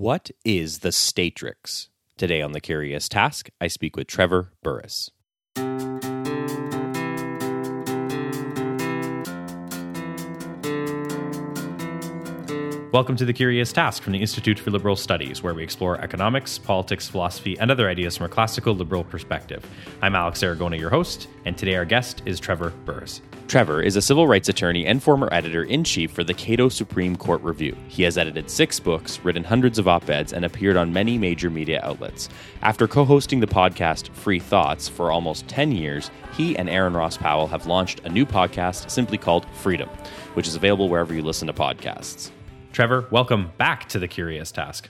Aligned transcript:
What 0.00 0.30
is 0.46 0.78
the 0.78 0.88
Statrix? 0.88 1.88
Today 2.16 2.40
on 2.40 2.52
The 2.52 2.60
Curious 2.62 3.06
Task, 3.06 3.50
I 3.60 3.66
speak 3.66 3.96
with 3.96 4.06
Trevor 4.06 4.50
Burrus. 4.62 5.10
Welcome 12.92 13.16
to 13.16 13.26
The 13.26 13.34
Curious 13.34 13.74
Task 13.74 14.02
from 14.02 14.14
the 14.14 14.20
Institute 14.22 14.58
for 14.58 14.70
Liberal 14.70 14.96
Studies, 14.96 15.42
where 15.42 15.52
we 15.52 15.62
explore 15.62 16.00
economics, 16.00 16.56
politics, 16.56 17.06
philosophy, 17.06 17.58
and 17.58 17.70
other 17.70 17.86
ideas 17.86 18.16
from 18.16 18.24
a 18.24 18.30
classical 18.30 18.74
liberal 18.74 19.04
perspective. 19.04 19.66
I'm 20.00 20.14
Alex 20.14 20.40
Aragona, 20.40 20.78
your 20.78 20.88
host, 20.88 21.28
and 21.44 21.58
today 21.58 21.74
our 21.74 21.84
guest 21.84 22.22
is 22.24 22.40
Trevor 22.40 22.70
Burrus. 22.86 23.20
Trevor 23.50 23.82
is 23.82 23.96
a 23.96 24.00
civil 24.00 24.28
rights 24.28 24.48
attorney 24.48 24.86
and 24.86 25.02
former 25.02 25.28
editor 25.32 25.64
in 25.64 25.82
chief 25.82 26.12
for 26.12 26.22
the 26.22 26.32
Cato 26.32 26.68
Supreme 26.68 27.16
Court 27.16 27.42
Review. 27.42 27.76
He 27.88 28.04
has 28.04 28.16
edited 28.16 28.48
six 28.48 28.78
books, 28.78 29.18
written 29.24 29.42
hundreds 29.42 29.76
of 29.76 29.88
op 29.88 30.08
eds, 30.08 30.32
and 30.32 30.44
appeared 30.44 30.76
on 30.76 30.92
many 30.92 31.18
major 31.18 31.50
media 31.50 31.80
outlets. 31.82 32.28
After 32.62 32.86
co 32.86 33.04
hosting 33.04 33.40
the 33.40 33.48
podcast 33.48 34.10
Free 34.10 34.38
Thoughts 34.38 34.88
for 34.88 35.10
almost 35.10 35.48
10 35.48 35.72
years, 35.72 36.12
he 36.36 36.56
and 36.56 36.70
Aaron 36.70 36.94
Ross 36.94 37.16
Powell 37.16 37.48
have 37.48 37.66
launched 37.66 38.02
a 38.04 38.08
new 38.08 38.24
podcast 38.24 38.88
simply 38.88 39.18
called 39.18 39.46
Freedom, 39.52 39.88
which 40.34 40.46
is 40.46 40.54
available 40.54 40.88
wherever 40.88 41.12
you 41.12 41.22
listen 41.22 41.48
to 41.48 41.52
podcasts. 41.52 42.30
Trevor, 42.72 43.08
welcome 43.10 43.50
back 43.58 43.88
to 43.88 43.98
the 43.98 44.06
Curious 44.06 44.52
Task. 44.52 44.88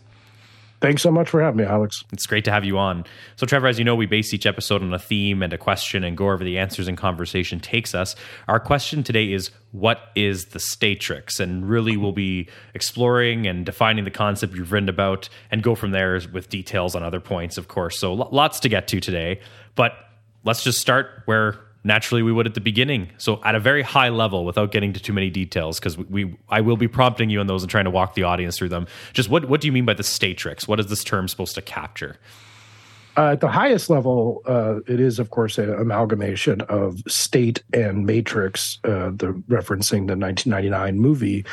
Thanks 0.80 1.02
so 1.02 1.10
much 1.10 1.28
for 1.28 1.42
having 1.42 1.58
me, 1.58 1.64
Alex. 1.64 2.02
It's 2.10 2.26
great 2.26 2.44
to 2.46 2.50
have 2.50 2.64
you 2.64 2.78
on. 2.78 3.04
So, 3.36 3.44
Trevor, 3.44 3.66
as 3.66 3.78
you 3.78 3.84
know, 3.84 3.94
we 3.94 4.06
base 4.06 4.32
each 4.32 4.46
episode 4.46 4.82
on 4.82 4.94
a 4.94 4.98
theme 4.98 5.42
and 5.42 5.52
a 5.52 5.58
question 5.58 6.02
and 6.04 6.16
go 6.16 6.30
over 6.30 6.42
the 6.42 6.56
answers 6.58 6.88
and 6.88 6.96
conversation 6.96 7.60
takes 7.60 7.94
us. 7.94 8.16
Our 8.48 8.58
question 8.58 9.02
today 9.02 9.30
is 9.30 9.50
What 9.72 10.10
is 10.14 10.46
the 10.46 10.58
Statrix? 10.58 11.38
And 11.38 11.68
really, 11.68 11.98
we'll 11.98 12.12
be 12.12 12.48
exploring 12.72 13.46
and 13.46 13.66
defining 13.66 14.04
the 14.04 14.10
concept 14.10 14.54
you've 14.54 14.72
written 14.72 14.88
about 14.88 15.28
and 15.50 15.62
go 15.62 15.74
from 15.74 15.90
there 15.90 16.18
with 16.32 16.48
details 16.48 16.94
on 16.94 17.02
other 17.02 17.20
points, 17.20 17.58
of 17.58 17.68
course. 17.68 18.00
So, 18.00 18.14
lots 18.14 18.58
to 18.60 18.70
get 18.70 18.88
to 18.88 19.00
today. 19.00 19.40
But 19.74 19.92
let's 20.44 20.64
just 20.64 20.80
start 20.80 21.22
where 21.26 21.58
naturally 21.84 22.22
we 22.22 22.32
would 22.32 22.46
at 22.46 22.54
the 22.54 22.60
beginning. 22.60 23.10
So 23.18 23.40
at 23.44 23.54
a 23.54 23.60
very 23.60 23.82
high 23.82 24.10
level, 24.10 24.44
without 24.44 24.72
getting 24.72 24.92
to 24.92 25.00
too 25.00 25.12
many 25.12 25.30
details, 25.30 25.78
because 25.78 25.96
we, 25.96 26.04
we, 26.04 26.36
I 26.48 26.60
will 26.60 26.76
be 26.76 26.88
prompting 26.88 27.30
you 27.30 27.40
on 27.40 27.46
those 27.46 27.62
and 27.62 27.70
trying 27.70 27.84
to 27.84 27.90
walk 27.90 28.14
the 28.14 28.22
audience 28.22 28.58
through 28.58 28.70
them. 28.70 28.86
Just 29.12 29.28
what 29.28 29.48
what 29.48 29.60
do 29.60 29.66
you 29.66 29.72
mean 29.72 29.84
by 29.84 29.94
the 29.94 30.02
statrix? 30.02 30.68
What 30.68 30.80
is 30.80 30.86
this 30.86 31.04
term 31.04 31.28
supposed 31.28 31.54
to 31.54 31.62
capture? 31.62 32.16
Uh, 33.16 33.32
at 33.32 33.40
the 33.40 33.48
highest 33.48 33.90
level, 33.90 34.40
uh, 34.46 34.76
it 34.86 35.00
is, 35.00 35.18
of 35.18 35.30
course, 35.30 35.58
an 35.58 35.72
amalgamation 35.74 36.60
of 36.62 37.00
state 37.08 37.62
and 37.72 38.06
matrix, 38.06 38.78
uh, 38.84 39.10
the 39.10 39.34
referencing 39.48 40.06
the 40.06 40.16
1999 40.16 40.98
movie. 40.98 41.44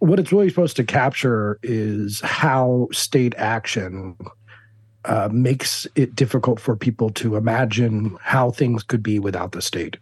What 0.00 0.20
it's 0.20 0.30
really 0.30 0.50
supposed 0.50 0.76
to 0.76 0.84
capture 0.84 1.58
is 1.62 2.20
how 2.20 2.88
state 2.92 3.34
action 3.38 4.16
uh, 5.04 5.28
makes 5.30 5.86
it 5.94 6.16
difficult 6.16 6.58
for 6.58 6.76
people 6.76 7.10
to 7.10 7.36
imagine 7.36 8.16
how 8.20 8.50
things 8.50 8.82
could 8.82 9.02
be 9.02 9.18
without 9.18 9.52
the 9.52 9.62
state. 9.62 9.96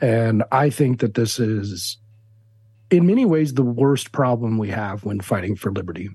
And 0.00 0.42
I 0.50 0.68
think 0.70 1.00
that 1.00 1.14
this 1.14 1.38
is, 1.38 1.96
in 2.90 3.06
many 3.06 3.24
ways, 3.24 3.54
the 3.54 3.62
worst 3.62 4.12
problem 4.12 4.58
we 4.58 4.68
have 4.70 5.04
when 5.04 5.20
fighting 5.20 5.54
for 5.54 5.70
liberty. 5.70 6.10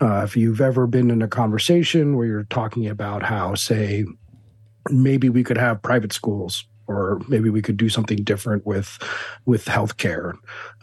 Uh, 0.00 0.22
if 0.24 0.36
you've 0.36 0.60
ever 0.60 0.86
been 0.86 1.10
in 1.10 1.22
a 1.22 1.28
conversation 1.28 2.16
where 2.16 2.26
you're 2.26 2.44
talking 2.44 2.86
about 2.86 3.22
how, 3.22 3.54
say, 3.54 4.04
maybe 4.90 5.30
we 5.30 5.42
could 5.42 5.56
have 5.56 5.80
private 5.80 6.12
schools 6.12 6.64
or 6.86 7.20
maybe 7.28 7.50
we 7.50 7.62
could 7.62 7.76
do 7.76 7.88
something 7.88 8.18
different 8.18 8.64
with 8.66 8.98
with 9.44 9.64
healthcare. 9.64 10.34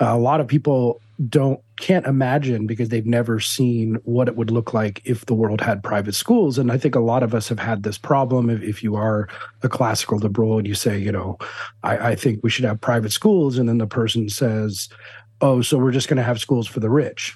Uh, 0.02 0.10
a 0.10 0.18
lot 0.18 0.42
of 0.42 0.48
people 0.48 1.00
don't 1.30 1.60
can't 1.80 2.06
imagine 2.06 2.68
because 2.68 2.90
they've 2.90 3.06
never 3.06 3.40
seen 3.40 3.96
what 4.04 4.28
it 4.28 4.36
would 4.36 4.52
look 4.52 4.74
like 4.74 5.02
if 5.06 5.26
the 5.26 5.34
world 5.34 5.62
had 5.62 5.84
private 5.84 6.16
schools. 6.16 6.58
And 6.58 6.72
i 6.72 6.78
think 6.78 6.96
a 6.96 7.00
lot 7.00 7.24
of 7.24 7.34
us 7.34 7.50
have 7.50 7.60
had 7.60 7.84
this 7.84 7.98
problem. 7.98 8.50
If, 8.50 8.62
if 8.62 8.84
you 8.84 8.96
are 8.96 9.28
a 9.62 9.70
classical 9.70 10.18
liberal 10.18 10.58
and 10.58 10.68
you 10.68 10.76
say 10.76 10.98
you 10.98 11.12
know 11.12 11.38
I, 11.84 12.12
I 12.12 12.16
think 12.16 12.42
we 12.44 12.50
should 12.50 12.66
have 12.66 12.82
private 12.82 13.12
schools. 13.12 13.58
And 13.58 13.68
then 13.68 13.78
the 13.78 13.88
person 13.88 14.30
says 14.30 14.90
oh 15.42 15.62
so 15.62 15.78
we're 15.78 15.92
just 15.92 16.08
going 16.08 16.18
to 16.18 16.24
have 16.24 16.40
schools 16.40 16.68
for 16.68 16.80
the 16.80 16.90
rich 16.90 17.36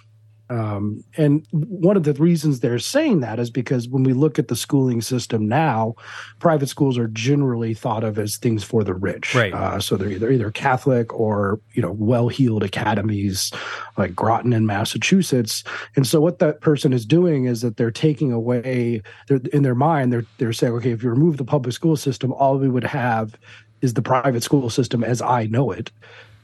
um, 0.49 1.03
and 1.17 1.45
one 1.51 1.97
of 1.97 2.03
the 2.03 2.13
reasons 2.13 2.59
they're 2.59 2.79
saying 2.79 3.19
that 3.19 3.39
is 3.39 3.49
because 3.49 3.89
when 3.89 4.03
we 4.03 4.13
look 4.13 4.39
at 4.39 4.47
the 4.47 4.55
schooling 4.55 5.01
system 5.01 5.47
now, 5.47 5.95
private 6.39 6.67
schools 6.67 6.97
are 6.97 7.09
generally 7.09 7.73
thought 7.73 8.03
of 8.03 8.17
as 8.17 8.37
things 8.37 8.63
for 8.63 8.83
the 8.83 8.93
rich. 8.93 9.35
Right. 9.35 9.53
Uh, 9.53 9.79
so 9.79 9.97
they're 9.97 10.09
either 10.09 10.31
either 10.31 10.51
Catholic 10.51 11.13
or 11.13 11.59
you 11.73 11.81
know 11.81 11.91
well-heeled 11.91 12.63
academies 12.63 13.51
like 13.97 14.15
Groton 14.15 14.53
in 14.53 14.65
Massachusetts. 14.65 15.63
And 15.95 16.07
so 16.07 16.21
what 16.21 16.39
that 16.39 16.61
person 16.61 16.93
is 16.93 17.05
doing 17.05 17.45
is 17.45 17.61
that 17.61 17.77
they're 17.77 17.91
taking 17.91 18.31
away 18.31 19.01
they're, 19.27 19.41
in 19.51 19.63
their 19.63 19.75
mind 19.75 20.13
they're 20.13 20.25
they're 20.37 20.53
saying 20.53 20.73
okay 20.73 20.91
if 20.91 21.03
you 21.03 21.09
remove 21.09 21.37
the 21.37 21.45
public 21.45 21.73
school 21.73 21.95
system 21.95 22.31
all 22.33 22.57
we 22.57 22.69
would 22.69 22.83
have 22.83 23.35
is 23.81 23.93
the 23.93 24.01
private 24.01 24.43
school 24.43 24.69
system 24.69 25.03
as 25.03 25.21
I 25.21 25.45
know 25.47 25.71
it. 25.71 25.91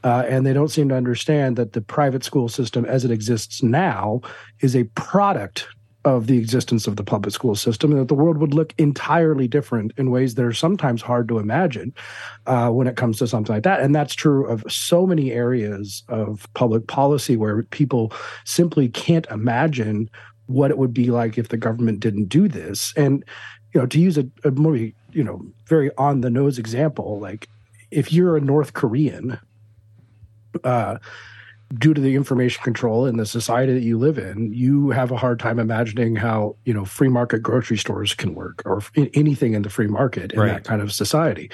Uh, 0.04 0.22
and 0.28 0.46
they 0.46 0.52
don't 0.52 0.68
seem 0.68 0.88
to 0.90 0.94
understand 0.94 1.56
that 1.56 1.72
the 1.72 1.80
private 1.80 2.22
school 2.22 2.48
system 2.48 2.84
as 2.84 3.04
it 3.04 3.10
exists 3.10 3.62
now 3.62 4.20
is 4.60 4.76
a 4.76 4.84
product 4.94 5.66
of 6.04 6.26
the 6.26 6.36
existence 6.36 6.86
of 6.86 6.96
the 6.96 7.02
public 7.02 7.32
school 7.32 7.54
system 7.54 7.90
and 7.90 8.00
that 8.00 8.08
the 8.08 8.14
world 8.14 8.36
would 8.36 8.52
look 8.52 8.74
entirely 8.76 9.48
different 9.48 9.92
in 9.96 10.10
ways 10.10 10.34
that 10.34 10.44
are 10.44 10.52
sometimes 10.52 11.00
hard 11.00 11.26
to 11.28 11.38
imagine 11.38 11.94
uh, 12.46 12.68
when 12.68 12.86
it 12.86 12.96
comes 12.96 13.18
to 13.18 13.26
something 13.26 13.54
like 13.54 13.62
that. 13.62 13.80
And 13.80 13.94
that's 13.94 14.14
true 14.14 14.46
of 14.46 14.62
so 14.68 15.06
many 15.06 15.32
areas 15.32 16.02
of 16.08 16.46
public 16.52 16.86
policy 16.86 17.36
where 17.36 17.62
people 17.62 18.12
simply 18.44 18.88
can't 18.88 19.26
imagine 19.30 20.10
what 20.46 20.70
it 20.70 20.76
would 20.76 20.92
be 20.92 21.10
like 21.10 21.38
if 21.38 21.48
the 21.48 21.56
government 21.56 22.00
didn't 22.00 22.26
do 22.26 22.48
this. 22.48 22.92
And, 22.98 23.24
you 23.72 23.80
know, 23.80 23.86
to 23.86 23.98
use 23.98 24.18
a, 24.18 24.26
a 24.44 24.50
more, 24.50 24.76
you 24.76 25.24
know, 25.24 25.40
very 25.66 25.90
on 25.96 26.20
the 26.20 26.28
nose 26.28 26.58
example, 26.58 27.18
like 27.18 27.48
if 27.90 28.12
you're 28.12 28.36
a 28.36 28.42
North 28.42 28.74
Korean 28.74 29.38
uh, 30.62 30.98
due 31.78 31.94
to 31.94 32.00
the 32.00 32.14
information 32.14 32.62
control 32.62 33.06
in 33.06 33.16
the 33.16 33.26
society 33.26 33.72
that 33.72 33.82
you 33.82 33.98
live 33.98 34.18
in, 34.18 34.52
you 34.52 34.90
have 34.90 35.10
a 35.10 35.16
hard 35.16 35.38
time 35.38 35.58
imagining 35.58 36.16
how 36.16 36.56
you 36.64 36.74
know 36.74 36.84
free 36.84 37.08
market 37.08 37.40
grocery 37.40 37.76
stores 37.76 38.14
can 38.14 38.34
work 38.34 38.62
or 38.64 38.82
anything 39.14 39.54
in 39.54 39.62
the 39.62 39.70
free 39.70 39.86
market 39.86 40.32
in 40.32 40.40
right. 40.40 40.48
that 40.48 40.64
kind 40.64 40.82
of 40.82 40.92
society. 40.92 41.50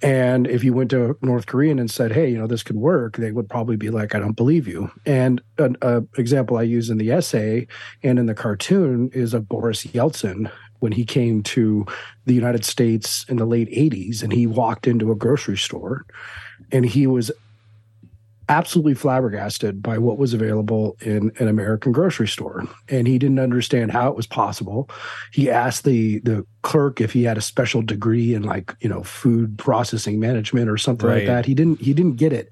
And 0.00 0.46
if 0.46 0.62
you 0.62 0.72
went 0.72 0.90
to 0.90 1.18
North 1.22 1.46
Korean 1.46 1.78
and 1.78 1.90
said, 1.90 2.12
"Hey, 2.12 2.30
you 2.30 2.38
know, 2.38 2.46
this 2.46 2.62
could 2.62 2.76
work," 2.76 3.16
they 3.16 3.32
would 3.32 3.48
probably 3.48 3.76
be 3.76 3.90
like, 3.90 4.14
"I 4.14 4.20
don't 4.20 4.36
believe 4.36 4.68
you." 4.68 4.90
And 5.04 5.40
an 5.58 5.76
example 6.16 6.56
I 6.56 6.62
use 6.62 6.88
in 6.88 6.98
the 6.98 7.10
essay 7.10 7.66
and 8.02 8.18
in 8.18 8.26
the 8.26 8.34
cartoon 8.34 9.10
is 9.12 9.34
of 9.34 9.48
Boris 9.48 9.84
Yeltsin 9.86 10.50
when 10.78 10.92
he 10.92 11.04
came 11.04 11.42
to 11.42 11.84
the 12.26 12.34
United 12.34 12.64
States 12.64 13.24
in 13.28 13.38
the 13.38 13.46
late 13.46 13.70
'80s, 13.70 14.22
and 14.22 14.32
he 14.32 14.46
walked 14.46 14.86
into 14.86 15.10
a 15.10 15.16
grocery 15.16 15.56
store, 15.56 16.04
and 16.70 16.86
he 16.86 17.08
was 17.08 17.32
absolutely 18.48 18.94
flabbergasted 18.94 19.82
by 19.82 19.98
what 19.98 20.18
was 20.18 20.32
available 20.32 20.96
in 21.00 21.30
an 21.38 21.48
American 21.48 21.92
grocery 21.92 22.28
store. 22.28 22.64
And 22.88 23.06
he 23.06 23.18
didn't 23.18 23.38
understand 23.40 23.92
how 23.92 24.08
it 24.08 24.16
was 24.16 24.26
possible. 24.26 24.88
He 25.32 25.50
asked 25.50 25.84
the 25.84 26.20
the 26.20 26.46
clerk 26.62 27.00
if 27.00 27.12
he 27.12 27.24
had 27.24 27.38
a 27.38 27.42
special 27.42 27.82
degree 27.82 28.34
in 28.34 28.42
like, 28.42 28.74
you 28.80 28.88
know, 28.88 29.02
food 29.02 29.58
processing 29.58 30.18
management 30.18 30.68
or 30.70 30.78
something 30.78 31.08
Right. 31.08 31.18
like 31.18 31.26
that. 31.26 31.46
He 31.46 31.54
didn't 31.54 31.80
he 31.80 31.92
didn't 31.94 32.16
get 32.16 32.32
it. 32.32 32.48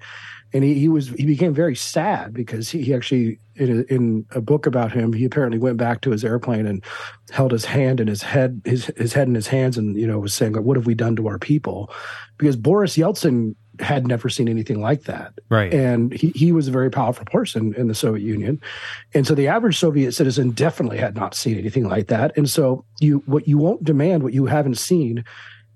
And 0.53 0.63
he, 0.63 0.75
he 0.75 0.87
was 0.87 1.09
he 1.09 1.25
became 1.25 1.53
very 1.53 1.75
sad 1.75 2.33
because 2.33 2.69
he, 2.69 2.81
he 2.81 2.93
actually 2.93 3.39
in 3.55 3.79
a, 3.79 3.93
in 3.93 4.25
a 4.31 4.39
book 4.39 4.65
about 4.65 4.91
him 4.93 5.11
he 5.11 5.25
apparently 5.25 5.57
went 5.59 5.77
back 5.77 5.99
to 6.01 6.11
his 6.11 6.23
airplane 6.23 6.65
and 6.65 6.83
held 7.31 7.51
his 7.51 7.65
hand 7.65 7.99
in 7.99 8.07
his 8.07 8.21
head 8.21 8.61
his 8.63 8.85
his 8.95 9.11
head 9.13 9.27
in 9.27 9.35
his 9.35 9.47
hands 9.47 9.77
and 9.77 9.97
you 9.97 10.07
know 10.07 10.19
was 10.19 10.33
saying 10.33 10.53
like, 10.53 10.63
what 10.63 10.77
have 10.77 10.85
we 10.85 10.93
done 10.95 11.15
to 11.17 11.27
our 11.27 11.37
people 11.39 11.91
because 12.37 12.55
Boris 12.55 12.95
Yeltsin 12.97 13.55
had 13.79 14.07
never 14.07 14.29
seen 14.29 14.47
anything 14.47 14.81
like 14.81 15.03
that 15.03 15.33
Right. 15.49 15.73
and 15.73 16.13
he, 16.13 16.29
he 16.35 16.51
was 16.51 16.67
a 16.67 16.71
very 16.71 16.89
powerful 16.89 17.25
person 17.25 17.73
in 17.75 17.87
the 17.87 17.95
Soviet 17.95 18.25
Union, 18.25 18.61
and 19.13 19.25
so 19.27 19.35
the 19.35 19.47
average 19.47 19.77
Soviet 19.77 20.13
citizen 20.13 20.51
definitely 20.51 20.97
had 20.97 21.15
not 21.15 21.35
seen 21.35 21.57
anything 21.57 21.87
like 21.87 22.07
that. 22.07 22.37
And 22.37 22.49
so 22.49 22.85
you 22.99 23.23
what 23.25 23.47
you 23.47 23.57
won't 23.57 23.83
demand 23.83 24.23
what 24.23 24.33
you 24.33 24.45
haven't 24.45 24.77
seen, 24.77 25.23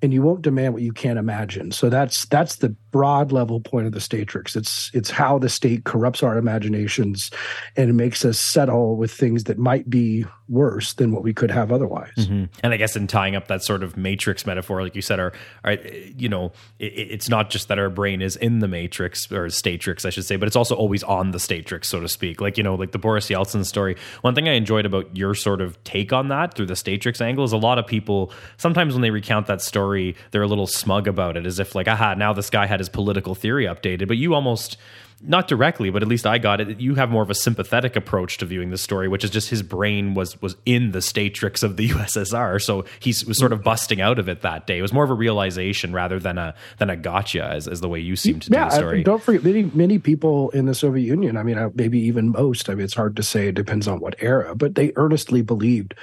and 0.02 0.14
you 0.14 0.22
won't 0.22 0.42
demand 0.42 0.74
what 0.74 0.84
you 0.84 0.94
can't 0.94 1.20
imagine. 1.20 1.72
So 1.72 1.90
that's 1.90 2.26
that's 2.26 2.58
the 2.58 2.76
broad 2.92 3.32
level 3.32 3.60
point 3.60 3.88
of 3.88 3.94
the 3.94 4.00
statrix. 4.00 4.56
It's 4.56 4.92
it's 4.94 5.10
how 5.10 5.40
the 5.40 5.50
state 5.50 5.86
corrupts 5.86 6.24
our 6.24 6.38
imaginations, 6.38 7.32
and 7.76 7.90
it 7.90 7.94
makes 7.94 8.24
us 8.26 8.40
settle 8.40 8.96
with 8.98 9.12
things 9.12 9.46
that 9.46 9.58
might 9.58 9.90
be 9.90 10.26
worse 10.50 10.94
than 10.94 11.14
what 11.14 11.24
we 11.24 11.34
could 11.34 11.50
have 11.50 11.72
otherwise. 11.72 12.12
Mhm. 12.18 12.50
And 12.62 12.74
I 12.74 12.78
guess 12.78 12.98
in 12.98 13.08
tying 13.08 13.38
up 13.38 13.48
that 13.48 13.64
sort 13.64 13.84
of 13.84 13.96
matrix 13.96 14.46
metaphor, 14.46 14.84
like 14.84 14.96
you 14.96 15.02
said, 15.02 15.18
our, 15.18 15.32
our 15.64 15.78
you 16.18 16.28
know, 16.28 16.52
it, 16.78 16.92
it's 16.94 17.30
not 17.30 17.50
just 17.50 17.70
that 17.70 17.80
our 17.80 17.90
brain 17.90 18.22
is 18.22 18.36
in 18.36 18.60
the 18.60 18.68
matrix 18.68 19.32
or 19.32 19.50
statrix, 19.50 20.06
I 20.06 20.10
should 20.10 20.26
say, 20.26 20.36
but 20.36 20.48
it's 20.48 20.58
also 20.58 20.76
always 20.76 21.04
on 21.04 21.32
the 21.32 21.40
statrix, 21.40 21.86
so 21.86 22.02
to 22.02 22.10
speak. 22.10 22.42
Like 22.42 22.58
you 22.58 22.64
know, 22.64 22.76
like 22.76 22.92
the 22.92 23.00
Boris 23.00 23.30
Yeltsin 23.30 23.66
story. 23.66 23.96
One 24.22 24.36
thing 24.36 24.50
I 24.50 24.54
enjoyed 24.54 24.86
about 24.86 25.16
your 25.16 25.34
sort 25.36 25.62
of 25.62 25.82
take 25.86 26.12
on 26.12 26.28
that 26.28 26.54
through 26.54 26.66
the 26.66 26.76
statrix 26.76 27.22
angle 27.22 27.46
is 27.46 27.54
a 27.54 27.58
lot 27.58 27.80
of 27.80 27.88
people 27.88 28.34
sometimes 28.58 28.94
when 28.94 29.02
they 29.02 29.12
recount 29.12 29.48
that 29.48 29.62
story, 29.62 30.18
they're 30.32 30.42
a 30.42 30.48
little 30.48 30.68
smug 30.68 31.08
about 31.08 31.38
it, 31.38 31.46
as 31.46 31.60
if 31.60 31.76
like, 31.76 31.88
aha, 31.88 32.16
now 32.16 32.34
this 32.34 32.50
guy 32.50 32.66
had 32.66 32.81
his 32.82 32.90
political 32.90 33.36
theory 33.36 33.66
updated. 33.66 34.08
But 34.08 34.18
you 34.18 34.34
almost 34.34 34.78
not 35.24 35.48
directly, 35.48 35.90
but 35.90 36.02
at 36.02 36.08
least 36.08 36.26
I 36.26 36.38
got 36.38 36.62
it. 36.62 36.80
You 36.80 36.96
have 36.96 37.10
more 37.10 37.22
of 37.22 37.30
a 37.30 37.36
sympathetic 37.36 37.96
approach 37.96 38.38
to 38.40 38.46
viewing 38.46 38.72
the 38.72 38.78
story, 38.78 39.08
which 39.08 39.24
is 39.24 39.30
just 39.30 39.50
his 39.50 39.62
brain 39.62 40.14
was 40.14 40.42
was 40.42 40.56
in 40.66 40.92
the 40.92 41.00
statrix 41.00 41.64
of 41.64 41.78
the 41.78 41.90
USSR, 41.92 42.62
so 42.62 42.86
he 43.00 43.10
was 43.28 43.38
sort 43.38 43.54
of 43.54 43.64
busting 43.64 44.02
out 44.02 44.20
of 44.20 44.28
it 44.28 44.42
that 44.42 44.68
day. 44.68 44.80
It 44.80 44.82
was 44.82 44.94
more 44.94 45.04
of 45.04 45.10
a 45.10 45.16
realization 45.16 45.94
rather 45.94 46.20
than 46.20 46.38
a 46.38 46.56
than 46.80 46.90
a 46.90 46.96
gotcha, 46.96 47.44
as, 47.44 47.68
as 47.68 47.82
the 47.82 47.90
way 47.90 48.00
you 48.00 48.16
seem 48.16 48.40
to 48.40 48.52
yeah, 48.52 48.66
do 48.66 48.70
the 48.70 48.76
story. 48.76 49.04
don't 49.04 49.22
forget 49.22 49.44
many 49.44 49.64
many 49.64 50.00
people 50.00 50.50
in 50.52 50.66
the 50.66 50.76
Soviet 50.76 51.06
Union. 51.06 51.38
I 51.38 51.44
mean, 51.44 51.58
uh, 51.58 51.70
maybe 51.76 52.00
even 52.00 52.30
most. 52.30 52.70
I 52.70 52.76
mean, 52.76 52.86
it's 52.86 52.96
hard 52.96 53.16
to 53.18 53.24
say. 53.24 53.50
It 53.50 53.56
depends 53.56 53.88
on 53.88 54.00
what 54.00 54.16
era, 54.20 54.56
but 54.56 54.76
they 54.76 54.92
earnestly 54.96 55.42
believed 55.42 55.94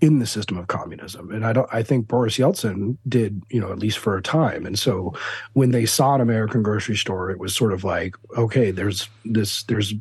in 0.00 0.20
the 0.20 0.26
system 0.26 0.56
of 0.56 0.68
communism. 0.68 1.30
And 1.30 1.44
I 1.44 1.52
don't 1.52 1.68
I 1.72 1.82
think 1.82 2.06
Boris 2.06 2.38
Yeltsin 2.38 2.96
did, 3.08 3.42
you 3.50 3.60
know, 3.60 3.72
at 3.72 3.78
least 3.78 3.98
for 3.98 4.16
a 4.16 4.22
time. 4.22 4.64
And 4.64 4.78
so 4.78 5.12
when 5.54 5.72
they 5.72 5.86
saw 5.86 6.14
an 6.14 6.20
American 6.20 6.62
grocery 6.62 6.96
store, 6.96 7.30
it 7.30 7.38
was 7.38 7.54
sort 7.54 7.72
of 7.72 7.84
like, 7.84 8.14
okay, 8.36 8.70
there's 8.70 9.08
this 9.24 9.64
there's 9.64 9.94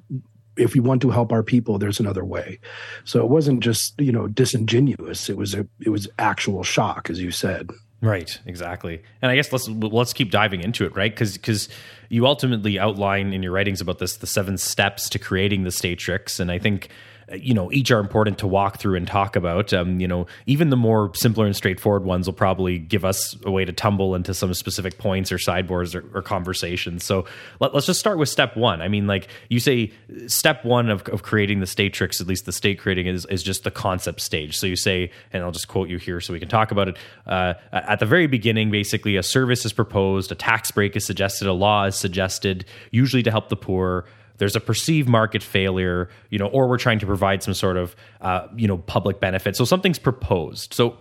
if 0.56 0.74
we 0.74 0.80
want 0.80 1.02
to 1.04 1.12
help 1.12 1.32
our 1.32 1.44
people, 1.44 1.78
there's 1.78 2.00
another 2.00 2.26
way. 2.26 2.60
So 3.04 3.20
it 3.22 3.30
wasn't 3.30 3.62
just, 3.62 4.00
you 4.00 4.12
know, 4.12 4.28
disingenuous. 4.28 5.30
It 5.30 5.38
was 5.38 5.54
a 5.54 5.68
it 5.80 5.90
was 5.90 6.08
actual 6.20 6.64
shock, 6.64 7.10
as 7.10 7.22
you 7.22 7.32
said. 7.32 7.70
Right, 8.00 8.40
exactly. 8.46 9.02
And 9.24 9.32
I 9.32 9.36
guess 9.36 9.52
let's 9.52 9.68
let's 9.68 10.14
keep 10.14 10.30
diving 10.30 10.62
into 10.62 10.86
it, 10.86 10.96
right? 10.96 11.12
Because 11.12 11.34
because 11.34 11.70
you 12.10 12.28
ultimately 12.28 12.78
outline 12.78 13.34
in 13.34 13.42
your 13.42 13.52
writings 13.52 13.82
about 13.82 13.98
this 13.98 14.18
the 14.18 14.28
seven 14.28 14.58
steps 14.58 15.10
to 15.10 15.20
creating 15.20 15.64
the 15.64 15.72
statrix, 15.72 16.40
and 16.40 16.52
I 16.52 16.60
think 16.60 16.90
you 17.34 17.54
know 17.54 17.72
each 17.72 17.92
are 17.92 18.00
important 18.00 18.38
to 18.40 18.48
walk 18.48 18.80
through 18.80 18.96
and 18.96 19.08
talk 19.08 19.36
about. 19.36 19.74
Um, 19.74 20.00
you 20.00 20.08
know 20.08 20.28
even 20.46 20.70
the 20.70 20.78
more 20.78 21.12
simpler 21.14 21.46
and 21.46 21.56
straightforward 21.56 22.04
ones 22.04 22.28
will 22.28 22.34
probably 22.34 22.80
give 22.80 23.04
us 23.04 23.36
a 23.44 23.52
way 23.52 23.66
to 23.66 23.74
tumble 23.74 24.16
into 24.16 24.34
some 24.34 24.54
specific 24.54 24.98
points 24.98 25.32
or 25.32 25.38
sideboards 25.38 25.94
or, 25.96 26.06
or 26.14 26.22
conversations. 26.22 27.04
So 27.04 27.26
let, 27.60 27.74
us 27.74 27.86
just 27.86 28.00
start 28.00 28.18
with 28.18 28.30
step 28.30 28.56
one. 28.56 28.82
I 28.82 28.88
mean 28.88 29.08
like 29.08 29.28
you 29.50 29.60
say 29.60 29.92
step 30.28 30.64
one 30.64 30.90
of, 30.90 31.02
of 31.10 31.24
creating 31.24 31.60
the 31.60 31.66
statrix 31.66 32.22
at 32.22 32.28
least 32.28 32.46
the 32.46 32.52
state 32.52 32.80
creating 32.80 33.08
is, 33.08 33.26
is 33.26 33.44
just 33.44 33.64
the 33.64 33.72
concept 33.72 34.22
stage. 34.22 34.58
So 34.58 34.68
you 34.68 34.76
say 34.76 35.12
and 35.34 35.44
i'll 35.44 35.52
just 35.52 35.68
quote 35.68 35.90
you 35.90 35.98
here 35.98 36.22
so 36.22 36.34
we 36.34 36.40
can 36.40 36.50
talk 36.50 36.72
about 36.72 36.88
it 36.88 36.98
uh, 37.26 37.54
at 37.72 38.00
the 38.00 38.06
very 38.06 38.28
beginning 38.28 38.72
basically 38.72 39.16
a 39.16 39.24
service 39.24 39.66
is 39.66 39.74
proposed 39.74 40.32
a 40.32 40.36
tax 40.36 40.72
break 40.72 40.96
is 40.96 41.06
suggested 41.06 41.48
a 41.48 41.54
law 41.54 41.86
is 41.86 41.96
suggested 41.96 42.66
usually 42.92 43.24
to 43.24 43.32
help 43.32 43.50
the 43.50 43.56
poor 43.56 44.06
there's 44.38 44.56
a 44.56 44.60
perceived 44.60 45.10
market 45.10 45.44
failure, 45.44 46.10
you 46.30 46.40
know, 46.40 46.48
or 46.48 46.68
we're 46.68 46.78
trying 46.78 47.00
to 47.00 47.06
provide 47.06 47.44
some 47.44 47.54
sort 47.54 47.78
of, 47.78 47.96
uh, 48.22 48.48
you 48.56 48.68
know, 48.68 48.78
public 48.78 49.20
benefit. 49.20 49.56
So 49.56 49.66
something's 49.66 50.00
proposed. 50.00 50.74
So 50.74 50.98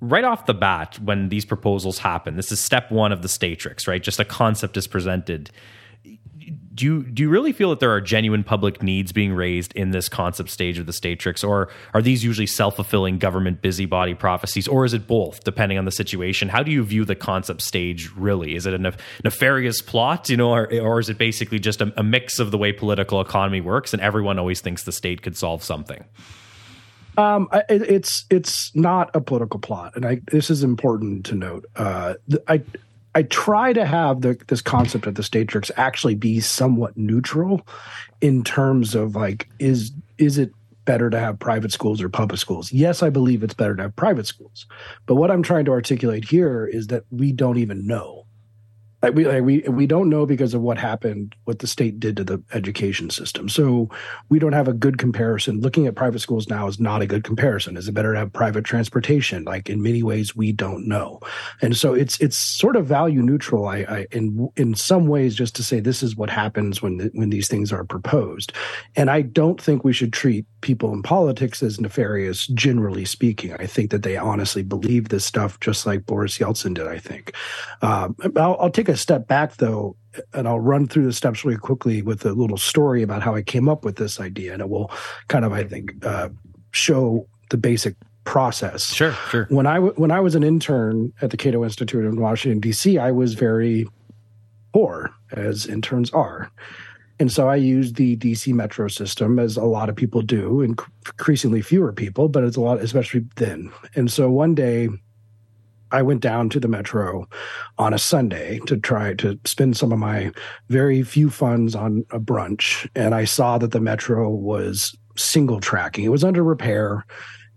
right 0.00 0.24
off 0.24 0.46
the 0.46 0.54
bat, 0.54 0.98
when 1.02 1.28
these 1.28 1.44
proposals 1.44 1.98
happen, 1.98 2.36
this 2.36 2.50
is 2.50 2.60
step 2.60 2.90
one 2.90 3.12
of 3.12 3.22
the 3.22 3.28
statrix, 3.28 3.86
right? 3.86 4.02
Just 4.02 4.18
a 4.18 4.24
concept 4.24 4.76
is 4.76 4.86
presented 4.86 5.50
do 6.80 6.86
you 6.86 7.02
do 7.02 7.22
you 7.22 7.28
really 7.28 7.52
feel 7.52 7.68
that 7.70 7.78
there 7.78 7.90
are 7.90 8.00
genuine 8.00 8.42
public 8.42 8.82
needs 8.82 9.12
being 9.12 9.34
raised 9.34 9.72
in 9.74 9.90
this 9.90 10.08
concept 10.08 10.48
stage 10.48 10.78
of 10.78 10.86
the 10.86 10.92
statrix 10.92 11.46
or 11.46 11.68
are 11.92 12.00
these 12.00 12.24
usually 12.24 12.46
self-fulfilling 12.46 13.18
government 13.18 13.60
busybody 13.60 14.14
prophecies 14.14 14.66
or 14.66 14.86
is 14.86 14.94
it 14.94 15.06
both 15.06 15.44
depending 15.44 15.76
on 15.76 15.84
the 15.84 15.90
situation? 15.90 16.48
How 16.48 16.62
do 16.62 16.70
you 16.70 16.82
view 16.82 17.04
the 17.04 17.14
concept 17.14 17.60
stage 17.60 18.10
really? 18.16 18.54
Is 18.54 18.64
it 18.64 18.72
a 18.72 18.78
nef- 18.78 18.96
nefarious 19.22 19.82
plot 19.82 20.30
you 20.30 20.38
know 20.38 20.52
or, 20.52 20.72
or 20.80 20.98
is 20.98 21.10
it 21.10 21.18
basically 21.18 21.58
just 21.58 21.82
a, 21.82 21.92
a 21.98 22.02
mix 22.02 22.38
of 22.38 22.50
the 22.50 22.56
way 22.56 22.72
political 22.72 23.20
economy 23.20 23.60
works 23.60 23.92
and 23.92 24.00
everyone 24.00 24.38
always 24.38 24.62
thinks 24.62 24.84
the 24.84 24.92
state 24.92 25.20
could 25.20 25.36
solve 25.36 25.62
something? 25.62 26.02
Um, 27.18 27.48
it, 27.68 27.82
it's 27.82 28.24
it's 28.30 28.74
not 28.74 29.10
a 29.14 29.20
political 29.20 29.60
plot, 29.60 29.94
and 29.96 30.06
I 30.06 30.20
this 30.30 30.48
is 30.48 30.62
important 30.62 31.26
to 31.26 31.34
note. 31.34 31.66
Uh, 31.76 32.14
I 32.48 32.62
I 33.14 33.24
try 33.24 33.72
to 33.72 33.84
have 33.84 34.20
the, 34.20 34.38
this 34.46 34.62
concept 34.62 35.06
of 35.06 35.16
the 35.16 35.22
statrix 35.22 35.70
actually 35.76 36.14
be 36.14 36.40
somewhat 36.40 36.96
neutral 36.96 37.66
in 38.20 38.44
terms 38.44 38.94
of 38.94 39.16
like 39.16 39.48
is 39.58 39.92
is 40.18 40.38
it 40.38 40.52
better 40.84 41.10
to 41.10 41.18
have 41.18 41.38
private 41.38 41.72
schools 41.72 42.02
or 42.02 42.08
public 42.08 42.40
schools? 42.40 42.72
Yes, 42.72 43.02
I 43.02 43.10
believe 43.10 43.42
it's 43.42 43.54
better 43.54 43.76
to 43.76 43.82
have 43.82 43.96
private 43.96 44.26
schools. 44.26 44.66
But 45.06 45.16
what 45.16 45.30
I'm 45.30 45.42
trying 45.42 45.64
to 45.66 45.70
articulate 45.72 46.24
here 46.24 46.66
is 46.66 46.88
that 46.88 47.04
we 47.10 47.32
don't 47.32 47.58
even 47.58 47.86
know 47.86 48.19
like 49.02 49.14
we 49.14 49.24
like 49.26 49.42
we 49.42 49.60
we 49.60 49.86
don't 49.86 50.10
know 50.10 50.26
because 50.26 50.52
of 50.52 50.60
what 50.60 50.78
happened 50.78 51.34
what 51.44 51.60
the 51.60 51.66
state 51.66 51.98
did 51.98 52.16
to 52.16 52.24
the 52.24 52.42
education 52.52 53.08
system. 53.08 53.48
So 53.48 53.88
we 54.28 54.38
don't 54.38 54.52
have 54.52 54.68
a 54.68 54.74
good 54.74 54.98
comparison. 54.98 55.60
Looking 55.60 55.86
at 55.86 55.94
private 55.94 56.18
schools 56.18 56.48
now 56.48 56.66
is 56.66 56.78
not 56.78 57.00
a 57.00 57.06
good 57.06 57.24
comparison. 57.24 57.76
Is 57.76 57.88
it 57.88 57.92
better 57.92 58.12
to 58.12 58.18
have 58.18 58.32
private 58.32 58.64
transportation? 58.64 59.44
Like 59.44 59.70
in 59.70 59.82
many 59.82 60.02
ways 60.02 60.36
we 60.36 60.52
don't 60.52 60.86
know. 60.86 61.20
And 61.62 61.76
so 61.76 61.94
it's 61.94 62.20
it's 62.20 62.36
sort 62.36 62.76
of 62.76 62.86
value 62.86 63.22
neutral 63.22 63.66
i, 63.66 63.78
I 63.78 64.06
in 64.12 64.50
in 64.56 64.74
some 64.74 65.06
ways 65.06 65.34
just 65.34 65.56
to 65.56 65.62
say 65.62 65.80
this 65.80 66.02
is 66.02 66.16
what 66.16 66.30
happens 66.30 66.82
when 66.82 66.98
the, 66.98 67.10
when 67.14 67.30
these 67.30 67.48
things 67.48 67.72
are 67.72 67.84
proposed. 67.84 68.52
And 68.96 69.10
i 69.10 69.22
don't 69.22 69.60
think 69.60 69.82
we 69.82 69.94
should 69.94 70.12
treat 70.12 70.44
people 70.60 70.92
in 70.92 71.02
politics 71.02 71.62
as 71.62 71.80
nefarious 71.80 72.46
generally 72.48 73.06
speaking. 73.06 73.54
I 73.54 73.66
think 73.66 73.90
that 73.92 74.02
they 74.02 74.18
honestly 74.18 74.62
believe 74.62 75.08
this 75.08 75.24
stuff 75.24 75.58
just 75.60 75.86
like 75.86 76.04
boris 76.04 76.36
yeltsin 76.38 76.74
did 76.74 76.86
i 76.86 76.98
think. 76.98 77.34
Um, 77.82 78.14
I'll, 78.36 78.56
I'll 78.60 78.70
take 78.70 78.89
a 78.90 78.96
step 78.96 79.26
back 79.26 79.56
though, 79.56 79.96
and 80.32 80.46
I'll 80.46 80.60
run 80.60 80.86
through 80.86 81.06
the 81.06 81.12
steps 81.12 81.44
really 81.44 81.58
quickly 81.58 82.02
with 82.02 82.24
a 82.26 82.32
little 82.32 82.56
story 82.56 83.02
about 83.02 83.22
how 83.22 83.34
I 83.34 83.42
came 83.42 83.68
up 83.68 83.84
with 83.84 83.96
this 83.96 84.20
idea, 84.20 84.52
and 84.52 84.60
it 84.60 84.68
will 84.68 84.90
kind 85.28 85.44
of, 85.44 85.52
I 85.52 85.64
think, 85.64 86.04
uh, 86.04 86.28
show 86.72 87.26
the 87.50 87.56
basic 87.56 87.96
process. 88.24 88.92
Sure, 88.92 89.12
sure. 89.30 89.46
When 89.50 89.66
I 89.66 89.76
w- 89.76 89.94
when 89.94 90.10
I 90.10 90.20
was 90.20 90.34
an 90.34 90.42
intern 90.42 91.12
at 91.22 91.30
the 91.30 91.36
Cato 91.36 91.64
Institute 91.64 92.04
in 92.04 92.20
Washington 92.20 92.60
D.C., 92.60 92.98
I 92.98 93.10
was 93.10 93.34
very 93.34 93.88
poor, 94.72 95.10
as 95.32 95.66
interns 95.66 96.10
are. 96.10 96.50
And 97.18 97.30
so 97.30 97.48
I 97.48 97.56
used 97.56 97.96
the 97.96 98.16
DC 98.16 98.54
metro 98.54 98.88
system 98.88 99.38
as 99.38 99.58
a 99.58 99.64
lot 99.64 99.90
of 99.90 99.96
people 99.96 100.22
do, 100.22 100.62
increasingly 100.62 101.60
fewer 101.60 101.92
people, 101.92 102.30
but 102.30 102.44
it's 102.44 102.56
a 102.56 102.62
lot, 102.62 102.80
especially 102.80 103.26
then. 103.36 103.70
And 103.94 104.10
so 104.10 104.30
one 104.30 104.54
day 104.54 104.88
I 105.92 106.02
went 106.02 106.20
down 106.20 106.48
to 106.50 106.60
the 106.60 106.68
metro 106.68 107.28
on 107.78 107.92
a 107.92 107.98
Sunday 107.98 108.60
to 108.66 108.76
try 108.76 109.14
to 109.14 109.38
spend 109.44 109.76
some 109.76 109.92
of 109.92 109.98
my 109.98 110.32
very 110.68 111.02
few 111.02 111.30
funds 111.30 111.74
on 111.74 112.04
a 112.10 112.20
brunch. 112.20 112.88
And 112.94 113.14
I 113.14 113.24
saw 113.24 113.58
that 113.58 113.72
the 113.72 113.80
metro 113.80 114.28
was 114.28 114.96
single 115.16 115.60
tracking, 115.60 116.04
it 116.04 116.10
was 116.10 116.24
under 116.24 116.42
repair. 116.42 117.04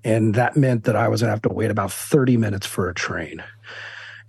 And 0.03 0.35
that 0.35 0.57
meant 0.57 0.83
that 0.83 0.97
I 0.97 1.07
was 1.07 1.21
going 1.21 1.29
to 1.29 1.33
have 1.33 1.41
to 1.43 1.49
wait 1.49 1.71
about 1.71 1.91
30 1.91 2.35
minutes 2.35 2.67
for 2.67 2.89
a 2.89 2.93
train. 2.93 3.41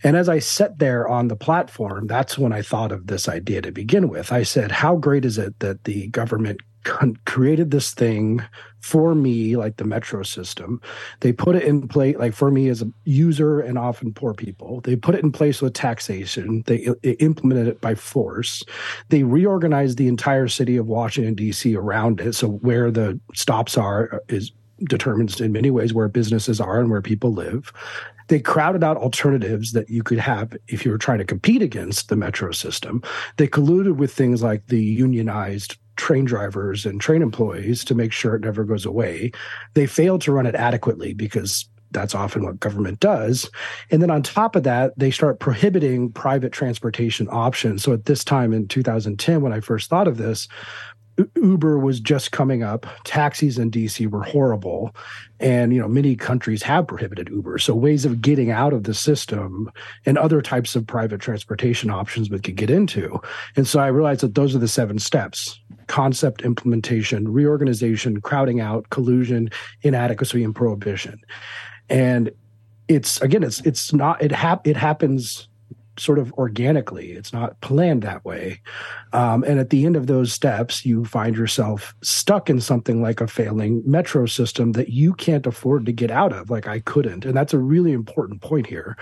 And 0.05 0.17
as 0.17 0.29
I 0.29 0.39
sat 0.39 0.79
there 0.79 1.09
on 1.09 1.29
the 1.29 1.37
platform, 1.37 2.07
that's 2.07 2.39
when 2.39 2.53
I 2.53 2.63
thought 2.63 2.93
of 2.93 3.07
this 3.07 3.29
idea 3.29 3.63
to 3.63 3.73
begin 3.73 4.09
with. 4.09 4.31
I 4.31 4.43
said, 4.43 4.71
How 4.71 4.97
great 4.97 5.25
is 5.25 5.39
it 5.39 5.59
that 5.61 5.85
the 5.85 6.09
government 6.09 6.61
created 7.25 7.71
this 7.71 7.93
thing 7.93 8.43
for 8.81 9.15
me, 9.15 9.57
like 9.57 9.79
the 9.79 9.85
metro 9.85 10.23
system. 10.23 10.81
They 11.21 11.33
put 11.33 11.57
it 11.57 11.63
in 11.63 11.89
place, 11.89 12.17
like 12.19 12.35
for 12.35 12.51
me 12.51 12.69
as 12.69 12.83
a 12.83 12.93
user 13.05 13.61
and 13.61 13.79
often 13.79 14.13
poor 14.13 14.35
people. 14.35 14.83
They 14.83 14.95
put 14.95 15.15
it 15.15 15.25
in 15.25 15.33
place 15.33 15.63
with 15.63 15.73
taxation. 15.73 16.63
They, 16.67 16.89
implemented 17.21 17.69
it 17.69 17.81
by 17.81 17.95
force. 17.95 18.63
They 19.09 19.23
reorganized 19.23 19.97
the 19.97 20.09
entire 20.09 20.49
city 20.49 20.77
of 20.77 20.87
Washington 20.87 21.35
D.C. 21.35 21.75
around 21.75 22.21
it. 22.21 22.35
So 22.35 22.49
where 22.49 22.91
the 22.91 23.19
stops 23.33 23.79
are 23.79 24.17
uh, 24.17 24.19
is 24.29 24.53
determines 24.89 25.41
in 25.41 25.53
many 25.53 25.71
ways 25.71 25.95
where 25.95 26.09
businesses 26.09 26.61
are 26.61 26.81
and 26.81 26.91
where 26.91 27.01
people 27.01 27.33
live. 27.33 27.73
They 28.29 28.41
crowded 28.41 28.83
out 28.83 28.97
alternatives 28.97 29.73
that 29.73 29.89
you 29.91 30.03
could 30.03 30.19
have 30.19 30.57
if 30.69 30.85
you 30.85 30.91
were 30.91 30.99
trying 30.99 31.19
to 31.19 31.25
compete 31.25 31.63
against 31.63 32.09
the 32.09 32.17
metro 32.17 32.53
system. 32.53 33.03
They 33.37 33.49
colluded 33.49 33.97
with 33.97 34.13
things 34.13 34.43
like 34.43 34.67
the 34.69 34.83
unionized 34.83 35.77
train 35.97 36.25
drivers 36.25 36.85
and 36.85 37.01
train 37.01 37.23
employees 37.23 37.85
to 37.85 37.95
make 37.95 38.13
sure 38.13 38.35
it 38.35 38.43
never 38.43 38.65
goes 38.65 38.85
away. 38.85 39.31
They 39.75 39.87
failed 39.87 40.23
to 40.23 40.33
run 40.33 40.47
it 40.47 40.55
adequately 40.55 41.15
because 41.15 41.69
that's 41.95 42.15
often 42.15 42.45
what 42.45 42.61
government 42.61 43.01
does. 43.01 43.49
And 43.91 44.03
then 44.03 44.11
on 44.11 44.23
top 44.23 44.57
of 44.57 44.65
that, 44.65 44.93
they 44.99 45.11
start 45.11 45.39
prohibiting 45.39 46.13
private 46.13 46.53
transportation 46.53 47.29
options. 47.31 47.83
So 47.85 47.93
at 47.93 48.05
this 48.05 48.25
time 48.25 48.53
in 48.53 48.67
2010, 48.69 49.41
when 49.41 49.53
I 49.53 49.61
first 49.61 49.89
thought 49.89 50.09
of 50.09 50.19
this, 50.19 50.49
Uber 51.37 51.79
was 51.79 52.01
just 52.01 52.33
coming 52.33 52.63
up. 52.63 52.87
Taxis 53.05 53.59
in 53.59 53.71
DC 53.71 54.09
were 54.11 54.23
horrible. 54.23 54.95
And, 55.39 55.73
you 55.73 55.81
know, 55.81 55.89
many 55.89 56.17
countries 56.17 56.63
have 56.63 56.87
prohibited 56.87 57.29
Uber. 57.29 57.59
So 57.59 57.75
ways 57.75 58.05
of 58.05 58.21
getting 58.21 58.51
out 58.51 58.73
of 58.73 58.85
the 58.85 58.95
system 58.95 59.71
and 60.07 60.19
other 60.19 60.43
types 60.43 60.75
of 60.75 60.87
private 60.87 61.21
transportation 61.21 61.91
options 61.91 62.31
we 62.31 62.41
could 62.41 62.57
get 62.57 62.71
into. 62.71 63.21
And 63.57 63.67
so 63.67 63.81
I 63.81 63.89
realized 63.89 64.23
that 64.23 64.35
those 64.35 64.55
are 64.55 64.61
the 64.61 64.69
seven 64.69 64.99
steps 64.99 65.61
concept 65.87 66.43
implementation, 66.43 67.31
reorganization, 67.31 68.21
crowding 68.23 68.59
out, 68.59 68.89
collusion, 68.89 69.51
inadequacy, 69.83 70.43
and 70.43 70.55
prohibition. 70.55 71.21
And 71.91 72.31
it's 72.89 73.21
again, 73.21 73.43
it's 73.43 73.61
it's 73.61 73.93
not 73.93 74.23
it 74.23 74.33
hap 74.33 74.67
it 74.67 74.77
happens 74.77 75.49
sort 75.99 76.19
of 76.19 76.33
organically. 76.35 77.13
It's 77.13 77.33
not 77.33 77.61
planned 77.61 78.03
that 78.03 78.25
way. 78.25 78.61
Um, 79.13 79.45
and 79.45 79.59
at 79.59 79.71
the 79.71 79.87
end 79.87 79.97
of 79.97 80.07
those 80.07 80.33
steps, 80.33 80.85
you 80.85 81.05
find 81.05 81.37
yourself 81.37 81.95
stuck 82.03 82.51
in 82.51 82.61
something 82.61 83.03
like 83.03 83.21
a 83.21 83.29
failing 83.29 83.83
metro 83.87 84.27
system 84.27 84.73
that 84.73 84.89
you 84.89 85.15
can't 85.15 85.47
afford 85.47 85.87
to 85.87 85.93
get 85.93 86.11
out 86.11 86.33
of, 86.33 86.51
like 86.51 86.67
I 86.67 86.81
couldn't. 86.81 87.25
And 87.25 87.37
that's 87.37 87.55
a 87.55 87.59
really 87.59 87.93
important 87.93 88.41
point 88.41 88.67
here. 88.67 88.97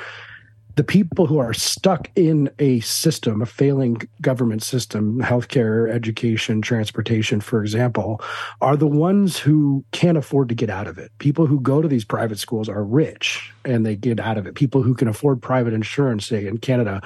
The 0.76 0.84
people 0.84 1.26
who 1.26 1.38
are 1.38 1.52
stuck 1.52 2.10
in 2.16 2.50
a 2.58 2.80
system, 2.80 3.42
a 3.42 3.46
failing 3.46 4.00
government 4.20 4.62
system, 4.62 5.20
healthcare, 5.20 5.90
education, 5.90 6.62
transportation, 6.62 7.40
for 7.40 7.62
example, 7.62 8.20
are 8.60 8.76
the 8.76 8.86
ones 8.86 9.38
who 9.38 9.84
can't 9.92 10.16
afford 10.16 10.48
to 10.48 10.54
get 10.54 10.70
out 10.70 10.86
of 10.86 10.98
it. 10.98 11.10
People 11.18 11.46
who 11.46 11.60
go 11.60 11.82
to 11.82 11.88
these 11.88 12.04
private 12.04 12.38
schools 12.38 12.68
are 12.68 12.84
rich 12.84 13.52
and 13.64 13.84
they 13.84 13.96
get 13.96 14.18
out 14.18 14.38
of 14.38 14.46
it. 14.46 14.54
People 14.54 14.82
who 14.82 14.94
can 14.94 15.08
afford 15.08 15.42
private 15.42 15.72
insurance, 15.72 16.26
say 16.26 16.46
in 16.46 16.58
Canada, 16.58 17.02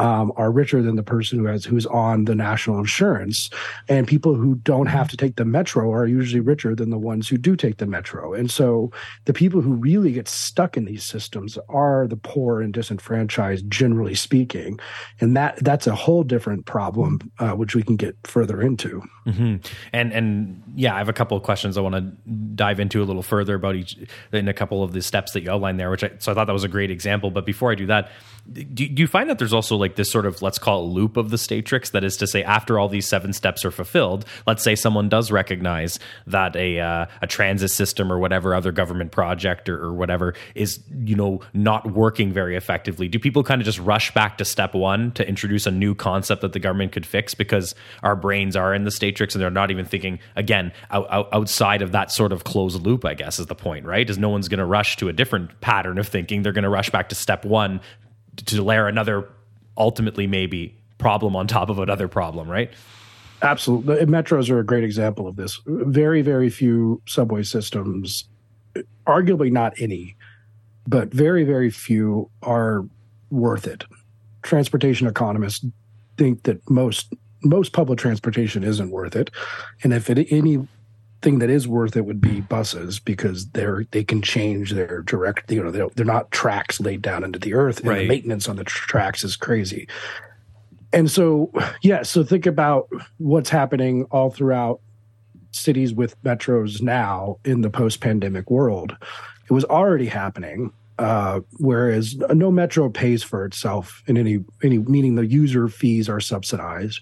um, 0.00 0.32
are 0.36 0.50
richer 0.50 0.82
than 0.82 0.96
the 0.96 1.02
person 1.02 1.38
who 1.38 1.44
has 1.44 1.64
who's 1.64 1.84
on 1.86 2.24
the 2.24 2.34
national 2.34 2.78
insurance, 2.78 3.50
and 3.86 4.08
people 4.08 4.34
who 4.34 4.54
don't 4.56 4.86
have 4.86 5.08
to 5.08 5.16
take 5.16 5.36
the 5.36 5.44
metro 5.44 5.92
are 5.92 6.06
usually 6.06 6.40
richer 6.40 6.74
than 6.74 6.88
the 6.88 6.98
ones 6.98 7.28
who 7.28 7.36
do 7.36 7.54
take 7.54 7.76
the 7.76 7.86
metro. 7.86 8.32
And 8.32 8.50
so, 8.50 8.90
the 9.26 9.34
people 9.34 9.60
who 9.60 9.74
really 9.74 10.12
get 10.12 10.26
stuck 10.26 10.78
in 10.78 10.86
these 10.86 11.04
systems 11.04 11.58
are 11.68 12.06
the 12.06 12.16
poor 12.16 12.62
and 12.62 12.72
disenfranchised, 12.72 13.70
generally 13.70 14.14
speaking, 14.14 14.80
and 15.20 15.36
that 15.36 15.62
that's 15.62 15.86
a 15.86 15.94
whole 15.94 16.22
different 16.22 16.64
problem, 16.64 17.30
uh, 17.38 17.50
which 17.50 17.74
we 17.74 17.82
can 17.82 17.96
get 17.96 18.16
further 18.24 18.62
into. 18.62 19.02
Mm-hmm. 19.26 19.56
And 19.92 20.12
and 20.14 20.62
yeah, 20.74 20.94
I 20.94 20.98
have 20.98 21.10
a 21.10 21.14
couple 21.14 21.36
of 21.36 21.42
questions 21.42 21.76
I 21.76 21.82
want 21.82 21.96
to 21.96 22.32
dive 22.54 22.80
into 22.80 23.02
a 23.02 23.04
little 23.04 23.22
further 23.22 23.54
about 23.54 23.76
each 23.76 23.98
in 24.32 24.48
a 24.48 24.54
couple 24.54 24.82
of 24.82 24.92
the 24.92 25.02
steps 25.02 25.32
that 25.32 25.42
you 25.42 25.50
outlined 25.50 25.78
there. 25.78 25.90
Which 25.90 26.04
I, 26.04 26.12
so 26.20 26.32
I 26.32 26.34
thought 26.34 26.46
that 26.46 26.54
was 26.54 26.64
a 26.64 26.68
great 26.68 26.90
example. 26.90 27.30
But 27.30 27.44
before 27.44 27.70
I 27.70 27.74
do 27.74 27.84
that, 27.86 28.10
do, 28.52 28.64
do 28.88 29.00
you 29.02 29.06
find 29.06 29.30
that 29.30 29.38
there's 29.38 29.52
also 29.52 29.76
like 29.76 29.96
this 29.96 30.10
sort 30.10 30.26
of 30.26 30.42
let's 30.42 30.58
call 30.58 30.84
it 30.84 30.88
loop 30.88 31.16
of 31.16 31.30
the 31.30 31.36
statrix? 31.36 31.92
That 31.92 32.04
is 32.04 32.16
to 32.18 32.26
say, 32.26 32.42
after 32.42 32.78
all 32.78 32.88
these 32.88 33.08
seven 33.08 33.32
steps 33.32 33.64
are 33.64 33.70
fulfilled, 33.70 34.24
let's 34.46 34.62
say 34.62 34.74
someone 34.74 35.08
does 35.08 35.30
recognize 35.30 35.98
that 36.26 36.56
a 36.56 36.80
uh, 36.80 37.06
a 37.22 37.26
transit 37.26 37.70
system 37.70 38.12
or 38.12 38.18
whatever 38.18 38.54
other 38.54 38.72
government 38.72 39.12
project 39.12 39.68
or, 39.68 39.80
or 39.80 39.92
whatever 39.92 40.34
is 40.54 40.80
you 41.04 41.14
know 41.14 41.40
not 41.54 41.92
working 41.92 42.32
very 42.32 42.56
effectively. 42.56 43.08
Do 43.08 43.18
people 43.18 43.44
kind 43.44 43.60
of 43.60 43.64
just 43.64 43.78
rush 43.78 44.12
back 44.14 44.38
to 44.38 44.44
step 44.44 44.74
one 44.74 45.12
to 45.12 45.26
introduce 45.28 45.66
a 45.66 45.70
new 45.70 45.94
concept 45.94 46.42
that 46.42 46.52
the 46.52 46.60
government 46.60 46.92
could 46.92 47.06
fix 47.06 47.34
because 47.34 47.74
our 48.02 48.16
brains 48.16 48.56
are 48.56 48.74
in 48.74 48.84
the 48.84 48.90
statrix 48.90 49.34
and 49.34 49.42
they're 49.42 49.50
not 49.50 49.70
even 49.70 49.84
thinking 49.84 50.18
again 50.34 50.72
out, 50.90 51.06
out, 51.10 51.28
outside 51.32 51.82
of 51.82 51.92
that 51.92 52.10
sort 52.10 52.32
of 52.32 52.44
closed 52.44 52.82
loop? 52.82 53.04
I 53.04 53.14
guess 53.14 53.38
is 53.38 53.46
the 53.46 53.54
point, 53.54 53.86
right? 53.86 54.08
Is 54.08 54.18
no 54.18 54.28
one's 54.28 54.48
going 54.48 54.58
to 54.58 54.64
rush 54.64 54.96
to 54.96 55.08
a 55.08 55.12
different 55.12 55.60
pattern 55.60 55.98
of 55.98 56.08
thinking. 56.08 56.42
They're 56.42 56.52
going 56.52 56.64
to 56.64 56.68
rush 56.68 56.90
back 56.90 57.08
to 57.10 57.14
step 57.14 57.44
one 57.44 57.80
to 58.46 58.62
layer 58.62 58.86
another 58.86 59.28
ultimately 59.76 60.26
maybe 60.26 60.76
problem 60.98 61.34
on 61.34 61.46
top 61.46 61.70
of 61.70 61.78
another 61.78 62.08
problem, 62.08 62.48
right? 62.48 62.70
Absolutely. 63.42 63.96
Metros 64.06 64.50
are 64.50 64.58
a 64.58 64.64
great 64.64 64.84
example 64.84 65.26
of 65.26 65.36
this. 65.36 65.60
Very, 65.66 66.20
very 66.20 66.50
few 66.50 67.00
subway 67.06 67.42
systems, 67.42 68.28
arguably 69.06 69.50
not 69.50 69.72
any, 69.80 70.16
but 70.86 71.12
very, 71.12 71.44
very 71.44 71.70
few 71.70 72.30
are 72.42 72.84
worth 73.30 73.66
it. 73.66 73.84
Transportation 74.42 75.06
economists 75.06 75.64
think 76.16 76.42
that 76.42 76.68
most 76.68 77.14
most 77.42 77.72
public 77.72 77.98
transportation 77.98 78.62
isn't 78.62 78.90
worth 78.90 79.16
it, 79.16 79.30
and 79.82 79.94
if 79.94 80.10
it, 80.10 80.30
any 80.30 80.66
thing 81.22 81.38
that 81.40 81.50
is 81.50 81.68
worth 81.68 81.96
it 81.96 82.04
would 82.06 82.20
be 82.20 82.40
buses 82.40 82.98
because 82.98 83.48
they're 83.50 83.84
they 83.90 84.02
can 84.02 84.22
change 84.22 84.72
their 84.72 85.02
direct 85.02 85.50
you 85.50 85.62
know 85.62 85.70
they're, 85.70 85.88
they're 85.94 86.06
not 86.06 86.30
tracks 86.30 86.80
laid 86.80 87.02
down 87.02 87.22
into 87.24 87.38
the 87.38 87.54
earth 87.54 87.80
and 87.80 87.88
right. 87.88 87.98
the 88.00 88.08
maintenance 88.08 88.48
on 88.48 88.56
the 88.56 88.64
tracks 88.64 89.24
is 89.24 89.36
crazy. 89.36 89.86
And 90.92 91.10
so 91.10 91.52
yeah 91.82 92.02
so 92.02 92.24
think 92.24 92.46
about 92.46 92.88
what's 93.18 93.50
happening 93.50 94.04
all 94.10 94.30
throughout 94.30 94.80
cities 95.52 95.92
with 95.92 96.20
metros 96.22 96.80
now 96.80 97.36
in 97.44 97.60
the 97.60 97.70
post-pandemic 97.70 98.50
world. 98.50 98.96
It 99.48 99.52
was 99.52 99.64
already 99.64 100.06
happening 100.06 100.72
uh, 101.00 101.40
whereas 101.58 102.16
no 102.34 102.50
metro 102.50 102.90
pays 102.90 103.22
for 103.22 103.46
itself 103.46 104.02
in 104.06 104.18
any 104.18 104.44
any 104.62 104.78
meaning 104.78 105.14
the 105.14 105.26
user 105.26 105.66
fees 105.66 106.10
are 106.10 106.20
subsidized 106.20 107.00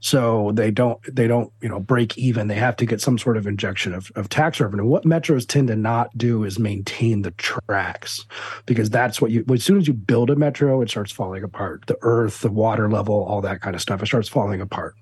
so 0.00 0.50
they 0.54 0.70
don't 0.70 0.98
they 1.14 1.26
don't 1.26 1.52
you 1.60 1.68
know 1.68 1.78
break 1.78 2.16
even. 2.16 2.48
They 2.48 2.54
have 2.54 2.76
to 2.76 2.86
get 2.86 3.00
some 3.00 3.18
sort 3.18 3.36
of 3.36 3.46
injection 3.46 3.94
of, 3.94 4.10
of 4.16 4.28
tax 4.28 4.60
revenue. 4.60 4.84
What 4.84 5.04
metros 5.04 5.46
tend 5.46 5.68
to 5.68 5.76
not 5.76 6.16
do 6.16 6.44
is 6.44 6.58
maintain 6.58 7.22
the 7.22 7.30
tracks 7.32 8.24
because 8.66 8.90
that's 8.90 9.20
what 9.20 9.30
you 9.30 9.44
as 9.52 9.62
soon 9.62 9.78
as 9.78 9.86
you 9.86 9.94
build 9.94 10.30
a 10.30 10.36
metro 10.36 10.80
it 10.80 10.90
starts 10.90 11.12
falling 11.12 11.44
apart. 11.44 11.84
The 11.86 11.98
earth 12.02 12.40
the 12.40 12.50
water 12.50 12.90
level 12.90 13.14
all 13.24 13.42
that 13.42 13.60
kind 13.60 13.76
of 13.76 13.82
stuff 13.82 14.02
it 14.02 14.06
starts 14.06 14.28
falling 14.28 14.60
apart. 14.60 14.96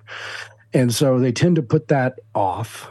And 0.74 0.92
so 0.92 1.18
they 1.18 1.32
tend 1.32 1.56
to 1.56 1.62
put 1.62 1.88
that 1.88 2.18
off 2.34 2.90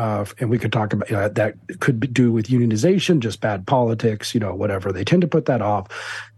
uh, 0.00 0.24
and 0.38 0.48
we 0.48 0.58
could 0.58 0.72
talk 0.72 0.94
about 0.94 1.10
you 1.10 1.16
know, 1.16 1.28
that 1.28 1.54
could 1.80 2.00
be 2.00 2.06
do 2.06 2.32
with 2.32 2.46
unionization, 2.46 3.20
just 3.20 3.42
bad 3.42 3.66
politics, 3.66 4.32
you 4.32 4.40
know, 4.40 4.54
whatever. 4.54 4.92
They 4.92 5.04
tend 5.04 5.20
to 5.20 5.28
put 5.28 5.44
that 5.44 5.60
off, 5.60 5.88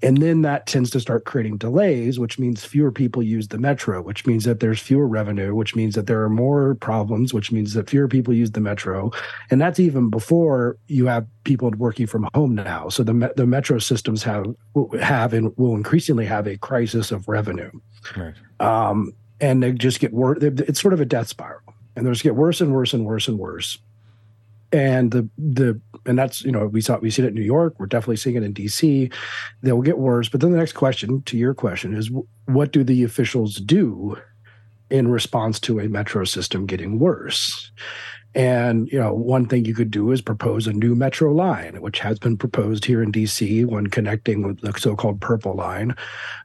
and 0.02 0.16
then 0.18 0.42
that 0.42 0.66
tends 0.66 0.90
to 0.90 1.00
start 1.00 1.26
creating 1.26 1.58
delays, 1.58 2.18
which 2.18 2.40
means 2.40 2.64
fewer 2.64 2.90
people 2.90 3.22
use 3.22 3.46
the 3.48 3.58
metro, 3.58 4.02
which 4.02 4.26
means 4.26 4.42
that 4.46 4.58
there's 4.58 4.80
fewer 4.80 5.06
revenue, 5.06 5.54
which 5.54 5.76
means 5.76 5.94
that 5.94 6.08
there 6.08 6.24
are 6.24 6.28
more 6.28 6.74
problems, 6.74 7.32
which 7.32 7.52
means 7.52 7.74
that 7.74 7.88
fewer 7.88 8.08
people 8.08 8.34
use 8.34 8.50
the 8.50 8.60
metro, 8.60 9.12
and 9.48 9.60
that's 9.60 9.78
even 9.78 10.10
before 10.10 10.76
you 10.88 11.06
have 11.06 11.24
people 11.44 11.70
working 11.76 12.08
from 12.08 12.28
home 12.34 12.56
now. 12.56 12.88
So 12.88 13.04
the 13.04 13.32
the 13.36 13.46
metro 13.46 13.78
systems 13.78 14.24
have 14.24 14.44
have 15.00 15.32
and 15.32 15.56
will 15.56 15.76
increasingly 15.76 16.26
have 16.26 16.48
a 16.48 16.56
crisis 16.56 17.12
of 17.12 17.28
revenue, 17.28 17.70
right. 18.16 18.34
um, 18.58 19.12
and 19.40 19.62
they 19.62 19.70
just 19.70 20.00
get 20.00 20.12
worse. 20.12 20.38
It's 20.42 20.80
sort 20.80 20.94
of 20.94 21.00
a 21.00 21.04
death 21.04 21.28
spiral 21.28 21.62
and 21.96 22.06
just 22.06 22.22
get 22.22 22.36
worse 22.36 22.60
and 22.60 22.72
worse 22.72 22.92
and 22.92 23.04
worse 23.04 23.28
and 23.28 23.38
worse. 23.38 23.78
And 24.72 25.10
the 25.10 25.28
the 25.36 25.80
and 26.06 26.18
that's 26.18 26.42
you 26.42 26.52
know 26.52 26.66
we 26.66 26.80
saw 26.80 26.98
we 26.98 27.10
see 27.10 27.22
it 27.22 27.28
in 27.28 27.34
New 27.34 27.42
York. 27.42 27.74
We're 27.78 27.86
definitely 27.86 28.16
seeing 28.16 28.36
it 28.36 28.42
in 28.42 28.52
D.C. 28.52 29.10
They 29.62 29.72
will 29.72 29.82
get 29.82 29.98
worse. 29.98 30.28
But 30.28 30.40
then 30.40 30.52
the 30.52 30.58
next 30.58 30.72
question 30.72 31.22
to 31.22 31.36
your 31.36 31.52
question 31.52 31.94
is, 31.94 32.10
what 32.46 32.72
do 32.72 32.82
the 32.82 33.04
officials 33.04 33.56
do 33.56 34.16
in 34.90 35.08
response 35.08 35.60
to 35.60 35.78
a 35.78 35.88
metro 35.88 36.24
system 36.24 36.64
getting 36.66 36.98
worse? 36.98 37.70
And 38.34 38.90
you 38.90 38.98
know, 38.98 39.12
one 39.12 39.46
thing 39.46 39.66
you 39.66 39.74
could 39.74 39.90
do 39.90 40.10
is 40.10 40.22
propose 40.22 40.66
a 40.66 40.72
new 40.72 40.94
metro 40.94 41.32
line, 41.32 41.80
which 41.82 41.98
has 41.98 42.18
been 42.18 42.38
proposed 42.38 42.84
here 42.84 43.02
in 43.02 43.12
DC, 43.12 43.66
one 43.66 43.88
connecting 43.88 44.46
with 44.46 44.60
the 44.60 44.72
so-called 44.78 45.20
Purple 45.20 45.54
Line. 45.54 45.94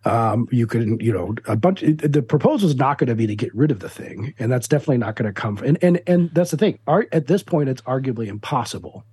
Um, 0.04 0.50
you 0.52 0.68
could, 0.68 1.02
you 1.02 1.14
know, 1.14 1.36
a 1.46 1.56
bunch. 1.56 1.82
The 1.82 2.22
proposal 2.22 2.70
is 2.70 2.76
not 2.76 2.98
going 2.98 3.08
to 3.08 3.16
be 3.16 3.26
to 3.28 3.36
get 3.36 3.56
rid 3.56 3.72
of 3.72 3.80
the 3.80 3.90
thing, 3.90 4.34
and 4.38 4.52
that's 4.52 4.68
definitely 4.68 4.98
not 4.98 5.16
going 5.16 5.34
to 5.34 5.40
come. 5.40 5.58
And 5.60 5.78
and 5.82 6.02
and 6.08 6.30
that's 6.34 6.52
the 6.52 6.58
thing. 6.58 6.80
At 6.88 7.28
this 7.28 7.42
point, 7.42 7.70
it's 7.70 7.82
arguably 7.84 8.28
impossible. 8.28 9.06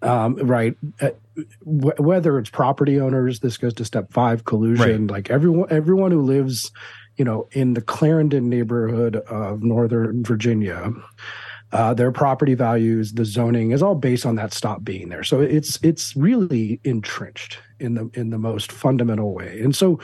Um, 0.00 0.36
right. 0.36 0.76
Uh, 1.00 1.10
whether 1.64 2.38
it's 2.38 2.50
property 2.50 3.00
owners, 3.00 3.40
this 3.40 3.58
goes 3.58 3.74
to 3.74 3.84
step 3.84 4.12
five, 4.12 4.44
collusion. 4.44 5.08
Right. 5.08 5.10
Like 5.10 5.30
everyone, 5.30 5.66
everyone 5.70 6.12
who 6.12 6.22
lives, 6.22 6.70
you 7.16 7.24
know, 7.24 7.48
in 7.50 7.74
the 7.74 7.80
Clarendon 7.80 8.48
neighborhood 8.48 9.16
of 9.16 9.64
Northern 9.64 10.22
Virginia 10.22 10.92
uh, 11.72 11.92
their 11.92 12.10
property 12.10 12.54
values, 12.54 13.12
the 13.12 13.24
zoning 13.24 13.72
is 13.72 13.82
all 13.82 13.94
based 13.94 14.24
on 14.24 14.36
that 14.36 14.54
stop 14.54 14.84
being 14.84 15.10
there. 15.10 15.22
So 15.22 15.40
it's 15.40 15.78
it's 15.82 16.16
really 16.16 16.80
entrenched 16.84 17.58
in 17.78 17.94
the 17.94 18.10
in 18.14 18.30
the 18.30 18.38
most 18.38 18.72
fundamental 18.72 19.34
way. 19.34 19.60
And 19.60 19.76
so, 19.76 20.00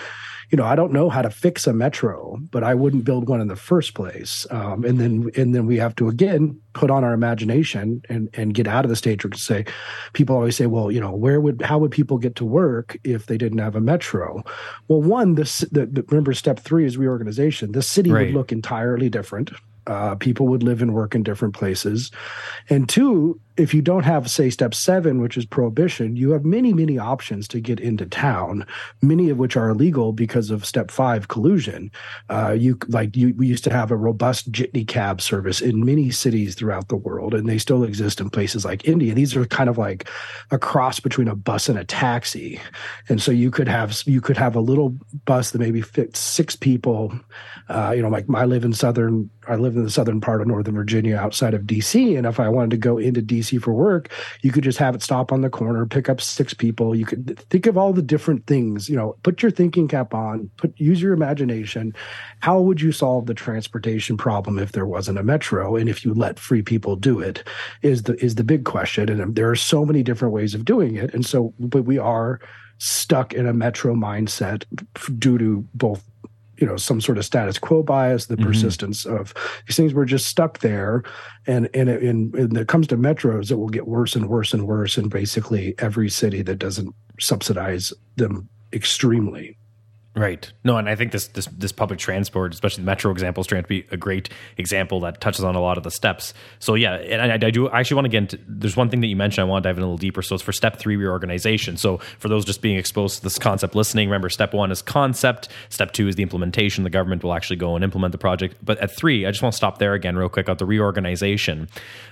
you 0.50 0.56
know, 0.56 0.64
I 0.64 0.76
don't 0.76 0.92
know 0.92 1.08
how 1.08 1.22
to 1.22 1.30
fix 1.30 1.66
a 1.66 1.72
metro, 1.72 2.38
but 2.50 2.62
I 2.62 2.74
wouldn't 2.74 3.04
build 3.04 3.28
one 3.30 3.40
in 3.40 3.48
the 3.48 3.56
first 3.56 3.94
place. 3.94 4.46
Um, 4.50 4.84
and 4.84 5.00
then 5.00 5.30
and 5.36 5.54
then 5.54 5.64
we 5.64 5.78
have 5.78 5.96
to 5.96 6.08
again 6.08 6.60
put 6.74 6.90
on 6.90 7.02
our 7.02 7.14
imagination 7.14 8.02
and 8.10 8.28
and 8.34 8.52
get 8.52 8.68
out 8.68 8.84
of 8.84 8.90
the 8.90 8.96
stage 8.96 9.22
to 9.22 9.38
say, 9.38 9.64
people 10.12 10.36
always 10.36 10.56
say, 10.56 10.66
well, 10.66 10.92
you 10.92 11.00
know, 11.00 11.12
where 11.12 11.40
would 11.40 11.62
how 11.62 11.78
would 11.78 11.92
people 11.92 12.18
get 12.18 12.36
to 12.36 12.44
work 12.44 12.98
if 13.04 13.24
they 13.24 13.38
didn't 13.38 13.58
have 13.58 13.74
a 13.74 13.80
metro? 13.80 14.42
Well, 14.88 15.00
one, 15.00 15.36
this 15.36 15.60
the, 15.72 15.86
the 15.86 16.02
remember 16.08 16.34
step 16.34 16.60
three 16.60 16.84
is 16.84 16.98
reorganization. 16.98 17.72
The 17.72 17.82
city 17.82 18.10
right. 18.10 18.26
would 18.26 18.34
look 18.34 18.52
entirely 18.52 19.08
different 19.08 19.50
uh, 19.86 20.14
people 20.16 20.48
would 20.48 20.62
live 20.62 20.82
and 20.82 20.94
work 20.94 21.14
in 21.14 21.22
different 21.22 21.54
places. 21.54 22.10
And 22.70 22.88
two, 22.88 23.40
if 23.56 23.72
you 23.72 23.82
don't 23.82 24.02
have, 24.02 24.28
say, 24.28 24.50
step 24.50 24.74
seven, 24.74 25.20
which 25.20 25.36
is 25.36 25.46
prohibition, 25.46 26.16
you 26.16 26.32
have 26.32 26.44
many, 26.44 26.72
many 26.72 26.98
options 26.98 27.46
to 27.48 27.60
get 27.60 27.78
into 27.78 28.04
town, 28.04 28.66
many 29.00 29.30
of 29.30 29.38
which 29.38 29.56
are 29.56 29.68
illegal 29.68 30.12
because 30.12 30.50
of 30.50 30.64
step 30.64 30.90
five, 30.90 31.28
collusion. 31.28 31.90
Uh, 32.28 32.56
you 32.58 32.76
like 32.88 33.16
you, 33.16 33.32
we 33.36 33.46
used 33.46 33.62
to 33.62 33.70
have 33.70 33.92
a 33.92 33.96
robust 33.96 34.50
jitney 34.50 34.84
cab 34.84 35.20
service 35.20 35.60
in 35.60 35.84
many 35.84 36.10
cities 36.10 36.56
throughout 36.56 36.88
the 36.88 36.96
world, 36.96 37.32
and 37.32 37.48
they 37.48 37.58
still 37.58 37.84
exist 37.84 38.20
in 38.20 38.28
places 38.28 38.64
like 38.64 38.88
India. 38.88 39.14
These 39.14 39.36
are 39.36 39.44
kind 39.46 39.70
of 39.70 39.78
like 39.78 40.08
a 40.50 40.58
cross 40.58 40.98
between 40.98 41.28
a 41.28 41.36
bus 41.36 41.68
and 41.68 41.78
a 41.78 41.84
taxi, 41.84 42.60
and 43.08 43.22
so 43.22 43.30
you 43.30 43.52
could 43.52 43.68
have 43.68 44.02
you 44.04 44.20
could 44.20 44.36
have 44.36 44.56
a 44.56 44.60
little 44.60 44.96
bus 45.26 45.52
that 45.52 45.60
maybe 45.60 45.80
fits 45.80 46.18
six 46.18 46.56
people. 46.56 47.12
Uh, 47.68 47.92
you 47.94 48.02
know, 48.02 48.08
like 48.08 48.26
I 48.34 48.46
live 48.46 48.64
in 48.64 48.72
southern, 48.72 49.30
I 49.46 49.54
live 49.54 49.76
in 49.76 49.84
the 49.84 49.90
southern 49.90 50.20
part 50.20 50.40
of 50.40 50.48
Northern 50.48 50.74
Virginia, 50.74 51.16
outside 51.16 51.54
of 51.54 51.62
DC, 51.62 52.18
and 52.18 52.26
if 52.26 52.40
I 52.40 52.48
wanted 52.48 52.70
to 52.72 52.76
go 52.78 52.98
into 52.98 53.22
DC 53.22 53.43
DC 53.44 53.62
for 53.62 53.72
work, 53.72 54.10
you 54.42 54.52
could 54.52 54.64
just 54.64 54.78
have 54.78 54.94
it 54.94 55.02
stop 55.02 55.32
on 55.32 55.40
the 55.40 55.50
corner, 55.50 55.86
pick 55.86 56.08
up 56.08 56.20
six 56.20 56.54
people. 56.54 56.94
You 56.94 57.06
could 57.06 57.38
think 57.50 57.66
of 57.66 57.76
all 57.76 57.92
the 57.92 58.02
different 58.02 58.46
things, 58.46 58.88
you 58.88 58.96
know, 58.96 59.16
put 59.22 59.42
your 59.42 59.50
thinking 59.50 59.88
cap 59.88 60.14
on, 60.14 60.50
put 60.56 60.78
use 60.78 61.00
your 61.00 61.12
imagination. 61.12 61.94
How 62.40 62.60
would 62.60 62.80
you 62.80 62.92
solve 62.92 63.26
the 63.26 63.34
transportation 63.34 64.16
problem 64.16 64.58
if 64.58 64.72
there 64.72 64.86
wasn't 64.86 65.18
a 65.18 65.22
metro 65.22 65.76
and 65.76 65.88
if 65.88 66.04
you 66.04 66.14
let 66.14 66.38
free 66.38 66.62
people 66.62 66.96
do 66.96 67.20
it 67.20 67.46
is 67.82 68.04
the 68.04 68.22
is 68.24 68.34
the 68.36 68.44
big 68.44 68.64
question 68.64 69.08
and 69.08 69.34
there 69.34 69.50
are 69.50 69.56
so 69.56 69.84
many 69.84 70.02
different 70.02 70.34
ways 70.34 70.54
of 70.54 70.64
doing 70.64 70.96
it. 70.96 71.12
And 71.14 71.24
so 71.24 71.54
but 71.58 71.84
we 71.84 71.98
are 71.98 72.40
stuck 72.78 73.32
in 73.32 73.46
a 73.46 73.52
metro 73.52 73.94
mindset 73.94 74.64
due 75.18 75.38
to 75.38 75.66
both 75.74 76.04
you 76.58 76.66
know 76.66 76.76
some 76.76 77.00
sort 77.00 77.18
of 77.18 77.24
status 77.24 77.58
quo 77.58 77.82
bias 77.82 78.26
the 78.26 78.36
mm-hmm. 78.36 78.46
persistence 78.46 79.04
of 79.04 79.34
these 79.66 79.76
things 79.76 79.94
we're 79.94 80.04
just 80.04 80.26
stuck 80.26 80.58
there 80.60 81.02
and 81.46 81.68
and, 81.74 81.88
it, 81.88 82.02
and 82.02 82.32
when 82.32 82.56
it 82.56 82.68
comes 82.68 82.86
to 82.86 82.96
metros 82.96 83.50
it 83.50 83.56
will 83.56 83.68
get 83.68 83.88
worse 83.88 84.14
and 84.14 84.28
worse 84.28 84.52
and 84.52 84.66
worse 84.66 84.96
in 84.96 85.08
basically 85.08 85.74
every 85.78 86.08
city 86.08 86.42
that 86.42 86.56
doesn't 86.58 86.94
subsidize 87.18 87.92
them 88.16 88.48
extremely 88.72 89.56
Right. 90.16 90.52
No, 90.62 90.76
and 90.76 90.88
I 90.88 90.94
think 90.94 91.10
this 91.10 91.26
this 91.26 91.46
this 91.46 91.72
public 91.72 91.98
transport, 91.98 92.54
especially 92.54 92.82
the 92.82 92.86
metro 92.86 93.10
example, 93.10 93.40
is 93.40 93.48
trying 93.48 93.64
to 93.64 93.68
be 93.68 93.84
a 93.90 93.96
great 93.96 94.28
example 94.56 95.00
that 95.00 95.20
touches 95.20 95.42
on 95.42 95.56
a 95.56 95.60
lot 95.60 95.76
of 95.76 95.82
the 95.82 95.90
steps. 95.90 96.32
So 96.60 96.76
yeah, 96.76 96.94
and 96.94 97.32
I, 97.32 97.46
I 97.46 97.50
do 97.50 97.68
I 97.68 97.80
actually 97.80 97.96
want 97.96 98.04
to 98.04 98.10
get 98.10 98.18
into. 98.18 98.38
There's 98.46 98.76
one 98.76 98.88
thing 98.88 99.00
that 99.00 99.08
you 99.08 99.16
mentioned 99.16 99.42
I 99.42 99.48
want 99.48 99.64
to 99.64 99.68
dive 99.68 99.76
in 99.76 99.82
a 99.82 99.86
little 99.86 99.98
deeper. 99.98 100.22
So 100.22 100.36
it's 100.36 100.44
for 100.44 100.52
step 100.52 100.78
three 100.78 100.94
reorganization. 100.94 101.76
So 101.76 101.98
for 102.20 102.28
those 102.28 102.44
just 102.44 102.62
being 102.62 102.76
exposed 102.76 103.16
to 103.16 103.22
this 103.24 103.40
concept, 103.40 103.74
listening, 103.74 104.08
remember 104.08 104.28
step 104.28 104.54
one 104.54 104.70
is 104.70 104.82
concept. 104.82 105.48
Step 105.68 105.90
two 105.90 106.06
is 106.06 106.14
the 106.14 106.22
implementation. 106.22 106.84
The 106.84 106.90
government 106.90 107.24
will 107.24 107.34
actually 107.34 107.56
go 107.56 107.74
and 107.74 107.82
implement 107.82 108.12
the 108.12 108.18
project. 108.18 108.54
But 108.62 108.78
at 108.78 108.92
three, 108.92 109.26
I 109.26 109.32
just 109.32 109.42
want 109.42 109.54
to 109.54 109.56
stop 109.56 109.78
there 109.78 109.94
again, 109.94 110.14
real 110.16 110.28
quick, 110.28 110.48
at 110.48 110.58
the 110.58 110.66
reorganization. 110.66 111.68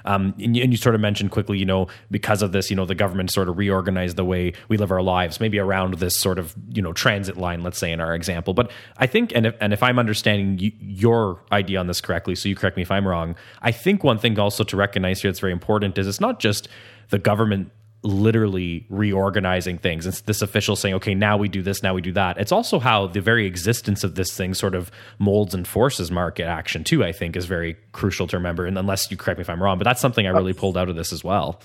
Um, 0.07 0.35
and, 0.43 0.57
you, 0.57 0.65
and 0.65 0.73
you 0.73 0.77
sort 0.77 0.97
of 0.97 1.01
mentioned 1.01 1.31
quickly, 1.31 1.59
you 1.59 1.67
know, 1.67 1.87
because 2.11 2.43
of 2.43 2.51
this, 2.51 2.69
you 2.69 2.75
know, 2.75 2.85
the 2.85 2.97
government 2.97 3.31
sort 3.31 3.49
of 3.49 3.59
reorganized 3.59 4.17
the 4.17 4.25
way 4.25 4.55
we 4.67 4.77
live 4.77 4.91
our 4.91 5.03
lives, 5.03 5.39
maybe 5.39 5.61
around 5.61 5.95
this 5.95 6.17
sort 6.17 6.41
of 6.41 6.53
you 6.73 6.83
know 6.83 6.93
transit 6.93 7.37
line, 7.37 7.63
let's 7.63 7.79
say 7.79 7.92
in 7.93 8.01
our 8.01 8.15
example. 8.15 8.55
But 8.55 8.71
I 8.97 9.07
think, 9.07 9.33
and 9.35 9.47
if, 9.47 9.55
and 9.61 9.73
if 9.73 9.83
I'm 9.83 9.99
understanding 9.99 10.59
you, 10.59 10.73
your 10.81 11.41
idea 11.53 11.79
on 11.79 11.87
this 11.87 12.01
correctly, 12.01 12.35
so 12.35 12.49
you 12.49 12.57
correct 12.57 12.77
me 12.77 12.83
if 12.83 12.91
I'm 12.91 13.07
wrong, 13.07 13.37
I 13.61 13.73
think 13.73 14.03
one 14.03 14.19
thing 14.19 14.39
also 14.39 14.65
to 14.65 14.77
recognize 14.77 15.23
here 15.23 15.31
that's 15.31 15.41
very 15.41 15.53
important 15.53 15.99
is 15.99 16.07
it's 16.07 16.21
not 16.21 16.41
just 16.41 16.69
the 17.11 17.19
government 17.19 17.71
literally 18.05 18.85
reorganizing 18.89 19.79
things. 19.79 20.07
It's 20.07 20.23
this 20.23 20.43
official 20.43 20.75
saying, 20.75 20.97
okay, 20.97 21.15
now 21.15 21.37
we 21.37 21.49
do 21.49 21.63
this, 21.63 21.83
now 21.83 21.95
we 21.95 22.01
do 22.01 22.13
that. 22.13 22.39
It's 22.39 22.53
also 22.53 22.79
how 22.79 23.07
the 23.07 23.21
very 23.21 23.47
existence 23.47 24.03
of 24.03 24.17
this 24.17 24.37
thing 24.37 24.55
sort 24.55 24.75
of 24.75 24.91
molds 25.19 25.55
and 25.55 25.67
forces 25.67 26.11
market 26.11 26.45
action 26.45 26.83
too, 26.83 27.05
I 27.05 27.13
think 27.13 27.37
is 27.37 27.47
very 27.47 27.77
crucial 27.93 28.27
to 28.29 28.37
remember. 28.37 28.67
And 28.67 28.77
unless 28.77 29.11
you 29.11 29.17
correct 29.17 29.39
me 29.39 29.43
if 29.43 29.51
I'm 29.51 29.63
wrong, 29.63 29.79
but 29.79 29.85
that's 29.85 30.01
something 30.01 30.27
I 30.27 30.31
really 30.31 30.53
pulled 30.53 30.77
out 30.77 30.89
of 30.89 30.97
this 30.97 31.13
as 31.13 31.23
well. 31.23 31.61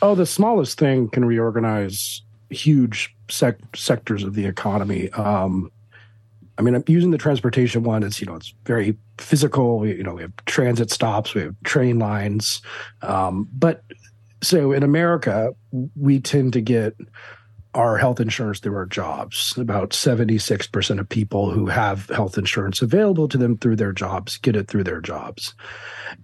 Oh, 0.00 0.14
the 0.14 0.26
smallest 0.26 0.78
thing 0.78 1.08
can 1.08 1.24
reorganize 1.24 2.22
huge 2.54 3.14
sec- 3.30 3.76
sectors 3.76 4.22
of 4.22 4.34
the 4.34 4.46
economy. 4.46 5.10
Um, 5.10 5.70
I 6.56 6.62
mean, 6.62 6.74
I'm 6.74 6.84
using 6.86 7.10
the 7.10 7.18
transportation 7.18 7.82
one. 7.82 8.02
It's 8.02 8.20
you 8.20 8.26
know, 8.26 8.36
it's 8.36 8.54
very 8.64 8.96
physical. 9.18 9.80
We, 9.80 9.96
you 9.96 10.02
know, 10.02 10.14
we 10.14 10.22
have 10.22 10.36
transit 10.46 10.90
stops, 10.90 11.34
we 11.34 11.42
have 11.42 11.56
train 11.64 11.98
lines, 11.98 12.62
um, 13.02 13.48
but 13.52 13.82
so 14.42 14.72
in 14.72 14.82
America, 14.82 15.54
we 15.96 16.20
tend 16.20 16.52
to 16.52 16.60
get 16.60 16.94
our 17.74 17.96
health 17.96 18.20
insurance 18.20 18.60
through 18.60 18.76
our 18.76 18.86
jobs. 18.86 19.56
About 19.58 19.90
76% 19.90 21.00
of 21.00 21.08
people 21.08 21.50
who 21.50 21.66
have 21.66 22.08
health 22.08 22.38
insurance 22.38 22.82
available 22.82 23.26
to 23.28 23.38
them 23.38 23.58
through 23.58 23.76
their 23.76 23.92
jobs 23.92 24.36
get 24.38 24.54
it 24.54 24.68
through 24.68 24.84
their 24.84 25.00
jobs. 25.00 25.54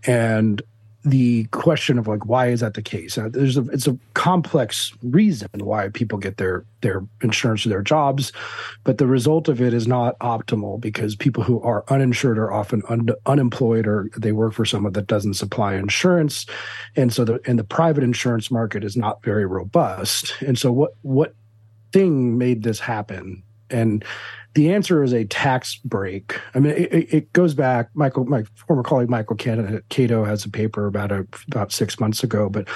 And 0.06 0.62
the 1.04 1.44
question 1.44 1.98
of 1.98 2.06
like 2.06 2.26
why 2.26 2.48
is 2.48 2.60
that 2.60 2.74
the 2.74 2.82
case? 2.82 3.16
Uh, 3.16 3.28
there's 3.30 3.56
a 3.56 3.62
it's 3.70 3.86
a 3.86 3.98
complex 4.14 4.92
reason 5.02 5.48
why 5.54 5.88
people 5.88 6.18
get 6.18 6.36
their 6.36 6.64
their 6.82 7.02
insurance 7.22 7.62
to 7.62 7.68
their 7.68 7.82
jobs 7.82 8.32
but 8.84 8.98
the 8.98 9.06
result 9.06 9.48
of 9.48 9.60
it 9.60 9.74
is 9.74 9.86
not 9.86 10.18
optimal 10.20 10.80
because 10.80 11.14
people 11.14 11.42
who 11.42 11.60
are 11.62 11.84
uninsured 11.88 12.38
are 12.38 12.52
often 12.52 12.82
un- 12.88 13.10
unemployed 13.26 13.86
or 13.86 14.08
they 14.16 14.32
work 14.32 14.54
for 14.54 14.64
someone 14.64 14.92
that 14.92 15.06
doesn't 15.06 15.34
supply 15.34 15.74
insurance. 15.74 16.46
And 16.96 17.12
so 17.12 17.24
the 17.24 17.40
and 17.46 17.58
the 17.58 17.64
private 17.64 18.04
insurance 18.04 18.50
market 18.50 18.84
is 18.84 18.96
not 18.96 19.22
very 19.22 19.46
robust. 19.46 20.34
And 20.40 20.58
so 20.58 20.72
what 20.72 20.92
what 21.02 21.34
thing 21.92 22.38
made 22.38 22.62
this 22.62 22.80
happen 22.80 23.42
and 23.70 24.04
the 24.54 24.72
answer 24.72 25.02
is 25.02 25.12
a 25.12 25.24
tax 25.24 25.76
break. 25.76 26.38
I 26.54 26.60
mean, 26.60 26.72
it, 26.72 27.14
it, 27.14 27.32
goes 27.32 27.54
back. 27.54 27.88
Michael, 27.94 28.24
my 28.24 28.42
former 28.66 28.82
colleague 28.82 29.08
Michael 29.08 29.36
Cannon 29.36 29.82
has 29.88 30.44
a 30.44 30.50
paper 30.50 30.86
about 30.86 31.12
a, 31.12 31.26
about 31.46 31.70
six 31.70 32.00
months 32.00 32.24
ago, 32.24 32.48
but 32.48 32.68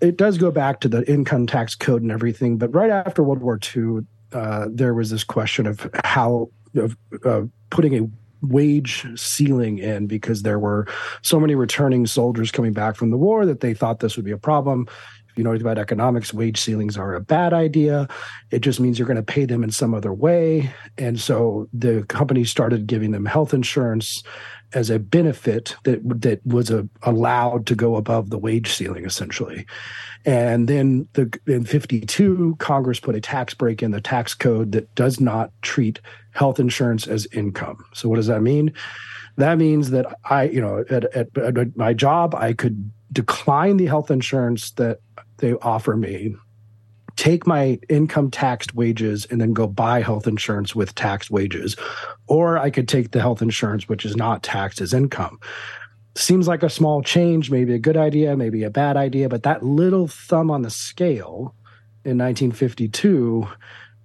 it 0.00 0.18
does 0.18 0.36
go 0.36 0.50
back 0.50 0.80
to 0.80 0.88
the 0.88 1.10
income 1.10 1.46
tax 1.46 1.74
code 1.74 2.02
and 2.02 2.12
everything. 2.12 2.58
But 2.58 2.74
right 2.74 2.90
after 2.90 3.22
World 3.22 3.42
War 3.42 3.58
II, 3.74 4.00
uh, 4.32 4.66
there 4.70 4.92
was 4.92 5.10
this 5.10 5.24
question 5.24 5.66
of 5.66 5.88
how 6.04 6.50
of 6.74 6.96
putting 7.70 7.98
a 7.98 8.08
wage 8.42 9.06
ceiling 9.16 9.78
in 9.78 10.06
because 10.06 10.42
there 10.42 10.58
were 10.58 10.86
so 11.22 11.40
many 11.40 11.54
returning 11.54 12.06
soldiers 12.06 12.52
coming 12.52 12.72
back 12.72 12.94
from 12.94 13.10
the 13.10 13.16
war 13.16 13.46
that 13.46 13.60
they 13.60 13.74
thought 13.74 14.00
this 14.00 14.16
would 14.16 14.24
be 14.24 14.30
a 14.30 14.38
problem 14.38 14.86
you 15.38 15.44
know 15.44 15.54
about 15.54 15.78
economics, 15.78 16.34
wage 16.34 16.60
ceilings 16.60 16.98
are 16.98 17.14
a 17.14 17.20
bad 17.20 17.52
idea. 17.52 18.08
It 18.50 18.60
just 18.60 18.80
means 18.80 18.98
you're 18.98 19.08
going 19.08 19.16
to 19.16 19.22
pay 19.22 19.44
them 19.44 19.62
in 19.62 19.70
some 19.70 19.94
other 19.94 20.12
way. 20.12 20.70
And 20.98 21.20
so 21.20 21.68
the 21.72 22.02
company 22.08 22.44
started 22.44 22.86
giving 22.86 23.12
them 23.12 23.24
health 23.24 23.54
insurance 23.54 24.22
as 24.74 24.90
a 24.90 24.98
benefit 24.98 25.76
that 25.84 26.00
that 26.20 26.44
was 26.44 26.70
a, 26.70 26.86
allowed 27.02 27.66
to 27.66 27.74
go 27.74 27.96
above 27.96 28.30
the 28.30 28.38
wage 28.38 28.70
ceiling 28.70 29.06
essentially. 29.06 29.64
And 30.26 30.68
then 30.68 31.08
the 31.14 31.32
in 31.46 31.64
52 31.64 32.56
Congress 32.58 33.00
put 33.00 33.14
a 33.14 33.20
tax 33.20 33.54
break 33.54 33.82
in 33.82 33.92
the 33.92 34.00
tax 34.00 34.34
code 34.34 34.72
that 34.72 34.94
does 34.94 35.20
not 35.20 35.52
treat 35.62 36.00
health 36.32 36.60
insurance 36.60 37.06
as 37.06 37.26
income. 37.32 37.82
So 37.94 38.08
what 38.08 38.16
does 38.16 38.26
that 38.26 38.42
mean? 38.42 38.74
That 39.36 39.56
means 39.56 39.90
that 39.90 40.18
I, 40.24 40.44
you 40.44 40.60
know, 40.60 40.84
at, 40.90 41.04
at, 41.14 41.38
at 41.38 41.76
my 41.76 41.94
job, 41.94 42.34
I 42.34 42.52
could 42.52 42.90
decline 43.12 43.76
the 43.76 43.86
health 43.86 44.10
insurance 44.10 44.72
that 44.72 44.98
they 45.38 45.54
offer 45.54 45.96
me. 45.96 46.34
Take 47.16 47.46
my 47.46 47.80
income 47.88 48.30
taxed 48.30 48.74
wages 48.74 49.26
and 49.28 49.40
then 49.40 49.52
go 49.52 49.66
buy 49.66 50.02
health 50.02 50.28
insurance 50.28 50.74
with 50.74 50.94
taxed 50.94 51.30
wages. 51.30 51.76
Or 52.26 52.58
i 52.58 52.70
could 52.70 52.88
take 52.88 53.10
the 53.10 53.20
health 53.20 53.42
insurance 53.42 53.88
which 53.88 54.04
is 54.04 54.16
not 54.16 54.42
taxed 54.42 54.80
as 54.80 54.94
income. 54.94 55.40
Seems 56.14 56.48
like 56.48 56.62
a 56.62 56.70
small 56.70 57.02
change 57.02 57.50
maybe 57.50 57.74
a 57.74 57.78
good 57.78 57.96
idea 57.96 58.36
maybe 58.36 58.62
a 58.64 58.70
bad 58.70 58.96
idea 58.96 59.28
but 59.28 59.44
that 59.44 59.64
little 59.64 60.08
thumb 60.08 60.50
on 60.50 60.62
the 60.62 60.70
scale 60.70 61.54
in 62.04 62.18
1952 62.18 63.46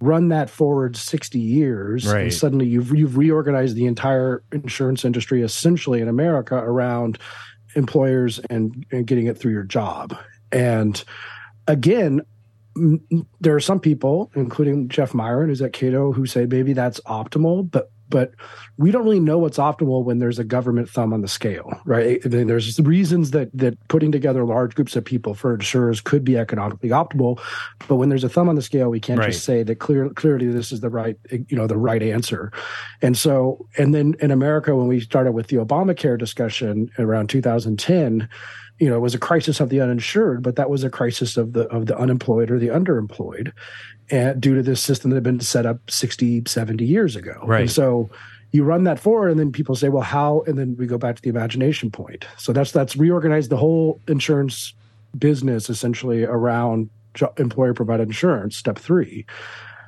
run 0.00 0.28
that 0.28 0.50
forward 0.50 0.96
60 0.96 1.38
years 1.38 2.06
right. 2.06 2.22
and 2.22 2.34
suddenly 2.34 2.66
you've, 2.66 2.94
you've 2.94 3.16
reorganized 3.16 3.74
the 3.74 3.86
entire 3.86 4.42
insurance 4.52 5.04
industry 5.04 5.42
essentially 5.42 6.00
in 6.00 6.08
america 6.08 6.56
around 6.56 7.18
employers 7.74 8.38
and, 8.50 8.84
and 8.92 9.06
getting 9.06 9.26
it 9.26 9.38
through 9.38 9.52
your 9.52 9.62
job 9.62 10.16
and 10.54 11.02
again, 11.66 12.22
there 13.40 13.54
are 13.54 13.60
some 13.60 13.80
people, 13.80 14.30
including 14.34 14.88
Jeff 14.88 15.14
Miron, 15.14 15.48
who's 15.48 15.62
at 15.62 15.72
Cato, 15.72 16.12
who 16.12 16.26
say 16.26 16.46
maybe 16.46 16.72
that's 16.72 17.00
optimal, 17.00 17.70
but 17.70 17.90
but 18.10 18.32
we 18.76 18.90
don't 18.90 19.02
really 19.02 19.18
know 19.18 19.38
what's 19.38 19.56
optimal 19.56 20.04
when 20.04 20.18
there's 20.18 20.38
a 20.38 20.44
government 20.44 20.88
thumb 20.88 21.12
on 21.12 21.22
the 21.22 21.26
scale, 21.26 21.72
right? 21.84 22.20
There's 22.22 22.78
reasons 22.80 23.30
that 23.32 23.50
that 23.54 23.76
putting 23.88 24.12
together 24.12 24.44
large 24.44 24.74
groups 24.74 24.94
of 24.94 25.04
people 25.04 25.34
for 25.34 25.54
insurers 25.54 26.00
could 26.00 26.22
be 26.22 26.36
economically 26.36 26.90
optimal, 26.90 27.40
but 27.88 27.96
when 27.96 28.10
there's 28.10 28.22
a 28.22 28.28
thumb 28.28 28.48
on 28.48 28.54
the 28.54 28.62
scale, 28.62 28.88
we 28.88 29.00
can't 29.00 29.18
right. 29.18 29.32
just 29.32 29.44
say 29.44 29.62
that 29.62 29.76
clear, 29.76 30.10
clearly 30.10 30.46
this 30.48 30.70
is 30.70 30.80
the 30.80 30.90
right, 30.90 31.16
you 31.30 31.56
know, 31.56 31.66
the 31.66 31.78
right 31.78 32.02
answer. 32.02 32.52
And 33.02 33.16
so, 33.16 33.66
and 33.78 33.94
then 33.94 34.14
in 34.20 34.30
America, 34.30 34.76
when 34.76 34.86
we 34.86 35.00
started 35.00 35.32
with 35.32 35.48
the 35.48 35.56
Obamacare 35.56 36.18
discussion 36.18 36.90
around 36.98 37.30
2010 37.30 38.28
you 38.78 38.88
know, 38.88 38.96
it 38.96 39.00
was 39.00 39.14
a 39.14 39.18
crisis 39.18 39.60
of 39.60 39.68
the 39.68 39.80
uninsured, 39.80 40.42
but 40.42 40.56
that 40.56 40.68
was 40.68 40.82
a 40.82 40.90
crisis 40.90 41.36
of 41.36 41.52
the 41.52 41.68
of 41.68 41.86
the 41.86 41.96
unemployed 41.96 42.50
or 42.50 42.58
the 42.58 42.68
underemployed, 42.68 43.52
and 44.10 44.40
due 44.40 44.54
to 44.54 44.62
this 44.62 44.80
system 44.80 45.10
that 45.10 45.16
had 45.16 45.22
been 45.22 45.40
set 45.40 45.66
up 45.66 45.78
60, 45.88 46.42
70 46.46 46.84
years 46.84 47.16
ago. 47.16 47.40
Right. 47.44 47.62
And 47.62 47.70
so 47.70 48.10
you 48.52 48.64
run 48.64 48.84
that 48.84 49.00
forward, 49.00 49.30
and 49.30 49.40
then 49.40 49.52
people 49.52 49.74
say, 49.74 49.88
well, 49.88 50.02
how? 50.02 50.42
And 50.46 50.58
then 50.58 50.76
we 50.76 50.86
go 50.86 50.98
back 50.98 51.16
to 51.16 51.22
the 51.22 51.28
imagination 51.28 51.90
point. 51.90 52.24
So 52.36 52.52
that's 52.52 52.72
that's 52.72 52.96
reorganized 52.96 53.50
the 53.50 53.56
whole 53.56 54.00
insurance 54.08 54.74
business 55.16 55.70
essentially 55.70 56.24
around 56.24 56.90
employer 57.38 57.74
provided 57.74 58.08
insurance. 58.08 58.56
Step 58.56 58.78
three. 58.78 59.26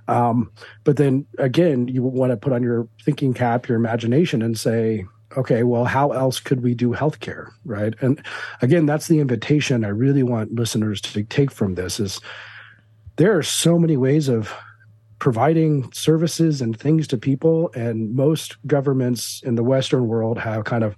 Um, 0.09 0.53
but 0.85 0.97
then 0.97 1.27
again, 1.39 1.89
you 1.89 2.03
want 2.03 2.31
to 2.31 2.37
put 2.37 2.53
on 2.53 2.63
your 2.63 2.89
thinking 3.05 3.35
cap, 3.35 3.69
your 3.69 3.77
imagination, 3.77 4.43
and 4.43 4.59
say, 4.59 5.05
okay, 5.37 5.63
well, 5.63 5.85
how 5.85 6.13
else 6.13 6.41
could 6.41 6.63
we 6.63 6.75
do 6.75 6.91
healthcare, 6.91 7.51
right? 7.65 7.95
And 8.01 8.23
again, 8.63 8.87
that's 8.87 9.09
the 9.09 9.21
invitation 9.21 9.85
I 9.85 9.89
really 9.89 10.23
want 10.23 10.55
listeners 10.55 11.01
to 11.03 11.25
take 11.25 11.51
from 11.51 11.75
this 11.75 11.99
is 12.01 12.21
there 13.17 13.37
are 13.37 13.43
so 13.43 13.79
many 13.79 13.97
ways 13.97 14.29
of 14.29 14.55
providing 15.19 15.91
services 15.93 16.61
and 16.61 16.79
things 16.79 17.09
to 17.09 17.17
people 17.17 17.71
and 17.75 18.15
most 18.15 18.57
governments 18.67 19.41
in 19.45 19.55
the 19.55 19.65
western 19.65 20.07
world 20.09 20.39
have 20.39 20.65
kind 20.65 20.85
of 20.85 20.95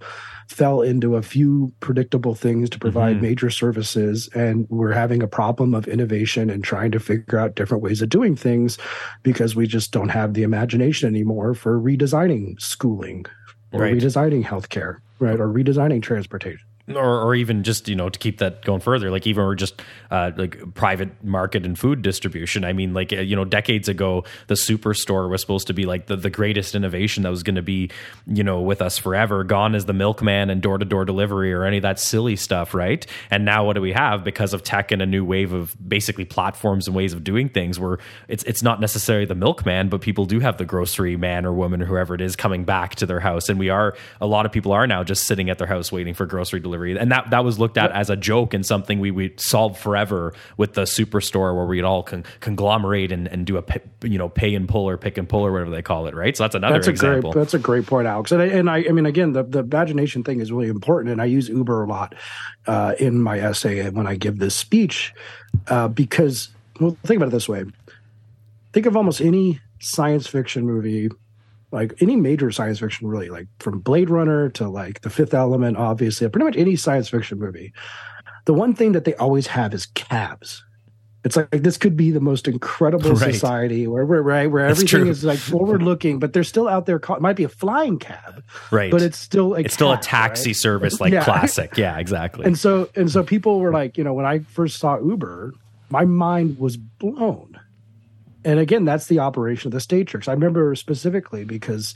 fell 0.49 0.83
into 0.83 1.15
a 1.15 1.23
few 1.23 1.73
predictable 1.79 2.35
things 2.35 2.69
to 2.69 2.79
provide 2.79 3.17
mm-hmm. 3.17 3.27
major 3.27 3.49
services 3.49 4.29
and 4.35 4.67
we're 4.71 4.93
having 4.93 5.23
a 5.23 5.29
problem 5.29 5.73
of 5.73 5.87
innovation 5.87 6.51
and 6.51 6.65
trying 6.65 6.91
to 6.91 6.99
figure 6.99 7.39
out 7.39 7.55
different 7.55 7.83
ways 7.83 8.03
of 8.03 8.09
doing 8.09 8.35
things 8.35 8.77
because 9.23 9.55
we 9.55 9.69
just 9.69 9.93
don't 9.93 10.09
have 10.09 10.35
the 10.35 10.43
imagination 10.43 11.09
anymore 11.09 11.55
for 11.55 11.81
redesigning 11.81 12.61
schooling 12.61 13.25
or 13.73 13.81
right. 13.81 13.95
redesigning 13.95 14.45
healthcare, 14.45 14.99
right, 15.19 15.39
or 15.39 15.49
redesigning 15.49 16.03
transportation. 16.03 16.67
Or, 16.97 17.23
or 17.23 17.35
even 17.35 17.63
just 17.63 17.89
you 17.89 17.97
know 17.97 18.09
to 18.09 18.19
keep 18.19 18.39
that 18.39 18.65
going 18.65 18.81
further 18.81 19.11
like 19.11 19.27
even 19.27 19.43
or 19.43 19.55
just 19.55 19.81
uh, 20.11 20.31
like 20.37 20.75
private 20.75 21.23
market 21.23 21.65
and 21.65 21.79
food 21.79 22.03
distribution. 22.03 22.65
I 22.65 22.73
mean 22.73 22.95
like 22.95 23.13
uh, 23.13 23.17
you 23.17 23.37
know 23.37 23.45
decades 23.45 23.89
ago 23.89 24.25
the 24.47 24.55
superstore 24.55 25.29
was 25.29 25.41
supposed 25.41 25.67
to 25.67 25.75
be 25.75 25.85
like 25.85 26.07
the, 26.07 26.17
the 26.17 26.31
greatest 26.31 26.75
innovation 26.75 27.23
that 27.25 27.31
was 27.31 27.43
going 27.43 27.57
to 27.57 27.63
be 27.63 27.91
you 28.27 28.43
know 28.43 28.61
with 28.61 28.81
us 28.81 28.99
forever. 28.99 29.45
Gone 29.45 29.75
is 29.75 29.85
the 29.85 29.93
milkman 29.93 30.51
and 30.51 30.63
door-to-door 30.63 31.05
delivery 31.05 31.53
or 31.53 31.65
any 31.65 31.79
of 31.79 31.83
that 31.83 31.99
silly 31.99 32.37
stuff 32.37 32.75
right? 32.75 33.07
And 33.31 33.45
now 33.45 33.65
what 33.65 33.75
do 33.75 33.81
we 33.81 33.93
have? 33.93 34.25
Because 34.25 34.55
of 34.55 34.63
tech 34.63 34.93
and 34.93 35.03
a 35.03 35.07
new 35.07 35.25
wave 35.25 35.53
of 35.53 35.77
basically 35.87 36.25
platforms 36.25 36.87
and 36.87 36.97
ways 36.97 37.13
of 37.13 37.25
doing 37.25 37.49
things 37.49 37.79
where 37.79 37.99
it's 38.29 38.45
it's 38.45 38.63
not 38.63 38.81
necessarily 38.81 39.27
the 39.27 39.35
milkman 39.35 39.89
but 39.89 40.01
people 40.01 40.25
do 40.25 40.41
have 40.41 40.59
the 40.59 40.65
grocery 40.65 41.17
man 41.17 41.45
or 41.45 41.53
woman 41.53 41.83
or 41.83 41.87
whoever 41.87 42.15
it 42.15 42.21
is 42.21 42.37
coming 42.37 42.65
back 42.65 42.95
to 42.97 43.07
their 43.07 43.21
house. 43.21 43.49
And 43.49 43.59
we 43.59 43.69
are 43.69 43.95
a 44.21 44.27
lot 44.27 44.47
of 44.47 44.53
people 44.53 44.73
are 44.73 44.87
now 44.87 45.05
just 45.05 45.27
sitting 45.27 45.51
at 45.51 45.59
their 45.59 45.67
house 45.67 45.93
waiting 45.93 46.15
for 46.15 46.27
grocery 46.27 46.61
delivery 46.61 46.78
and 46.87 47.11
that 47.13 47.31
that 47.31 47.45
was 47.45 47.59
looked 47.59 47.77
at 47.77 47.91
as 47.93 48.11
a 48.11 48.17
joke 48.17 48.55
and 48.55 48.65
something 48.65 49.01
we 49.01 49.11
would 49.11 49.41
solve 49.41 49.79
forever 49.79 50.35
with 50.57 50.75
the 50.75 50.83
superstore 50.83 51.55
where 51.55 51.67
we'd 51.67 51.85
all 51.85 52.03
con- 52.03 52.25
conglomerate 52.41 53.13
and, 53.13 53.29
and 53.29 53.47
do 53.47 53.59
a 53.59 53.65
you 54.03 54.19
know 54.19 54.29
pay 54.29 54.55
and 54.55 54.69
pull 54.69 54.89
or 54.89 54.97
pick 54.97 55.19
and 55.19 55.29
pull 55.29 55.45
or 55.45 55.53
whatever 55.53 55.71
they 55.71 55.83
call 55.83 56.07
it, 56.07 56.15
right? 56.15 56.37
So 56.37 56.45
that's 56.45 56.55
another 56.55 56.75
that's 56.75 56.87
a 56.87 56.91
example. 56.91 57.33
Great, 57.33 57.41
that's 57.41 57.55
a 57.55 57.59
great 57.59 57.87
point, 57.87 58.07
Alex. 58.07 58.33
And 58.33 58.43
I, 58.43 58.47
and 58.47 58.71
I, 58.71 58.85
I 58.89 58.93
mean, 58.93 59.07
again, 59.07 59.33
the 59.33 59.43
the 59.43 59.61
imagination 59.61 60.25
thing 60.25 60.41
is 60.41 60.53
really 60.53 60.69
important, 60.69 61.13
and 61.13 61.21
I 61.21 61.27
use 61.27 61.49
Uber 61.49 61.85
a 61.85 61.87
lot 61.87 62.15
uh, 62.67 62.95
in 62.99 63.23
my 63.23 63.39
essay 63.39 63.81
and 63.81 63.97
when 63.97 64.07
I 64.07 64.17
give 64.17 64.39
this 64.39 64.55
speech 64.55 65.15
uh, 65.69 65.89
because 65.89 66.51
well, 66.81 66.97
think 67.05 67.19
about 67.19 67.29
it 67.29 67.33
this 67.33 67.49
way: 67.49 67.65
think 68.73 68.87
of 68.87 68.97
almost 68.97 69.21
any 69.21 69.61
science 69.81 70.27
fiction 70.27 70.67
movie 70.67 71.09
like 71.71 71.95
any 72.01 72.17
major 72.17 72.51
science 72.51 72.79
fiction 72.79 73.07
really 73.07 73.29
like 73.29 73.47
from 73.59 73.81
blade 73.81 74.11
runner 74.11 74.49
to 74.49 74.69
like 74.69 75.01
the 75.03 75.11
fifth 75.11 75.35
element 75.35 75.77
obviously 75.77 76.29
pretty 76.29 76.45
much 76.45 76.57
any 76.57 76.77
science 76.77 77.09
fiction 77.09 77.39
movie 77.39 77.73
the 78.47 78.55
one 78.55 78.75
thing 78.75 78.93
that 78.93 79.05
they 79.05 79.15
always 79.17 79.47
have 79.47 79.75
is 79.75 79.87
cabs 79.87 80.65
it's 81.25 81.37
like, 81.37 81.49
like 81.53 81.63
this 81.63 81.77
could 81.77 81.97
be 81.97 82.11
the 82.11 82.21
most 82.21 82.49
incredible 82.49 83.13
right. 83.13 83.35
society 83.35 83.87
where 83.87 84.05
where 84.05 84.23
right 84.23 84.47
where 84.47 84.65
everything 84.67 85.07
is 85.09 85.25
like 85.25 85.39
forward 85.39 85.83
looking 85.83 86.19
but 86.19 86.33
they're 86.33 86.45
still 86.45 86.69
out 86.69 86.87
there 86.87 86.97
it 86.97 87.21
might 87.21 87.37
be 87.37 87.45
a 87.45 87.49
flying 87.49 87.99
cab 87.99 88.43
right 88.71 88.91
but 88.91 89.03
it's 89.03 89.19
still 89.19 89.55
it's 89.55 89.69
cab, 89.69 89.73
still 89.73 89.93
a 89.93 89.99
taxi 89.99 90.51
right? 90.51 90.57
service 90.57 91.01
like 91.01 91.13
yeah. 91.13 91.25
classic 91.25 91.77
yeah 91.77 91.99
exactly 91.99 92.47
and 92.47 92.59
so 92.59 92.89
and 92.95 93.11
so 93.11 93.23
people 93.23 93.61
were 93.61 93.73
like 93.73 93.99
you 93.99 94.05
know 94.05 94.15
when 94.15 94.27
i 94.27 94.39
first 94.39 94.79
saw 94.79 94.99
uber 94.99 95.53
my 95.91 96.05
mind 96.05 96.59
was 96.59 96.77
blown 96.77 97.59
and 98.45 98.61
again, 98.61 98.85
that's 98.85 99.07
the 99.07 99.19
operation 99.19 99.69
of 99.69 99.73
the 99.73 99.81
statrix. 99.81 100.29
I 100.29 100.33
remember 100.33 100.75
specifically 100.77 101.45
because 101.45 101.95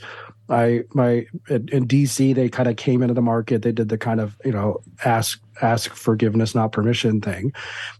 I 0.49 0.81
my 0.93 1.25
in 1.49 1.87
DC 1.87 2.35
they 2.35 2.49
kind 2.49 2.67
of 2.67 2.75
came 2.75 3.01
into 3.01 3.13
the 3.13 3.21
market. 3.21 3.61
They 3.61 3.71
did 3.71 3.89
the 3.89 3.97
kind 3.97 4.19
of 4.19 4.37
you 4.43 4.51
know 4.51 4.81
ask 5.05 5.41
ask 5.61 5.91
forgiveness, 5.91 6.53
not 6.53 6.73
permission 6.73 7.21
thing, 7.21 7.53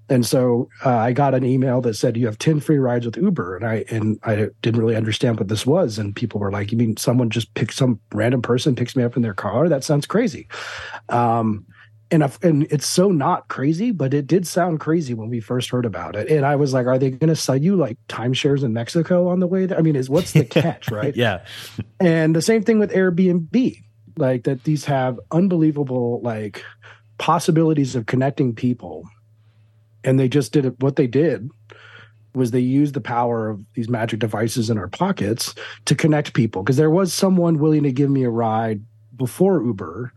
and 0.09 0.25
so 0.25 0.69
uh, 0.85 0.97
I 0.97 1.13
got 1.13 1.33
an 1.33 1.45
email 1.45 1.79
that 1.81 1.93
said 1.93 2.17
you 2.17 2.25
have 2.25 2.37
ten 2.37 2.59
free 2.59 2.79
rides 2.79 3.05
with 3.05 3.15
Uber, 3.15 3.55
and 3.55 3.65
I 3.65 3.85
and 3.89 4.19
I 4.23 4.49
didn't 4.61 4.81
really 4.81 4.97
understand 4.97 5.39
what 5.39 5.47
this 5.47 5.65
was, 5.65 5.97
and 5.97 6.15
people 6.15 6.41
were 6.41 6.51
like, 6.51 6.71
"You 6.71 6.77
mean 6.77 6.97
someone 6.97 7.29
just 7.29 7.53
picks 7.53 7.77
some 7.77 7.99
random 8.13 8.41
person 8.41 8.75
picks 8.75 8.95
me 8.95 9.03
up 9.03 9.15
in 9.15 9.21
their 9.21 9.33
car? 9.33 9.69
That 9.69 9.85
sounds 9.85 10.05
crazy." 10.05 10.47
Um, 11.07 11.65
and 12.13 12.37
and 12.43 12.63
it's 12.69 12.85
so 12.85 13.09
not 13.09 13.47
crazy, 13.47 13.91
but 13.91 14.13
it 14.13 14.27
did 14.27 14.45
sound 14.45 14.79
crazy 14.79 15.15
when 15.15 15.29
we 15.29 15.39
first 15.39 15.71
heard 15.71 15.85
about 15.85 16.15
it. 16.15 16.29
And 16.29 16.45
I 16.45 16.55
was 16.55 16.71
like, 16.71 16.85
are 16.85 16.99
they 16.99 17.09
going 17.09 17.29
to 17.29 17.35
sell 17.35 17.57
you 17.57 17.75
like 17.75 17.97
timeshares 18.07 18.63
in 18.63 18.71
Mexico 18.71 19.27
on 19.27 19.39
the 19.39 19.47
way 19.47 19.65
there? 19.65 19.77
I 19.77 19.81
mean, 19.81 19.95
is 19.95 20.11
what's 20.11 20.31
the 20.31 20.45
catch, 20.45 20.91
right? 20.91 21.15
yeah. 21.15 21.43
And 21.99 22.35
the 22.35 22.41
same 22.41 22.61
thing 22.61 22.77
with 22.77 22.91
Airbnb, 22.91 23.83
like 24.15 24.43
that 24.43 24.63
these 24.63 24.85
have 24.85 25.19
unbelievable 25.31 26.21
like 26.21 26.63
possibilities 27.17 27.95
of 27.95 28.05
connecting 28.05 28.53
people. 28.53 29.09
And 30.03 30.19
they 30.19 30.27
just 30.27 30.53
did 30.53 30.65
it. 30.65 30.79
What 30.79 30.97
they 30.97 31.07
did 31.07 31.49
was 32.35 32.51
they 32.51 32.59
used 32.59 32.93
the 32.93 33.01
power 33.01 33.49
of 33.49 33.63
these 33.73 33.89
magic 33.89 34.19
devices 34.19 34.69
in 34.69 34.77
our 34.77 34.87
pockets 34.87 35.55
to 35.85 35.95
connect 35.95 36.33
people. 36.33 36.61
Because 36.61 36.77
there 36.77 36.91
was 36.91 37.11
someone 37.11 37.57
willing 37.57 37.83
to 37.83 37.91
give 37.91 38.11
me 38.11 38.23
a 38.23 38.29
ride 38.29 38.81
before 39.15 39.63
Uber 39.63 40.13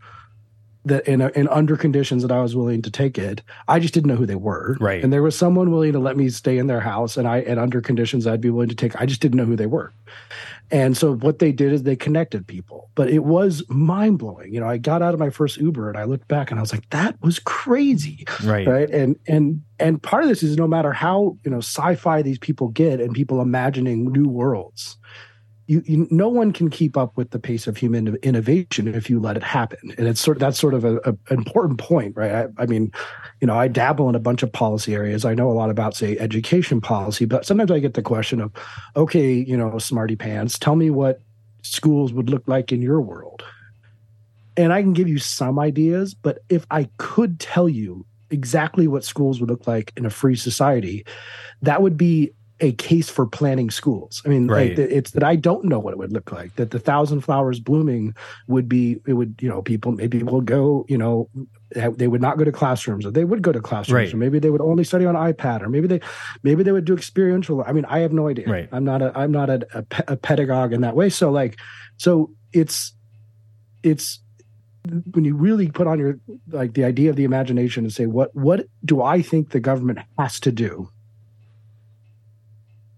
that 0.87 1.07
in, 1.07 1.21
a, 1.21 1.29
in 1.29 1.47
under 1.49 1.77
conditions 1.77 2.21
that 2.21 2.31
I 2.31 2.41
was 2.41 2.55
willing 2.55 2.81
to 2.81 2.91
take 2.91 3.17
it. 3.17 3.41
I 3.67 3.79
just 3.79 3.93
didn't 3.93 4.07
know 4.07 4.15
who 4.15 4.25
they 4.25 4.35
were. 4.35 4.77
Right. 4.79 5.03
And 5.03 5.11
there 5.11 5.23
was 5.23 5.37
someone 5.37 5.71
willing 5.71 5.93
to 5.93 5.99
let 5.99 6.17
me 6.17 6.29
stay 6.29 6.57
in 6.57 6.67
their 6.67 6.79
house 6.79 7.17
and 7.17 7.27
I 7.27 7.39
and 7.39 7.59
under 7.59 7.81
conditions 7.81 8.27
I'd 8.27 8.41
be 8.41 8.49
willing 8.49 8.69
to 8.69 8.75
take. 8.75 8.99
I 8.99 9.05
just 9.05 9.21
didn't 9.21 9.37
know 9.37 9.45
who 9.45 9.55
they 9.55 9.65
were. 9.65 9.93
And 10.69 10.97
so 10.97 11.15
what 11.15 11.39
they 11.39 11.51
did 11.51 11.71
is 11.71 11.83
they 11.83 11.95
connected 11.95 12.45
people. 12.45 12.89
But 12.95 13.09
it 13.09 13.23
was 13.23 13.63
mind 13.69 14.19
blowing. 14.19 14.53
You 14.53 14.59
know, 14.59 14.67
I 14.67 14.77
got 14.77 15.01
out 15.01 15.13
of 15.13 15.19
my 15.19 15.29
first 15.29 15.57
Uber 15.57 15.89
and 15.89 15.97
I 15.97 16.03
looked 16.03 16.27
back 16.27 16.51
and 16.51 16.59
I 16.59 16.61
was 16.61 16.73
like, 16.73 16.89
that 16.89 17.21
was 17.21 17.39
crazy. 17.39 18.25
Right. 18.43 18.67
Right. 18.67 18.89
And 18.89 19.17
and 19.27 19.61
and 19.79 20.01
part 20.01 20.23
of 20.23 20.29
this 20.29 20.43
is 20.43 20.57
no 20.57 20.67
matter 20.67 20.91
how, 20.91 21.37
you 21.43 21.51
know, 21.51 21.59
sci-fi 21.59 22.21
these 22.21 22.39
people 22.39 22.69
get 22.69 22.99
and 22.99 23.13
people 23.13 23.41
imagining 23.41 24.11
new 24.11 24.27
worlds 24.27 24.97
you, 25.67 25.83
you, 25.85 26.07
no 26.09 26.29
one 26.29 26.53
can 26.53 26.69
keep 26.69 26.95
up 26.95 27.15
with 27.17 27.31
the 27.31 27.39
pace 27.39 27.67
of 27.67 27.75
human 27.75 28.15
innovation 28.23 28.87
if 28.87 29.09
you 29.09 29.19
let 29.19 29.35
it 29.35 29.43
happen. 29.43 29.93
And 29.97 30.07
it's 30.07 30.21
sort 30.21 30.37
of 30.37 30.39
that's 30.41 30.57
sort 30.57 30.73
of 30.73 30.85
a, 30.85 30.97
a 30.99 31.15
important 31.29 31.77
point 31.77 32.15
right? 32.15 32.31
I, 32.31 32.63
I, 32.63 32.65
mean 32.65 32.91
you 33.41 33.47
know 33.47 33.55
i 33.55 33.67
dabble 33.67 34.09
in 34.09 34.15
a 34.15 34.19
bunch 34.19 34.43
of 34.43 34.51
policy 34.51 34.95
areas. 34.95 35.25
I 35.25 35.35
know 35.35 35.51
a 35.51 35.53
lot 35.53 35.69
about 35.69 35.95
say 35.95 36.17
education 36.17 36.81
policy 36.81 37.25
but 37.25 37.45
sometimes 37.45 37.71
i 37.71 37.79
get 37.79 37.93
the 37.93 38.01
question 38.01 38.41
of 38.41 38.51
okay 38.95 39.33
you 39.33 39.57
know 39.57 39.77
smarty 39.77 40.15
pants 40.15 40.57
tell 40.57 40.75
me 40.75 40.89
what 40.89 41.21
schools 41.63 42.13
would 42.13 42.29
look 42.29 42.47
like 42.47 42.71
in 42.71 42.81
your 42.81 43.01
world. 43.01 43.43
And 44.55 44.71
i 44.71 44.81
can 44.81 44.93
give 44.93 45.07
you 45.07 45.19
some 45.19 45.59
ideas 45.59 46.13
but 46.13 46.39
if 46.49 46.65
i 46.71 46.89
could 46.97 47.39
tell 47.39 47.67
you 47.67 48.05
exactly 48.31 48.87
what 48.87 49.03
schools 49.03 49.39
would 49.39 49.49
look 49.49 49.67
like 49.67 49.93
in 49.95 50.05
a 50.05 50.09
free 50.09 50.35
society 50.35 51.05
that 51.61 51.81
would 51.81 51.97
be 51.97 52.31
a 52.59 52.71
case 52.73 53.09
for 53.09 53.25
planning 53.25 53.69
schools. 53.69 54.21
I 54.25 54.29
mean, 54.29 54.47
right. 54.47 54.77
like, 54.77 54.79
it's 54.79 55.11
that 55.11 55.23
I 55.23 55.35
don't 55.35 55.65
know 55.65 55.79
what 55.79 55.91
it 55.91 55.97
would 55.97 56.11
look 56.11 56.31
like. 56.31 56.55
That 56.55 56.71
the 56.71 56.79
thousand 56.79 57.21
flowers 57.21 57.59
blooming 57.59 58.15
would 58.47 58.67
be, 58.67 58.99
it 59.05 59.13
would, 59.13 59.35
you 59.41 59.49
know, 59.49 59.61
people 59.61 59.91
maybe 59.91 60.23
will 60.23 60.41
go, 60.41 60.85
you 60.89 60.97
know, 60.97 61.29
they 61.71 62.07
would 62.07 62.21
not 62.21 62.37
go 62.37 62.45
to 62.45 62.51
classrooms, 62.51 63.05
or 63.05 63.11
they 63.11 63.25
would 63.25 63.41
go 63.41 63.51
to 63.51 63.59
classrooms, 63.59 63.93
right. 63.93 64.13
or 64.13 64.17
maybe 64.17 64.39
they 64.39 64.49
would 64.49 64.61
only 64.61 64.83
study 64.83 65.05
on 65.05 65.15
iPad, 65.15 65.61
or 65.61 65.69
maybe 65.69 65.87
they, 65.87 65.99
maybe 66.41 66.63
they 66.63 66.71
would 66.71 66.85
do 66.85 66.93
experiential. 66.93 67.63
I 67.65 67.73
mean, 67.73 67.85
I 67.85 67.99
have 67.99 68.13
no 68.13 68.27
idea. 68.27 68.47
Right. 68.47 68.69
I'm 68.71 68.83
not 68.83 69.01
a, 69.01 69.15
I'm 69.17 69.31
not 69.31 69.49
a, 69.49 69.67
a, 69.73 69.85
a 70.13 70.17
pedagogue 70.17 70.73
in 70.73 70.81
that 70.81 70.95
way. 70.95 71.09
So 71.09 71.29
like, 71.29 71.59
so 71.97 72.31
it's, 72.53 72.93
it's 73.83 74.19
when 75.11 75.25
you 75.25 75.35
really 75.35 75.69
put 75.69 75.85
on 75.85 75.99
your 75.99 76.19
like 76.49 76.73
the 76.73 76.85
idea 76.85 77.09
of 77.09 77.15
the 77.15 77.25
imagination 77.25 77.83
and 77.83 77.93
say 77.93 78.05
what 78.05 78.33
what 78.35 78.65
do 78.85 79.01
i 79.01 79.21
think 79.21 79.49
the 79.49 79.59
government 79.59 79.99
has 80.17 80.39
to 80.39 80.49
do 80.49 80.89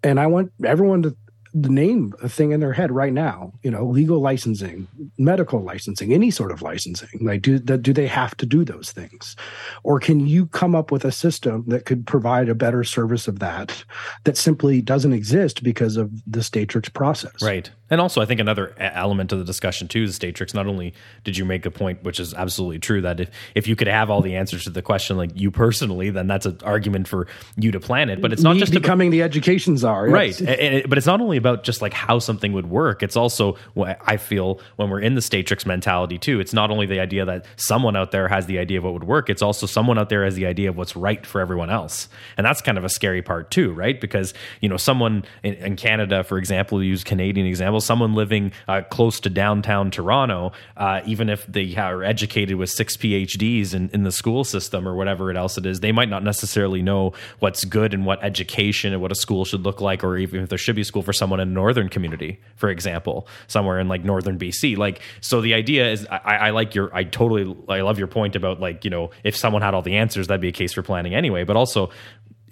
and 0.03 0.19
I 0.19 0.27
want 0.27 0.51
everyone 0.63 1.03
to 1.03 1.15
name 1.53 2.13
a 2.21 2.29
thing 2.29 2.51
in 2.51 2.59
their 2.59 2.73
head 2.73 2.91
right 2.91 3.13
now. 3.13 3.53
You 3.63 3.71
know, 3.71 3.85
legal 3.85 4.19
licensing, 4.19 4.87
medical 5.17 5.61
licensing, 5.61 6.13
any 6.13 6.31
sort 6.31 6.51
of 6.51 6.61
licensing. 6.61 7.19
Like, 7.21 7.41
do 7.41 7.59
do 7.59 7.93
they 7.93 8.07
have 8.07 8.35
to 8.37 8.45
do 8.45 8.63
those 8.63 8.91
things, 8.91 9.35
or 9.83 9.99
can 9.99 10.19
you 10.19 10.47
come 10.47 10.75
up 10.75 10.91
with 10.91 11.05
a 11.05 11.11
system 11.11 11.63
that 11.67 11.85
could 11.85 12.05
provide 12.05 12.49
a 12.49 12.55
better 12.55 12.83
service 12.83 13.27
of 13.27 13.39
that 13.39 13.83
that 14.23 14.37
simply 14.37 14.81
doesn't 14.81 15.13
exist 15.13 15.63
because 15.63 15.97
of 15.97 16.11
the 16.25 16.43
statrix 16.43 16.89
process? 16.89 17.41
Right. 17.41 17.71
And 17.89 17.99
also, 17.99 18.21
I 18.21 18.25
think 18.25 18.39
another 18.39 18.75
element 18.77 19.31
of 19.31 19.39
the 19.39 19.45
discussion 19.45 19.87
too 19.87 20.03
is 20.03 20.17
Statrix. 20.17 20.53
Not 20.53 20.67
only 20.67 20.93
did 21.23 21.37
you 21.37 21.45
make 21.45 21.65
a 21.65 21.71
point, 21.71 22.03
which 22.03 22.19
is 22.19 22.33
absolutely 22.33 22.79
true, 22.79 23.01
that 23.01 23.19
if, 23.19 23.29
if 23.55 23.67
you 23.67 23.75
could 23.75 23.87
have 23.87 24.09
all 24.09 24.21
the 24.21 24.35
answers 24.35 24.63
to 24.65 24.69
the 24.69 24.81
question, 24.81 25.17
like 25.17 25.31
you 25.35 25.51
personally, 25.51 26.09
then 26.09 26.27
that's 26.27 26.45
an 26.45 26.57
argument 26.63 27.07
for 27.07 27.27
you 27.55 27.71
to 27.71 27.79
plan 27.79 28.09
it. 28.09 28.21
But 28.21 28.33
it's 28.33 28.43
not 28.43 28.55
Me 28.55 28.59
just 28.59 28.73
becoming 28.73 29.07
about, 29.07 29.11
the 29.11 29.21
education 29.23 29.77
czar, 29.77 30.07
right? 30.07 30.39
And 30.39 30.49
it, 30.49 30.89
but 30.89 30.97
it's 30.97 31.07
not 31.07 31.21
only 31.21 31.37
about 31.37 31.63
just 31.63 31.81
like 31.81 31.93
how 31.93 32.19
something 32.19 32.53
would 32.53 32.69
work. 32.69 33.01
It's 33.03 33.15
also 33.15 33.57
what 33.73 33.99
I 34.05 34.17
feel 34.17 34.59
when 34.75 34.89
we're 34.89 35.01
in 35.01 35.15
the 35.15 35.21
Statrix 35.21 35.65
mentality 35.65 36.17
too. 36.17 36.39
It's 36.39 36.53
not 36.53 36.71
only 36.71 36.85
the 36.85 36.99
idea 36.99 37.25
that 37.25 37.45
someone 37.55 37.95
out 37.95 38.11
there 38.11 38.27
has 38.27 38.45
the 38.45 38.59
idea 38.59 38.77
of 38.77 38.83
what 38.83 38.93
would 38.93 39.03
work. 39.03 39.29
It's 39.29 39.41
also 39.41 39.65
someone 39.65 39.97
out 39.97 40.09
there 40.09 40.23
has 40.23 40.35
the 40.35 40.45
idea 40.45 40.69
of 40.69 40.77
what's 40.77 40.95
right 40.95 41.25
for 41.25 41.41
everyone 41.41 41.69
else, 41.69 42.07
and 42.37 42.45
that's 42.45 42.61
kind 42.61 42.77
of 42.77 42.83
a 42.83 42.89
scary 42.89 43.21
part 43.21 43.51
too, 43.51 43.71
right? 43.73 43.99
Because 43.99 44.33
you 44.61 44.69
know, 44.69 44.77
someone 44.77 45.25
in, 45.43 45.55
in 45.55 45.75
Canada, 45.75 46.23
for 46.23 46.37
example, 46.37 46.83
use 46.83 47.03
Canadian 47.03 47.47
example, 47.47 47.78
someone 47.81 48.13
living 48.13 48.51
uh, 48.67 48.81
close 48.89 49.19
to 49.21 49.29
downtown 49.29 49.91
Toronto, 49.91 50.51
uh, 50.77 51.01
even 51.05 51.29
if 51.29 51.45
they 51.47 51.75
are 51.75 52.03
educated 52.03 52.57
with 52.57 52.69
six 52.69 52.97
PhDs 52.97 53.73
in, 53.73 53.89
in 53.93 54.03
the 54.03 54.11
school 54.11 54.43
system 54.43 54.87
or 54.87 54.95
whatever 54.95 55.31
it 55.31 55.37
else 55.37 55.57
it 55.57 55.65
is, 55.65 55.79
they 55.79 55.91
might 55.91 56.09
not 56.09 56.23
necessarily 56.23 56.81
know 56.81 57.13
what's 57.39 57.65
good 57.65 57.93
and 57.93 58.05
what 58.05 58.23
education 58.23 58.93
and 58.93 59.01
what 59.01 59.11
a 59.11 59.15
school 59.15 59.45
should 59.45 59.63
look 59.63 59.81
like, 59.81 60.03
or 60.03 60.17
even 60.17 60.43
if 60.43 60.49
there 60.49 60.57
should 60.57 60.75
be 60.75 60.81
a 60.81 60.85
school 60.85 61.01
for 61.01 61.13
someone 61.13 61.39
in 61.39 61.47
a 61.47 61.51
northern 61.51 61.89
community, 61.89 62.39
for 62.55 62.69
example, 62.69 63.27
somewhere 63.47 63.79
in 63.79 63.87
like 63.87 64.03
northern 64.03 64.37
BC. 64.37 64.77
Like, 64.77 65.01
so 65.21 65.41
the 65.41 65.53
idea 65.53 65.91
is, 65.91 66.05
I, 66.07 66.17
I 66.17 66.49
like 66.51 66.75
your, 66.75 66.93
I 66.95 67.03
totally, 67.03 67.55
I 67.67 67.81
love 67.81 67.97
your 67.97 68.07
point 68.07 68.35
about 68.35 68.59
like, 68.59 68.83
you 68.83 68.91
know, 68.91 69.11
if 69.23 69.35
someone 69.35 69.61
had 69.61 69.73
all 69.73 69.81
the 69.81 69.95
answers, 69.95 70.27
that'd 70.27 70.41
be 70.41 70.49
a 70.49 70.53
case 70.53 70.73
for 70.73 70.83
planning 70.83 71.15
anyway. 71.15 71.43
But 71.43 71.55
also, 71.55 71.89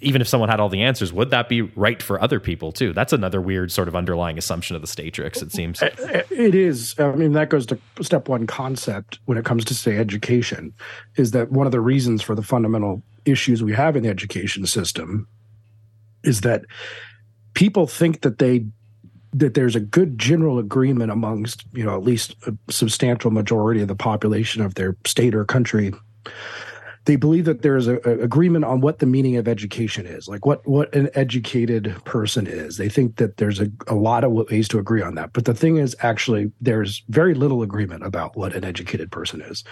even 0.00 0.20
if 0.20 0.28
someone 0.28 0.48
had 0.48 0.60
all 0.60 0.68
the 0.68 0.82
answers, 0.82 1.12
would 1.12 1.30
that 1.30 1.48
be 1.48 1.62
right 1.62 2.02
for 2.02 2.20
other 2.20 2.40
people 2.40 2.72
too? 2.72 2.92
That's 2.92 3.12
another 3.12 3.40
weird 3.40 3.72
sort 3.72 3.88
of 3.88 3.96
underlying 3.96 4.38
assumption 4.38 4.76
of 4.76 4.82
the 4.82 4.88
Statrix, 4.88 5.42
it 5.42 5.52
seems. 5.52 5.82
It 5.82 6.54
is. 6.54 6.94
I 6.98 7.12
mean, 7.12 7.32
that 7.32 7.48
goes 7.48 7.66
to 7.66 7.78
step 8.00 8.28
one 8.28 8.46
concept 8.46 9.18
when 9.24 9.38
it 9.38 9.44
comes 9.44 9.64
to, 9.66 9.74
say, 9.74 9.96
education, 9.96 10.72
is 11.16 11.32
that 11.32 11.50
one 11.50 11.66
of 11.66 11.72
the 11.72 11.80
reasons 11.80 12.22
for 12.22 12.34
the 12.34 12.42
fundamental 12.42 13.02
issues 13.24 13.62
we 13.62 13.72
have 13.72 13.96
in 13.96 14.02
the 14.02 14.08
education 14.08 14.66
system 14.66 15.26
is 16.24 16.40
that 16.42 16.64
people 17.54 17.86
think 17.86 18.22
that 18.22 18.38
they 18.38 18.66
that 19.34 19.52
there's 19.52 19.76
a 19.76 19.80
good 19.80 20.18
general 20.18 20.58
agreement 20.58 21.10
amongst 21.10 21.64
you 21.72 21.84
know 21.84 21.94
at 21.94 22.02
least 22.02 22.34
a 22.46 22.54
substantial 22.72 23.30
majority 23.30 23.82
of 23.82 23.88
the 23.88 23.94
population 23.94 24.62
of 24.62 24.74
their 24.74 24.96
state 25.04 25.34
or 25.34 25.44
country 25.44 25.92
they 27.04 27.16
believe 27.16 27.44
that 27.46 27.62
there 27.62 27.76
is 27.76 27.88
a, 27.88 27.96
a, 28.04 28.18
agreement 28.20 28.64
on 28.64 28.80
what 28.80 28.98
the 28.98 29.06
meaning 29.06 29.36
of 29.36 29.48
education 29.48 30.06
is, 30.06 30.28
like 30.28 30.44
what 30.44 30.66
what 30.66 30.94
an 30.94 31.08
educated 31.14 31.94
person 32.04 32.46
is. 32.46 32.76
They 32.76 32.88
think 32.88 33.16
that 33.16 33.38
there's 33.38 33.60
a, 33.60 33.68
a 33.86 33.94
lot 33.94 34.24
of 34.24 34.32
ways 34.32 34.68
to 34.68 34.78
agree 34.78 35.02
on 35.02 35.14
that. 35.14 35.32
But 35.32 35.44
the 35.44 35.54
thing 35.54 35.78
is, 35.78 35.96
actually, 36.00 36.52
there's 36.60 37.02
very 37.08 37.34
little 37.34 37.62
agreement 37.62 38.04
about 38.04 38.36
what 38.36 38.54
an 38.54 38.64
educated 38.64 39.10
person 39.10 39.40
is, 39.40 39.64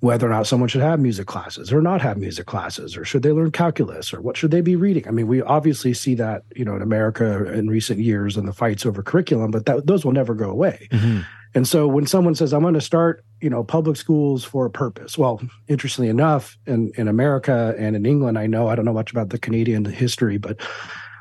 whether 0.00 0.26
or 0.26 0.30
not 0.30 0.46
someone 0.46 0.68
should 0.68 0.80
have 0.80 1.00
music 1.00 1.26
classes 1.26 1.72
or 1.72 1.82
not 1.82 2.00
have 2.00 2.16
music 2.16 2.46
classes, 2.46 2.96
or 2.96 3.04
should 3.04 3.22
they 3.22 3.32
learn 3.32 3.50
calculus, 3.50 4.14
or 4.14 4.20
what 4.20 4.36
should 4.36 4.50
they 4.50 4.60
be 4.60 4.76
reading. 4.76 5.06
I 5.06 5.10
mean, 5.10 5.26
we 5.26 5.42
obviously 5.42 5.94
see 5.94 6.14
that 6.16 6.44
you 6.54 6.64
know 6.64 6.76
in 6.76 6.82
America 6.82 7.52
in 7.52 7.68
recent 7.68 8.00
years 8.00 8.36
and 8.36 8.48
the 8.48 8.52
fights 8.52 8.86
over 8.86 9.02
curriculum, 9.02 9.50
but 9.50 9.66
that, 9.66 9.86
those 9.86 10.04
will 10.04 10.12
never 10.12 10.34
go 10.34 10.50
away. 10.50 10.88
Mm-hmm. 10.90 11.20
And 11.54 11.66
so 11.66 11.88
when 11.88 12.06
someone 12.06 12.34
says, 12.34 12.52
I'm 12.52 12.62
going 12.62 12.74
to 12.74 12.80
start, 12.80 13.24
you 13.40 13.48
know, 13.48 13.64
public 13.64 13.96
schools 13.96 14.44
for 14.44 14.66
a 14.66 14.70
purpose, 14.70 15.16
well, 15.16 15.40
interestingly 15.68 16.08
enough, 16.08 16.58
in, 16.66 16.92
in 16.96 17.08
America 17.08 17.74
and 17.78 17.96
in 17.96 18.04
England, 18.04 18.38
I 18.38 18.46
know, 18.46 18.68
I 18.68 18.74
don't 18.74 18.84
know 18.84 18.92
much 18.92 19.10
about 19.10 19.30
the 19.30 19.38
Canadian 19.38 19.84
history, 19.84 20.36
but 20.36 20.60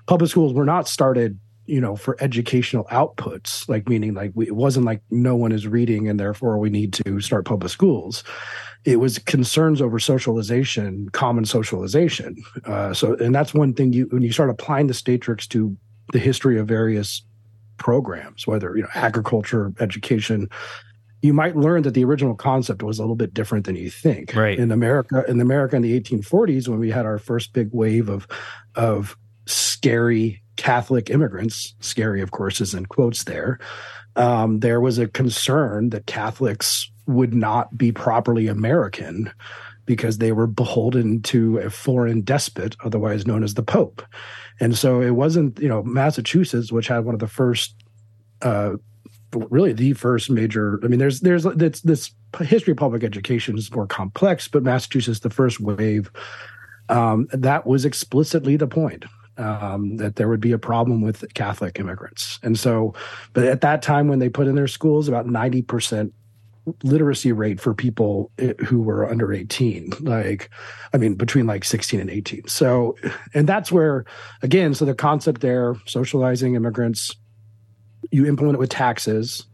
public 0.07 0.29
schools 0.29 0.53
were 0.53 0.65
not 0.65 0.87
started, 0.87 1.39
you 1.65 1.79
know, 1.79 1.95
for 1.95 2.17
educational 2.19 2.83
outputs, 2.85 3.67
like 3.69 3.87
meaning 3.87 4.13
like 4.13 4.31
we, 4.33 4.47
it 4.47 4.55
wasn't 4.55 4.85
like 4.85 5.01
no 5.09 5.35
one 5.35 5.51
is 5.51 5.67
reading 5.67 6.09
and 6.09 6.19
therefore 6.19 6.57
we 6.57 6.69
need 6.69 6.93
to 6.93 7.21
start 7.21 7.45
public 7.45 7.71
schools. 7.71 8.23
It 8.85 8.97
was 8.97 9.19
concerns 9.19 9.81
over 9.81 9.99
socialization, 9.99 11.09
common 11.09 11.45
socialization. 11.45 12.35
Uh, 12.65 12.93
so, 12.93 13.15
and 13.15 13.35
that's 13.35 13.53
one 13.53 13.73
thing 13.73 13.93
you, 13.93 14.07
when 14.09 14.23
you 14.23 14.31
start 14.31 14.49
applying 14.49 14.87
the 14.87 14.93
Statrix 14.93 15.47
to 15.49 15.75
the 16.11 16.19
history 16.19 16.57
of 16.57 16.67
various 16.67 17.23
programs, 17.77 18.45
whether 18.45 18.75
you 18.75 18.83
know 18.83 18.89
agriculture, 18.93 19.73
education, 19.79 20.49
you 21.21 21.33
might 21.33 21.55
learn 21.55 21.83
that 21.83 21.93
the 21.93 22.05
original 22.05 22.35
concept 22.35 22.81
was 22.81 22.99
a 22.99 23.01
little 23.01 23.15
bit 23.15 23.33
different 23.33 23.65
than 23.65 23.75
you 23.75 23.89
think. 23.89 24.33
Right. 24.35 24.57
In 24.57 24.71
America, 24.71 25.23
in 25.27 25.41
America 25.41 25.75
in 25.75 25.81
the 25.81 25.99
1840s, 25.99 26.67
when 26.67 26.79
we 26.79 26.91
had 26.91 27.05
our 27.05 27.19
first 27.19 27.53
big 27.53 27.69
wave 27.73 28.09
of 28.09 28.27
of 28.75 29.17
scary 29.45 30.41
Catholic 30.55 31.09
immigrants, 31.09 31.73
scary, 31.79 32.21
of 32.21 32.31
course, 32.31 32.61
is 32.61 32.73
in 32.73 32.85
quotes 32.85 33.23
there. 33.23 33.59
Um, 34.15 34.59
there 34.59 34.81
was 34.81 34.97
a 34.97 35.07
concern 35.07 35.89
that 35.91 36.05
Catholics 36.05 36.91
would 37.07 37.33
not 37.33 37.77
be 37.77 37.91
properly 37.91 38.47
American 38.47 39.31
because 39.85 40.19
they 40.19 40.31
were 40.31 40.45
beholden 40.45 41.21
to 41.23 41.57
a 41.57 41.69
foreign 41.69 42.21
despot, 42.21 42.75
otherwise 42.83 43.25
known 43.25 43.43
as 43.43 43.55
the 43.55 43.63
Pope. 43.63 44.03
And 44.59 44.77
so 44.77 45.01
it 45.01 45.11
wasn't, 45.11 45.57
you 45.59 45.67
know, 45.67 45.81
Massachusetts, 45.81 46.71
which 46.71 46.87
had 46.87 47.05
one 47.05 47.15
of 47.15 47.19
the 47.19 47.27
first, 47.27 47.73
uh, 48.43 48.73
really 49.33 49.73
the 49.73 49.93
first 49.93 50.29
major. 50.29 50.79
I 50.83 50.87
mean, 50.87 50.99
there's 50.99 51.21
there's 51.21 51.43
this, 51.43 51.81
this 51.81 52.11
history 52.41 52.71
of 52.71 52.77
public 52.77 53.03
education 53.03 53.57
is 53.57 53.71
more 53.73 53.87
complex, 53.87 54.47
but 54.47 54.63
Massachusetts, 54.63 55.19
the 55.19 55.29
first 55.29 55.59
wave, 55.59 56.11
um, 56.89 57.27
that 57.31 57.65
was 57.65 57.85
explicitly 57.85 58.55
the 58.55 58.67
point. 58.67 59.05
Um, 59.37 59.95
that 59.95 60.17
there 60.17 60.27
would 60.27 60.41
be 60.41 60.51
a 60.51 60.57
problem 60.57 60.99
with 60.99 61.33
Catholic 61.33 61.79
immigrants. 61.79 62.39
And 62.43 62.59
so, 62.59 62.93
but 63.31 63.45
at 63.45 63.61
that 63.61 63.81
time 63.81 64.09
when 64.09 64.19
they 64.19 64.27
put 64.27 64.47
in 64.47 64.55
their 64.55 64.67
schools, 64.67 65.07
about 65.07 65.27
90% 65.27 66.11
literacy 66.83 67.31
rate 67.31 67.59
for 67.59 67.73
people 67.73 68.31
eh, 68.37 68.53
who 68.65 68.81
were 68.81 69.09
under 69.09 69.33
18 69.33 69.91
like 70.01 70.49
i 70.93 70.97
mean 70.97 71.15
between 71.15 71.47
like 71.47 71.63
16 71.63 71.99
and 71.99 72.09
18 72.09 72.47
so 72.47 72.95
and 73.33 73.47
that's 73.47 73.71
where 73.71 74.05
again 74.41 74.73
so 74.73 74.85
the 74.85 74.93
concept 74.93 75.41
there 75.41 75.75
socializing 75.85 76.55
immigrants 76.55 77.15
you 78.11 78.25
implement 78.25 78.55
it 78.55 78.59
with 78.59 78.69
taxes 78.69 79.45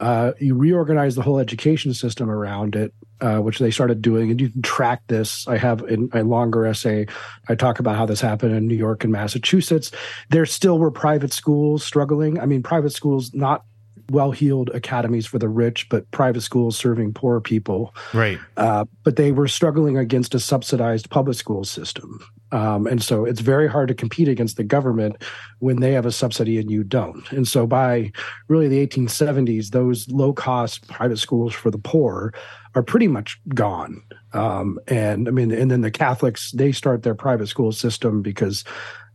uh, 0.00 0.32
you 0.40 0.54
reorganize 0.54 1.14
the 1.14 1.20
whole 1.20 1.38
education 1.38 1.92
system 1.92 2.30
around 2.30 2.74
it 2.74 2.94
uh, 3.20 3.38
which 3.38 3.58
they 3.58 3.70
started 3.70 4.00
doing 4.00 4.30
and 4.30 4.40
you 4.40 4.48
can 4.48 4.62
track 4.62 5.02
this 5.08 5.46
i 5.48 5.56
have 5.56 5.82
in 5.82 6.08
a 6.12 6.22
longer 6.22 6.64
essay 6.66 7.06
i 7.48 7.54
talk 7.54 7.78
about 7.78 7.96
how 7.96 8.06
this 8.06 8.20
happened 8.20 8.54
in 8.54 8.66
new 8.66 8.74
york 8.74 9.04
and 9.04 9.12
massachusetts 9.12 9.90
there 10.30 10.46
still 10.46 10.78
were 10.78 10.90
private 10.90 11.32
schools 11.32 11.84
struggling 11.84 12.40
i 12.40 12.46
mean 12.46 12.62
private 12.62 12.92
schools 12.92 13.32
not 13.34 13.64
well 14.10 14.32
heeled 14.32 14.70
academies 14.70 15.26
for 15.26 15.38
the 15.38 15.48
rich, 15.48 15.88
but 15.88 16.10
private 16.10 16.40
schools 16.42 16.76
serving 16.76 17.14
poor 17.14 17.40
people. 17.40 17.94
Right. 18.12 18.38
Uh, 18.56 18.84
but 19.04 19.16
they 19.16 19.32
were 19.32 19.48
struggling 19.48 19.96
against 19.96 20.34
a 20.34 20.40
subsidized 20.40 21.10
public 21.10 21.36
school 21.36 21.64
system. 21.64 22.20
Um, 22.52 22.86
and 22.86 23.02
so 23.02 23.24
it's 23.24 23.40
very 23.40 23.68
hard 23.68 23.88
to 23.88 23.94
compete 23.94 24.28
against 24.28 24.56
the 24.56 24.64
government 24.64 25.22
when 25.60 25.80
they 25.80 25.92
have 25.92 26.06
a 26.06 26.12
subsidy 26.12 26.58
and 26.58 26.70
you 26.70 26.82
don't. 26.82 27.30
And 27.32 27.46
so 27.46 27.66
by 27.66 28.12
really 28.48 28.68
the 28.68 28.86
1870s, 28.86 29.70
those 29.70 30.08
low 30.08 30.32
cost 30.32 30.88
private 30.88 31.18
schools 31.18 31.54
for 31.54 31.70
the 31.70 31.78
poor 31.78 32.34
are 32.74 32.82
pretty 32.82 33.08
much 33.08 33.40
gone. 33.54 34.02
Um, 34.32 34.78
and 34.88 35.28
I 35.28 35.30
mean, 35.30 35.50
and 35.52 35.70
then 35.70 35.80
the 35.80 35.90
Catholics, 35.90 36.52
they 36.52 36.72
start 36.72 37.02
their 37.02 37.14
private 37.14 37.48
school 37.48 37.72
system 37.72 38.22
because 38.22 38.64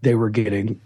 they 0.01 0.15
were 0.15 0.29
getting 0.29 0.79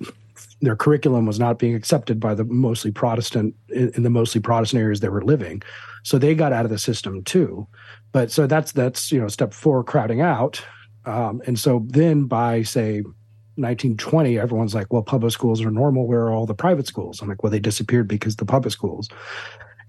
their 0.61 0.75
curriculum 0.75 1.25
was 1.25 1.39
not 1.39 1.59
being 1.59 1.75
accepted 1.75 2.19
by 2.19 2.33
the 2.33 2.43
mostly 2.43 2.91
Protestant 2.91 3.55
in, 3.69 3.91
in, 3.95 4.03
the 4.03 4.09
mostly 4.09 4.41
Protestant 4.41 4.81
areas 4.81 4.99
they 4.99 5.09
were 5.09 5.23
living. 5.23 5.61
So 6.03 6.17
they 6.17 6.35
got 6.35 6.53
out 6.53 6.65
of 6.65 6.71
the 6.71 6.77
system 6.77 7.23
too. 7.23 7.67
But 8.11 8.31
so 8.31 8.47
that's 8.47 8.71
that's 8.71 9.11
you 9.11 9.19
know 9.19 9.27
step 9.27 9.53
four, 9.53 9.83
crowding 9.83 10.21
out. 10.21 10.63
Um, 11.05 11.41
and 11.45 11.57
so 11.57 11.85
then 11.87 12.25
by 12.25 12.63
say 12.63 13.01
1920, 13.01 14.39
everyone's 14.39 14.73
like, 14.73 14.91
well, 14.91 15.01
public 15.01 15.33
schools 15.33 15.61
are 15.61 15.71
normal. 15.71 16.07
Where 16.07 16.21
are 16.21 16.31
all 16.31 16.45
the 16.45 16.53
private 16.53 16.87
schools? 16.87 17.21
I'm 17.21 17.27
like, 17.27 17.43
well, 17.43 17.51
they 17.51 17.59
disappeared 17.59 18.07
because 18.07 18.35
the 18.37 18.45
public 18.45 18.71
schools. 18.71 19.09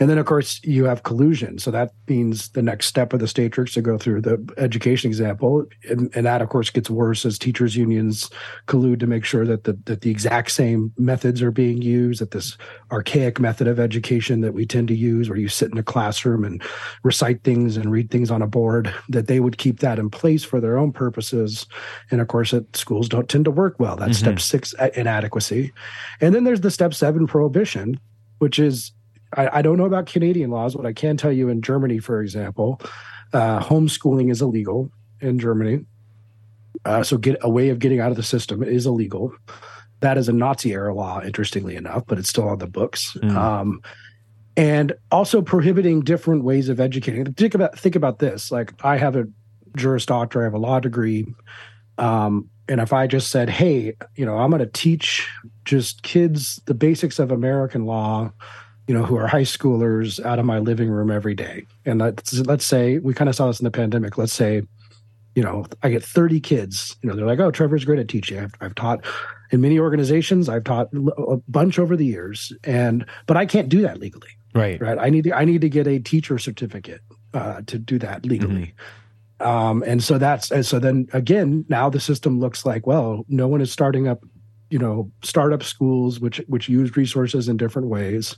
And 0.01 0.09
then, 0.09 0.17
of 0.17 0.25
course, 0.25 0.61
you 0.65 0.87
have 0.87 1.03
collusion. 1.03 1.59
So 1.59 1.71
that 1.71 1.93
means 2.09 2.49
the 2.49 2.63
next 2.63 2.87
step 2.87 3.13
of 3.13 3.21
the 3.21 3.27
Statrix 3.27 3.75
to 3.75 3.83
go 3.83 3.99
through 3.99 4.23
the 4.23 4.43
education 4.57 5.09
example. 5.09 5.67
And, 5.91 6.11
and, 6.17 6.25
that, 6.25 6.41
of 6.41 6.49
course, 6.49 6.71
gets 6.71 6.89
worse 6.89 7.27
as 7.27 7.39
teachers' 7.39 7.77
unions 7.77 8.31
collude 8.67 9.01
to 9.01 9.07
make 9.07 9.27
sure 9.27 9.45
that 9.45 9.65
the, 9.65 9.75
that 9.85 10.01
the 10.01 10.11
exact 10.11 10.53
same 10.53 10.91
methods 10.97 11.43
are 11.43 11.51
being 11.51 11.83
used, 11.83 12.23
that 12.23 12.31
this 12.31 12.57
archaic 12.91 13.39
method 13.39 13.69
of 13.69 13.79
education 13.79 14.41
that 14.41 14.55
we 14.55 14.65
tend 14.65 14.89
to 14.89 14.97
use, 14.97 15.29
where 15.29 15.39
you 15.39 15.49
sit 15.49 15.71
in 15.71 15.77
a 15.77 15.83
classroom 15.83 16.45
and 16.45 16.63
recite 17.03 17.45
things 17.45 17.77
and 17.77 17.93
read 17.93 18.11
things 18.11 18.31
on 18.31 18.41
a 18.41 18.47
board, 18.47 18.95
that 19.11 19.27
they 19.27 19.39
would 19.39 19.59
keep 19.59 19.81
that 19.81 19.99
in 19.99 20.09
place 20.09 20.43
for 20.43 20.63
their 20.63 20.79
own 20.79 20.93
purposes. 20.93 21.67
And, 22.11 22.23
of 22.23 22.29
course, 22.29 22.53
that 22.53 22.75
schools 22.75 23.07
don't 23.07 23.29
tend 23.29 23.45
to 23.45 23.51
work 23.51 23.79
well. 23.79 23.97
That's 23.97 24.19
mm-hmm. 24.19 24.39
step 24.39 24.41
six, 24.41 24.75
inadequacy. 24.97 25.75
And 26.23 26.35
then 26.35 26.45
there's 26.45 26.63
the 26.63 26.71
step 26.71 26.95
seven, 26.95 27.27
prohibition, 27.27 28.01
which 28.39 28.59
is 28.59 28.93
I, 29.37 29.59
I, 29.59 29.63
don't 29.63 29.79
know 29.79 29.85
about 29.85 30.07
Canadian 30.07 30.51
laws, 30.51 30.75
but 30.75 30.87
I 30.87 30.93
can 30.93 31.17
tell 31.17 31.33
you 31.33 31.49
in 31.49 31.63
Germany, 31.63 31.99
for 31.99 32.21
example, 32.21 32.81
uh, 33.33 33.61
homeschooling 33.61 34.31
is 34.31 34.43
illegal 34.43 34.91
in 35.21 35.39
Germany. 35.39 35.85
Uh, 36.85 37.03
so 37.03 37.17
get 37.17 37.37
a 37.43 37.51
way 37.51 37.69
of 37.69 37.79
getting 37.79 38.01
out 38.01 38.11
of 38.11 38.17
the 38.17 38.23
system 38.23 38.63
is 38.63 38.87
illegal. 38.87 39.33
That 40.01 40.17
is 40.17 40.29
a 40.29 40.33
Nazi 40.33 40.73
era 40.73 40.95
law, 40.95 41.21
interestingly 41.23 41.77
enough, 41.77 42.05
but 42.07 42.19
it's 42.19 42.29
still 42.29 42.49
on 42.49 42.59
the 42.59 42.67
books. 42.67 43.17
Mm. 43.23 43.37
Um, 43.37 43.83
and 44.57 44.93
also 45.11 45.43
prohibiting 45.43 46.01
different 46.01 46.45
ways 46.45 46.69
of 46.69 46.81
educating. 46.81 47.33
Think 47.35 47.55
about 47.55 47.79
think 47.79 47.97
about 47.97 48.19
this. 48.19 48.51
Like 48.51 48.73
I 48.85 48.97
have 48.97 49.17
a 49.17 49.27
Juris 49.77 50.07
Doctor, 50.07 50.41
I 50.41 50.45
have 50.45 50.55
a 50.55 50.59
law 50.59 50.81
degree. 50.81 51.27
Um, 51.99 52.49
and 52.69 52.81
if 52.81 52.93
I 52.93 53.07
just 53.07 53.31
said, 53.31 53.51
"Hey, 53.51 53.97
you 54.17 54.25
know, 54.25 54.39
I'm 54.39 54.51
going 54.51 54.61
to 54.61 54.67
teach 54.67 55.29
just 55.65 56.03
kids 56.03 56.61
the 56.67 56.75
basics 56.75 57.19
of 57.19 57.31
American 57.31 57.85
law," 57.85 58.33
you 58.91 58.99
know, 58.99 59.05
who 59.05 59.17
are 59.17 59.29
high 59.29 59.43
schoolers 59.43 60.21
out 60.25 60.41
of 60.41 60.45
my 60.45 60.59
living 60.59 60.91
room 60.91 61.13
every 61.13 61.33
day. 61.33 61.65
And 61.87 62.01
let's, 62.01 62.37
let's 62.41 62.67
say 62.67 62.99
we 62.99 63.15
kind 63.15 63.29
of 63.29 63.37
saw 63.37 63.47
this 63.47 63.61
in 63.61 63.65
the 63.65 63.71
pandemic. 63.71 64.19
Let's 64.19 64.33
say, 64.33 64.63
you 65.37 65.45
know, 65.45 65.65
I 65.85 65.91
get 65.91 66.03
30 66.03 66.41
kids, 66.41 66.97
you 67.01 67.09
know, 67.09 67.15
they're 67.15 67.25
like, 67.25 67.39
oh, 67.39 67.53
Trevor's 67.53 67.85
great 67.85 68.01
at 68.01 68.09
teaching. 68.09 68.41
I've, 68.41 68.53
I've 68.61 68.75
taught 68.75 69.05
in 69.53 69.61
many 69.61 69.79
organizations. 69.79 70.49
I've 70.49 70.65
taught 70.65 70.89
a 70.93 71.37
bunch 71.47 71.79
over 71.79 71.97
the 71.97 72.05
years 72.05 72.53
and, 72.65 73.07
but 73.29 73.37
I 73.37 73.47
can't 73.47 73.69
do 73.69 73.81
that 73.83 74.01
legally. 74.01 74.31
Right. 74.57 74.83
Right. 74.83 74.99
I 74.99 75.09
need 75.09 75.23
to, 75.23 75.37
I 75.37 75.45
need 75.45 75.61
to 75.61 75.69
get 75.69 75.87
a 75.87 76.01
teacher 76.01 76.37
certificate 76.39 77.03
uh, 77.33 77.61
to 77.69 77.79
do 77.79 77.97
that 78.01 78.27
legally. 78.27 78.75
Mm-hmm. 79.41 79.47
Um, 79.47 79.85
and 79.87 80.03
so 80.03 80.19
that's, 80.19 80.51
and 80.51 80.67
so 80.67 80.81
then 80.81 81.07
again, 81.13 81.65
now 81.69 81.91
the 81.91 82.01
system 82.01 82.41
looks 82.41 82.67
like, 82.67 82.89
well, 82.89 83.25
no 83.29 83.47
one 83.47 83.61
is 83.61 83.71
starting 83.71 84.09
up 84.09 84.25
you 84.71 84.79
know 84.79 85.11
startup 85.23 85.63
schools 85.63 86.21
which 86.21 86.39
which 86.47 86.69
use 86.69 86.97
resources 86.97 87.49
in 87.49 87.57
different 87.57 87.89
ways 87.89 88.37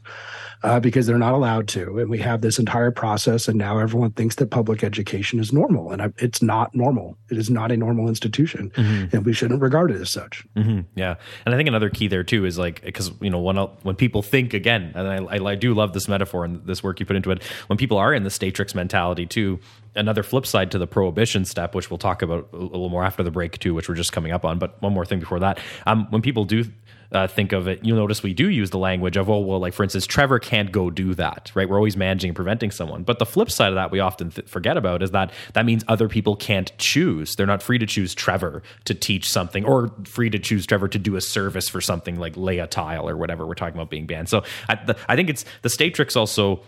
uh, 0.62 0.80
because 0.80 1.06
they're 1.06 1.18
not 1.18 1.34
allowed 1.34 1.68
to 1.68 1.98
and 1.98 2.10
we 2.10 2.18
have 2.18 2.40
this 2.40 2.58
entire 2.58 2.90
process 2.90 3.48
and 3.48 3.58
now 3.58 3.78
everyone 3.78 4.10
thinks 4.12 4.36
that 4.36 4.50
public 4.50 4.82
education 4.82 5.38
is 5.38 5.52
normal 5.52 5.92
and 5.92 6.02
I, 6.02 6.12
it's 6.18 6.42
not 6.42 6.74
normal 6.74 7.16
it 7.30 7.36
is 7.36 7.50
not 7.50 7.70
a 7.70 7.76
normal 7.76 8.08
institution 8.08 8.70
mm-hmm. 8.70 9.14
and 9.14 9.24
we 9.26 9.32
shouldn't 9.32 9.60
regard 9.60 9.90
it 9.90 10.00
as 10.00 10.10
such 10.10 10.44
mm-hmm. 10.56 10.80
yeah 10.94 11.16
and 11.44 11.54
i 11.54 11.58
think 11.58 11.68
another 11.68 11.90
key 11.90 12.08
there 12.08 12.24
too 12.24 12.44
is 12.44 12.58
like 12.58 12.82
because 12.82 13.12
you 13.20 13.30
know 13.30 13.40
when 13.40 13.56
when 13.56 13.94
people 13.94 14.22
think 14.22 14.54
again 14.54 14.92
and 14.94 15.06
I, 15.06 15.36
I, 15.36 15.50
I 15.52 15.54
do 15.54 15.74
love 15.74 15.92
this 15.92 16.08
metaphor 16.08 16.44
and 16.44 16.64
this 16.66 16.82
work 16.82 16.98
you 16.98 17.06
put 17.06 17.16
into 17.16 17.30
it 17.30 17.42
when 17.66 17.76
people 17.76 17.98
are 17.98 18.14
in 18.14 18.24
the 18.24 18.30
statrix 18.30 18.74
mentality 18.74 19.26
too 19.26 19.60
another 19.94 20.22
flip 20.22 20.46
side 20.46 20.70
to 20.70 20.78
the 20.78 20.86
prohibition 20.86 21.44
step, 21.44 21.74
which 21.74 21.90
we'll 21.90 21.98
talk 21.98 22.22
about 22.22 22.48
a 22.52 22.56
little 22.56 22.88
more 22.88 23.04
after 23.04 23.22
the 23.22 23.30
break 23.30 23.58
too, 23.58 23.74
which 23.74 23.88
we're 23.88 23.94
just 23.94 24.12
coming 24.12 24.32
up 24.32 24.44
on. 24.44 24.58
But 24.58 24.80
one 24.80 24.92
more 24.92 25.04
thing 25.04 25.20
before 25.20 25.40
that, 25.40 25.58
um, 25.86 26.06
when 26.10 26.22
people 26.22 26.44
do 26.44 26.64
uh, 27.12 27.26
think 27.26 27.52
of 27.52 27.68
it, 27.68 27.84
you'll 27.84 27.96
notice 27.96 28.22
we 28.22 28.34
do 28.34 28.48
use 28.48 28.70
the 28.70 28.78
language 28.78 29.16
of, 29.16 29.28
oh, 29.28 29.40
well, 29.40 29.58
like 29.58 29.74
for 29.74 29.82
instance, 29.82 30.06
Trevor 30.06 30.38
can't 30.38 30.72
go 30.72 30.90
do 30.90 31.14
that, 31.14 31.50
right? 31.54 31.68
We're 31.68 31.76
always 31.76 31.96
managing 31.96 32.30
and 32.30 32.36
preventing 32.36 32.70
someone. 32.70 33.02
But 33.02 33.18
the 33.18 33.26
flip 33.26 33.50
side 33.50 33.68
of 33.68 33.74
that 33.74 33.90
we 33.90 34.00
often 34.00 34.30
th- 34.30 34.48
forget 34.48 34.76
about 34.76 35.02
is 35.02 35.10
that 35.10 35.32
that 35.54 35.66
means 35.66 35.84
other 35.88 36.08
people 36.08 36.36
can't 36.36 36.76
choose. 36.78 37.36
They're 37.36 37.46
not 37.46 37.62
free 37.62 37.78
to 37.78 37.86
choose 37.86 38.14
Trevor 38.14 38.62
to 38.84 38.94
teach 38.94 39.28
something 39.28 39.64
or 39.64 39.92
free 40.04 40.30
to 40.30 40.38
choose 40.38 40.66
Trevor 40.66 40.88
to 40.88 40.98
do 40.98 41.16
a 41.16 41.20
service 41.20 41.68
for 41.68 41.80
something 41.80 42.16
like 42.16 42.36
lay 42.36 42.58
a 42.58 42.66
tile 42.66 43.08
or 43.08 43.16
whatever 43.16 43.46
we're 43.46 43.54
talking 43.54 43.76
about 43.76 43.90
being 43.90 44.06
banned. 44.06 44.28
So 44.28 44.44
I, 44.68 44.76
the, 44.76 44.96
I 45.08 45.16
think 45.16 45.28
it's 45.28 45.44
the 45.62 45.68
statrix 45.68 46.16
also 46.16 46.62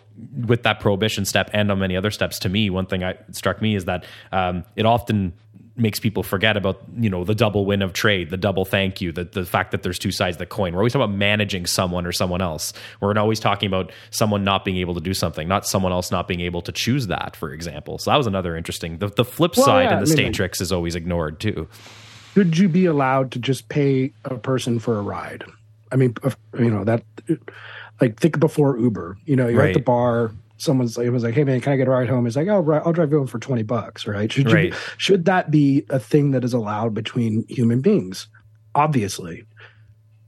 with 0.46 0.62
that 0.62 0.80
prohibition 0.80 1.24
step 1.24 1.50
and 1.52 1.70
on 1.70 1.78
many 1.78 1.96
other 1.96 2.10
steps 2.10 2.38
to 2.40 2.48
me, 2.48 2.70
one 2.70 2.86
thing 2.86 3.02
I 3.02 3.16
struck 3.32 3.60
me 3.60 3.74
is 3.74 3.86
that 3.86 4.04
um, 4.30 4.64
it 4.76 4.86
often 4.86 5.32
makes 5.76 5.98
people 5.98 6.22
forget 6.22 6.56
about 6.56 6.80
you 6.96 7.10
know 7.10 7.24
the 7.24 7.34
double 7.34 7.66
win 7.66 7.82
of 7.82 7.92
trade, 7.92 8.30
the 8.30 8.36
double 8.36 8.64
thank 8.64 9.00
you, 9.00 9.12
the 9.12 9.24
the 9.24 9.44
fact 9.44 9.72
that 9.72 9.82
there's 9.82 9.98
two 9.98 10.12
sides 10.12 10.36
of 10.36 10.38
the 10.38 10.46
coin. 10.46 10.72
We're 10.72 10.80
always 10.80 10.92
talking 10.92 11.04
about 11.04 11.16
managing 11.16 11.66
someone 11.66 12.06
or 12.06 12.12
someone 12.12 12.40
else. 12.40 12.72
We're 13.00 13.16
always 13.18 13.40
talking 13.40 13.66
about 13.66 13.92
someone 14.10 14.44
not 14.44 14.64
being 14.64 14.76
able 14.78 14.94
to 14.94 15.00
do 15.00 15.14
something, 15.14 15.48
not 15.48 15.66
someone 15.66 15.92
else 15.92 16.10
not 16.10 16.28
being 16.28 16.40
able 16.40 16.62
to 16.62 16.72
choose 16.72 17.08
that, 17.08 17.36
for 17.36 17.52
example. 17.52 17.98
So 17.98 18.10
that 18.10 18.16
was 18.16 18.26
another 18.26 18.56
interesting. 18.56 18.98
The, 18.98 19.08
the 19.08 19.24
flip 19.24 19.56
well, 19.56 19.66
side 19.66 19.84
yeah, 19.84 19.98
in 19.98 20.04
the 20.04 20.12
I 20.12 20.16
mean, 20.16 20.32
Statrix 20.32 20.60
is 20.60 20.72
always 20.72 20.94
ignored 20.94 21.40
too. 21.40 21.68
Should 22.34 22.58
you 22.58 22.68
be 22.68 22.86
allowed 22.86 23.32
to 23.32 23.38
just 23.38 23.68
pay 23.68 24.12
a 24.24 24.36
person 24.36 24.78
for 24.78 24.98
a 24.98 25.02
ride? 25.02 25.44
I 25.92 25.96
mean, 25.96 26.14
you 26.58 26.70
know 26.70 26.84
that. 26.84 27.04
Like 28.00 28.18
think 28.18 28.40
before 28.40 28.76
Uber. 28.76 29.16
You 29.24 29.36
know, 29.36 29.46
you're 29.46 29.60
right. 29.60 29.68
at 29.68 29.74
the 29.74 29.80
bar 29.80 30.32
someone's 30.56 30.96
it 30.98 31.10
was 31.10 31.22
like, 31.22 31.34
"Hey 31.34 31.44
man, 31.44 31.60
can 31.60 31.72
I 31.72 31.76
get 31.76 31.88
a 31.88 31.90
ride 31.90 32.08
home?" 32.08 32.24
He's 32.24 32.36
like, 32.36 32.48
"Oh, 32.48 32.80
I'll 32.84 32.92
drive 32.92 33.10
you 33.10 33.18
home 33.18 33.26
for 33.26 33.38
twenty 33.38 33.62
bucks." 33.62 34.06
Right? 34.06 34.30
Should 34.30 34.50
right. 34.50 34.72
You, 34.72 34.78
should 34.96 35.24
that 35.26 35.50
be 35.50 35.84
a 35.90 35.98
thing 35.98 36.32
that 36.32 36.44
is 36.44 36.52
allowed 36.52 36.94
between 36.94 37.44
human 37.48 37.80
beings? 37.80 38.28
Obviously, 38.74 39.44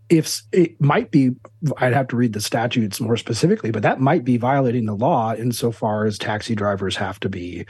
if 0.08 0.42
it 0.52 0.80
might 0.80 1.10
be, 1.10 1.30
I'd 1.78 1.92
have 1.92 2.08
to 2.08 2.16
read 2.16 2.32
the 2.32 2.40
statutes 2.40 3.00
more 3.00 3.16
specifically, 3.16 3.70
but 3.70 3.82
that 3.82 4.00
might 4.00 4.24
be 4.24 4.36
violating 4.36 4.86
the 4.86 4.94
law 4.94 5.34
insofar 5.34 6.04
as 6.04 6.18
taxi 6.18 6.54
drivers 6.54 6.96
have 6.96 7.18
to 7.20 7.28
be 7.28 7.66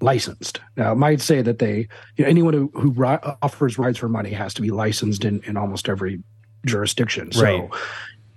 licensed. 0.00 0.60
Now, 0.76 0.92
it 0.92 0.96
might 0.96 1.20
say 1.20 1.42
that 1.42 1.58
they, 1.58 1.88
you 2.16 2.24
know, 2.24 2.30
anyone 2.30 2.54
who, 2.54 2.70
who 2.74 2.92
ri- 2.92 3.18
offers 3.42 3.78
rides 3.78 3.98
for 3.98 4.08
money 4.08 4.30
has 4.30 4.54
to 4.54 4.62
be 4.62 4.70
licensed 4.70 5.24
in, 5.24 5.42
in 5.44 5.56
almost 5.56 5.88
every 5.88 6.22
jurisdiction. 6.64 7.32
So, 7.32 7.42
right. 7.42 7.70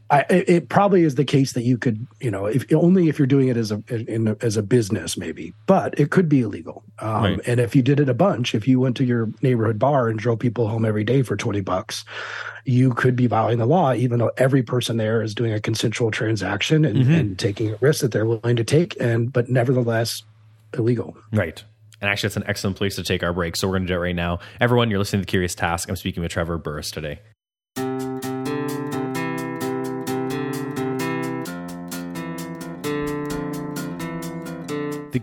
I, 0.10 0.26
it 0.30 0.70
probably 0.70 1.04
is 1.04 1.16
the 1.16 1.24
case 1.24 1.54
that 1.54 1.64
you 1.64 1.78
could, 1.78 2.06
you 2.20 2.30
know, 2.30 2.46
if 2.46 2.72
only 2.74 3.10
if 3.10 3.18
you're 3.18 3.26
doing 3.26 3.48
it 3.48 3.58
as 3.58 3.72
a, 3.72 3.82
in, 3.90 4.36
as 4.42 4.58
a 4.58 4.62
business, 4.62 5.18
maybe, 5.18 5.54
but 5.66 6.00
it 6.00 6.12
could 6.12 6.30
be 6.30 6.42
illegal. 6.42 6.84
Um, 7.00 7.24
right. 7.24 7.40
And 7.48 7.60
if 7.60 7.76
you 7.76 7.82
did 7.82 8.00
it 8.00 8.10
a 8.10 8.14
bunch, 8.14 8.54
if 8.54 8.68
you 8.68 8.80
went 8.80 8.96
to 8.98 9.06
your 9.06 9.32
neighborhood 9.42 9.80
bar 9.80 10.10
and 10.10 10.20
drove 10.20 10.40
people 10.40 10.68
home 10.68 10.86
every 10.86 11.04
day 11.04 11.24
for 11.24 11.36
20 11.36 11.62
bucks, 11.62 12.06
you 12.66 12.94
could 12.94 13.16
be 13.16 13.28
violating 13.28 13.60
the 13.60 13.66
law, 13.66 13.94
even 13.94 14.20
though 14.20 14.32
every 14.38 14.62
person 14.62 14.98
there 14.98 15.22
is 15.22 15.34
doing 15.34 15.54
a 15.54 15.60
consensual 15.60 16.12
transaction 16.12 16.86
and, 16.86 16.98
mm-hmm. 16.98 17.12
and 17.12 17.40
taking 17.40 17.72
a 17.72 17.78
risk 17.78 18.02
that 18.02 18.12
they're 18.12 18.26
willing 18.26 18.56
to 18.56 18.64
take. 18.64 18.96
And, 19.00 19.34
but 19.34 19.50
nevertheless, 19.50 20.22
illegal. 20.78 21.18
Right. 21.32 21.64
And 22.02 22.10
actually, 22.10 22.28
that's 22.28 22.38
an 22.38 22.44
excellent 22.48 22.76
place 22.76 22.98
to 22.98 23.04
take 23.04 23.24
our 23.24 23.34
break. 23.34 23.56
So 23.56 23.68
we're 23.68 23.76
going 23.76 23.88
to 23.88 23.94
do 23.94 23.96
it 23.96 24.00
right 24.00 24.16
now. 24.16 24.40
Everyone, 24.60 24.90
you're 24.90 25.00
listening 25.00 25.22
to 25.22 25.26
the 25.26 25.30
Curious 25.32 25.56
Task. 25.56 25.90
I'm 25.90 25.96
speaking 25.96 26.22
with 26.22 26.32
Trevor 26.32 26.58
Burrus 26.58 26.92
today. 26.92 27.20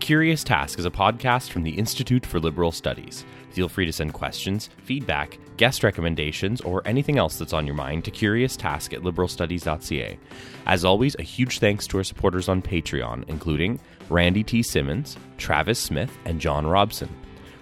Curious 0.01 0.43
Task 0.43 0.79
is 0.79 0.85
a 0.85 0.91
podcast 0.91 1.51
from 1.51 1.61
the 1.61 1.69
Institute 1.69 2.25
for 2.25 2.39
Liberal 2.39 2.71
Studies. 2.71 3.23
Feel 3.51 3.69
free 3.69 3.85
to 3.85 3.93
send 3.93 4.13
questions, 4.13 4.71
feedback, 4.83 5.37
guest 5.57 5.83
recommendations, 5.83 6.59
or 6.61 6.81
anything 6.85 7.19
else 7.19 7.37
that's 7.37 7.53
on 7.53 7.67
your 7.67 7.75
mind 7.75 8.03
to 8.05 8.11
curioustask 8.11 8.93
at 8.93 9.03
liberalstudies.ca. 9.03 10.17
As 10.65 10.83
always, 10.83 11.15
a 11.19 11.21
huge 11.21 11.59
thanks 11.59 11.85
to 11.85 11.97
our 11.97 12.03
supporters 12.03 12.49
on 12.49 12.63
Patreon, 12.63 13.29
including 13.29 13.79
Randy 14.09 14.43
T. 14.43 14.63
Simmons, 14.63 15.17
Travis 15.37 15.77
Smith, 15.77 16.11
and 16.25 16.41
John 16.41 16.65
Robson. 16.65 17.15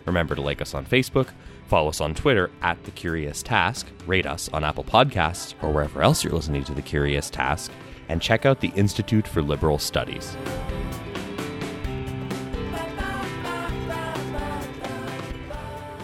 Remember 0.05 0.33
to 0.33 0.41
like 0.41 0.61
us 0.61 0.73
on 0.73 0.85
Facebook, 0.85 1.27
follow 1.67 1.89
us 1.89 1.99
on 1.99 2.15
Twitter 2.15 2.49
at 2.61 2.81
The 2.85 2.91
Curious 2.91 3.43
Task, 3.43 3.85
rate 4.07 4.25
us 4.25 4.47
on 4.53 4.63
Apple 4.63 4.85
Podcasts 4.85 5.55
or 5.61 5.73
wherever 5.73 6.01
else 6.01 6.23
you're 6.23 6.31
listening 6.31 6.63
to 6.63 6.73
The 6.73 6.81
Curious 6.81 7.29
Task, 7.29 7.69
and 8.07 8.21
check 8.21 8.45
out 8.45 8.61
the 8.61 8.71
Institute 8.75 9.27
for 9.27 9.41
Liberal 9.41 9.77
Studies. 9.77 10.37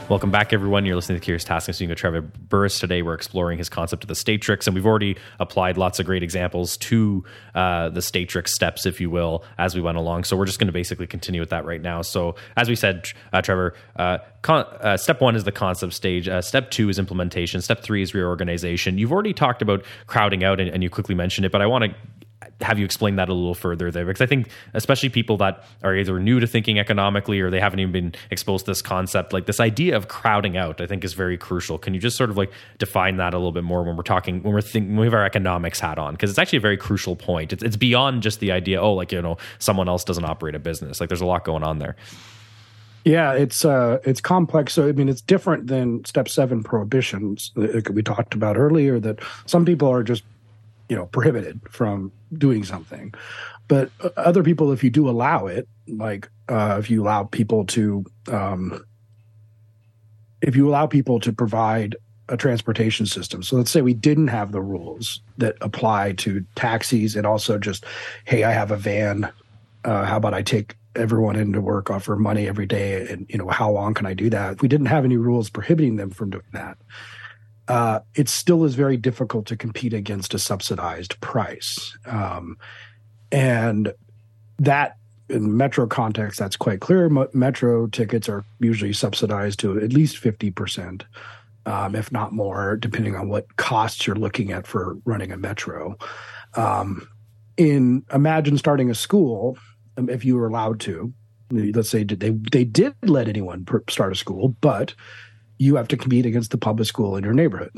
Welcome 0.07 0.29
back, 0.29 0.53
everyone. 0.53 0.85
You're 0.85 0.95
listening 0.95 1.19
to 1.19 1.23
Curious 1.25 1.43
Task. 1.43 1.67
I'm 1.67 1.73
speaking 1.73 1.89
with 1.89 1.97
Trevor 1.97 2.21
Burrus. 2.21 2.77
Today, 2.77 3.01
we're 3.01 3.15
exploring 3.15 3.57
his 3.57 3.69
concept 3.69 4.03
of 4.03 4.07
the 4.07 4.13
Statrix, 4.13 4.67
and 4.67 4.75
we've 4.75 4.85
already 4.85 5.17
applied 5.39 5.79
lots 5.79 5.99
of 5.99 6.05
great 6.05 6.21
examples 6.21 6.77
to 6.77 7.23
uh, 7.55 7.89
the 7.89 8.01
Statrix 8.01 8.49
steps, 8.49 8.85
if 8.85 9.01
you 9.01 9.09
will, 9.09 9.43
as 9.57 9.73
we 9.73 9.81
went 9.81 9.97
along. 9.97 10.25
So 10.25 10.37
we're 10.37 10.45
just 10.45 10.59
going 10.59 10.67
to 10.67 10.73
basically 10.73 11.07
continue 11.07 11.41
with 11.41 11.49
that 11.49 11.65
right 11.65 11.81
now. 11.81 12.03
So, 12.03 12.35
as 12.55 12.69
we 12.69 12.75
said, 12.75 13.07
uh, 13.33 13.41
Trevor, 13.41 13.73
uh, 13.95 14.19
con- 14.43 14.67
uh, 14.79 14.95
step 14.97 15.21
one 15.21 15.35
is 15.35 15.43
the 15.43 15.51
concept 15.51 15.93
stage. 15.93 16.29
Uh, 16.29 16.39
step 16.39 16.69
two 16.69 16.87
is 16.87 16.99
implementation. 16.99 17.61
Step 17.61 17.81
three 17.81 18.03
is 18.03 18.13
reorganization. 18.13 18.99
You've 18.99 19.11
already 19.11 19.33
talked 19.33 19.63
about 19.63 19.83
crowding 20.05 20.43
out, 20.43 20.59
and, 20.59 20.69
and 20.69 20.83
you 20.83 20.89
quickly 20.91 21.15
mentioned 21.15 21.45
it, 21.45 21.51
but 21.51 21.63
I 21.63 21.65
want 21.65 21.83
to 21.83 21.95
have 22.61 22.77
you 22.77 22.85
explain 22.85 23.15
that 23.15 23.29
a 23.29 23.33
little 23.33 23.55
further 23.55 23.91
there 23.91 24.05
because 24.05 24.21
I 24.21 24.25
think 24.25 24.49
especially 24.73 25.09
people 25.09 25.37
that 25.37 25.63
are 25.83 25.95
either 25.95 26.19
new 26.19 26.39
to 26.39 26.47
thinking 26.47 26.79
economically 26.79 27.39
or 27.39 27.49
they 27.49 27.59
haven't 27.59 27.79
even 27.79 27.91
been 27.91 28.15
exposed 28.29 28.65
to 28.65 28.71
this 28.71 28.81
concept 28.81 29.33
like 29.33 29.45
this 29.45 29.59
idea 29.59 29.95
of 29.95 30.07
crowding 30.07 30.57
out 30.57 30.79
I 30.79 30.87
think 30.87 31.03
is 31.03 31.13
very 31.13 31.37
crucial. 31.37 31.77
Can 31.77 31.93
you 31.93 31.99
just 31.99 32.17
sort 32.17 32.29
of 32.29 32.37
like 32.37 32.51
define 32.77 33.17
that 33.17 33.33
a 33.33 33.37
little 33.37 33.51
bit 33.51 33.63
more 33.63 33.83
when 33.83 33.95
we're 33.95 34.03
talking 34.03 34.43
when 34.43 34.53
we're 34.53 34.61
thinking 34.61 34.95
we 34.95 35.05
have 35.05 35.13
our 35.13 35.25
economics 35.25 35.79
hat 35.79 35.97
on 35.97 36.13
because 36.13 36.29
it's 36.29 36.39
actually 36.39 36.57
a 36.57 36.61
very 36.61 36.77
crucial 36.77 37.15
point. 37.15 37.53
It's 37.53 37.63
it's 37.63 37.77
beyond 37.77 38.21
just 38.21 38.39
the 38.39 38.51
idea 38.51 38.81
oh 38.81 38.93
like 38.93 39.11
you 39.11 39.21
know 39.21 39.37
someone 39.59 39.87
else 39.87 40.03
doesn't 40.03 40.25
operate 40.25 40.55
a 40.55 40.59
business. 40.59 40.99
Like 40.99 41.09
there's 41.09 41.21
a 41.21 41.25
lot 41.25 41.45
going 41.45 41.63
on 41.63 41.79
there. 41.79 41.95
Yeah, 43.05 43.33
it's 43.33 43.63
uh, 43.63 43.99
it's 44.03 44.19
complex. 44.19 44.73
So 44.73 44.89
I 44.89 44.91
mean, 44.91 45.09
it's 45.09 45.21
different 45.21 45.67
than 45.67 46.03
step 46.05 46.27
seven 46.27 46.63
prohibitions 46.63 47.51
that 47.55 47.91
we 47.91 48.01
talked 48.01 48.33
about 48.33 48.57
earlier. 48.57 48.99
That 48.99 49.19
some 49.45 49.63
people 49.63 49.87
are 49.87 50.01
just 50.01 50.23
you 50.89 50.95
know 50.95 51.05
prohibited 51.07 51.61
from 51.69 52.11
doing 52.33 52.63
something. 52.63 53.13
But 53.67 53.89
other 54.17 54.43
people 54.43 54.71
if 54.71 54.83
you 54.83 54.89
do 54.89 55.09
allow 55.09 55.47
it 55.47 55.67
like 55.87 56.29
uh, 56.49 56.77
if 56.79 56.89
you 56.89 57.03
allow 57.03 57.23
people 57.23 57.65
to 57.65 58.05
um, 58.31 58.85
if 60.41 60.55
you 60.55 60.69
allow 60.69 60.85
people 60.85 61.19
to 61.21 61.33
provide 61.33 61.95
a 62.27 62.35
transportation 62.35 63.05
system 63.05 63.43
so 63.43 63.55
let's 63.55 63.69
say 63.69 63.83
we 63.83 63.93
didn't 63.93 64.29
have 64.29 64.51
the 64.51 64.61
rules 64.61 65.21
that 65.37 65.55
apply 65.61 66.11
to 66.13 66.43
taxis 66.55 67.15
and 67.15 67.27
also 67.27 67.59
just 67.59 67.85
hey 68.25 68.43
i 68.43 68.51
have 68.51 68.71
a 68.71 68.75
van 68.75 69.31
uh, 69.83 70.03
how 70.05 70.17
about 70.17 70.33
i 70.33 70.41
take 70.41 70.75
everyone 70.95 71.35
into 71.35 71.61
work 71.61 71.89
offer 71.89 72.15
money 72.15 72.47
every 72.47 72.65
day? 72.65 73.07
And 73.07 73.25
you 73.29 73.37
know 73.37 73.49
how 73.49 73.69
long 73.69 73.93
can 73.93 74.05
i 74.05 74.13
do 74.13 74.29
that? 74.29 74.53
If 74.53 74.61
we 74.61 74.67
didn't 74.67 74.87
have 74.87 75.05
any 75.05 75.17
rules 75.17 75.49
prohibiting 75.49 75.97
them 75.97 76.09
from 76.09 76.29
doing 76.31 76.43
that 76.53 76.77
uh, 77.67 77.99
it 78.13 78.29
still 78.29 78.63
is 78.63 78.75
very 78.75 78.97
difficult 78.97 79.45
to 79.47 79.57
compete 79.57 79.93
against 79.93 80.33
a 80.33 80.39
subsidized 80.39 81.19
price. 81.21 81.97
Um, 82.05 82.57
and 83.31 83.93
that 84.59 84.97
in 85.29 85.57
metro 85.57 85.87
context, 85.87 86.39
that's 86.39 86.55
quite 86.55 86.81
clear. 86.81 87.09
Metro 87.33 87.87
tickets 87.87 88.29
are 88.29 88.45
usually 88.59 88.93
subsidized 88.93 89.59
to 89.59 89.79
at 89.79 89.91
least 89.91 90.21
50%, 90.21 91.03
um, 91.65 91.95
if 91.95 92.11
not 92.11 92.31
more, 92.31 92.77
depending 92.77 93.15
on 93.15 93.29
what 93.29 93.55
costs 93.55 94.05
you're 94.05 94.15
looking 94.15 94.51
at 94.51 94.67
for 94.67 94.97
running 95.05 95.31
a 95.31 95.37
metro. 95.37 95.97
Um, 96.53 97.07
in 97.57 98.05
imagine 98.13 98.57
starting 98.57 98.91
a 98.91 98.95
school, 98.95 99.57
um, 99.97 100.09
if 100.09 100.23
you 100.23 100.35
were 100.35 100.47
allowed 100.47 100.79
to, 100.81 101.11
let's 101.51 101.89
say 101.89 102.03
they, 102.03 102.29
they 102.29 102.63
did 102.63 102.93
let 103.03 103.27
anyone 103.27 103.65
start 103.89 104.11
a 104.11 104.15
school, 104.15 104.49
but 104.61 104.93
you 105.57 105.75
have 105.75 105.87
to 105.89 105.97
compete 105.97 106.25
against 106.25 106.51
the 106.51 106.57
public 106.57 106.87
school 106.87 107.15
in 107.15 107.23
your 107.23 107.33
neighborhood. 107.33 107.71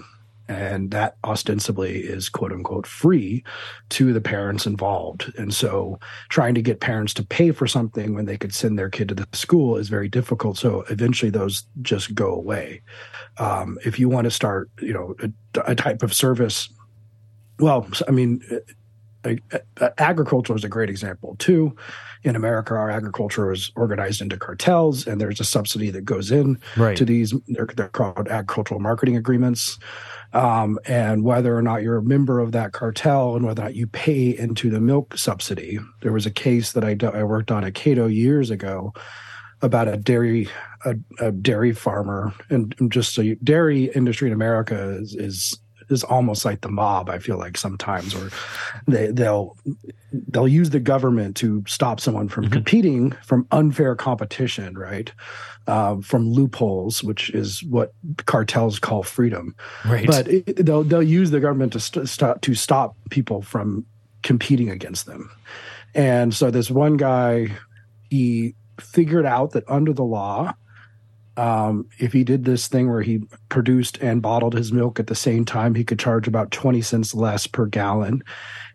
and 0.50 0.92
that 0.92 1.18
ostensibly 1.24 2.00
is 2.00 2.30
quote 2.30 2.52
unquote 2.52 2.88
free 2.88 3.44
to 3.90 4.14
the 4.14 4.22
parents 4.22 4.66
involved. 4.66 5.34
And 5.38 5.54
so 5.54 6.00
trying 6.30 6.56
to 6.56 6.62
get 6.62 6.80
parents 6.80 7.14
to 7.16 7.26
pay 7.26 7.52
for 7.52 7.68
something 7.68 8.14
when 8.14 8.26
they 8.26 8.38
could 8.38 8.54
send 8.54 8.78
their 8.80 8.90
kid 8.90 9.10
to 9.10 9.16
the 9.16 9.28
school 9.34 9.78
is 9.78 9.90
very 9.90 10.08
difficult. 10.08 10.58
So 10.58 10.82
eventually 10.90 11.32
those 11.32 11.66
just 11.82 12.16
go 12.16 12.34
away. 12.34 12.82
Um, 13.38 13.78
if 13.86 14.00
you 14.00 14.10
want 14.10 14.26
to 14.26 14.32
start, 14.32 14.70
you 14.82 14.94
know, 14.94 15.16
a, 15.22 15.72
a 15.72 15.76
type 15.76 16.02
of 16.02 16.14
service, 16.14 16.70
well, 17.60 17.88
I 18.08 18.12
mean, 18.12 18.42
agriculture 19.98 20.56
is 20.56 20.64
a 20.64 20.70
great 20.70 20.90
example 20.90 21.36
too. 21.40 21.76
In 22.24 22.36
America, 22.36 22.74
our 22.74 22.90
agriculture 22.90 23.52
is 23.52 23.72
organized 23.76 24.22
into 24.22 24.38
cartels, 24.38 25.06
and 25.06 25.22
there's 25.22 25.40
a 25.40 25.44
subsidy 25.44 25.92
that 25.92 26.04
goes 26.04 26.32
in 26.32 26.60
right. 26.76 26.98
to 26.98 27.06
these. 27.06 27.34
They're, 27.48 27.68
they're, 27.76 27.90
called 27.90 28.28
agricultural 28.28 28.80
marketing 28.80 29.16
agreements. 29.16 29.78
Um, 30.34 30.78
and 30.86 31.24
whether 31.24 31.56
or 31.56 31.62
not 31.62 31.84
you're 31.84 31.98
a 31.98 32.04
member 32.04 32.40
of 32.40 32.52
that 32.52 32.74
cartel 32.74 33.36
and 33.36 33.46
whether 33.46 33.62
or 33.62 33.66
not 33.66 33.76
you 33.76 33.88
pay 33.88 34.38
into 34.38 34.70
the 34.70 34.82
milk 34.82 35.18
subsidy. 35.18 35.80
There 36.02 36.12
was 36.12 36.26
a 36.26 36.32
case 36.32 36.74
that 36.74 36.84
I, 36.84 36.98
I 37.18 37.24
worked 37.24 37.50
on 37.50 37.64
at 37.64 37.76
Cato 37.76 38.08
years 38.08 38.50
ago 38.50 38.94
about 39.62 39.88
a 39.88 39.98
dairy 39.98 40.50
a, 40.86 40.96
a 41.20 41.32
dairy 41.32 41.74
farmer, 41.74 42.34
and 42.50 42.76
just 42.90 43.14
so 43.14 43.22
you, 43.22 43.36
dairy 43.44 43.86
industry 43.96 44.28
in 44.28 44.34
America 44.34 44.98
is, 45.00 45.16
is 45.16 45.60
is 45.90 46.04
almost 46.04 46.46
like 46.46 46.62
the 46.62 46.70
mob. 46.70 47.10
I 47.10 47.20
feel 47.20 47.38
like 47.38 47.58
sometimes, 47.58 48.16
or 48.16 48.30
they 48.88 49.08
they'll 49.08 49.58
they'll 50.12 50.48
use 50.48 50.70
the 50.70 50.80
government 50.80 51.36
to 51.38 51.64
stop 51.68 52.00
someone 52.00 52.30
from 52.30 52.46
mm-hmm. 52.46 52.54
competing 52.54 53.12
from 53.24 53.48
unfair 53.52 53.96
competition, 53.96 54.78
right? 54.78 55.12
Uh, 55.68 55.98
from 56.02 56.32
loopholes, 56.32 57.04
which 57.04 57.30
is 57.32 57.62
what 57.64 57.94
cartels 58.26 58.80
call 58.80 59.04
freedom. 59.04 59.54
Right. 59.86 60.08
But 60.08 60.28
it, 60.28 60.66
they'll 60.66 60.84
they'll 60.84 61.04
use 61.04 61.32
the 61.32 61.42
government 61.42 61.74
to 61.74 61.80
st- 61.80 62.08
stop 62.08 62.42
to 62.42 62.56
stop 62.56 62.96
people 63.10 63.42
from 63.42 63.86
competing 64.24 64.70
against 64.70 65.06
them. 65.06 65.30
And 65.94 66.34
so 66.34 66.52
this 66.52 66.70
one 66.70 66.98
guy, 66.98 67.52
he 68.10 68.56
figured 68.80 69.26
out 69.26 69.52
that 69.52 69.64
under 69.68 69.94
the 69.94 70.04
law, 70.04 70.54
um, 71.38 71.88
if 72.00 72.14
he 72.14 72.24
did 72.24 72.46
this 72.46 72.68
thing 72.68 72.90
where 72.90 73.02
he 73.02 73.22
produced 73.50 73.98
and 74.00 74.22
bottled 74.22 74.56
his 74.56 74.74
milk 74.74 75.00
at 75.00 75.08
the 75.08 75.16
same 75.16 75.46
time, 75.46 75.76
he 75.76 75.84
could 75.84 76.00
charge 76.00 76.28
about 76.28 76.52
20 76.52 76.82
cents 76.82 77.14
less 77.14 77.48
per 77.48 77.66
gallon. 77.66 78.24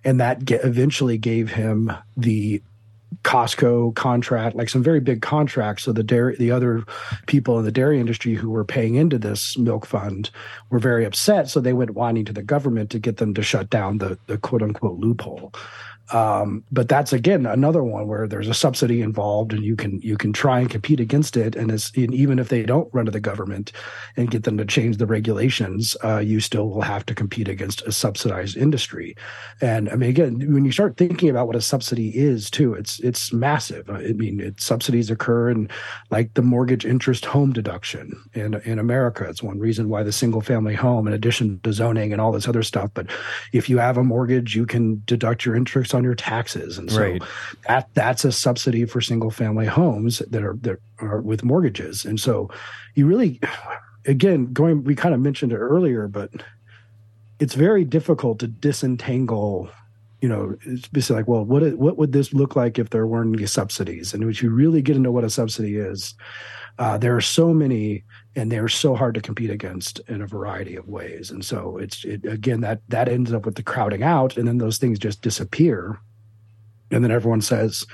And 0.05 0.21
that 0.21 0.51
eventually 0.51 1.19
gave 1.19 1.51
him 1.51 1.93
the 2.17 2.63
Costco 3.25 3.95
contract, 3.95 4.57
like 4.57 4.69
some 4.69 4.83
very 4.83 5.01
big 5.01 5.23
contracts. 5.23 5.85
So 5.85 5.93
the 5.93 6.03
dairy, 6.03 6.37
the 6.37 6.51
other 6.51 6.85
people 7.27 7.59
in 7.59 7.65
the 7.65 7.73
dairy 7.73 8.01
industry 8.01 8.35
who 8.35 8.51
were 8.51 8.65
paying 8.65 8.95
into 8.95 9.19
this 9.19 9.57
milk 9.59 9.87
fund 9.87 10.31
were 10.71 10.79
very 10.79 11.05
upset. 11.05 11.49
So 11.49 11.61
they 11.61 11.73
went 11.73 11.93
whining 11.93 12.25
to 12.27 12.33
the 12.33 12.43
government 12.43 12.91
to 12.91 12.99
get 12.99 13.19
them 13.19 13.35
to 13.35 13.43
shut 13.43 13.71
down 13.71 13.99
the, 13.99 14.19
the 14.27 14.39
quote 14.39 14.63
unquote 14.63 14.99
loophole. 14.99 15.53
Um, 16.11 16.65
but 16.71 16.89
that's 16.89 17.13
again 17.13 17.47
another 17.47 17.83
one 17.83 18.07
where 18.07 18.27
there's 18.27 18.49
a 18.49 18.55
subsidy 18.55 19.01
involved, 19.01 19.53
and 19.53 19.65
you 19.65 19.77
can 19.77 20.01
you 20.03 20.17
can 20.17 20.33
try 20.33 20.61
and 20.61 20.69
compete 20.69 21.01
against 21.01 21.37
it. 21.37 21.57
And, 21.57 21.71
and 21.71 22.15
even 22.15 22.39
if 22.39 22.49
they 22.49 22.63
don't 22.65 22.93
run 22.93 23.07
to 23.07 23.11
the 23.11 23.21
government 23.21 23.73
and 24.17 24.31
get 24.31 24.45
them 24.45 24.59
to 24.59 24.65
change 24.65 24.97
the 24.97 25.07
regulations, 25.07 25.97
uh, 26.05 26.19
you 26.19 26.41
still 26.41 26.69
will 26.69 26.83
have 26.83 27.07
to 27.07 27.15
compete 27.15 27.49
against 27.49 27.83
a 27.83 27.93
subsidized 27.93 28.57
industry. 28.57 29.17
And 29.61 29.89
I 29.89 29.97
mean, 29.97 30.11
again, 30.11 30.53
when 30.53 30.65
you 30.65 30.73
start 30.73 30.97
thinking 30.97 31.31
about 31.31 31.47
what 31.47 31.57
a 31.57 31.61
subsidy 31.61 32.11
is, 32.17 32.51
too, 32.51 32.75
it's 32.75 33.01
it's 33.01 33.33
massive. 33.33 33.89
I 33.89 34.13
mean, 34.13 34.41
it, 34.41 34.61
subsidies 34.61 35.11
occur 35.11 35.51
in 35.51 35.69
like 36.11 36.35
the 36.35 36.43
mortgage 36.43 36.85
interest 36.85 37.25
home 37.25 37.53
deduction 37.53 38.21
in 38.35 38.55
in 38.65 38.79
America. 38.79 39.25
It's 39.29 39.43
one 39.43 39.59
reason 39.59 39.89
why 39.89 40.03
the 40.03 40.13
single 40.13 40.41
family 40.41 40.75
home, 40.75 41.07
in 41.07 41.13
addition 41.13 41.61
to 41.61 41.73
zoning 41.73 42.13
and 42.13 42.21
all 42.21 42.33
this 42.33 42.49
other 42.49 42.63
stuff, 42.63 42.91
but 42.95 43.07
if 43.53 43.69
you 43.69 43.79
have 43.79 43.97
a 43.97 44.05
mortgage, 44.05 44.55
you 44.57 44.67
can 44.67 45.03
deduct 45.07 45.45
your 45.45 45.57
interest 45.57 45.92
on 45.95 46.03
on 46.03 46.05
your 46.05 46.15
taxes, 46.15 46.79
and 46.79 46.91
so 46.91 47.01
right. 47.01 47.23
that 47.69 47.89
that's 47.95 48.25
a 48.25 48.33
subsidy 48.33 48.85
for 48.85 49.01
single 49.01 49.31
family 49.31 49.67
homes 49.67 50.19
that 50.19 50.43
are 50.43 50.57
that 50.63 50.79
are 50.99 51.21
with 51.21 51.45
mortgages, 51.45 52.05
and 52.05 52.19
so 52.19 52.51
you 52.95 53.07
really, 53.07 53.41
again, 54.07 54.53
going 54.53 54.85
we 54.85 54.95
kind 54.95 55.15
of 55.15 55.21
mentioned 55.21 55.53
it 55.53 55.59
earlier, 55.59 56.09
but 56.09 56.31
it's 57.39 57.55
very 57.55 57.85
difficult 57.85 58.39
to 58.41 58.49
disentangle 58.49 59.71
you 60.21 60.29
know, 60.29 60.57
it's 60.63 60.87
basically 60.87 61.17
like, 61.17 61.27
well, 61.27 61.45
what 61.45 61.65
what 61.77 61.99
would 61.99 62.13
this 62.13 62.33
look 62.33 62.55
like 62.55 62.79
if 62.79 62.91
there 62.91 63.09
weren't 63.09 63.35
any 63.35 63.45
subsidies? 63.45 64.15
And 64.15 64.23
if 64.23 64.41
you 64.41 64.51
really 64.51 64.81
get 64.81 64.95
into 64.95 65.11
what 65.11 65.25
a 65.25 65.31
subsidy 65.31 65.75
is, 65.75 66.15
uh, 66.79 66.97
there 66.97 67.17
are 67.17 67.21
so 67.21 67.53
many, 67.53 68.05
and 68.35 68.51
they're 68.51 68.69
so 68.69 68.95
hard 68.95 69.15
to 69.15 69.21
compete 69.21 69.51
against 69.51 70.01
in 70.09 70.23
a 70.23 70.27
variety 70.27 70.77
of 70.77 70.89
ways. 70.89 71.31
And 71.31 71.45
so 71.45 71.77
it's 71.77 72.05
it, 72.05 72.25
again 72.25 72.61
that 72.63 72.81
that 72.89 73.09
ends 73.09 73.33
up 73.33 73.45
with 73.45 73.57
the 73.57 73.63
crowding 73.63 74.03
out, 74.03 74.37
and 74.37 74.47
then 74.49 74.59
those 74.59 74.79
things 74.79 74.99
just 74.99 75.23
disappear, 75.23 75.99
and 76.91 77.03
then 77.03 77.11
everyone 77.11 77.41
says, 77.41 77.87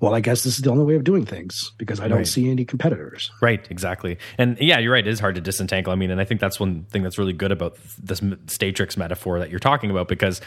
well, 0.00 0.14
I 0.14 0.20
guess 0.20 0.44
this 0.44 0.56
is 0.56 0.62
the 0.62 0.70
only 0.70 0.84
way 0.84 0.94
of 0.94 1.04
doing 1.04 1.26
things 1.26 1.72
because 1.76 1.98
I 1.98 2.06
don't 2.06 2.18
right. 2.18 2.26
see 2.26 2.50
any 2.50 2.64
competitors. 2.64 3.30
Right, 3.40 3.66
exactly. 3.68 4.16
And 4.38 4.56
yeah, 4.60 4.78
you're 4.78 4.92
right. 4.92 5.06
It 5.06 5.10
is 5.10 5.18
hard 5.18 5.34
to 5.34 5.40
disentangle. 5.40 5.92
I 5.92 5.96
mean, 5.96 6.10
and 6.10 6.20
I 6.20 6.24
think 6.24 6.40
that's 6.40 6.60
one 6.60 6.84
thing 6.84 7.02
that's 7.02 7.18
really 7.18 7.32
good 7.32 7.50
about 7.50 7.76
this 7.98 8.20
Statrix 8.20 8.96
metaphor 8.96 9.40
that 9.40 9.50
you're 9.50 9.58
talking 9.58 9.90
about 9.90 10.06
because 10.06 10.40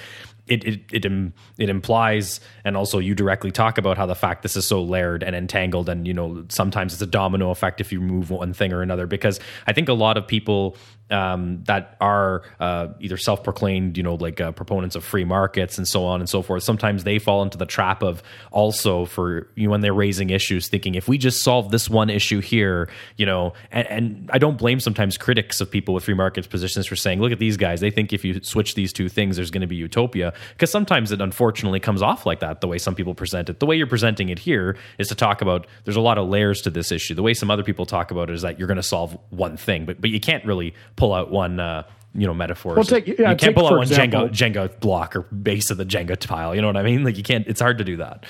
it 0.48 0.64
it 0.64 0.82
it, 0.92 1.34
it 1.58 1.70
implies 1.70 2.40
and 2.64 2.76
also 2.76 3.00
you 3.00 3.16
directly 3.16 3.52
talk 3.52 3.78
about 3.78 3.98
how 3.98 4.06
the 4.06 4.16
fact 4.16 4.44
this 4.44 4.56
is 4.56 4.66
so 4.66 4.82
layered 4.82 5.24
and 5.24 5.36
entangled 5.36 5.90
and 5.90 6.08
you 6.08 6.14
know 6.14 6.46
sometimes 6.50 6.94
it's 6.94 7.02
a 7.02 7.08
domino 7.08 7.52
effect 7.52 7.82
if 7.82 7.92
you 7.92 8.02
move 8.02 8.30
one 8.30 8.54
thing 8.54 8.74
or 8.74 8.82
another 8.82 9.08
because 9.08 9.40
I 9.68 9.74
think 9.74 9.90
a 9.90 9.94
lot 9.94 10.18
of 10.18 10.28
people 10.28 10.76
um, 11.12 11.64
that 11.66 11.98
are 12.00 12.44
uh, 12.60 12.88
either 13.00 13.18
self-proclaimed, 13.18 13.98
you 13.98 14.04
know, 14.04 14.16
like 14.16 14.40
uh, 14.40 14.52
proponents 14.54 14.96
of 14.96 15.04
free 15.04 15.26
markets 15.26 15.78
and 15.78 15.88
so 15.88 16.06
on 16.06 16.22
and 16.22 16.30
so 16.30 16.42
forth. 16.42 16.64
Sometimes 16.64 17.04
they 17.04 17.20
fall 17.20 17.44
into 17.44 17.58
the 17.58 17.66
trap 17.66 18.02
of 18.02 18.24
also 18.52 19.06
for 19.06 19.50
you 19.56 19.66
know, 19.66 19.72
when 19.72 19.82
they're 19.82 19.94
raising 19.94 20.30
issues, 20.30 20.70
thinking 20.70 20.96
if 20.96 21.08
we 21.08 21.18
just 21.18 21.44
solve 21.44 21.70
this 21.70 21.90
one 21.90 22.10
issue 22.10 22.40
here, 22.40 22.90
you 23.18 23.26
know, 23.26 23.54
and, 23.72 23.88
and 23.88 24.30
I 24.34 24.38
don't 24.38 24.58
blame 24.58 24.80
sometimes 24.80 25.18
critics 25.18 25.60
of 25.60 25.70
people 25.70 25.94
with 25.94 26.06
free 26.06 26.14
markets 26.14 26.48
positions 26.48 26.88
for 26.88 26.96
saying, 26.96 27.20
look 27.20 27.34
at 27.34 27.40
these 27.40 27.58
guys, 27.58 27.82
they 27.82 27.92
think 27.92 28.14
if 28.14 28.24
you 28.24 28.42
switch 28.42 28.76
these 28.76 28.94
two 28.94 29.10
things, 29.10 29.36
there's 29.36 29.52
going 29.52 29.62
to 29.62 29.68
be 29.68 29.76
utopia, 29.76 30.34
because 30.54 30.72
sometimes 30.72 31.12
it 31.12 31.22
unfortunately 31.22 31.80
comes 31.80 32.02
off 32.02 32.26
like 32.26 32.40
that. 32.40 32.62
The 32.62 32.68
way 32.68 32.78
some 32.78 32.96
people 32.96 33.14
present 33.14 33.50
it, 33.50 33.60
the 33.60 33.66
way 33.66 33.76
you're 33.76 33.88
presenting 33.88 34.30
it 34.30 34.40
here 34.40 34.78
is 34.98 35.08
to 35.10 35.16
talk 35.16 35.42
about 35.42 35.68
there's 35.86 35.96
a 35.96 36.02
lot 36.02 36.18
of 36.18 36.28
layers 36.28 36.62
to 36.64 36.70
this 36.70 36.92
issue. 36.92 37.14
The 37.14 37.24
way 37.24 37.34
some 37.34 37.52
other 37.52 37.64
people 37.64 37.86
talk 37.86 38.12
about 38.12 38.30
it 38.30 38.34
is 38.34 38.42
that 38.42 38.60
you're 38.60 38.68
going 38.68 38.78
to 38.78 38.84
solve 38.84 39.18
one 39.30 39.58
thing, 39.58 39.86
but 39.86 40.02
but 40.02 40.10
you 40.10 40.20
can't 40.20 40.44
really 40.46 40.74
pull 40.96 41.14
out 41.14 41.32
one 41.32 41.60
uh, 41.60 41.84
you 42.14 42.28
know 42.28 42.34
metaphors. 42.34 42.76
Well, 42.76 42.86
take, 42.86 43.08
yeah, 43.08 43.32
you 43.32 43.38
can't 43.38 43.56
pull 43.56 43.68
out 43.68 43.74
one 43.74 43.84
example, 43.84 44.30
Jenga 44.30 44.54
Jenga 44.54 44.80
block 44.80 45.16
or 45.16 45.22
base 45.22 45.70
of 45.70 45.78
the 45.78 45.86
Jenga 45.86 46.18
tile. 46.18 46.56
You 46.56 46.62
know 46.62 46.68
what 46.68 46.78
I 46.78 46.84
mean? 46.84 47.04
Like 47.04 47.18
you 47.18 47.24
can't. 47.24 47.48
It's 47.48 47.62
hard 47.62 47.78
to 47.78 47.84
do 47.84 47.98
that. 47.98 48.26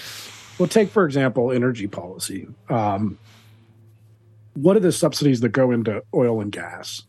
Well, 0.60 0.68
take 0.68 0.90
for 0.90 1.06
example 1.06 1.52
energy 1.52 1.88
policy. 1.88 2.48
Um, 2.70 3.18
what 4.54 4.76
are 4.76 4.82
the 4.82 4.92
subsidies 4.92 5.40
that 5.42 5.50
go 5.50 5.72
into 5.72 6.04
oil 6.14 6.42
and 6.42 6.52
gas? 6.52 7.04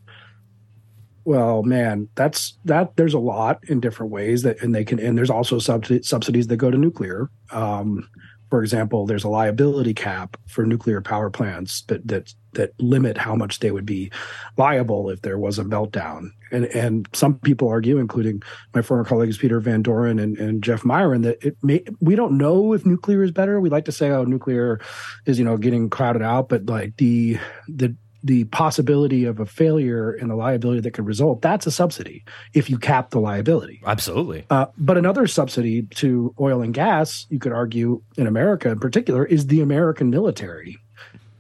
Well, 1.25 1.63
man, 1.63 2.09
that's 2.15 2.59
that. 2.65 2.97
There's 2.97 3.15
a 3.15 3.19
lot 3.19 3.61
in 3.69 3.81
different 3.81 4.11
ways 4.11 4.43
that, 4.43 4.61
and 4.61 4.75
they 4.75 4.85
can, 4.85 4.99
and 4.99 5.17
there's 5.17 5.31
also 5.31 5.59
subsidies 5.59 6.47
that 6.49 6.57
go 6.57 6.71
to 6.71 6.79
nuclear. 6.79 7.31
Um, 7.51 8.09
for 8.53 8.63
example, 8.63 9.07
there's 9.07 9.25
a 9.25 9.31
liability 9.31 9.95
cap 9.95 10.37
for 10.47 10.67
nuclear 10.67 11.01
power 11.01 11.31
plants 11.31 11.85
that 11.85 12.07
that 12.09 12.35
that 12.53 12.79
limit 12.79 13.17
how 13.17 13.35
much 13.35 13.61
they 13.61 13.71
would 13.71 13.87
be 13.87 14.11
liable 14.59 15.09
if 15.09 15.23
there 15.23 15.39
was 15.39 15.59
a 15.59 15.65
meltdown. 15.65 16.29
And 16.51 16.67
and 16.67 17.09
some 17.15 17.39
people 17.39 17.71
argue, 17.71 17.97
including 17.97 18.43
my 18.75 18.83
former 18.83 19.05
colleagues 19.05 19.39
Peter 19.39 19.59
Van 19.59 19.81
Doren 19.81 20.19
and, 20.19 20.37
and 20.37 20.63
Jeff 20.63 20.85
Miron 20.85 21.23
that 21.23 21.43
it 21.43 21.57
may 21.63 21.83
we 22.01 22.15
don't 22.15 22.37
know 22.37 22.75
if 22.75 22.85
nuclear 22.85 23.23
is 23.23 23.31
better. 23.31 23.59
We 23.59 23.71
like 23.71 23.87
to 23.87 23.93
say, 23.93 24.11
oh, 24.11 24.25
nuclear 24.25 24.81
is 25.25 25.39
you 25.39 25.47
know 25.47 25.57
getting 25.57 25.89
crowded 25.89 26.21
out, 26.21 26.51
but 26.51 26.67
like 26.67 26.99
the 26.99 27.39
the 27.69 27.97
the 28.25 28.45
possibility 28.45 29.25
of 29.25 29.41
a 29.41 29.47
failure 29.47 30.13
and 30.13 30.31
the 30.31 30.37
liability 30.37 30.81
that 30.81 30.93
could 30.93 31.07
result, 31.07 31.43
that's 31.43 31.67
a 31.67 31.71
subsidy 31.71 32.25
if 32.55 32.71
you 32.71 32.79
cap 32.79 33.11
the 33.11 33.21
liability. 33.21 33.83
Absolutely. 33.85 34.45
Uh, 34.49 34.67
but 34.79 34.97
another 34.97 35.27
subsidy 35.27 35.83
to 35.83 36.35
oil 36.41 36.63
and 36.63 36.73
gas, 36.73 37.27
you 37.31 37.39
could 37.39 37.53
argue 37.53 38.01
in 38.17 38.27
America 38.27 38.71
in 38.71 38.79
particular, 38.79 39.25
is 39.25 39.49
the 39.49 39.61
American 39.61 40.11
military 40.11 40.79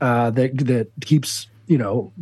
uh, 0.00 0.30
that 0.30 0.58
that 0.66 0.90
keeps 1.00 1.46
you 1.66 1.78
know 1.78 2.12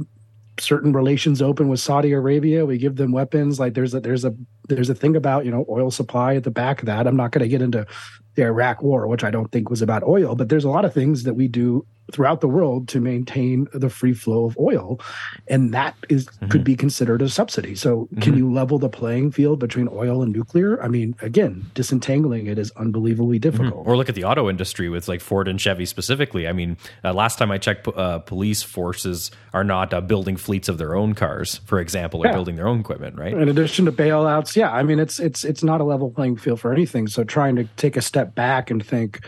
certain 0.58 0.92
relations 0.92 1.40
open 1.40 1.68
with 1.68 1.80
Saudi 1.80 2.12
Arabia. 2.12 2.66
We 2.66 2.78
give 2.78 2.96
them 2.96 3.12
weapons. 3.12 3.58
Like 3.58 3.74
there's 3.74 3.94
a 3.94 4.00
there's 4.00 4.24
a 4.24 4.34
there's 4.68 4.90
a 4.90 4.94
thing 4.94 5.16
about 5.16 5.44
you 5.44 5.50
know 5.50 5.64
oil 5.68 5.90
supply 5.90 6.34
at 6.36 6.44
the 6.44 6.50
back 6.50 6.80
of 6.80 6.86
that. 6.86 7.06
I'm 7.06 7.16
not 7.16 7.32
going 7.32 7.42
to 7.42 7.48
get 7.48 7.62
into 7.62 7.86
the 8.34 8.42
Iraq 8.42 8.82
War, 8.82 9.06
which 9.06 9.24
I 9.24 9.30
don't 9.30 9.50
think 9.50 9.70
was 9.70 9.82
about 9.82 10.02
oil, 10.04 10.34
but 10.34 10.48
there's 10.48 10.64
a 10.64 10.70
lot 10.70 10.84
of 10.84 10.94
things 10.94 11.24
that 11.24 11.34
we 11.34 11.48
do 11.48 11.86
throughout 12.12 12.40
the 12.40 12.48
world 12.48 12.88
to 12.88 13.00
maintain 13.00 13.68
the 13.72 13.88
free 13.88 14.14
flow 14.14 14.44
of 14.44 14.56
oil 14.58 15.00
and 15.48 15.72
that 15.72 15.94
is, 16.08 16.26
mm-hmm. 16.26 16.48
could 16.48 16.64
be 16.64 16.76
considered 16.76 17.22
a 17.22 17.28
subsidy 17.28 17.74
so 17.74 18.02
mm-hmm. 18.04 18.20
can 18.20 18.36
you 18.36 18.52
level 18.52 18.78
the 18.78 18.88
playing 18.88 19.30
field 19.30 19.58
between 19.58 19.88
oil 19.92 20.22
and 20.22 20.32
nuclear 20.32 20.82
i 20.82 20.88
mean 20.88 21.14
again 21.22 21.64
disentangling 21.74 22.46
it 22.46 22.58
is 22.58 22.70
unbelievably 22.72 23.38
mm-hmm. 23.38 23.50
difficult 23.50 23.80
mm-hmm. 23.80 23.90
or 23.90 23.96
look 23.96 24.08
at 24.08 24.14
the 24.14 24.24
auto 24.24 24.48
industry 24.48 24.88
with 24.88 25.08
like 25.08 25.20
ford 25.20 25.48
and 25.48 25.60
chevy 25.60 25.86
specifically 25.86 26.48
i 26.48 26.52
mean 26.52 26.76
uh, 27.04 27.12
last 27.12 27.38
time 27.38 27.50
i 27.50 27.58
checked 27.58 27.86
uh, 27.88 28.18
police 28.20 28.62
forces 28.62 29.30
are 29.52 29.64
not 29.64 29.92
uh, 29.92 30.00
building 30.00 30.36
fleets 30.36 30.68
of 30.68 30.78
their 30.78 30.94
own 30.94 31.14
cars 31.14 31.60
for 31.66 31.80
example 31.80 32.20
or 32.20 32.26
yeah. 32.26 32.32
building 32.32 32.56
their 32.56 32.68
own 32.68 32.80
equipment 32.80 33.16
right 33.16 33.32
in 33.32 33.48
addition 33.48 33.84
to 33.84 33.92
bailouts 33.92 34.56
yeah 34.56 34.70
i 34.72 34.82
mean 34.82 34.98
it's 34.98 35.18
it's 35.18 35.44
it's 35.44 35.62
not 35.62 35.80
a 35.80 35.84
level 35.84 36.10
playing 36.10 36.36
field 36.36 36.60
for 36.60 36.72
anything 36.72 37.06
so 37.06 37.24
trying 37.24 37.56
to 37.56 37.64
take 37.76 37.96
a 37.96 38.02
step 38.02 38.34
back 38.34 38.70
and 38.70 38.84
think 38.84 39.20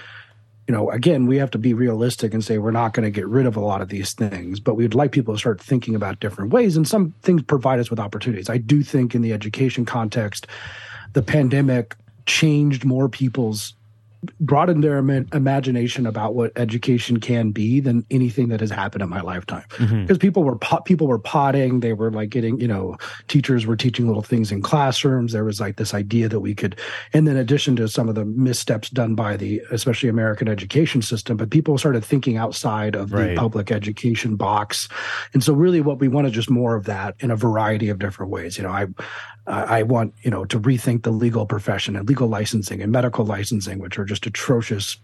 you 0.68 0.72
know, 0.72 0.90
again, 0.90 1.26
we 1.26 1.38
have 1.38 1.50
to 1.50 1.58
be 1.58 1.74
realistic 1.74 2.32
and 2.32 2.44
say 2.44 2.58
we're 2.58 2.70
not 2.70 2.92
going 2.92 3.04
to 3.04 3.10
get 3.10 3.26
rid 3.26 3.46
of 3.46 3.56
a 3.56 3.60
lot 3.60 3.80
of 3.80 3.88
these 3.88 4.12
things, 4.12 4.60
but 4.60 4.74
we'd 4.74 4.94
like 4.94 5.10
people 5.10 5.34
to 5.34 5.38
start 5.38 5.60
thinking 5.60 5.94
about 5.94 6.20
different 6.20 6.52
ways. 6.52 6.76
And 6.76 6.86
some 6.86 7.14
things 7.22 7.42
provide 7.42 7.80
us 7.80 7.90
with 7.90 7.98
opportunities. 7.98 8.48
I 8.48 8.58
do 8.58 8.82
think 8.82 9.14
in 9.14 9.22
the 9.22 9.32
education 9.32 9.84
context, 9.84 10.46
the 11.14 11.22
pandemic 11.22 11.96
changed 12.26 12.84
more 12.84 13.08
people's 13.08 13.74
broadened 14.40 14.84
their 14.84 14.98
Im- 14.98 15.28
imagination 15.32 16.06
about 16.06 16.34
what 16.34 16.52
education 16.56 17.18
can 17.18 17.50
be 17.50 17.80
than 17.80 18.06
anything 18.10 18.48
that 18.48 18.60
has 18.60 18.70
happened 18.70 19.02
in 19.02 19.08
my 19.08 19.20
lifetime. 19.20 19.64
Because 19.70 19.90
mm-hmm. 19.90 20.14
people 20.14 20.44
were 20.44 20.56
people 20.84 21.06
were 21.06 21.18
potting, 21.18 21.80
they 21.80 21.92
were 21.92 22.10
like 22.10 22.30
getting, 22.30 22.60
you 22.60 22.68
know, 22.68 22.96
teachers 23.28 23.66
were 23.66 23.76
teaching 23.76 24.06
little 24.06 24.22
things 24.22 24.52
in 24.52 24.62
classrooms. 24.62 25.32
There 25.32 25.44
was 25.44 25.60
like 25.60 25.76
this 25.76 25.94
idea 25.94 26.28
that 26.28 26.40
we 26.40 26.54
could, 26.54 26.78
and 27.12 27.26
then 27.26 27.36
in 27.36 27.40
addition 27.42 27.76
to 27.76 27.88
some 27.88 28.08
of 28.08 28.14
the 28.14 28.24
missteps 28.24 28.90
done 28.90 29.14
by 29.14 29.36
the, 29.36 29.60
especially 29.70 30.08
American 30.08 30.48
education 30.48 31.02
system, 31.02 31.36
but 31.36 31.50
people 31.50 31.76
started 31.78 32.04
thinking 32.04 32.36
outside 32.36 32.94
of 32.94 33.12
right. 33.12 33.30
the 33.30 33.36
public 33.36 33.72
education 33.72 34.36
box. 34.36 34.88
And 35.34 35.42
so, 35.42 35.52
really, 35.52 35.80
what 35.80 35.98
we 35.98 36.08
want 36.08 36.26
is 36.26 36.32
just 36.32 36.50
more 36.50 36.76
of 36.76 36.84
that 36.84 37.16
in 37.20 37.30
a 37.30 37.36
variety 37.36 37.88
of 37.88 37.98
different 37.98 38.30
ways. 38.30 38.56
You 38.56 38.64
know, 38.64 38.70
I 38.70 38.86
I 39.46 39.82
want 39.82 40.14
you 40.22 40.30
know 40.30 40.44
to 40.44 40.60
rethink 40.60 41.02
the 41.02 41.10
legal 41.10 41.46
profession 41.46 41.96
and 41.96 42.08
legal 42.08 42.28
licensing 42.28 42.80
and 42.80 42.92
medical 42.92 43.24
licensing, 43.24 43.80
which 43.80 43.98
are 43.98 44.04
just 44.12 44.26
atrocious 44.26 44.98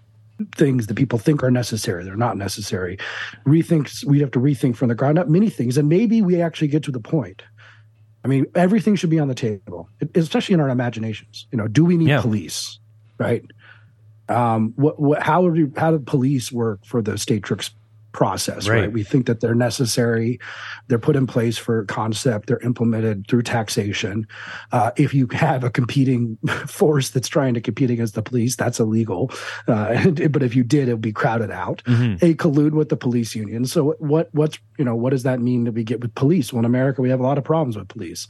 things 0.55 0.87
that 0.87 0.95
people 0.95 1.19
think 1.19 1.43
are 1.43 1.51
necessary. 1.51 2.05
They're 2.05 2.17
not 2.17 2.37
necessary. 2.37 2.99
Rethink. 3.47 4.05
We 4.05 4.21
have 4.21 4.31
to 4.33 4.39
rethink 4.39 4.77
from 4.77 4.89
the 4.89 4.95
ground 4.95 5.19
up 5.19 5.29
many 5.29 5.49
things, 5.51 5.79
and 5.79 5.89
maybe 5.89 6.21
we 6.23 6.43
actually 6.43 6.69
get 6.69 6.83
to 6.85 6.93
the 6.93 7.01
point. 7.01 7.43
I 8.25 8.29
mean, 8.29 8.47
everything 8.55 8.97
should 8.97 9.11
be 9.11 9.19
on 9.19 9.29
the 9.29 9.35
table, 9.35 9.89
especially 10.15 10.55
in 10.55 10.61
our 10.61 10.69
imaginations. 10.69 11.47
You 11.51 11.59
know, 11.59 11.69
do 11.69 11.85
we 11.85 11.97
need 11.97 12.09
yeah. 12.09 12.21
police? 12.21 12.79
Right? 13.17 13.45
Um, 14.29 14.75
what, 14.77 15.01
what, 15.01 15.23
how 15.23 15.49
do 15.49 15.73
how 15.77 15.93
do 15.93 15.99
police 15.99 16.53
work 16.53 16.85
for 16.85 17.01
the 17.01 17.13
Statrix 17.13 17.71
process, 18.13 18.69
right. 18.69 18.81
right. 18.81 18.93
We 18.93 19.03
think 19.03 19.27
that 19.27 19.41
they're 19.41 19.55
necessary. 19.55 20.41
They're 20.89 20.99
put 20.99 21.17
in 21.17 21.27
place 21.27 21.59
for 21.59 21.85
concept. 21.85 22.49
They're 22.49 22.61
implemented 22.61 23.27
through 23.29 23.43
taxation. 23.43 24.27
Uh, 24.73 24.91
if 24.97 25.13
you 25.15 25.29
have 25.33 25.65
a 25.65 25.71
competing 25.71 26.37
force 26.67 27.11
that's 27.11 27.29
trying 27.29 27.55
to 27.55 27.61
compete 27.61 27.91
against 27.91 28.15
the 28.15 28.23
police, 28.23 28.57
that's 28.57 28.81
illegal. 28.81 29.31
Uh, 29.67 30.11
but 30.31 30.43
if 30.43 30.55
you 30.55 30.65
did, 30.65 30.89
it 30.89 30.95
would 30.95 31.01
be 31.01 31.13
crowded 31.13 31.51
out. 31.51 31.83
Mm-hmm. 31.85 32.17
They 32.17 32.35
collude 32.35 32.73
with 32.73 32.89
the 32.89 32.97
police 32.97 33.35
union. 33.35 33.67
So 33.67 33.95
what 33.99 34.29
what's 34.33 34.59
you 34.79 34.85
know 34.85 34.97
what 34.97 35.11
does 35.11 35.25
that 35.25 35.41
mean 35.41 35.65
that 35.65 35.73
we 35.73 35.85
get 35.85 36.01
with 36.01 36.15
police? 36.15 36.53
Well, 36.53 36.61
in 36.61 36.65
America, 36.65 37.03
we 37.03 37.11
have 37.11 37.21
a 37.21 37.25
lot 37.25 37.39
of 37.39 37.45
problems 37.45 37.77
with 37.77 37.89
police, 37.89 38.27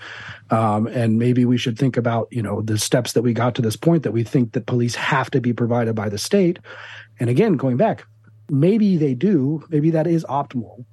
um, 0.50 0.86
and 0.88 1.18
maybe 1.18 1.44
we 1.44 1.56
should 1.56 1.78
think 1.78 1.96
about 1.96 2.28
you 2.30 2.42
know 2.42 2.62
the 2.62 2.78
steps 2.78 3.12
that 3.12 3.22
we 3.22 3.32
got 3.32 3.54
to 3.56 3.62
this 3.62 3.76
point 3.76 4.02
that 4.02 4.12
we 4.12 4.24
think 4.24 4.52
that 4.52 4.66
police 4.66 4.94
have 4.94 5.30
to 5.30 5.40
be 5.40 5.52
provided 5.52 5.94
by 5.94 6.08
the 6.08 6.18
state. 6.18 6.58
And 7.20 7.28
again, 7.28 7.56
going 7.56 7.76
back, 7.76 8.06
maybe 8.50 8.96
they 8.96 9.14
do. 9.14 9.64
Maybe 9.70 9.90
that 9.90 10.06
is 10.06 10.24
optimal 10.28 10.84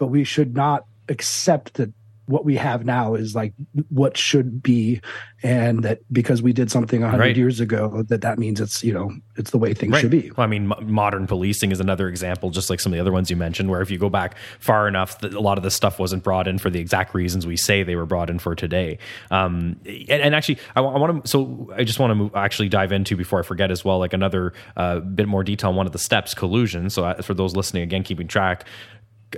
but 0.00 0.08
we 0.08 0.24
should 0.24 0.56
not 0.56 0.86
accept 1.08 1.74
that 1.74 1.92
what 2.30 2.44
we 2.44 2.56
have 2.56 2.84
now 2.84 3.14
is 3.14 3.34
like 3.34 3.52
what 3.88 4.16
should 4.16 4.62
be 4.62 5.00
and 5.42 5.82
that 5.82 6.00
because 6.12 6.42
we 6.42 6.52
did 6.52 6.70
something 6.70 7.00
100 7.00 7.20
right. 7.20 7.36
years 7.36 7.60
ago 7.60 8.04
that 8.08 8.20
that 8.20 8.38
means 8.38 8.60
it's 8.60 8.84
you 8.84 8.92
know 8.92 9.10
it's 9.36 9.50
the 9.50 9.58
way 9.58 9.74
things 9.74 9.92
right. 9.92 10.00
should 10.00 10.10
be 10.10 10.30
well, 10.36 10.44
i 10.44 10.46
mean 10.46 10.70
m- 10.70 10.92
modern 10.92 11.26
policing 11.26 11.72
is 11.72 11.80
another 11.80 12.08
example 12.08 12.50
just 12.50 12.70
like 12.70 12.78
some 12.78 12.92
of 12.92 12.96
the 12.96 13.00
other 13.00 13.10
ones 13.10 13.30
you 13.30 13.36
mentioned 13.36 13.68
where 13.68 13.80
if 13.80 13.90
you 13.90 13.98
go 13.98 14.08
back 14.08 14.36
far 14.60 14.86
enough 14.86 15.20
a 15.22 15.28
lot 15.28 15.58
of 15.58 15.64
this 15.64 15.74
stuff 15.74 15.98
wasn't 15.98 16.22
brought 16.22 16.46
in 16.46 16.58
for 16.58 16.70
the 16.70 16.78
exact 16.78 17.14
reasons 17.14 17.46
we 17.46 17.56
say 17.56 17.82
they 17.82 17.96
were 17.96 18.06
brought 18.06 18.30
in 18.30 18.38
for 18.38 18.54
today 18.54 18.96
um, 19.30 19.80
and, 19.86 20.22
and, 20.22 20.34
actually 20.34 20.58
i, 20.76 20.80
I 20.80 20.98
want 20.98 21.24
to 21.24 21.28
so 21.28 21.72
i 21.76 21.82
just 21.82 21.98
want 21.98 22.32
to 22.32 22.38
actually 22.38 22.68
dive 22.68 22.92
into 22.92 23.16
before 23.16 23.40
i 23.40 23.42
forget 23.42 23.70
as 23.70 23.84
well 23.84 23.98
like 23.98 24.12
another 24.12 24.52
uh, 24.76 25.00
bit 25.00 25.26
more 25.26 25.42
detail 25.42 25.70
on 25.70 25.76
one 25.76 25.86
of 25.86 25.92
the 25.92 25.98
steps 25.98 26.32
collusion 26.34 26.90
so 26.90 27.04
uh, 27.04 27.22
for 27.22 27.34
those 27.34 27.56
listening 27.56 27.82
again 27.82 28.04
keeping 28.04 28.28
track 28.28 28.66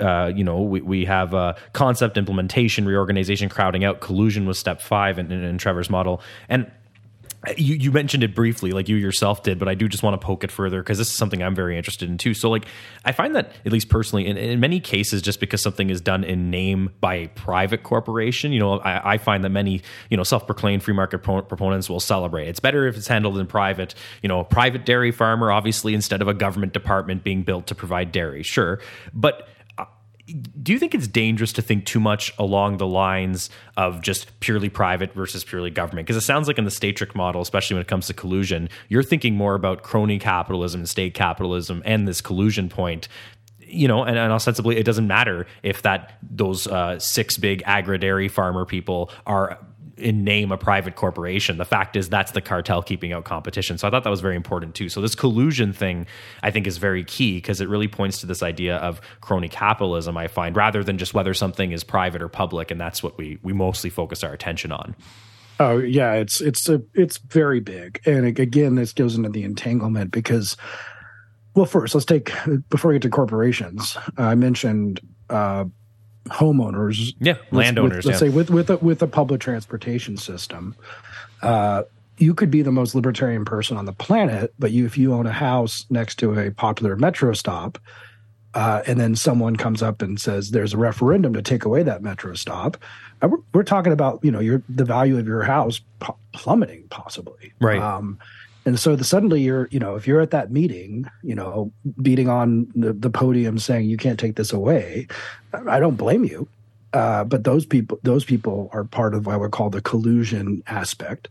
uh, 0.00 0.32
you 0.34 0.44
know, 0.44 0.62
we, 0.62 0.80
we 0.80 1.04
have 1.04 1.56
concept 1.72 2.16
implementation, 2.16 2.84
reorganization, 2.84 3.48
crowding 3.48 3.84
out, 3.84 4.00
collusion 4.00 4.46
was 4.46 4.58
step 4.58 4.80
five 4.80 5.18
in, 5.18 5.30
in, 5.30 5.42
in 5.42 5.58
Trevor's 5.58 5.90
model. 5.90 6.22
And 6.48 6.70
you, 7.56 7.74
you 7.74 7.90
mentioned 7.90 8.22
it 8.22 8.36
briefly, 8.36 8.70
like 8.70 8.88
you 8.88 8.94
yourself 8.94 9.42
did, 9.42 9.58
but 9.58 9.68
I 9.68 9.74
do 9.74 9.88
just 9.88 10.04
want 10.04 10.14
to 10.14 10.24
poke 10.24 10.44
it 10.44 10.52
further 10.52 10.80
because 10.80 10.98
this 10.98 11.08
is 11.08 11.16
something 11.16 11.42
I'm 11.42 11.56
very 11.56 11.76
interested 11.76 12.08
in 12.08 12.16
too. 12.16 12.34
So, 12.34 12.48
like, 12.48 12.66
I 13.04 13.10
find 13.10 13.34
that 13.34 13.50
at 13.66 13.72
least 13.72 13.88
personally, 13.88 14.28
in, 14.28 14.36
in 14.36 14.60
many 14.60 14.78
cases, 14.78 15.22
just 15.22 15.40
because 15.40 15.60
something 15.60 15.90
is 15.90 16.00
done 16.00 16.22
in 16.22 16.50
name 16.50 16.90
by 17.00 17.14
a 17.16 17.28
private 17.28 17.82
corporation, 17.82 18.52
you 18.52 18.60
know, 18.60 18.78
I, 18.78 19.14
I 19.14 19.18
find 19.18 19.42
that 19.42 19.50
many, 19.50 19.82
you 20.08 20.16
know, 20.16 20.22
self-proclaimed 20.22 20.84
free 20.84 20.94
market 20.94 21.18
pro- 21.18 21.42
proponents 21.42 21.90
will 21.90 21.98
celebrate. 21.98 22.46
It's 22.46 22.60
better 22.60 22.86
if 22.86 22.96
it's 22.96 23.08
handled 23.08 23.36
in 23.38 23.48
private. 23.48 23.96
You 24.22 24.28
know, 24.28 24.38
a 24.38 24.44
private 24.44 24.86
dairy 24.86 25.10
farmer, 25.10 25.50
obviously, 25.50 25.94
instead 25.94 26.22
of 26.22 26.28
a 26.28 26.34
government 26.34 26.72
department 26.72 27.24
being 27.24 27.42
built 27.42 27.66
to 27.66 27.74
provide 27.74 28.12
dairy, 28.12 28.44
sure, 28.44 28.78
but 29.12 29.48
do 30.26 30.72
you 30.72 30.78
think 30.78 30.94
it's 30.94 31.08
dangerous 31.08 31.52
to 31.54 31.62
think 31.62 31.84
too 31.84 31.98
much 31.98 32.32
along 32.38 32.76
the 32.76 32.86
lines 32.86 33.50
of 33.76 34.00
just 34.00 34.38
purely 34.40 34.68
private 34.68 35.12
versus 35.14 35.42
purely 35.42 35.70
government? 35.70 36.06
Because 36.06 36.16
it 36.16 36.24
sounds 36.24 36.46
like 36.46 36.58
in 36.58 36.64
the 36.64 36.70
Statrix 36.70 37.14
model, 37.14 37.40
especially 37.40 37.74
when 37.74 37.82
it 37.82 37.88
comes 37.88 38.06
to 38.06 38.14
collusion, 38.14 38.68
you're 38.88 39.02
thinking 39.02 39.34
more 39.34 39.54
about 39.54 39.82
crony 39.82 40.18
capitalism 40.18 40.82
and 40.82 40.88
state 40.88 41.14
capitalism 41.14 41.82
and 41.84 42.06
this 42.06 42.20
collusion 42.20 42.68
point 42.68 43.08
you 43.72 43.88
know, 43.88 44.04
and, 44.04 44.18
and 44.18 44.30
ostensibly, 44.30 44.76
it 44.76 44.82
doesn't 44.84 45.06
matter 45.06 45.46
if 45.62 45.80
that 45.80 46.18
those 46.22 46.66
uh, 46.66 46.98
six 46.98 47.38
big 47.38 47.62
agri 47.64 47.96
dairy 47.96 48.28
farmer 48.28 48.66
people 48.66 49.10
are 49.26 49.58
in 50.02 50.24
name 50.24 50.52
a 50.52 50.58
private 50.58 50.96
corporation. 50.96 51.58
The 51.58 51.64
fact 51.64 51.96
is 51.96 52.08
that's 52.08 52.32
the 52.32 52.40
cartel 52.40 52.82
keeping 52.82 53.12
out 53.12 53.24
competition. 53.24 53.78
So 53.78 53.86
I 53.86 53.90
thought 53.90 54.04
that 54.04 54.10
was 54.10 54.20
very 54.20 54.36
important 54.36 54.74
too. 54.74 54.88
So 54.88 55.00
this 55.00 55.14
collusion 55.14 55.72
thing 55.72 56.06
I 56.42 56.50
think 56.50 56.66
is 56.66 56.78
very 56.78 57.04
key 57.04 57.36
because 57.36 57.60
it 57.60 57.68
really 57.68 57.88
points 57.88 58.20
to 58.20 58.26
this 58.26 58.42
idea 58.42 58.76
of 58.76 59.00
crony 59.20 59.48
capitalism 59.48 60.16
I 60.16 60.28
find 60.28 60.56
rather 60.56 60.84
than 60.84 60.98
just 60.98 61.14
whether 61.14 61.32
something 61.34 61.72
is 61.72 61.84
private 61.84 62.20
or 62.20 62.28
public 62.28 62.70
and 62.70 62.80
that's 62.80 63.02
what 63.02 63.16
we 63.16 63.38
we 63.42 63.52
mostly 63.52 63.90
focus 63.90 64.24
our 64.24 64.32
attention 64.32 64.72
on. 64.72 64.94
Oh 65.60 65.78
yeah, 65.78 66.14
it's 66.14 66.40
it's 66.40 66.68
a 66.68 66.82
it's 66.94 67.18
very 67.18 67.60
big. 67.60 68.00
And 68.04 68.26
again 68.26 68.74
this 68.74 68.92
goes 68.92 69.16
into 69.16 69.28
the 69.28 69.44
entanglement 69.44 70.10
because 70.10 70.56
well 71.54 71.66
first 71.66 71.94
let's 71.94 72.04
take 72.04 72.32
before 72.68 72.90
we 72.90 72.96
get 72.96 73.02
to 73.02 73.10
corporations. 73.10 73.96
I 74.18 74.34
mentioned 74.34 75.00
uh, 75.30 75.64
homeowners, 76.26 77.14
yeah, 77.20 77.36
landowners. 77.50 77.98
With, 77.98 78.06
let's 78.06 78.22
yeah. 78.22 78.28
say 78.28 78.34
with 78.34 78.50
with 78.50 78.70
a, 78.70 78.76
with 78.78 79.02
a 79.02 79.06
public 79.06 79.40
transportation 79.40 80.16
system, 80.16 80.74
uh, 81.42 81.82
you 82.18 82.34
could 82.34 82.50
be 82.50 82.62
the 82.62 82.72
most 82.72 82.94
libertarian 82.94 83.44
person 83.44 83.76
on 83.76 83.84
the 83.86 83.92
planet, 83.92 84.54
but 84.58 84.70
you 84.70 84.86
if 84.86 84.96
you 84.96 85.12
own 85.12 85.26
a 85.26 85.32
house 85.32 85.86
next 85.90 86.16
to 86.20 86.38
a 86.38 86.50
popular 86.50 86.96
metro 86.96 87.32
stop, 87.32 87.78
uh, 88.54 88.82
and 88.86 89.00
then 89.00 89.16
someone 89.16 89.56
comes 89.56 89.82
up 89.82 90.02
and 90.02 90.20
says 90.20 90.50
there's 90.50 90.74
a 90.74 90.78
referendum 90.78 91.32
to 91.34 91.42
take 91.42 91.64
away 91.64 91.82
that 91.82 92.02
metro 92.02 92.34
stop, 92.34 92.76
uh, 93.22 93.28
we're, 93.28 93.38
we're 93.54 93.62
talking 93.62 93.92
about 93.92 94.20
you 94.22 94.30
know 94.30 94.40
your 94.40 94.62
the 94.68 94.84
value 94.84 95.18
of 95.18 95.26
your 95.26 95.42
house 95.42 95.80
plummeting 96.32 96.84
possibly, 96.88 97.52
right? 97.60 97.80
Um, 97.80 98.18
and 98.64 98.78
so 98.78 98.96
the, 98.96 99.04
suddenly 99.04 99.42
you're, 99.42 99.68
you 99.70 99.78
know, 99.78 99.96
if 99.96 100.06
you're 100.06 100.20
at 100.20 100.30
that 100.30 100.50
meeting, 100.50 101.06
you 101.22 101.34
know, 101.34 101.72
beating 102.00 102.28
on 102.28 102.70
the, 102.74 102.92
the 102.92 103.10
podium 103.10 103.58
saying 103.58 103.86
you 103.86 103.96
can't 103.96 104.20
take 104.20 104.36
this 104.36 104.52
away, 104.52 105.08
I 105.66 105.80
don't 105.80 105.96
blame 105.96 106.24
you. 106.24 106.48
Uh, 106.92 107.24
but 107.24 107.44
those 107.44 107.64
people, 107.64 107.98
those 108.02 108.24
people 108.24 108.68
are 108.72 108.84
part 108.84 109.14
of 109.14 109.26
what 109.26 109.34
I 109.34 109.38
would 109.38 109.50
call 109.50 109.70
the 109.70 109.80
collusion 109.80 110.62
aspect. 110.66 111.28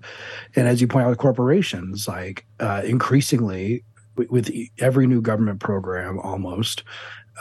And 0.56 0.68
as 0.68 0.82
you 0.82 0.88
point 0.88 1.06
out, 1.06 1.10
with 1.10 1.20
corporations, 1.20 2.08
like 2.08 2.46
uh, 2.60 2.82
increasingly 2.84 3.84
with 4.16 4.52
every 4.80 5.08
new 5.08 5.22
government 5.22 5.60
program, 5.60 6.20
almost 6.20 6.84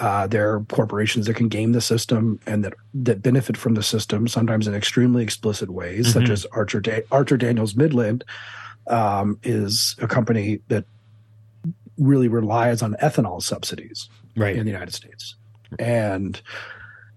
uh, 0.01 0.27
there 0.27 0.53
are 0.53 0.61
corporations 0.65 1.27
that 1.27 1.35
can 1.35 1.49
game 1.49 1.73
the 1.73 1.81
system 1.81 2.39
and 2.47 2.65
that 2.65 2.75
that 2.95 3.23
benefit 3.23 3.57
from 3.57 3.75
the 3.75 3.83
system, 3.83 4.29
sometimes 4.29 4.69
in 4.69 4.75
extremely 4.75 5.23
explicit 5.23 5.71
ways, 5.71 6.09
mm-hmm. 6.09 6.21
such 6.21 6.31
as 6.31 6.47
Archer 6.53 6.81
da- 6.81 7.05
Archer 7.11 7.37
Daniels 7.37 7.75
Midland, 7.75 8.25
um, 8.91 9.39
is 9.43 9.97
a 10.01 10.09
company 10.09 10.61
that 10.69 10.85
really 11.99 12.29
relies 12.29 12.83
on 12.83 12.95
ethanol 13.03 13.43
subsidies 13.43 14.09
right. 14.37 14.57
in 14.57 14.65
the 14.65 14.73
United 14.73 14.95
States, 14.95 15.37
and 15.79 16.41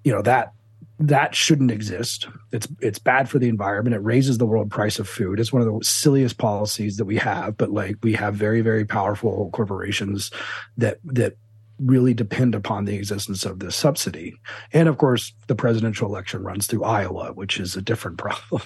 you 0.03 0.11
know 0.11 0.21
that 0.21 0.53
that 0.99 1.35
shouldn't 1.35 1.71
exist. 1.71 2.27
It's 2.51 2.67
it's 2.79 2.99
bad 2.99 3.27
for 3.29 3.39
the 3.39 3.49
environment. 3.49 3.95
It 3.95 3.99
raises 3.99 4.37
the 4.37 4.45
world 4.45 4.71
price 4.71 4.99
of 4.99 5.07
food. 5.07 5.39
It's 5.39 5.51
one 5.51 5.61
of 5.61 5.67
the 5.67 5.83
silliest 5.83 6.37
policies 6.37 6.97
that 6.97 7.05
we 7.05 7.17
have. 7.17 7.57
But 7.57 7.71
like 7.71 7.97
we 8.03 8.13
have 8.13 8.35
very 8.35 8.61
very 8.61 8.85
powerful 8.85 9.49
corporations 9.51 10.31
that 10.77 10.99
that 11.03 11.35
really 11.79 12.13
depend 12.13 12.55
upon 12.55 12.85
the 12.85 12.95
existence 12.95 13.45
of 13.45 13.59
this 13.59 13.75
subsidy. 13.75 14.35
And 14.71 14.87
of 14.87 14.97
course, 14.97 15.33
the 15.47 15.55
presidential 15.55 16.07
election 16.07 16.43
runs 16.43 16.67
through 16.67 16.83
Iowa, 16.83 17.33
which 17.33 17.59
is 17.59 17.75
a 17.75 17.81
different 17.81 18.17
problem. 18.19 18.61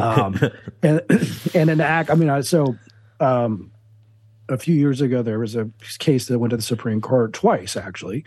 um, 0.00 0.40
and 0.82 1.00
and 1.54 1.70
an 1.70 1.80
act. 1.80 2.10
I 2.10 2.14
mean, 2.14 2.42
so 2.42 2.76
um, 3.20 3.70
a 4.48 4.58
few 4.58 4.74
years 4.74 5.00
ago, 5.00 5.22
there 5.22 5.38
was 5.38 5.56
a 5.56 5.70
case 5.98 6.26
that 6.26 6.38
went 6.38 6.50
to 6.50 6.56
the 6.56 6.62
Supreme 6.62 7.00
Court 7.00 7.32
twice, 7.32 7.76
actually, 7.76 8.24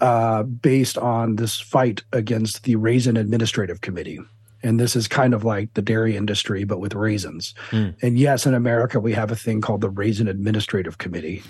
uh, 0.00 0.42
based 0.44 0.96
on 0.98 1.36
this 1.36 1.60
fight 1.60 2.02
against 2.12 2.64
the 2.64 2.76
Raisin 2.76 3.16
Administrative 3.16 3.80
Committee. 3.80 4.20
And 4.62 4.78
this 4.78 4.96
is 4.96 5.08
kind 5.08 5.34
of 5.34 5.44
like 5.44 5.72
the 5.74 5.82
dairy 5.82 6.16
industry, 6.16 6.64
but 6.64 6.80
with 6.80 6.94
raisins. 6.94 7.54
Mm. 7.70 7.94
And 8.02 8.18
yes, 8.18 8.46
in 8.46 8.54
America, 8.54 9.00
we 9.00 9.12
have 9.12 9.30
a 9.30 9.36
thing 9.36 9.60
called 9.60 9.80
the 9.80 9.90
Raisin 9.90 10.28
Administrative 10.28 10.98
Committee. 10.98 11.42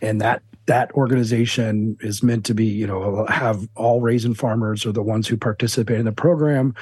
And 0.00 0.20
that 0.20 0.42
that 0.66 0.92
organization 0.92 1.96
is 2.00 2.22
meant 2.22 2.44
to 2.44 2.54
be, 2.54 2.64
you 2.64 2.86
know, 2.86 3.26
have 3.26 3.68
all 3.74 4.00
raisin 4.00 4.34
farmers 4.34 4.86
are 4.86 4.92
the 4.92 5.02
ones 5.02 5.26
who 5.26 5.36
participate 5.36 5.98
in 5.98 6.04
the 6.04 6.12
program, 6.12 6.74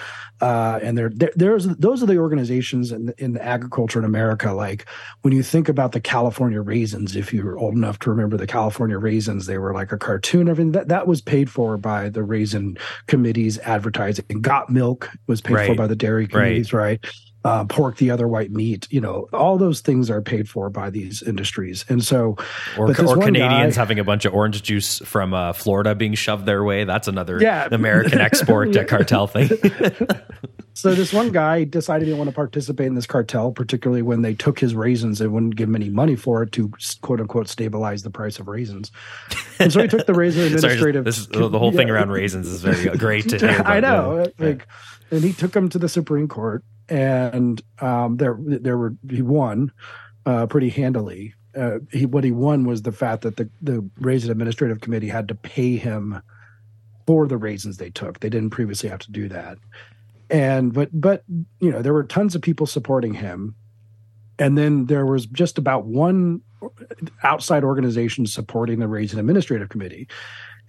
uh, 0.43 0.78
and 0.83 0.99
there, 0.99 1.11
there's 1.35 1.66
those 1.66 2.03
are 2.03 2.07
the 2.07 2.18
organizations 2.18 2.93
in, 2.93 3.12
in 3.18 3.39
agriculture 3.39 3.99
in 3.99 4.05
America. 4.05 4.53
Like 4.53 4.87
when 5.22 5.33
you 5.33 5.43
think 5.43 5.68
about 5.68 5.93
the 5.93 6.01
California 6.01 6.61
raisins, 6.61 7.16
if 7.16 7.33
you're 7.33 7.59
old 7.59 7.74
enough 7.74 7.99
to 8.01 8.11
remember 8.11 8.37
the 8.37 8.47
California 8.47 8.99
raisins, 8.99 9.47
they 9.47 9.59
were 9.59 9.72
like 9.72 9.93
a 9.93 9.99
cartoon. 9.99 10.49
Everything 10.49 10.72
that 10.72 10.89
that 10.89 11.07
was 11.07 11.22
paid 11.22 11.51
for 11.51 11.76
by 11.78 12.11
the 12.11 12.22
raisin 12.22 12.76
committees 13.07 13.59
advertising. 13.61 14.24
Got 14.41 14.70
milk 14.70 15.11
was 15.26 15.41
paid 15.41 15.55
right. 15.55 15.68
for 15.68 15.69
by 15.74 15.86
the 15.86 15.96
dairy 15.96 16.26
committees, 16.26 16.72
right? 16.72 17.00
right? 17.02 17.12
uh, 17.44 17.64
pork, 17.64 17.96
the 17.96 18.10
other 18.10 18.28
white 18.28 18.50
meat. 18.50 18.86
You 18.90 19.00
know, 19.00 19.28
all 19.32 19.58
those 19.58 19.80
things 19.80 20.10
are 20.10 20.20
paid 20.20 20.48
for 20.48 20.68
by 20.70 20.90
these 20.90 21.22
industries, 21.22 21.84
and 21.88 22.04
so 22.04 22.36
or, 22.76 22.90
or 22.90 23.16
Canadians 23.16 23.76
guy, 23.76 23.80
having 23.80 23.98
a 23.98 24.04
bunch 24.04 24.24
of 24.24 24.34
orange 24.34 24.62
juice 24.62 24.98
from 24.98 25.32
uh, 25.32 25.52
Florida 25.52 25.94
being 25.94 26.14
shoved 26.14 26.46
their 26.46 26.62
way. 26.62 26.84
That's 26.84 27.08
another 27.08 27.40
yeah. 27.40 27.68
American 27.72 28.20
export 28.20 28.74
yeah. 28.74 28.84
cartel 28.84 29.26
thing. 29.26 29.48
so 30.74 30.94
this 30.94 31.12
one 31.14 31.30
guy 31.30 31.64
decided 31.64 32.02
he 32.02 32.10
didn't 32.10 32.18
want 32.18 32.28
to 32.28 32.36
participate 32.36 32.86
in 32.86 32.94
this 32.94 33.06
cartel, 33.06 33.52
particularly 33.52 34.02
when 34.02 34.20
they 34.20 34.34
took 34.34 34.58
his 34.58 34.74
raisins 34.74 35.22
and 35.22 35.32
wouldn't 35.32 35.56
give 35.56 35.68
him 35.68 35.76
any 35.76 35.88
money 35.88 36.16
for 36.16 36.42
it 36.42 36.52
to 36.52 36.70
quote 37.00 37.20
unquote 37.20 37.48
stabilize 37.48 38.02
the 38.02 38.10
price 38.10 38.38
of 38.38 38.48
raisins. 38.48 38.92
And 39.58 39.72
so 39.72 39.80
he 39.80 39.88
took 39.88 40.06
the 40.06 40.14
raisin 40.14 40.42
administrative. 40.46 41.14
Sorry, 41.14 41.26
this, 41.38 41.50
the 41.50 41.58
whole 41.58 41.72
thing 41.72 41.88
around 41.88 42.10
raisins 42.10 42.48
is 42.48 42.60
very 42.62 42.96
great 42.98 43.30
to 43.30 43.38
hear. 43.38 43.62
I 43.64 43.80
know, 43.80 44.26
like, 44.38 44.66
and 45.11 45.24
he 45.24 45.32
took 45.32 45.54
him 45.54 45.68
to 45.68 45.78
the 45.78 45.88
Supreme 45.88 46.28
Court 46.28 46.64
and 46.90 47.62
um, 47.78 48.16
there 48.16 48.36
there 48.40 48.76
were 48.76 48.94
he 49.08 49.22
won 49.22 49.72
uh, 50.26 50.46
pretty 50.46 50.68
handily. 50.68 51.34
Uh, 51.56 51.78
he 51.90 52.04
what 52.04 52.24
he 52.24 52.32
won 52.32 52.64
was 52.64 52.82
the 52.82 52.92
fact 52.92 53.22
that 53.22 53.36
the 53.36 53.48
the 53.62 53.88
Raisin 54.00 54.30
Administrative 54.30 54.80
Committee 54.80 55.08
had 55.08 55.28
to 55.28 55.34
pay 55.34 55.76
him 55.76 56.20
for 57.06 57.26
the 57.26 57.38
raisins 57.38 57.76
they 57.76 57.90
took. 57.90 58.20
They 58.20 58.28
didn't 58.28 58.50
previously 58.50 58.88
have 58.88 58.98
to 59.00 59.12
do 59.12 59.28
that, 59.28 59.58
and 60.28 60.72
but 60.72 60.88
but 60.92 61.22
you 61.61 61.70
know 61.70 61.80
there 61.80 61.94
were 61.94 62.04
tons 62.04 62.34
of 62.34 62.42
people 62.42 62.66
supporting 62.66 63.14
him, 63.14 63.54
and 64.38 64.58
then 64.58 64.86
there 64.86 65.06
was 65.06 65.26
just 65.26 65.58
about 65.58 65.86
one 65.86 66.42
outside 67.22 67.62
organization 67.62 68.26
supporting 68.26 68.80
the 68.80 68.88
Raisin 68.88 69.20
Administrative 69.20 69.68
Committee, 69.68 70.08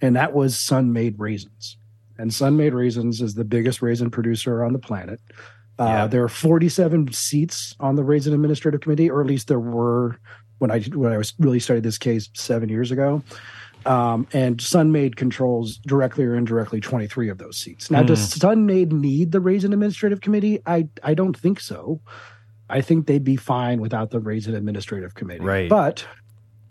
and 0.00 0.14
that 0.14 0.32
was 0.32 0.58
Sun-Maid 0.58 1.18
Raisins. 1.18 1.76
And 2.18 2.32
Sun-Maid 2.32 2.74
Raisins 2.74 3.20
is 3.20 3.34
the 3.34 3.44
biggest 3.44 3.82
raisin 3.82 4.10
producer 4.10 4.64
on 4.64 4.72
the 4.72 4.78
planet. 4.78 5.20
Uh, 5.78 5.84
yeah. 5.84 6.06
There 6.06 6.22
are 6.22 6.28
47 6.28 7.12
seats 7.12 7.74
on 7.80 7.96
the 7.96 8.04
Raisin 8.04 8.34
Administrative 8.34 8.80
Committee, 8.80 9.10
or 9.10 9.20
at 9.20 9.26
least 9.26 9.48
there 9.48 9.60
were 9.60 10.18
when 10.58 10.70
I 10.70 10.80
when 10.80 11.12
I 11.12 11.18
was 11.18 11.34
really 11.38 11.60
studied 11.60 11.82
this 11.82 11.98
case 11.98 12.28
seven 12.34 12.68
years 12.68 12.90
ago. 12.90 13.22
Um, 13.84 14.28
and 14.32 14.60
Sun-Maid 14.60 15.16
controls 15.16 15.78
directly 15.78 16.24
or 16.24 16.36
indirectly 16.36 16.80
23 16.80 17.30
of 17.30 17.38
those 17.38 17.56
seats. 17.56 17.90
Now, 17.90 18.02
mm. 18.02 18.06
does 18.06 18.32
Sun-Maid 18.32 18.92
need 18.92 19.32
the 19.32 19.40
Raisin 19.40 19.72
Administrative 19.72 20.20
Committee? 20.20 20.60
I 20.66 20.88
I 21.02 21.14
don't 21.14 21.36
think 21.36 21.58
so. 21.58 22.00
I 22.70 22.80
think 22.80 23.06
they'd 23.06 23.24
be 23.24 23.36
fine 23.36 23.80
without 23.80 24.10
the 24.10 24.20
Raisin 24.20 24.54
Administrative 24.54 25.14
Committee. 25.14 25.44
Right. 25.44 25.68
But 25.68 26.06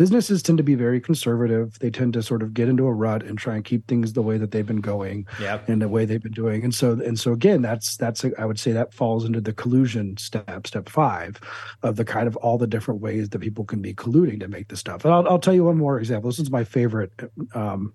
businesses 0.01 0.41
tend 0.41 0.57
to 0.57 0.63
be 0.63 0.73
very 0.73 0.99
conservative. 0.99 1.77
They 1.77 1.91
tend 1.91 2.13
to 2.13 2.23
sort 2.23 2.41
of 2.41 2.55
get 2.55 2.67
into 2.67 2.87
a 2.87 2.91
rut 2.91 3.21
and 3.21 3.37
try 3.37 3.53
and 3.53 3.63
keep 3.63 3.85
things 3.85 4.13
the 4.13 4.23
way 4.23 4.39
that 4.39 4.49
they've 4.49 4.65
been 4.65 4.81
going 4.81 5.27
yep. 5.39 5.69
and 5.69 5.79
the 5.79 5.87
way 5.87 6.05
they've 6.05 6.23
been 6.23 6.31
doing. 6.31 6.63
And 6.63 6.73
so, 6.73 6.93
and 6.93 7.19
so 7.19 7.33
again, 7.33 7.61
that's, 7.61 7.97
that's, 7.97 8.23
a, 8.23 8.31
I 8.41 8.45
would 8.45 8.59
say 8.59 8.71
that 8.71 8.95
falls 8.95 9.25
into 9.25 9.39
the 9.41 9.53
collusion 9.53 10.17
step, 10.17 10.65
step 10.65 10.89
five 10.89 11.39
of 11.83 11.97
the 11.97 12.03
kind 12.03 12.25
of 12.25 12.35
all 12.37 12.57
the 12.57 12.65
different 12.65 12.99
ways 12.99 13.29
that 13.29 13.37
people 13.37 13.63
can 13.63 13.79
be 13.79 13.93
colluding 13.93 14.39
to 14.39 14.47
make 14.47 14.69
this 14.69 14.79
stuff. 14.79 15.05
And 15.05 15.13
I'll, 15.13 15.27
I'll 15.29 15.37
tell 15.37 15.53
you 15.53 15.65
one 15.65 15.77
more 15.77 15.99
example. 15.99 16.31
This 16.31 16.39
is 16.39 16.49
my 16.49 16.63
favorite. 16.63 17.11
Um, 17.53 17.93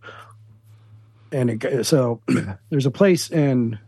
and 1.33 1.65
it, 1.65 1.87
so 1.87 2.23
there's 2.71 2.87
a 2.87 2.93
place 2.93 3.33
in 3.33 3.81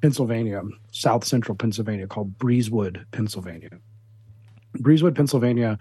Pennsylvania, 0.00 0.62
South 0.90 1.22
Central 1.22 1.54
Pennsylvania 1.54 2.08
called 2.08 2.36
Breezewood, 2.38 3.04
Pennsylvania. 3.12 3.78
Breezewood, 4.78 5.14
Pennsylvania 5.14 5.78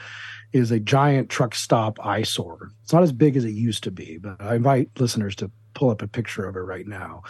is 0.53 0.71
a 0.71 0.79
giant 0.79 1.29
truck 1.29 1.55
stop 1.55 1.97
eyesore. 2.05 2.71
It's 2.83 2.93
not 2.93 3.03
as 3.03 3.11
big 3.11 3.35
as 3.37 3.45
it 3.45 3.53
used 3.53 3.83
to 3.85 3.91
be, 3.91 4.17
but 4.17 4.41
I 4.41 4.55
invite 4.55 4.89
listeners 4.99 5.35
to 5.37 5.51
pull 5.73 5.89
up 5.89 6.01
a 6.01 6.07
picture 6.07 6.45
of 6.47 6.55
it 6.55 6.59
right 6.59 6.87
now. 6.87 7.23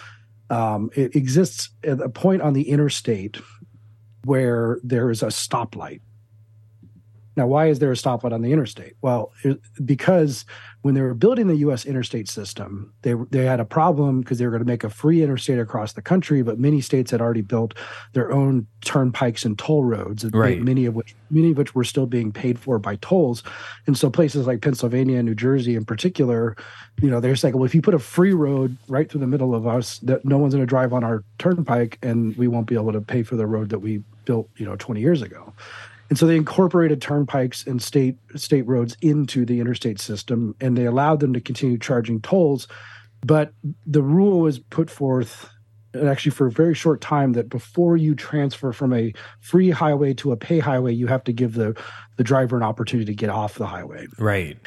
Um, 0.50 0.90
it 0.96 1.16
exists 1.16 1.70
at 1.84 2.02
a 2.02 2.10
point 2.10 2.42
on 2.42 2.54
the 2.54 2.70
interstate 2.70 3.38
where 4.26 4.80
there 4.84 5.10
is 5.10 5.24
a 5.24 5.28
stoplight. 5.28 6.02
Now, 7.36 7.48
why 7.48 7.68
is 7.68 7.80
there 7.80 7.92
a 7.92 7.96
stoplight 7.96 8.34
on 8.34 8.42
the 8.42 8.52
interstate? 8.52 8.96
Well, 9.02 9.32
it, 9.44 9.60
because 9.86 10.46
when 10.82 10.96
they 10.96 11.02
were 11.02 11.14
building 11.14 11.48
the 11.48 11.58
U.S. 11.58 11.86
interstate 11.86 12.28
system, 12.28 12.94
they 13.04 13.14
they 13.30 13.46
had 13.46 13.60
a 13.60 13.66
problem 13.66 14.22
because 14.22 14.38
they 14.40 14.46
were 14.46 14.52
going 14.52 14.64
to 14.64 14.68
make 14.68 14.84
a 14.84 14.90
free 14.90 15.22
interstate 15.22 15.60
across 15.60 15.94
the 15.94 16.02
country, 16.02 16.42
but 16.42 16.60
many 16.60 16.82
states 16.82 17.12
had 17.12 17.22
already 17.22 17.42
built 17.42 17.74
their 18.14 18.32
own 18.32 18.68
turnpikes 18.82 19.46
and 19.46 19.58
toll 19.58 19.84
roads, 19.84 20.26
right. 20.26 20.62
many 20.62 20.86
of 20.86 20.96
which 20.96 21.16
many 21.30 21.52
of 21.52 21.58
which 21.58 21.76
were 21.76 21.84
still 21.84 22.08
being 22.08 22.32
paid 22.32 22.60
for 22.60 22.80
by 22.80 22.96
tolls. 22.98 23.44
And 23.88 23.98
so 23.98 24.10
places 24.10 24.48
like 24.48 24.62
Pennsylvania 24.62 25.18
and 25.18 25.26
New 25.28 25.36
Jersey, 25.36 25.76
in 25.76 25.86
particular, 25.86 26.58
you 27.02 27.10
know, 27.10 27.20
they're 27.20 27.36
saying, 27.36 27.56
well, 27.56 27.66
if 27.66 27.76
you 27.76 27.82
put 27.82 27.94
a 27.94 28.00
free 28.00 28.34
road 28.34 28.76
right 28.88 29.10
through 29.10 29.22
the 29.22 29.28
middle 29.28 29.56
of 29.56 29.68
us, 29.68 30.00
that 30.00 30.26
no 30.26 30.38
one's 30.38 30.54
going 30.54 30.64
to 30.64 30.70
drive 30.70 30.94
on 30.94 31.04
our 31.04 31.24
turnpike, 31.38 32.00
and 32.02 32.36
we 32.38 32.48
won't 32.48 32.68
be 32.68 32.76
able 32.76 32.92
to 32.92 33.02
pay 33.02 33.24
for 33.24 33.36
the 33.36 33.48
road 33.48 33.70
that 33.70 33.80
we 33.80 34.04
built, 34.26 34.50
you 34.58 34.66
know, 34.66 34.76
20 34.76 35.00
years 35.00 35.22
ago. 35.22 35.54
And 36.12 36.20
so 36.20 36.28
they 36.28 36.36
incorporated 36.36 37.02
turnpikes 37.02 37.66
and 37.66 37.82
state 37.82 38.18
state 38.36 38.68
roads 38.68 38.98
into 39.02 39.46
the 39.46 39.62
interstate 39.62 39.98
system, 39.98 40.54
and 40.60 40.78
they 40.78 40.84
allowed 40.84 41.22
them 41.22 41.32
to 41.32 41.40
continue 41.40 41.78
charging 41.78 42.20
tolls. 42.20 42.68
But 43.26 43.54
the 43.86 44.02
rule 44.02 44.42
was 44.42 44.60
put 44.60 44.90
forth, 44.90 45.50
and 45.94 46.10
actually 46.10 46.34
for 46.34 46.48
a 46.48 46.52
very 46.52 46.76
short 46.76 47.00
time, 47.00 47.32
that 47.34 47.48
before 47.48 47.96
you 47.96 48.14
transfer 48.14 48.74
from 48.74 48.92
a 48.92 49.14
free 49.40 49.70
highway 49.70 50.14
to 50.16 50.34
a 50.34 50.36
pay 50.36 50.60
highway, 50.60 50.94
you 50.94 51.08
have 51.08 51.24
to 51.24 51.32
give 51.32 51.54
the 51.54 51.82
the 52.18 52.26
driver 52.26 52.58
an 52.58 52.64
opportunity 52.64 53.06
to 53.06 53.16
get 53.16 53.30
off 53.30 53.56
the 53.56 53.68
highway. 53.68 54.06
Right. 54.20 54.58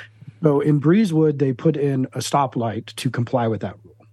So 0.43 0.61
in 0.61 0.81
Breezewood, 0.81 1.41
they 1.41 1.53
put 1.53 1.77
in 1.77 2.07
a 2.15 2.21
stoplight 2.21 2.87
to 2.97 3.11
comply 3.11 3.49
with 3.49 3.61
that 3.61 3.77
rule. 3.85 4.07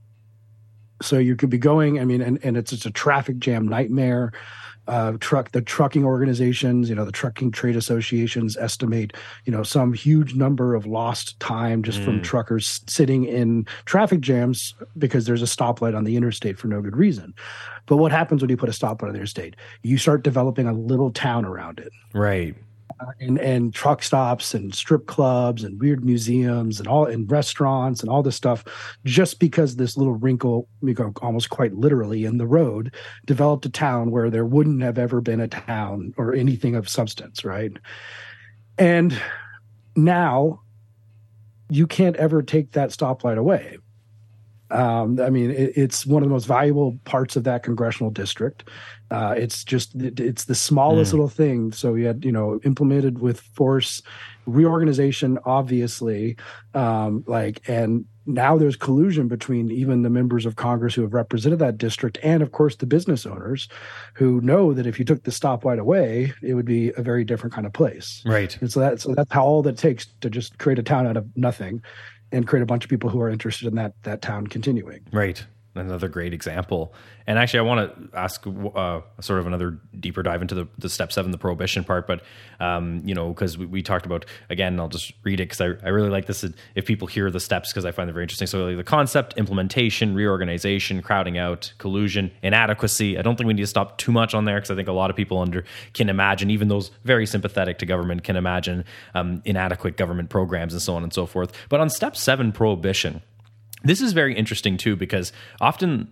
So 1.01 1.17
you 1.17 1.37
could 1.37 1.49
be 1.49 1.57
going. 1.57 1.97
I 1.97 2.03
mean, 2.03 2.21
and, 2.21 2.43
and 2.43 2.57
it's 2.57 2.71
just 2.71 2.85
a 2.85 2.91
traffic 2.91 3.39
jam 3.39 3.69
nightmare 3.69 4.33
uh, 4.91 5.13
truck 5.21 5.53
the 5.53 5.61
trucking 5.61 6.03
organizations 6.03 6.89
you 6.89 6.95
know 6.95 7.05
the 7.05 7.13
trucking 7.13 7.49
trade 7.49 7.77
associations 7.77 8.57
estimate 8.57 9.13
you 9.45 9.51
know 9.51 9.63
some 9.63 9.93
huge 9.93 10.35
number 10.35 10.75
of 10.75 10.85
lost 10.85 11.39
time 11.39 11.81
just 11.81 12.01
mm. 12.01 12.03
from 12.03 12.21
truckers 12.21 12.81
sitting 12.87 13.23
in 13.23 13.65
traffic 13.85 14.19
jams 14.19 14.75
because 14.97 15.25
there's 15.25 15.41
a 15.41 15.45
stoplight 15.45 15.95
on 15.95 16.03
the 16.03 16.17
interstate 16.17 16.59
for 16.59 16.67
no 16.67 16.81
good 16.81 16.97
reason. 16.97 17.33
But 17.85 17.97
what 17.97 18.11
happens 18.11 18.41
when 18.41 18.49
you 18.49 18.57
put 18.57 18.67
a 18.67 18.73
stoplight 18.73 19.03
on 19.03 19.13
the 19.13 19.19
interstate? 19.19 19.55
You 19.81 19.97
start 19.97 20.23
developing 20.23 20.67
a 20.67 20.73
little 20.73 21.09
town 21.11 21.45
around 21.45 21.79
it. 21.79 21.93
Right 22.13 22.53
and 23.19 23.39
and 23.39 23.73
truck 23.73 24.03
stops 24.03 24.53
and 24.53 24.73
strip 24.73 25.05
clubs 25.07 25.63
and 25.63 25.79
weird 25.79 26.03
museums 26.03 26.79
and 26.79 26.87
all 26.87 27.05
and 27.05 27.29
restaurants 27.31 28.01
and 28.01 28.09
all 28.09 28.23
this 28.23 28.35
stuff 28.35 28.63
just 29.05 29.39
because 29.39 29.75
this 29.75 29.97
little 29.97 30.13
wrinkle 30.13 30.67
we 30.81 30.93
go 30.93 31.11
almost 31.21 31.49
quite 31.49 31.73
literally 31.73 32.25
in 32.25 32.37
the 32.37 32.47
road 32.47 32.93
developed 33.25 33.65
a 33.65 33.69
town 33.69 34.11
where 34.11 34.29
there 34.29 34.45
wouldn't 34.45 34.81
have 34.81 34.97
ever 34.97 35.21
been 35.21 35.39
a 35.39 35.47
town 35.47 36.13
or 36.17 36.33
anything 36.33 36.75
of 36.75 36.89
substance 36.89 37.43
right 37.43 37.73
and 38.77 39.19
now 39.95 40.61
you 41.69 41.87
can't 41.87 42.15
ever 42.17 42.41
take 42.41 42.71
that 42.71 42.89
stoplight 42.89 43.37
away 43.37 43.77
um, 44.71 45.19
I 45.19 45.29
mean, 45.29 45.51
it, 45.51 45.73
it's 45.75 46.05
one 46.05 46.23
of 46.23 46.29
the 46.29 46.33
most 46.33 46.45
valuable 46.45 46.97
parts 47.03 47.35
of 47.35 47.43
that 47.43 47.61
congressional 47.61 48.09
district. 48.09 48.69
Uh, 49.11 49.35
it's 49.37 49.63
just 49.63 49.93
it, 49.95 50.19
it's 50.19 50.45
the 50.45 50.55
smallest 50.55 51.09
mm. 51.09 51.13
little 51.13 51.29
thing. 51.29 51.71
So 51.73 51.91
we 51.91 52.03
had 52.03 52.23
you 52.23 52.31
know 52.31 52.59
implemented 52.63 53.19
with 53.19 53.41
force 53.41 54.01
reorganization, 54.45 55.37
obviously, 55.45 56.37
um, 56.73 57.23
like 57.27 57.61
and 57.67 58.05
now 58.25 58.57
there's 58.57 58.75
collusion 58.75 59.27
between 59.27 59.69
even 59.71 60.03
the 60.03 60.09
members 60.09 60.45
of 60.45 60.55
Congress 60.55 60.93
who 60.93 61.01
have 61.01 61.13
represented 61.13 61.59
that 61.59 61.77
district 61.77 62.19
and, 62.21 62.43
of 62.43 62.51
course, 62.51 62.75
the 62.75 62.85
business 62.85 63.25
owners 63.25 63.67
who 64.13 64.39
know 64.41 64.73
that 64.73 64.85
if 64.85 64.99
you 64.99 65.05
took 65.05 65.23
the 65.23 65.31
stoplight 65.31 65.79
away, 65.79 66.31
it 66.43 66.53
would 66.53 66.65
be 66.65 66.91
a 66.97 67.01
very 67.01 67.23
different 67.23 67.53
kind 67.53 67.65
of 67.65 67.73
place. 67.73 68.21
Right. 68.25 68.55
And 68.61 68.71
so, 68.71 68.79
that, 68.79 69.01
so 69.01 69.15
that's 69.15 69.33
how 69.33 69.43
all 69.43 69.63
that 69.63 69.77
takes 69.77 70.05
to 70.21 70.29
just 70.29 70.59
create 70.59 70.77
a 70.77 70.83
town 70.83 71.07
out 71.07 71.17
of 71.17 71.25
nothing 71.35 71.81
and 72.31 72.47
create 72.47 72.61
a 72.61 72.67
bunch 72.67 72.83
of 72.83 72.89
people 72.89 73.09
who 73.09 73.19
are 73.21 73.29
interested 73.29 73.67
in 73.67 73.75
that 73.75 73.93
that 74.03 74.21
town 74.21 74.47
continuing. 74.47 75.01
Right 75.11 75.43
another 75.75 76.07
great 76.07 76.33
example. 76.33 76.93
And 77.27 77.39
actually, 77.39 77.59
I 77.59 77.63
want 77.63 78.11
to 78.11 78.17
ask 78.17 78.45
uh, 78.47 79.01
sort 79.21 79.39
of 79.39 79.47
another 79.47 79.79
deeper 79.97 80.23
dive 80.23 80.41
into 80.41 80.55
the, 80.55 80.67
the 80.77 80.89
step 80.89 81.11
seven, 81.11 81.31
the 81.31 81.37
prohibition 81.37 81.83
part. 81.83 82.07
But 82.07 82.23
um, 82.59 83.01
you 83.05 83.15
know, 83.15 83.29
because 83.29 83.57
we, 83.57 83.65
we, 83.65 83.81
talked 83.81 84.05
about 84.05 84.25
again, 84.49 84.79
I'll 84.79 84.89
just 84.89 85.13
read 85.23 85.39
it 85.39 85.49
because 85.49 85.61
I, 85.61 85.85
I 85.85 85.89
really 85.89 86.09
like 86.09 86.25
this. 86.25 86.45
If 86.75 86.85
people 86.85 87.07
hear 87.07 87.31
the 87.31 87.39
steps, 87.39 87.71
because 87.71 87.85
I 87.85 87.91
find 87.91 88.09
them 88.09 88.13
very 88.13 88.23
interesting. 88.23 88.47
So 88.47 88.65
like 88.65 88.77
the 88.77 88.83
concept, 88.83 89.37
implementation, 89.37 90.13
reorganization, 90.13 91.01
crowding 91.01 91.37
out, 91.37 91.73
collusion, 91.77 92.31
inadequacy. 92.41 93.17
I 93.17 93.21
don't 93.21 93.37
think 93.37 93.47
we 93.47 93.53
need 93.53 93.61
to 93.61 93.67
stop 93.67 93.97
too 93.97 94.11
much 94.11 94.33
on 94.33 94.45
there 94.45 94.57
because 94.57 94.71
I 94.71 94.75
think 94.75 94.87
a 94.87 94.93
lot 94.93 95.09
of 95.09 95.15
people 95.15 95.39
under 95.39 95.63
can 95.93 96.09
imagine, 96.09 96.49
even 96.49 96.67
those 96.67 96.91
very 97.03 97.25
sympathetic 97.25 97.77
to 97.79 97.85
government 97.85 98.23
can 98.23 98.35
imagine 98.35 98.83
um, 99.15 99.41
inadequate 99.45 99.95
government 99.95 100.29
programs 100.29 100.73
and 100.73 100.81
so 100.81 100.95
on 100.95 101.03
and 101.03 101.13
so 101.13 101.25
forth. 101.25 101.53
But 101.69 101.79
on 101.79 101.89
step 101.89 102.15
seven, 102.15 102.51
prohibition 102.51 103.21
this 103.83 104.01
is 104.01 104.13
very 104.13 104.35
interesting 104.35 104.77
too 104.77 104.95
because 104.95 105.31
often 105.59 106.09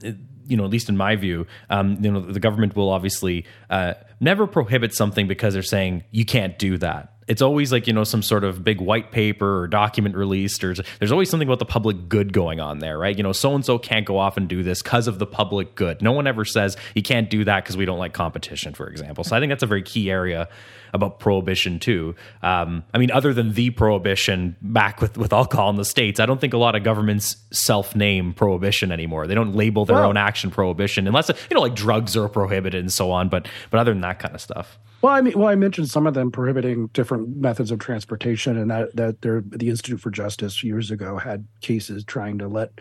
you 0.48 0.58
know 0.58 0.66
at 0.66 0.70
least 0.70 0.90
in 0.90 0.98
my 0.98 1.16
view 1.16 1.46
um, 1.70 1.98
you 2.02 2.12
know 2.12 2.20
the 2.22 2.40
government 2.40 2.76
will 2.76 2.90
obviously 2.90 3.46
uh, 3.70 3.94
never 4.20 4.48
prohibit 4.48 4.94
something 4.94 5.28
because 5.28 5.54
they're 5.54 5.64
saying 5.64 6.04
you 6.12 6.26
can't 6.26 6.58
do 6.60 6.78
that 6.78 7.14
it's 7.30 7.44
always 7.44 7.72
like 7.72 7.86
you 7.86 7.94
know 7.94 8.04
some 8.04 8.24
sort 8.24 8.44
of 8.44 8.64
big 8.64 8.82
white 8.82 9.12
paper 9.12 9.62
or 9.62 9.68
document 9.68 10.16
released 10.16 10.64
or 10.64 10.74
there's 10.98 11.12
always 11.12 11.30
something 11.30 11.48
about 11.48 11.60
the 11.60 11.66
public 11.66 12.10
good 12.10 12.34
going 12.34 12.60
on 12.60 12.80
there 12.80 12.98
right? 12.98 13.16
You 13.16 13.24
know 13.24 13.32
so 13.32 13.54
and 13.56 13.64
so 13.64 13.78
can't 13.78 14.06
go 14.06 14.18
off 14.18 14.36
and 14.36 14.50
do 14.50 14.64
this 14.64 14.82
because 14.82 15.08
of 15.08 15.20
the 15.20 15.28
public 15.28 15.76
good. 15.76 16.02
No 16.02 16.12
one 16.12 16.28
ever 16.28 16.44
says 16.44 16.76
you 16.96 17.04
can't 17.04 17.30
do 17.30 17.46
that 17.46 17.64
because 17.64 17.78
we 17.78 17.86
don't 17.86 18.00
like 18.00 18.14
competition 18.14 18.74
for 18.74 18.88
example. 18.88 19.24
So 19.24 19.38
i 19.38 19.40
think 19.40 19.52
that's 19.52 19.64
a 19.64 19.68
very 19.68 19.84
key 19.84 20.10
area 20.10 20.50
about 20.92 21.20
prohibition 21.20 21.80
too. 21.80 22.16
Um, 22.42 22.84
i 22.94 22.98
mean 22.98 23.12
other 23.12 23.34
than 23.34 23.54
the 23.54 23.70
prohibition 23.70 24.56
back 24.62 25.00
with 25.00 25.18
with 25.18 25.32
alcohol 25.32 25.70
in 25.70 25.76
the 25.76 25.86
states 25.86 26.20
i 26.20 26.26
don't 26.26 26.42
think 26.42 26.54
a 26.54 26.58
lot 26.58 26.76
of 26.76 26.84
governments 26.84 27.38
self-name 27.52 28.34
prohibition 28.34 28.92
anymore. 28.92 29.28
They 29.28 29.36
don't 29.36 29.56
label 29.56 29.86
their 29.86 29.98
well, 29.98 30.10
own 30.10 30.18
action 30.18 30.50
prohibition 30.50 31.08
unless 31.08 31.30
you 31.30 31.56
know 31.56 31.62
like 31.62 31.76
drugs 31.76 32.18
are 32.18 32.28
prohibited 32.28 32.82
and 32.82 32.92
so 32.92 33.12
on 33.12 33.30
but 33.30 33.48
but 33.70 33.80
other 33.80 33.92
than 33.92 34.02
that 34.02 34.18
kind 34.18 34.34
of 34.34 34.42
stuff. 34.42 34.80
Well, 35.02 35.14
I 35.14 35.22
mean, 35.22 35.38
well, 35.38 35.48
I 35.48 35.56
mentioned 35.56 35.90
some 35.90 36.08
of 36.08 36.14
them 36.14 36.30
prohibiting 36.30 36.88
different 36.88 37.19
methods 37.20 37.72
of 37.72 37.80
transportation, 37.80 38.58
and 38.58 38.72
that 38.72 38.96
that 38.96 39.22
the 39.22 39.70
Institute 39.70 40.00
for 40.00 40.12
Justice 40.12 40.64
years 40.64 40.92
ago 40.92 41.18
had 41.18 41.48
cases 41.62 42.04
trying 42.04 42.38
to 42.40 42.48
let 42.48 42.72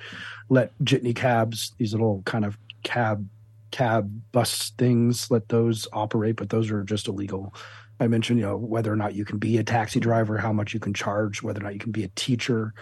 let 0.49 0.72
jitney 0.82 1.14
cabs, 1.14 1.72
these 1.78 1.93
little 1.93 2.22
kind 2.24 2.45
of 2.45 2.59
cab 2.82 3.28
cab 3.70 4.11
bus 4.32 4.72
things, 4.78 5.30
let 5.30 5.49
those 5.49 5.86
operate, 5.93 6.36
but 6.36 6.51
those 6.51 6.70
are 6.70 6.82
just 6.84 7.09
illegal. 7.09 7.55
I 8.01 8.07
mentioned, 8.07 8.39
you 8.39 8.47
know, 8.47 8.57
whether 8.57 8.93
or 8.93 8.97
not 8.97 9.14
you 9.14 9.24
can 9.24 9.39
be 9.39 9.59
a 9.59 9.64
taxi 9.64 10.01
driver, 10.01 10.39
how 10.39 10.53
much 10.53 10.72
you 10.72 10.80
can 10.80 10.95
charge, 10.95 11.43
whether 11.43 11.61
or 11.61 11.64
not 11.64 11.74
you 11.74 11.80
can 11.80 11.93
be 11.93 12.05
a 12.05 12.11
teacher, 12.14 12.72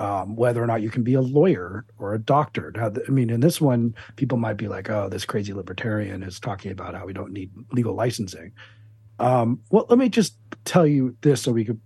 um, 0.00 0.36
whether 0.36 0.62
or 0.62 0.66
not 0.66 0.82
you 0.82 0.90
can 0.90 1.02
be 1.02 1.14
a 1.14 1.22
lawyer 1.22 1.84
or 1.98 2.14
a 2.14 2.18
doctor. 2.18 2.72
Now, 2.74 2.92
I 3.06 3.10
mean, 3.10 3.30
in 3.30 3.40
this 3.40 3.60
one, 3.60 3.94
people 4.16 4.36
might 4.36 4.58
be 4.58 4.68
like, 4.68 4.90
"Oh, 4.90 5.08
this 5.08 5.24
crazy 5.24 5.54
libertarian 5.54 6.22
is 6.22 6.38
talking 6.38 6.70
about 6.70 6.94
how 6.94 7.06
we 7.06 7.14
don't 7.14 7.32
need 7.32 7.50
legal 7.72 7.94
licensing." 7.94 8.52
Um, 9.18 9.60
well, 9.70 9.86
let 9.88 9.98
me 9.98 10.08
just 10.08 10.36
tell 10.64 10.86
you 10.86 11.16
this 11.22 11.42
so 11.42 11.52
we 11.52 11.64
could 11.64 11.80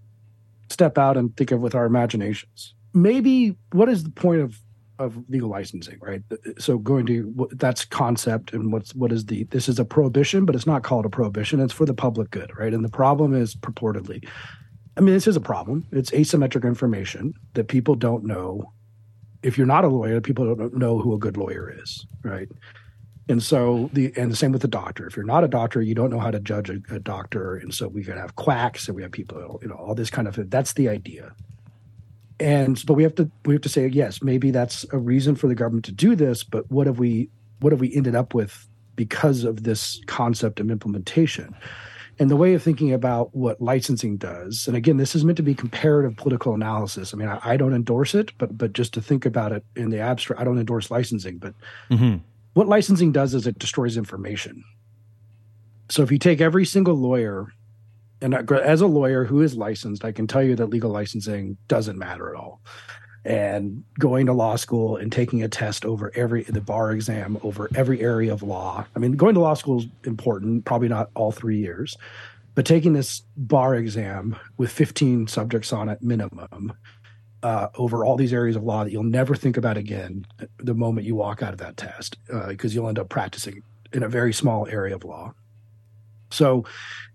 step 0.69 0.99
out 0.99 1.17
and 1.17 1.37
think 1.37 1.51
of 1.51 1.61
with 1.61 1.75
our 1.75 1.85
imaginations. 1.85 2.75
Maybe 2.93 3.57
what 3.73 3.89
is 3.89 4.05
the 4.05 4.11
point 4.11 4.41
of 4.41 4.59
of 4.99 5.17
legal 5.31 5.49
licensing, 5.49 5.99
right? 6.01 6.23
So 6.59 6.77
going 6.77 7.07
to 7.07 7.49
that's 7.53 7.87
concept 7.87 8.53
and 8.53 8.71
what's 8.71 8.95
what 8.95 9.13
is 9.13 9.25
the 9.27 9.45
this 9.45 9.69
is 9.69 9.79
a 9.79 9.85
prohibition, 9.85 10.45
but 10.45 10.55
it's 10.55 10.67
not 10.67 10.83
called 10.83 11.07
a 11.07 11.09
prohibition. 11.09 11.59
It's 11.59 11.73
for 11.73 11.87
the 11.87 11.95
public 11.95 12.31
good, 12.31 12.53
right? 12.59 12.75
And 12.75 12.85
the 12.85 12.91
problem 12.91 13.35
is 13.35 13.57
purportedly, 13.57 14.29
I 14.97 15.01
mean, 15.01 15.15
this 15.15 15.27
is 15.27 15.37
a 15.37 15.41
problem. 15.41 15.87
It's 15.91 16.11
asymmetric 16.11 16.65
information 16.65 17.33
that 17.55 17.69
people 17.69 17.95
don't 17.95 18.25
know. 18.25 18.73
If 19.43 19.57
you're 19.57 19.67
not 19.67 19.85
a 19.85 19.89
lawyer, 19.89 20.21
people 20.21 20.55
don't 20.55 20.77
know 20.77 20.99
who 20.99 21.15
a 21.15 21.19
good 21.19 21.39
lawyer 21.39 21.75
is, 21.83 22.07
right? 22.23 22.49
And 23.29 23.43
so 23.43 23.91
the 23.93 24.13
and 24.17 24.31
the 24.31 24.37
same 24.37 24.51
with 24.51 24.63
the 24.63 24.69
doctor. 24.69 25.07
If 25.07 25.17
you're 25.17 25.25
not 25.25 25.45
a 25.45 25.49
doctor, 25.49 25.81
you 25.81 25.95
don't 25.95 26.11
know 26.11 26.19
how 26.19 26.31
to 26.31 26.41
judge 26.41 26.69
a, 26.69 26.81
a 26.91 26.99
doctor. 26.99 27.57
And 27.57 27.73
so 27.73 27.87
we 27.87 28.03
could 28.03 28.17
have 28.17 28.35
quacks 28.37 28.89
and 28.89 28.97
we 28.97 29.03
have 29.03 29.13
people, 29.13 29.61
you 29.63 29.69
know, 29.69 29.77
all 29.77 29.95
this 29.95 30.11
kind 30.11 30.27
of 30.27 30.51
that's 30.51 30.73
the 30.73 30.89
idea. 30.89 31.33
And 32.41 32.83
but 32.87 32.95
we 32.95 33.03
have 33.03 33.15
to 33.17 33.31
we 33.45 33.55
have 33.55 33.63
to 33.63 33.69
say 33.69 33.87
yes, 33.87 34.23
maybe 34.23 34.51
that's 34.51 34.85
a 34.93 34.99
reason 34.99 35.37
for 35.37 35.47
the 35.47 35.55
government 35.55 35.85
to 35.85 35.93
do 35.93 36.17
this, 36.17 36.43
but 36.43 36.69
what 36.71 36.87
have 36.87 36.99
we 36.99 37.31
what 37.61 37.73
have 37.73 37.81
we 37.81 37.95
ended 37.95 38.17
up 38.17 38.35
with 38.35 38.67
because 38.97 39.45
of 39.45 39.63
this 39.63 40.01
concept 40.07 40.59
of 40.59 40.71
implementation? 40.71 41.55
And 42.19 42.31
the 42.31 42.37
way 42.37 42.53
of 42.55 42.63
thinking 42.63 42.93
about 42.93 43.35
what 43.35 43.63
licensing 43.63 44.17
does, 44.17 44.67
and 44.67 44.77
again, 44.77 44.99
this 44.99 45.15
is 45.15 45.25
meant 45.25 45.37
to 45.37 45.43
be 45.43 45.55
comparative 45.55 46.17
political 46.17 46.53
analysis. 46.53 47.15
I 47.15 47.17
mean, 47.17 47.29
I, 47.29 47.41
I 47.43 47.57
don't 47.57 47.75
endorse 47.75 48.15
it, 48.15 48.33
but 48.39 48.59
but 48.59 48.73
just 48.73 48.93
to 48.95 49.03
think 49.03 49.25
about 49.25 49.53
it 49.53 49.65
in 49.77 49.91
the 49.91 50.01
abstract, 50.01 50.41
I 50.41 50.45
don't 50.45 50.59
endorse 50.59 50.91
licensing, 50.91 51.39
but 51.39 51.55
mm-hmm 51.91 52.17
what 52.55 52.69
licensing 52.69 53.13
does 53.13 53.35
is 53.35 53.47
it 53.47 53.59
destroys 53.59 53.97
information. 53.97 54.65
So 55.89 56.03
if 56.03 56.13
you 56.13 56.19
take 56.19 56.41
every 56.41 56.65
single 56.65 56.95
lawyer, 56.95 57.53
and 58.21 58.35
as 58.53 58.81
a 58.81 58.87
lawyer 58.87 59.25
who 59.25 59.41
is 59.41 59.57
licensed, 59.57 60.05
I 60.05 60.13
can 60.13 60.27
tell 60.27 60.43
you 60.43 60.55
that 60.57 60.67
legal 60.67 60.91
licensing 60.91 61.57
doesn't 61.69 61.99
matter 61.99 62.35
at 62.35 62.41
all. 62.41 62.61
And 63.25 63.85
going 63.99 64.27
to 64.27 64.33
law 64.33 64.57
school 64.57 64.97
and 64.97 65.13
taking 65.13 65.43
a 65.43 65.49
test 65.49 65.85
over 65.85 66.11
every 66.15 66.45
the 66.45 66.61
bar 66.61 66.93
exam 66.93 67.39
over 67.43 67.69
every 67.75 68.01
area 68.01 68.33
of 68.33 68.43
law. 68.43 68.87
I 68.97 68.99
mean, 68.99 69.13
going 69.13 69.35
to 69.35 69.41
law 69.41 69.55
school 69.55 69.81
is 69.81 69.87
important, 70.05 70.65
probably 70.65 70.89
not 70.89 71.11
all 71.15 71.31
three 71.31 71.59
years, 71.59 71.99
but 72.55 72.65
taking 72.65 72.95
this 72.95 73.23
bar 73.37 73.75
exam 73.75 74.37
with 74.57 74.71
15 74.71 75.27
subjects 75.27 75.73
on 75.73 75.89
it 75.89 76.03
minimum 76.03 76.73
uh, 77.43 77.69
over 77.77 78.05
all 78.05 78.17
these 78.17 78.33
areas 78.33 78.57
of 78.57 78.63
law 78.63 78.85
that 78.85 78.93
you'll 78.93 79.03
never 79.03 79.35
think 79.35 79.57
about 79.57 79.77
again 79.77 80.27
the 80.59 80.75
moment 80.75 81.07
you 81.07 81.15
walk 81.15 81.43
out 81.43 81.53
of 81.53 81.59
that 81.59 81.77
test, 81.77 82.17
because 82.49 82.73
uh, 82.73 82.75
you'll 82.75 82.89
end 82.89 82.99
up 82.99 83.09
practicing 83.09 83.63
in 83.93 84.03
a 84.03 84.09
very 84.09 84.33
small 84.33 84.67
area 84.69 84.95
of 84.95 85.05
law. 85.05 85.33
So 86.31 86.65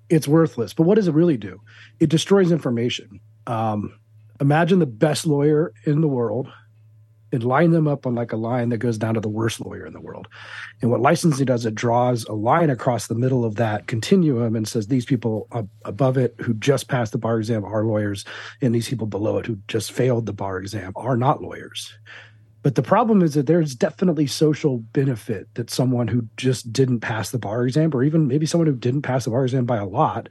it's 0.09 0.28
worthless. 0.28 0.73
But 0.73 0.84
what 0.84 0.95
does 0.95 1.07
it 1.07 1.13
really 1.13 1.38
do? 1.38 1.61
It 1.99 2.09
destroys 2.09 2.51
information. 2.51 3.19
Um, 3.47 3.97
imagine 4.41 4.80
the 4.80 4.86
best 4.86 5.26
lawyer 5.26 5.73
in 5.86 6.01
the 6.01 6.07
world 6.07 6.51
and 7.32 7.43
line 7.43 7.71
them 7.71 7.88
up 7.88 8.05
on 8.05 8.15
like 8.15 8.32
a 8.32 8.38
line 8.38 8.69
that 8.69 8.78
goes 8.78 8.97
down 8.97 9.15
to 9.15 9.19
the 9.19 9.30
worst 9.30 9.59
lawyer 9.59 9.86
in 9.86 9.93
the 9.93 10.01
world. 10.01 10.28
And 10.82 10.91
what 10.91 11.01
licensing 11.01 11.45
does, 11.45 11.65
it 11.65 11.76
draws 11.76 12.23
a 12.26 12.34
line 12.34 12.69
across 12.69 13.07
the 13.07 13.15
middle 13.15 13.43
of 13.43 13.55
that 13.55 13.88
continuum 13.88 14.55
and 14.55 14.67
says 14.67 14.88
these 14.88 15.05
people 15.05 15.47
above 15.84 16.17
it 16.17 16.36
who 16.39 16.53
just 16.53 16.88
passed 16.88 17.11
the 17.11 17.17
bar 17.17 17.38
exam 17.38 17.65
are 17.65 17.84
lawyers, 17.84 18.26
and 18.61 18.73
these 18.73 18.88
people 18.88 19.07
below 19.07 19.38
it 19.38 19.45
who 19.45 19.57
just 19.67 19.91
failed 19.91 20.26
the 20.26 20.34
bar 20.34 20.57
exam 20.59 20.93
are 20.95 21.17
not 21.17 21.41
lawyers. 21.41 21.97
But 22.61 22.73
the 22.73 22.82
problem 22.82 23.21
is 23.21 23.36
that 23.36 23.45
there's 23.45 23.76
definitely 23.76 24.26
social 24.26 24.80
benefit 24.80 25.53
that 25.53 25.69
someone 25.69 26.07
who 26.07 26.28
just 26.36 26.73
didn't 26.73 27.01
pass 27.01 27.30
the 27.30 27.38
bar 27.38 27.63
exam, 27.67 27.91
or 27.93 28.03
even 28.03 28.28
maybe 28.28 28.47
someone 28.47 28.65
who 28.65 28.76
didn't 28.76 29.03
pass 29.03 29.26
the 29.26 29.30
bar 29.30 29.43
exam 29.43 29.65
by 29.65 29.78
a 29.78 29.86
lot, 29.86 30.30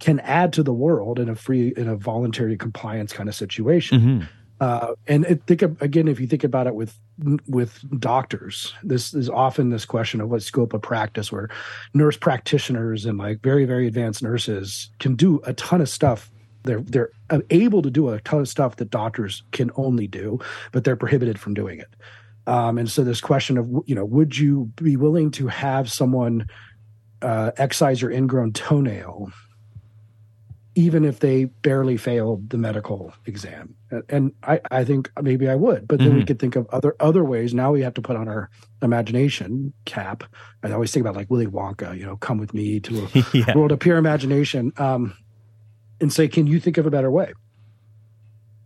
can 0.00 0.18
add 0.20 0.52
to 0.54 0.64
the 0.64 0.72
world 0.72 1.20
in 1.20 1.28
a 1.28 1.36
free, 1.36 1.72
in 1.76 1.86
a 1.86 1.94
voluntary 1.94 2.56
compliance 2.56 3.12
kind 3.12 3.28
of 3.28 3.36
situation. 3.36 4.00
Mm-hmm. 4.00 4.24
Uh, 4.60 4.94
and 5.06 5.24
it, 5.26 5.42
think 5.46 5.62
of, 5.62 5.80
again, 5.82 6.08
if 6.08 6.18
you 6.18 6.26
think 6.26 6.44
about 6.44 6.66
it 6.66 6.74
with 6.74 6.98
with 7.46 7.82
doctors, 7.98 8.74
this 8.82 9.14
is 9.14 9.28
often 9.28 9.70
this 9.70 9.84
question 9.84 10.20
of 10.20 10.30
what 10.30 10.42
scope 10.42 10.72
of 10.72 10.82
practice, 10.82 11.30
where 11.30 11.48
nurse 11.94 12.16
practitioners 12.16 13.04
and 13.04 13.18
like 13.18 13.42
very 13.42 13.64
very 13.64 13.86
advanced 13.86 14.22
nurses 14.22 14.90
can 14.98 15.14
do 15.14 15.40
a 15.44 15.52
ton 15.54 15.80
of 15.80 15.88
stuff. 15.88 16.30
They're 16.62 16.80
they're 16.80 17.10
able 17.50 17.82
to 17.82 17.90
do 17.90 18.08
a 18.08 18.20
ton 18.20 18.40
of 18.40 18.48
stuff 18.48 18.76
that 18.76 18.90
doctors 18.90 19.42
can 19.52 19.70
only 19.76 20.06
do, 20.06 20.38
but 20.72 20.84
they're 20.84 20.96
prohibited 20.96 21.38
from 21.38 21.54
doing 21.54 21.78
it. 21.78 21.94
Um, 22.46 22.78
and 22.78 22.90
so 22.90 23.04
this 23.04 23.20
question 23.20 23.58
of 23.58 23.68
you 23.86 23.94
know, 23.94 24.04
would 24.04 24.38
you 24.38 24.70
be 24.76 24.96
willing 24.96 25.30
to 25.32 25.48
have 25.48 25.92
someone 25.92 26.46
uh, 27.20 27.50
excise 27.56 28.00
your 28.00 28.10
ingrown 28.10 28.52
toenail 28.52 29.30
even 30.76 31.06
if 31.06 31.20
they 31.20 31.46
barely 31.46 31.96
failed 31.96 32.50
the 32.50 32.58
medical 32.58 33.12
exam. 33.24 33.74
And 34.10 34.32
I, 34.42 34.60
I 34.70 34.84
think 34.84 35.10
maybe 35.22 35.48
I 35.48 35.54
would, 35.54 35.88
but 35.88 35.98
then 35.98 36.08
mm-hmm. 36.08 36.18
we 36.18 36.24
could 36.26 36.38
think 36.38 36.54
of 36.54 36.66
other 36.68 36.94
other 37.00 37.24
ways. 37.24 37.54
Now 37.54 37.72
we 37.72 37.80
have 37.80 37.94
to 37.94 38.02
put 38.02 38.14
on 38.14 38.28
our 38.28 38.50
imagination 38.82 39.72
cap. 39.86 40.22
I 40.62 40.70
always 40.70 40.92
think 40.92 41.02
about 41.02 41.16
like 41.16 41.30
Willy 41.30 41.46
Wonka, 41.46 41.98
you 41.98 42.04
know, 42.04 42.16
come 42.16 42.36
with 42.36 42.52
me 42.52 42.78
to 42.80 43.04
a 43.04 43.24
yeah. 43.32 43.56
world 43.56 43.72
of 43.72 43.80
pure 43.80 43.96
imagination, 43.96 44.72
um, 44.76 45.16
and 45.98 46.12
say, 46.12 46.28
can 46.28 46.46
you 46.46 46.60
think 46.60 46.76
of 46.76 46.86
a 46.86 46.90
better 46.90 47.10
way? 47.10 47.32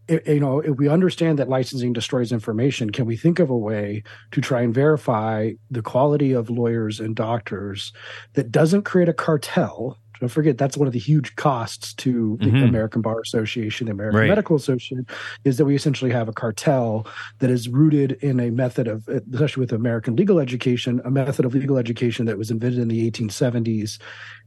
It, 0.08 0.26
you 0.26 0.40
know, 0.40 0.58
if 0.58 0.76
we 0.76 0.88
understand 0.88 1.38
that 1.38 1.48
licensing 1.48 1.92
destroys 1.92 2.32
information, 2.32 2.90
can 2.90 3.06
we 3.06 3.16
think 3.16 3.38
of 3.38 3.50
a 3.50 3.56
way 3.56 4.02
to 4.32 4.40
try 4.40 4.62
and 4.62 4.74
verify 4.74 5.52
the 5.70 5.82
quality 5.82 6.32
of 6.32 6.50
lawyers 6.50 6.98
and 6.98 7.14
doctors 7.14 7.92
that 8.32 8.50
doesn't 8.50 8.82
create 8.82 9.08
a 9.08 9.14
cartel 9.14 9.99
Don't 10.20 10.28
forget 10.28 10.58
that's 10.58 10.76
one 10.76 10.86
of 10.86 10.92
the 10.92 10.98
huge 10.98 11.34
costs 11.36 11.94
to 11.94 12.36
the 12.40 12.46
mm-hmm. 12.46 12.64
American 12.64 13.02
Bar 13.02 13.20
Association, 13.20 13.86
the 13.86 13.92
American 13.92 14.20
right. 14.20 14.28
Medical 14.28 14.56
Association, 14.56 15.06
is 15.44 15.58
that 15.58 15.64
we 15.64 15.74
essentially 15.74 16.10
have 16.10 16.28
a 16.28 16.32
cartel 16.32 17.06
that 17.38 17.50
is 17.50 17.68
rooted 17.68 18.12
in 18.20 18.38
a 18.38 18.50
method 18.50 18.86
of, 18.86 19.08
especially 19.08 19.60
with 19.60 19.72
American 19.72 20.16
legal 20.16 20.38
education, 20.38 21.00
a 21.04 21.10
method 21.10 21.44
of 21.44 21.54
legal 21.54 21.78
education 21.78 22.26
that 22.26 22.38
was 22.38 22.50
invented 22.50 22.78
in 22.78 22.88
the 22.88 23.10
1870s 23.10 23.98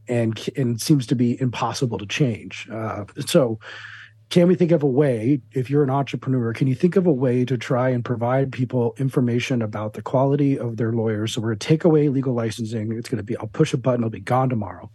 and 0.08 0.48
and 0.56 0.80
seems 0.80 1.06
to 1.06 1.14
be 1.14 1.40
impossible 1.40 1.98
to 1.98 2.06
change. 2.06 2.68
Uh, 2.70 3.04
so 3.26 3.58
can 4.30 4.48
we 4.48 4.54
think 4.54 4.72
of 4.72 4.82
a 4.82 4.86
way 4.86 5.40
if 5.52 5.70
you're 5.70 5.82
an 5.82 5.90
entrepreneur 5.90 6.52
can 6.52 6.66
you 6.66 6.74
think 6.74 6.96
of 6.96 7.06
a 7.06 7.12
way 7.12 7.44
to 7.44 7.56
try 7.56 7.88
and 7.88 8.04
provide 8.04 8.50
people 8.50 8.94
information 8.98 9.62
about 9.62 9.92
the 9.92 10.02
quality 10.02 10.58
of 10.58 10.76
their 10.76 10.92
lawyers 10.92 11.32
so 11.32 11.40
we're 11.40 11.48
going 11.48 11.58
to 11.58 11.66
take 11.66 11.84
away 11.84 12.08
legal 12.08 12.34
licensing 12.34 12.92
it's 12.92 13.08
going 13.08 13.18
to 13.18 13.22
be 13.22 13.36
i'll 13.36 13.46
push 13.48 13.72
a 13.72 13.76
button 13.76 14.00
it'll 14.00 14.10
be 14.10 14.20
gone 14.20 14.48
tomorrow 14.48 14.90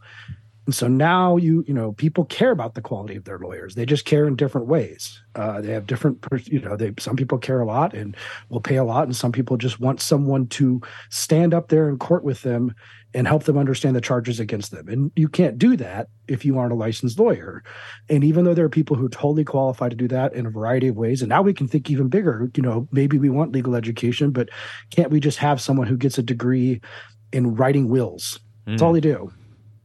and 0.70 0.76
so 0.76 0.88
now 0.88 1.36
you 1.36 1.64
you 1.68 1.74
know 1.74 1.94
people 1.94 2.26
care 2.26 2.52
about 2.52 2.76
the 2.76 2.82
quality 2.82 3.16
of 3.16 3.26
their 3.26 3.40
lawyers 3.40 3.74
they 3.74 3.88
just 3.88 4.06
care 4.06 4.28
in 4.28 4.36
different 4.36 4.68
ways 4.68 5.20
uh, 5.34 5.60
they 5.62 5.72
have 5.72 5.88
different 5.88 6.24
you 6.46 6.60
know 6.60 6.76
they 6.76 6.94
some 7.00 7.16
people 7.16 7.40
care 7.40 7.60
a 7.60 7.66
lot 7.66 7.96
and 7.96 8.16
will 8.50 8.62
pay 8.62 8.76
a 8.76 8.84
lot 8.84 9.06
and 9.06 9.16
some 9.16 9.32
people 9.32 9.58
just 9.58 9.80
want 9.80 10.00
someone 10.00 10.46
to 10.46 10.80
stand 11.10 11.56
up 11.56 11.70
there 11.70 11.90
in 11.90 11.98
court 11.98 12.24
with 12.24 12.44
them 12.44 12.76
and 13.16 13.28
help 13.28 13.46
them 13.46 13.58
understand 13.58 13.96
the 13.96 14.02
charges 14.02 14.40
against 14.40 14.70
them. 14.70 14.88
And 14.88 15.12
you 15.16 15.28
can't 15.28 15.58
do 15.58 15.76
that 15.78 16.10
if 16.28 16.46
you 16.46 16.60
aren't 16.60 16.74
a 16.74 16.76
licensed 16.76 17.18
lawyer. 17.18 17.64
And 18.08 18.24
even 18.24 18.46
though 18.46 18.54
there 18.54 18.66
are 18.66 18.70
people 18.70 18.96
who 18.96 19.08
are 19.08 19.10
totally 19.10 19.44
qualified 19.44 19.90
to 19.90 19.98
do 19.98 20.08
that 20.10 20.36
in 20.36 20.46
a 20.46 20.52
variety 20.52 20.90
of 20.90 20.96
ways, 20.96 21.24
and 21.24 21.30
now 21.30 21.42
we 21.42 21.56
can 21.56 21.68
think 21.68 21.90
even 21.90 22.08
bigger, 22.08 22.52
you 22.56 22.62
know, 22.62 22.88
maybe 22.92 23.18
we 23.18 23.32
want 23.32 23.52
legal 23.52 23.76
education, 23.76 24.30
but 24.30 24.50
can't 24.92 25.10
we 25.10 25.20
just 25.20 25.40
have 25.40 25.60
someone 25.60 25.88
who 25.88 25.98
gets 25.98 26.20
a 26.20 26.24
degree 26.24 26.82
in 27.34 27.56
writing 27.56 27.90
wills? 27.90 28.40
That's 28.68 28.84
all 28.84 28.90
hmm. 28.90 28.98
they 28.98 29.02
do 29.02 29.34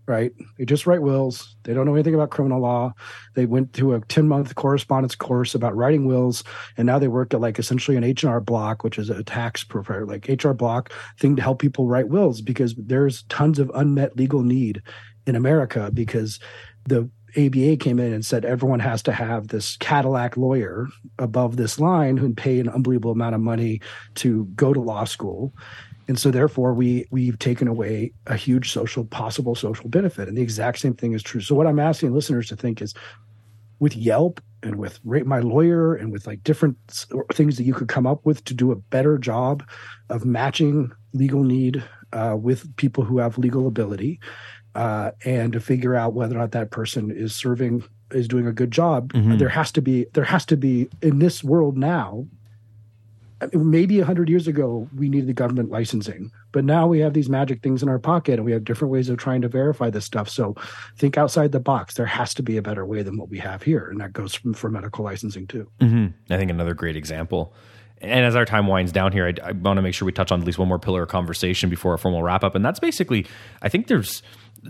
right? 0.06 0.32
They 0.58 0.64
just 0.64 0.86
write 0.86 1.02
wills. 1.02 1.56
They 1.62 1.72
don't 1.74 1.86
know 1.86 1.94
anything 1.94 2.14
about 2.14 2.30
criminal 2.30 2.60
law. 2.60 2.92
They 3.34 3.46
went 3.46 3.72
to 3.74 3.94
a 3.94 4.00
10 4.00 4.28
month 4.28 4.54
correspondence 4.54 5.14
course 5.14 5.54
about 5.54 5.76
writing 5.76 6.06
wills. 6.06 6.44
And 6.76 6.86
now 6.86 6.98
they 6.98 7.08
work 7.08 7.32
at 7.32 7.40
like 7.40 7.58
essentially 7.58 7.96
an 7.96 8.04
H&R 8.04 8.40
block, 8.40 8.84
which 8.84 8.98
is 8.98 9.10
a 9.10 9.24
tax 9.24 9.64
preparer, 9.64 10.06
like 10.06 10.28
HR 10.28 10.52
block 10.52 10.92
thing 11.18 11.36
to 11.36 11.42
help 11.42 11.58
people 11.58 11.86
write 11.86 12.08
wills 12.08 12.40
because 12.40 12.74
there's 12.76 13.22
tons 13.24 13.58
of 13.58 13.70
unmet 13.74 14.16
legal 14.16 14.42
need 14.42 14.82
in 15.26 15.36
America 15.36 15.90
because 15.92 16.38
the 16.86 17.08
ABA 17.36 17.76
came 17.78 17.98
in 17.98 18.12
and 18.12 18.24
said 18.24 18.44
everyone 18.44 18.80
has 18.80 19.02
to 19.02 19.12
have 19.12 19.48
this 19.48 19.76
Cadillac 19.78 20.36
lawyer 20.36 20.86
above 21.18 21.56
this 21.56 21.80
line 21.80 22.16
who 22.16 22.32
pay 22.32 22.60
an 22.60 22.68
unbelievable 22.68 23.10
amount 23.10 23.34
of 23.34 23.40
money 23.40 23.80
to 24.16 24.44
go 24.54 24.72
to 24.72 24.80
law 24.80 25.04
school 25.04 25.52
and 26.08 26.18
so 26.18 26.30
therefore 26.30 26.74
we 26.74 27.06
we've 27.10 27.38
taken 27.38 27.68
away 27.68 28.12
a 28.26 28.36
huge 28.36 28.70
social 28.70 29.04
possible 29.04 29.54
social 29.54 29.88
benefit 29.88 30.28
and 30.28 30.36
the 30.36 30.42
exact 30.42 30.78
same 30.78 30.94
thing 30.94 31.12
is 31.12 31.22
true 31.22 31.40
so 31.40 31.54
what 31.54 31.66
i'm 31.66 31.80
asking 31.80 32.12
listeners 32.12 32.48
to 32.48 32.56
think 32.56 32.80
is 32.82 32.94
with 33.78 33.96
yelp 33.96 34.40
and 34.62 34.76
with 34.76 35.00
rate 35.04 35.26
my 35.26 35.40
lawyer 35.40 35.94
and 35.94 36.12
with 36.12 36.26
like 36.26 36.42
different 36.42 36.76
things 37.32 37.56
that 37.56 37.64
you 37.64 37.74
could 37.74 37.88
come 37.88 38.06
up 38.06 38.24
with 38.24 38.44
to 38.44 38.54
do 38.54 38.72
a 38.72 38.76
better 38.76 39.18
job 39.18 39.62
of 40.08 40.24
matching 40.24 40.90
legal 41.12 41.42
need 41.42 41.84
uh, 42.12 42.36
with 42.38 42.74
people 42.76 43.04
who 43.04 43.18
have 43.18 43.36
legal 43.38 43.66
ability 43.66 44.20
uh, 44.74 45.10
and 45.24 45.52
to 45.52 45.60
figure 45.60 45.94
out 45.94 46.14
whether 46.14 46.34
or 46.34 46.38
not 46.38 46.52
that 46.52 46.70
person 46.70 47.10
is 47.10 47.34
serving 47.34 47.84
is 48.10 48.28
doing 48.28 48.46
a 48.46 48.52
good 48.52 48.70
job 48.70 49.12
mm-hmm. 49.12 49.36
there 49.38 49.48
has 49.48 49.72
to 49.72 49.82
be 49.82 50.06
there 50.12 50.24
has 50.24 50.46
to 50.46 50.56
be 50.56 50.88
in 51.02 51.18
this 51.18 51.42
world 51.42 51.76
now 51.76 52.26
maybe 53.52 53.98
100 53.98 54.28
years 54.28 54.46
ago 54.46 54.88
we 54.96 55.08
needed 55.08 55.28
the 55.28 55.34
government 55.34 55.70
licensing 55.70 56.30
but 56.54 56.64
now 56.64 56.86
we 56.86 57.00
have 57.00 57.14
these 57.14 57.28
magic 57.28 57.62
things 57.62 57.82
in 57.82 57.88
our 57.88 57.98
pocket 57.98 58.34
and 58.34 58.44
we 58.44 58.52
have 58.52 58.62
different 58.62 58.92
ways 58.92 59.08
of 59.08 59.18
trying 59.18 59.42
to 59.42 59.48
verify 59.48 59.90
this 59.90 60.04
stuff. 60.04 60.28
So 60.28 60.54
think 60.96 61.18
outside 61.18 61.50
the 61.50 61.58
box. 61.58 61.94
There 61.94 62.06
has 62.06 62.32
to 62.34 62.44
be 62.44 62.56
a 62.56 62.62
better 62.62 62.86
way 62.86 63.02
than 63.02 63.16
what 63.16 63.28
we 63.28 63.40
have 63.40 63.64
here. 63.64 63.88
And 63.90 64.00
that 64.00 64.12
goes 64.12 64.34
from, 64.34 64.54
for 64.54 64.70
medical 64.70 65.04
licensing 65.04 65.48
too. 65.48 65.68
Mm-hmm. 65.80 66.32
i 66.32 66.38
think 66.38 66.52
another 66.52 66.72
great 66.72 66.94
example. 66.94 67.52
And 68.00 68.24
as 68.24 68.36
our 68.36 68.44
time 68.44 68.68
winds 68.68 68.92
down 68.92 69.10
here, 69.10 69.26
I, 69.26 69.48
I 69.48 69.50
want 69.50 69.78
to 69.78 69.82
make 69.82 69.94
sure 69.94 70.06
we 70.06 70.12
touch 70.12 70.30
on 70.30 70.40
at 70.40 70.46
least 70.46 70.58
one 70.58 70.68
more 70.68 70.78
pillar 70.78 71.02
of 71.02 71.08
conversation 71.08 71.70
before 71.70 71.92
a 71.92 71.98
formal 71.98 72.22
wrap 72.22 72.44
up. 72.44 72.54
And 72.54 72.64
that's 72.64 72.78
basically, 72.78 73.26
I 73.62 73.68
think 73.68 73.88
there's 73.88 74.22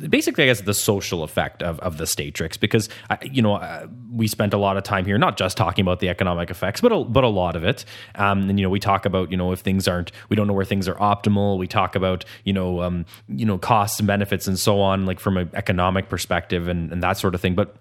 basically, 0.08 0.44
I 0.44 0.46
guess, 0.48 0.60
the 0.62 0.74
social 0.74 1.22
effect 1.22 1.62
of, 1.62 1.78
of 1.80 1.98
the 1.98 2.04
Statrix, 2.04 2.58
because 2.58 2.88
you 3.22 3.42
know 3.42 3.54
uh, 3.54 3.86
we 4.10 4.26
spent 4.26 4.54
a 4.54 4.58
lot 4.58 4.76
of 4.76 4.82
time 4.82 5.04
here, 5.04 5.18
not 5.18 5.36
just 5.36 5.56
talking 5.56 5.82
about 5.82 6.00
the 6.00 6.08
economic 6.08 6.50
effects, 6.50 6.80
but 6.80 6.92
a, 6.92 7.04
but 7.04 7.24
a 7.24 7.28
lot 7.28 7.56
of 7.56 7.64
it. 7.64 7.84
Um, 8.16 8.48
and 8.50 8.58
you 8.58 8.64
know, 8.64 8.70
we 8.70 8.80
talk 8.80 9.06
about 9.06 9.30
you 9.30 9.36
know 9.36 9.52
if 9.52 9.60
things 9.60 9.86
aren't, 9.86 10.12
we 10.28 10.36
don't 10.36 10.46
know 10.46 10.52
where 10.52 10.64
things 10.64 10.88
are 10.88 10.96
optimal. 10.96 11.58
We 11.58 11.66
talk 11.66 11.94
about 11.94 12.24
you 12.44 12.52
know 12.52 12.82
um, 12.82 13.06
you 13.28 13.46
know 13.46 13.58
costs 13.58 13.98
and 13.98 14.06
benefits 14.06 14.46
and 14.46 14.58
so 14.58 14.80
on, 14.80 15.06
like 15.06 15.20
from 15.20 15.36
an 15.36 15.50
economic 15.54 16.08
perspective 16.08 16.68
and, 16.68 16.92
and 16.92 17.02
that 17.02 17.16
sort 17.16 17.34
of 17.34 17.40
thing. 17.40 17.54
But 17.54 17.76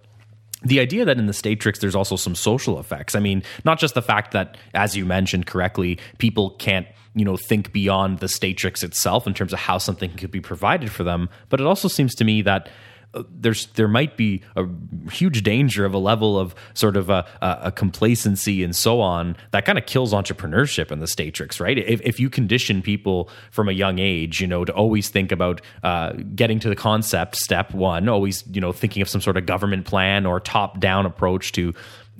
the 0.64 0.80
idea 0.80 1.06
that 1.06 1.18
in 1.18 1.28
the 1.28 1.34
Statrix 1.34 1.80
there's 1.80 1.96
also 1.96 2.16
some 2.16 2.36
social 2.36 2.80
effects. 2.80 3.16
I 3.16 3.20
mean, 3.20 3.44
not 3.64 3.80
just 3.80 3.96
the 3.96 4.02
fact 4.02 4.32
that, 4.32 4.58
as 4.74 4.96
you 4.96 5.06
mentioned 5.06 5.46
correctly, 5.46 6.00
people 6.18 6.52
can't 6.52 6.88
you 7.16 7.26
know 7.26 7.38
think 7.38 7.72
beyond 7.72 8.20
the 8.20 8.28
Statrix 8.28 8.84
itself 8.84 9.28
in 9.28 9.34
terms 9.34 9.54
of 9.54 9.60
how 9.60 9.78
something 9.78 10.12
could 10.12 10.32
be 10.32 10.42
provided 10.42 10.92
for 10.92 11.04
them, 11.04 11.30
but 11.50 11.60
it 11.60 11.68
also 11.68 11.88
seems 11.88 12.16
to 12.16 12.24
me 12.24 12.42
that 12.42 12.70
there's 13.30 13.68
there 13.68 13.88
might 13.88 14.18
be 14.18 14.42
a 14.56 14.66
huge 15.12 15.44
danger 15.44 15.86
of 15.86 15.94
a 15.94 15.98
level 15.98 16.40
of 16.40 16.56
sort 16.74 16.98
of 16.98 17.10
a, 17.10 17.26
a 17.42 17.72
complacency 17.72 18.64
and 18.64 18.76
so 18.76 19.02
on 19.02 19.36
that 19.52 19.66
kind 19.66 19.78
of 19.78 19.86
kills 19.86 20.14
entrepreneurship 20.14 20.92
in 20.92 21.00
the 21.00 21.06
Statrix, 21.06 21.60
right? 21.60 21.78
If, 21.78 22.02
if 22.02 22.20
you 22.20 22.30
condition 22.30 22.82
people 22.82 23.30
from 23.52 23.70
a 23.70 23.72
young 23.72 24.00
age, 24.00 24.42
you 24.42 24.48
know, 24.48 24.66
to 24.66 24.74
always 24.74 25.10
think 25.10 25.32
about 25.32 25.62
uh, 25.84 26.14
getting 26.36 26.60
to 26.60 26.70
the 26.70 26.76
concept, 26.76 27.36
step 27.36 27.74
one, 27.74 28.10
always 28.10 28.44
you 28.52 28.62
know 28.62 28.72
thinking 28.72 29.02
of 29.02 29.10
some 29.10 29.22
sort 29.22 29.38
of 29.38 29.46
government 29.46 29.86
plan 29.86 30.26
or 30.26 30.40
top 30.40 30.80
down 30.80 31.06
approach 31.06 31.52
to 31.54 31.74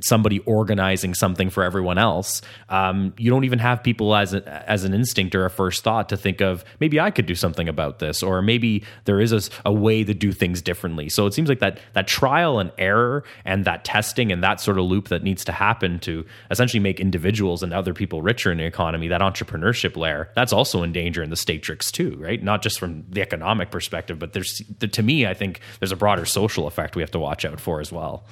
somebody 0.04 0.40
organizing 0.40 1.14
something 1.14 1.50
for 1.50 1.64
everyone 1.64 1.98
else. 1.98 2.42
Um, 2.70 3.14
you 3.18 3.30
don't 3.30 3.44
even 3.44 3.60
have 3.60 3.84
people 3.84 4.16
as 4.16 4.34
a, 4.34 4.70
as 4.70 4.84
an 4.84 4.94
instinct 4.94 5.36
or 5.36 5.46
a 5.46 5.50
first 5.50 5.84
thought 5.84 6.10
to 6.10 6.18
think 6.18 6.42
of 6.42 6.64
maybe 6.80 7.00
I 7.00 7.12
could 7.12 7.26
do 7.26 7.36
something 7.36 7.68
about 7.68 8.00
this, 8.00 8.22
or 8.22 8.42
maybe 8.42 8.84
there 9.06 9.20
is 9.20 9.32
a, 9.32 9.42
a, 9.66 9.74
way 9.74 10.04
to 10.04 10.14
do 10.14 10.32
things 10.32 10.62
differently. 10.62 11.10
So 11.10 11.26
it 11.26 11.34
seems 11.34 11.50
like 11.50 11.60
that 11.60 11.80
that 11.94 12.08
trial 12.08 12.60
and 12.60 12.72
error 12.78 13.24
and 13.44 13.66
that 13.66 13.84
testing 13.84 14.32
and 14.32 14.44
that 14.44 14.62
sort 14.62 14.78
of 14.78 14.86
loop 14.86 15.10
that 15.10 15.24
needs 15.24 15.44
to 15.46 15.52
happen 15.52 16.00
to 16.00 16.26
essentially 16.52 16.80
make 16.80 17.00
individuals 17.00 17.64
and 17.64 17.74
other 17.74 17.94
people 17.94 18.22
richer 18.22 18.52
in 18.52 18.58
the 18.58 18.66
economy. 18.66 19.08
That 19.08 19.22
entrepreneurship 19.22 19.98
layer 19.98 20.30
that's 20.36 20.54
also 20.54 20.84
in 20.84 20.92
danger 20.92 21.24
in 21.24 21.30
the 21.30 21.36
Statrix 21.36 21.92
too, 21.92 22.16
right? 22.20 22.42
Not 22.42 22.62
just 22.62 22.80
from 22.80 23.04
the 23.10 23.22
economic 23.22 23.72
perspective, 23.72 24.20
but 24.20 24.34
there's 24.34 24.62
to 24.80 25.04
me, 25.04 25.26
I 25.26 25.34
think 25.34 25.60
there's 25.80 25.92
a 25.92 25.98
broader 25.98 26.26
social 26.26 26.68
effect 26.68 26.96
we 26.96 27.02
have 27.02 27.12
to 27.12 27.20
watch 27.20 27.46
out 27.46 27.60
for 27.60 27.80
as 27.80 27.92
well. 27.92 28.26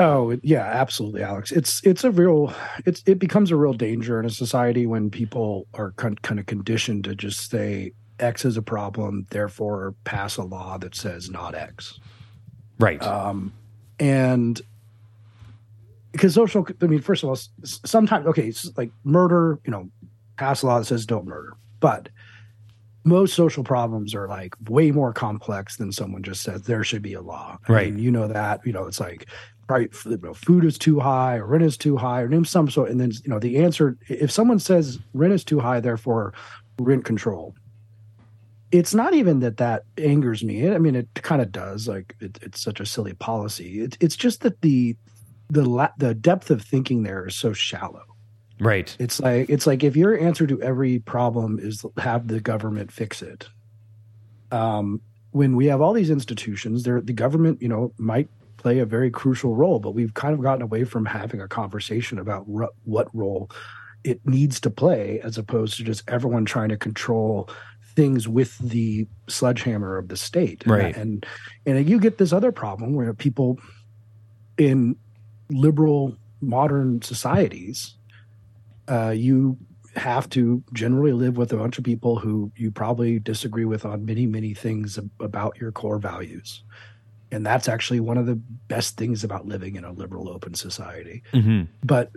Oh 0.00 0.38
yeah, 0.42 0.64
absolutely, 0.64 1.22
Alex. 1.22 1.50
It's 1.50 1.84
it's 1.84 2.04
a 2.04 2.10
real 2.10 2.54
it's 2.86 3.02
it 3.06 3.18
becomes 3.18 3.50
a 3.50 3.56
real 3.56 3.72
danger 3.72 4.20
in 4.20 4.26
a 4.26 4.30
society 4.30 4.86
when 4.86 5.10
people 5.10 5.66
are 5.74 5.90
con- 5.92 6.16
kind 6.16 6.38
of 6.38 6.46
conditioned 6.46 7.04
to 7.04 7.16
just 7.16 7.50
say 7.50 7.92
X 8.20 8.44
is 8.44 8.56
a 8.56 8.62
problem, 8.62 9.26
therefore 9.30 9.94
pass 10.04 10.36
a 10.36 10.44
law 10.44 10.78
that 10.78 10.94
says 10.94 11.30
not 11.30 11.54
X. 11.54 11.98
Right. 12.78 13.02
Um, 13.02 13.52
and 13.98 14.60
because 16.12 16.34
social, 16.34 16.66
I 16.80 16.86
mean, 16.86 17.00
first 17.00 17.22
of 17.24 17.28
all, 17.28 17.38
sometimes 17.64 18.26
okay, 18.26 18.48
it's 18.48 18.76
like 18.76 18.90
murder. 19.02 19.58
You 19.64 19.72
know, 19.72 19.90
pass 20.36 20.62
a 20.62 20.66
law 20.66 20.78
that 20.78 20.84
says 20.84 21.06
don't 21.06 21.26
murder, 21.26 21.56
but 21.80 22.08
most 23.04 23.34
social 23.34 23.64
problems 23.64 24.14
are 24.14 24.28
like 24.28 24.54
way 24.68 24.90
more 24.90 25.12
complex 25.12 25.76
than 25.76 25.90
someone 25.90 26.22
just 26.22 26.42
says 26.42 26.62
there 26.62 26.84
should 26.84 27.02
be 27.02 27.14
a 27.14 27.22
law. 27.22 27.58
I 27.68 27.72
right. 27.72 27.92
Mean, 27.92 28.02
you 28.02 28.10
know 28.12 28.28
that. 28.28 28.64
You 28.64 28.72
know, 28.72 28.86
it's 28.86 29.00
like 29.00 29.26
right 29.68 29.90
you 30.04 30.18
know, 30.22 30.34
food 30.34 30.64
is 30.64 30.78
too 30.78 30.98
high 30.98 31.36
or 31.36 31.46
rent 31.46 31.64
is 31.64 31.76
too 31.76 31.96
high 31.96 32.20
or 32.20 32.28
name 32.28 32.44
some 32.44 32.70
sort 32.70 32.90
and 32.90 33.00
then 33.00 33.10
you 33.24 33.30
know 33.30 33.38
the 33.38 33.58
answer 33.58 33.96
if 34.08 34.30
someone 34.30 34.58
says 34.58 34.98
rent 35.14 35.32
is 35.32 35.44
too 35.44 35.60
high 35.60 35.80
therefore 35.80 36.32
rent 36.78 37.04
control 37.04 37.54
it's 38.70 38.94
not 38.94 39.14
even 39.14 39.40
that 39.40 39.56
that 39.58 39.84
angers 39.96 40.44
me. 40.44 40.70
I 40.70 40.78
mean 40.78 40.94
it 40.94 41.08
kind 41.14 41.40
of 41.40 41.52
does 41.52 41.88
like 41.88 42.14
it, 42.20 42.38
it's 42.42 42.60
such 42.60 42.80
a 42.80 42.86
silly 42.86 43.14
policy. 43.14 43.80
It, 43.80 43.96
it's 44.00 44.16
just 44.16 44.42
that 44.42 44.60
the 44.60 44.96
the 45.50 45.64
la- 45.64 45.92
the 45.96 46.14
depth 46.14 46.50
of 46.50 46.62
thinking 46.62 47.02
there 47.02 47.26
is 47.26 47.34
so 47.34 47.52
shallow. 47.52 48.04
Right. 48.60 48.94
It's 48.98 49.20
like 49.20 49.48
it's 49.48 49.66
like 49.66 49.84
if 49.84 49.96
your 49.96 50.18
answer 50.18 50.46
to 50.46 50.60
every 50.60 50.98
problem 50.98 51.58
is 51.58 51.84
have 51.96 52.28
the 52.28 52.40
government 52.40 52.92
fix 52.92 53.22
it 53.22 53.48
um 54.50 55.00
when 55.32 55.56
we 55.56 55.66
have 55.66 55.80
all 55.80 55.92
these 55.92 56.08
institutions 56.08 56.82
there 56.82 57.02
the 57.02 57.12
government 57.12 57.60
you 57.60 57.68
know 57.68 57.92
might 57.98 58.28
play 58.58 58.80
a 58.80 58.86
very 58.86 59.10
crucial 59.10 59.54
role, 59.54 59.78
but 59.78 59.92
we've 59.92 60.14
kind 60.14 60.34
of 60.34 60.42
gotten 60.42 60.62
away 60.62 60.84
from 60.84 61.06
having 61.06 61.40
a 61.40 61.48
conversation 61.48 62.18
about 62.18 62.44
r- 62.52 62.70
what 62.84 63.08
role 63.14 63.50
it 64.04 64.20
needs 64.26 64.60
to 64.60 64.70
play 64.70 65.20
as 65.22 65.38
opposed 65.38 65.76
to 65.76 65.84
just 65.84 66.02
everyone 66.08 66.44
trying 66.44 66.68
to 66.68 66.76
control 66.76 67.48
things 67.94 68.28
with 68.28 68.58
the 68.58 69.06
sledgehammer 69.28 69.96
of 69.96 70.08
the 70.08 70.16
state. 70.16 70.62
Right. 70.66 70.96
And 70.96 71.26
and, 71.66 71.78
and 71.78 71.88
you 71.88 71.98
get 71.98 72.18
this 72.18 72.32
other 72.32 72.52
problem 72.52 72.94
where 72.94 73.14
people 73.14 73.58
in 74.56 74.96
liberal 75.50 76.16
modern 76.40 77.02
societies, 77.02 77.96
uh, 78.88 79.10
you 79.10 79.56
have 79.96 80.28
to 80.30 80.62
generally 80.72 81.12
live 81.12 81.36
with 81.36 81.52
a 81.52 81.56
bunch 81.56 81.78
of 81.78 81.84
people 81.84 82.18
who 82.18 82.52
you 82.56 82.70
probably 82.70 83.18
disagree 83.18 83.64
with 83.64 83.84
on 83.84 84.04
many, 84.04 84.26
many 84.26 84.54
things 84.54 84.98
about 85.18 85.56
your 85.60 85.72
core 85.72 85.98
values 85.98 86.62
and 87.30 87.44
that's 87.44 87.68
actually 87.68 88.00
one 88.00 88.18
of 88.18 88.26
the 88.26 88.36
best 88.36 88.96
things 88.96 89.24
about 89.24 89.46
living 89.46 89.76
in 89.76 89.84
a 89.84 89.92
liberal 89.92 90.28
open 90.28 90.54
society. 90.54 91.22
Mm-hmm. 91.32 91.64
but 91.84 92.10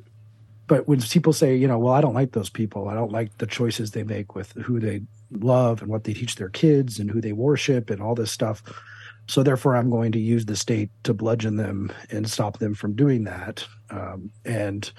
but 0.67 0.87
when 0.87 1.01
people 1.01 1.33
say 1.33 1.55
you 1.55 1.67
know 1.67 1.77
well 1.77 1.93
i 1.93 2.01
don't 2.01 2.13
like 2.13 2.31
those 2.31 2.49
people. 2.49 2.87
I 2.87 2.93
don't 2.93 3.11
like 3.11 3.37
the 3.37 3.47
choices 3.47 3.91
they 3.91 4.03
make 4.03 4.35
with 4.35 4.53
who 4.53 4.79
they 4.79 5.01
love 5.31 5.81
and 5.81 5.89
what 5.89 6.05
they 6.05 6.13
teach 6.13 6.35
their 6.35 6.49
kids 6.49 6.99
and 6.99 7.11
who 7.11 7.21
they 7.21 7.33
worship 7.33 7.89
and 7.89 8.01
all 8.01 8.15
this 8.15 8.31
stuff. 8.31 8.63
So 9.27 9.43
therefore 9.43 9.75
i'm 9.75 9.89
going 9.89 10.11
to 10.13 10.19
use 10.19 10.45
the 10.45 10.55
state 10.55 10.89
to 11.03 11.13
bludgeon 11.13 11.57
them 11.57 11.91
and 12.09 12.29
stop 12.29 12.59
them 12.59 12.73
from 12.73 12.95
doing 12.95 13.25
that. 13.25 13.65
Um, 13.89 14.31
and 14.45 14.89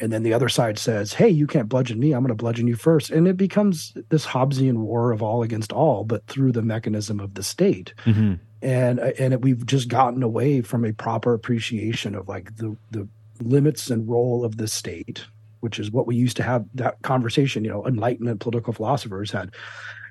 and 0.00 0.10
then 0.10 0.22
the 0.24 0.32
other 0.32 0.48
side 0.48 0.78
says 0.78 1.12
hey 1.12 1.28
you 1.28 1.46
can't 1.46 1.68
bludgeon 1.68 2.00
me. 2.00 2.12
I'm 2.12 2.22
going 2.22 2.28
to 2.28 2.34
bludgeon 2.34 2.66
you 2.66 2.76
first. 2.76 3.10
And 3.10 3.28
it 3.28 3.36
becomes 3.36 3.96
this 4.08 4.26
hobbesian 4.26 4.78
war 4.78 5.12
of 5.12 5.22
all 5.22 5.44
against 5.44 5.72
all 5.72 6.02
but 6.02 6.26
through 6.26 6.50
the 6.50 6.62
mechanism 6.62 7.20
of 7.20 7.34
the 7.34 7.44
state. 7.44 7.94
Mm-hmm. 8.04 8.34
And 8.62 8.98
and 9.00 9.42
we've 9.42 9.66
just 9.66 9.88
gotten 9.88 10.22
away 10.22 10.60
from 10.62 10.84
a 10.84 10.92
proper 10.92 11.34
appreciation 11.34 12.14
of 12.14 12.28
like 12.28 12.56
the 12.56 12.76
the 12.90 13.06
limits 13.40 13.90
and 13.90 14.08
role 14.08 14.44
of 14.44 14.56
the 14.56 14.68
state 14.68 15.24
which 15.60 15.78
is 15.78 15.90
what 15.90 16.06
we 16.06 16.14
used 16.16 16.36
to 16.36 16.42
have 16.42 16.64
that 16.74 17.00
conversation 17.02 17.64
you 17.64 17.70
know 17.70 17.84
enlightenment 17.86 18.40
political 18.40 18.72
philosophers 18.72 19.30
had 19.32 19.50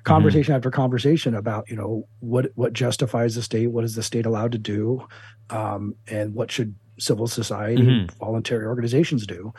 conversation 0.04 0.54
after 0.54 0.70
conversation 0.70 1.34
about 1.34 1.68
you 1.70 1.76
know 1.76 2.06
what 2.20 2.50
what 2.56 2.72
justifies 2.72 3.34
the 3.34 3.42
state 3.42 3.68
what 3.68 3.84
is 3.84 3.94
the 3.94 4.02
state 4.02 4.26
allowed 4.26 4.52
to 4.52 4.58
do 4.58 5.06
um, 5.50 5.94
and 6.08 6.34
what 6.34 6.50
should 6.50 6.74
civil 6.98 7.26
society 7.26 7.82
Mhm. 7.84 8.10
voluntary 8.18 8.66
organizations 8.66 9.26
do 9.26 9.52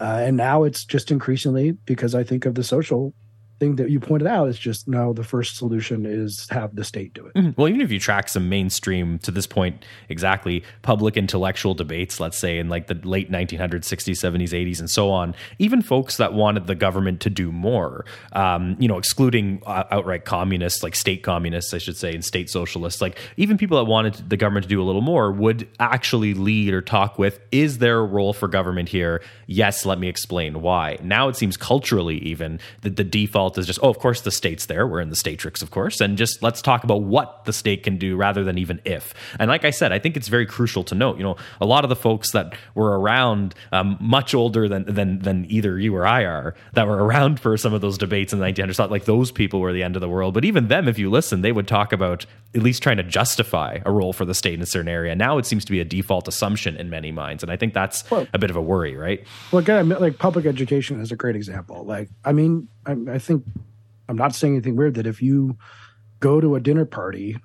uh, 0.00 0.20
and 0.26 0.36
now 0.36 0.62
it's 0.64 0.84
just 0.84 1.10
increasingly 1.10 1.72
because 1.84 2.14
i 2.14 2.22
think 2.24 2.46
of 2.46 2.54
the 2.54 2.64
social 2.64 3.12
thing 3.60 3.76
that 3.76 3.90
you 3.90 4.00
pointed 4.00 4.26
out 4.26 4.48
is 4.48 4.58
just 4.58 4.88
no 4.88 5.12
the 5.12 5.22
first 5.22 5.56
solution 5.56 6.06
is 6.06 6.48
have 6.50 6.74
the 6.74 6.82
state 6.84 7.14
do 7.14 7.26
it 7.26 7.34
Mhm. 7.36 7.56
Well, 7.56 7.68
even 7.68 7.80
if 7.80 7.92
you 7.92 8.00
track 8.00 8.28
some 8.28 8.48
mainstream 8.48 9.18
to 9.20 9.30
this 9.30 9.46
point, 9.46 9.84
exactly 10.08 10.64
public 10.82 11.16
intellectual 11.16 11.74
debates, 11.74 12.18
let's 12.18 12.38
say 12.38 12.58
in 12.58 12.68
like 12.68 12.86
the 12.88 12.94
late 13.04 13.30
1900s, 13.30 13.86
60s, 13.86 14.18
70s, 14.18 14.52
80s, 14.52 14.80
and 14.80 14.90
so 14.90 15.10
on, 15.10 15.34
even 15.58 15.82
folks 15.82 16.16
that 16.16 16.32
wanted 16.32 16.66
the 16.66 16.74
government 16.74 17.20
to 17.20 17.30
do 17.30 17.52
more, 17.52 18.04
um, 18.32 18.76
you 18.78 18.88
know, 18.88 18.98
excluding 18.98 19.62
uh, 19.66 19.84
outright 19.90 20.24
communists, 20.24 20.82
like 20.82 20.94
state 20.96 21.22
communists, 21.22 21.72
I 21.74 21.78
should 21.78 21.96
say, 21.96 22.12
and 22.12 22.24
state 22.24 22.50
socialists, 22.50 23.00
like 23.00 23.18
even 23.36 23.56
people 23.58 23.76
that 23.76 23.84
wanted 23.84 24.28
the 24.28 24.36
government 24.36 24.64
to 24.64 24.68
do 24.68 24.82
a 24.82 24.84
little 24.84 25.02
more 25.02 25.30
would 25.30 25.68
actually 25.78 26.34
lead 26.34 26.74
or 26.74 26.82
talk 26.82 27.18
with, 27.18 27.38
is 27.52 27.78
there 27.78 27.98
a 27.98 28.04
role 28.04 28.32
for 28.32 28.48
government 28.48 28.88
here? 28.88 29.22
Yes, 29.46 29.84
let 29.84 29.98
me 29.98 30.08
explain 30.08 30.62
why. 30.62 30.98
Now 31.02 31.28
it 31.28 31.36
seems 31.36 31.56
culturally, 31.56 32.18
even 32.18 32.58
that 32.82 32.96
the 32.96 33.04
default 33.04 33.49
is 33.58 33.66
just, 33.66 33.78
oh, 33.82 33.88
of 33.88 33.98
course 33.98 34.20
the 34.22 34.30
state's 34.30 34.66
there. 34.66 34.86
We're 34.86 35.00
in 35.00 35.10
the 35.10 35.16
statrix, 35.16 35.62
of 35.62 35.70
course, 35.70 36.00
and 36.00 36.16
just 36.18 36.42
let's 36.42 36.62
talk 36.62 36.84
about 36.84 37.02
what 37.02 37.44
the 37.44 37.52
state 37.52 37.82
can 37.82 37.96
do 37.98 38.16
rather 38.16 38.44
than 38.44 38.58
even 38.58 38.80
if. 38.84 39.14
And 39.38 39.48
like 39.48 39.64
I 39.64 39.70
said, 39.70 39.92
I 39.92 39.98
think 39.98 40.16
it's 40.16 40.28
very 40.28 40.46
crucial 40.46 40.84
to 40.84 40.94
note. 40.94 41.16
You 41.18 41.24
know, 41.24 41.36
a 41.60 41.66
lot 41.66 41.84
of 41.84 41.88
the 41.90 41.96
folks 41.96 42.32
that 42.32 42.54
were 42.74 42.98
around, 42.98 43.54
um, 43.72 43.96
much 44.00 44.34
older 44.34 44.68
than 44.68 44.84
than 44.84 45.18
than 45.20 45.46
either 45.50 45.78
you 45.78 45.94
or 45.94 46.06
I 46.06 46.24
are, 46.24 46.54
that 46.74 46.86
were 46.86 47.04
around 47.04 47.40
for 47.40 47.56
some 47.56 47.74
of 47.74 47.80
those 47.80 47.98
debates 47.98 48.32
in 48.32 48.38
the 48.38 48.46
1900s, 48.46 48.76
thought 48.76 48.90
like 48.90 49.04
those 49.04 49.30
people 49.30 49.60
were 49.60 49.72
the 49.72 49.82
end 49.82 49.96
of 49.96 50.00
the 50.00 50.08
world. 50.08 50.34
But 50.34 50.44
even 50.44 50.68
them, 50.68 50.88
if 50.88 50.98
you 50.98 51.10
listen, 51.10 51.42
they 51.42 51.52
would 51.52 51.68
talk 51.68 51.92
about 51.92 52.26
at 52.54 52.62
least 52.62 52.82
trying 52.82 52.96
to 52.96 53.02
justify 53.04 53.78
a 53.86 53.92
role 53.92 54.12
for 54.12 54.24
the 54.24 54.34
state 54.34 54.54
in 54.54 54.60
a 54.62 54.66
certain 54.66 54.88
area. 54.88 55.14
Now 55.14 55.38
it 55.38 55.46
seems 55.46 55.64
to 55.66 55.72
be 55.72 55.78
a 55.80 55.84
default 55.84 56.26
assumption 56.26 56.76
in 56.76 56.90
many 56.90 57.12
minds, 57.12 57.42
and 57.42 57.52
I 57.52 57.56
think 57.56 57.74
that's 57.74 58.08
Well- 58.10 58.26
a 58.32 58.38
bit 58.38 58.50
of 58.50 58.56
a 58.56 58.62
worry, 58.62 58.96
right? 58.96 59.24
Well, 59.52 59.60
again, 59.60 59.88
like 59.88 60.18
public 60.18 60.46
education 60.46 61.00
is 61.00 61.12
a 61.12 61.16
great 61.16 61.36
example. 61.36 61.84
Like, 61.84 62.08
I 62.24 62.32
mean, 62.32 62.68
I, 62.90 63.14
I 63.14 63.18
think 63.18 63.44
I'm 64.08 64.16
not 64.16 64.34
saying 64.34 64.54
anything 64.54 64.76
weird 64.76 64.94
that 64.94 65.06
if 65.06 65.22
you 65.22 65.56
go 66.20 66.40
to 66.40 66.56
a 66.56 66.60
dinner 66.60 66.84
party 66.84 67.36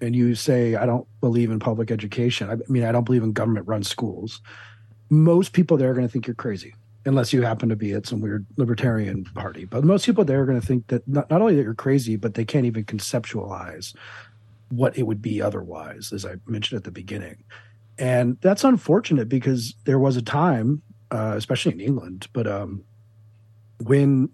and 0.00 0.14
you 0.14 0.34
say, 0.34 0.74
I 0.74 0.86
don't 0.86 1.06
believe 1.20 1.50
in 1.50 1.58
public 1.58 1.90
education, 1.90 2.50
I 2.50 2.56
mean, 2.70 2.84
I 2.84 2.92
don't 2.92 3.04
believe 3.04 3.22
in 3.22 3.32
government 3.32 3.66
run 3.66 3.82
schools, 3.82 4.40
most 5.10 5.52
people 5.52 5.76
there 5.76 5.90
are 5.90 5.94
going 5.94 6.06
to 6.06 6.12
think 6.12 6.26
you're 6.26 6.34
crazy. 6.34 6.74
Unless 7.06 7.34
you 7.34 7.42
happen 7.42 7.68
to 7.68 7.76
be 7.76 7.92
at 7.92 8.06
some 8.06 8.22
weird 8.22 8.46
libertarian 8.56 9.24
party. 9.24 9.66
But 9.66 9.84
most 9.84 10.06
people 10.06 10.24
there 10.24 10.40
are 10.40 10.46
going 10.46 10.60
to 10.60 10.66
think 10.66 10.86
that 10.86 11.06
not, 11.06 11.28
not 11.28 11.42
only 11.42 11.54
that 11.56 11.62
you're 11.62 11.74
crazy, 11.74 12.16
but 12.16 12.32
they 12.32 12.46
can't 12.46 12.64
even 12.64 12.84
conceptualize 12.84 13.94
what 14.70 14.96
it 14.96 15.02
would 15.02 15.20
be 15.20 15.42
otherwise, 15.42 16.14
as 16.14 16.24
I 16.24 16.36
mentioned 16.46 16.78
at 16.78 16.84
the 16.84 16.90
beginning. 16.90 17.44
And 17.98 18.38
that's 18.40 18.64
unfortunate 18.64 19.28
because 19.28 19.74
there 19.84 19.98
was 19.98 20.16
a 20.16 20.22
time 20.22 20.82
uh, 21.14 21.34
especially 21.36 21.72
in 21.72 21.80
England. 21.80 22.26
But 22.32 22.46
um, 22.46 22.82
when 23.82 24.30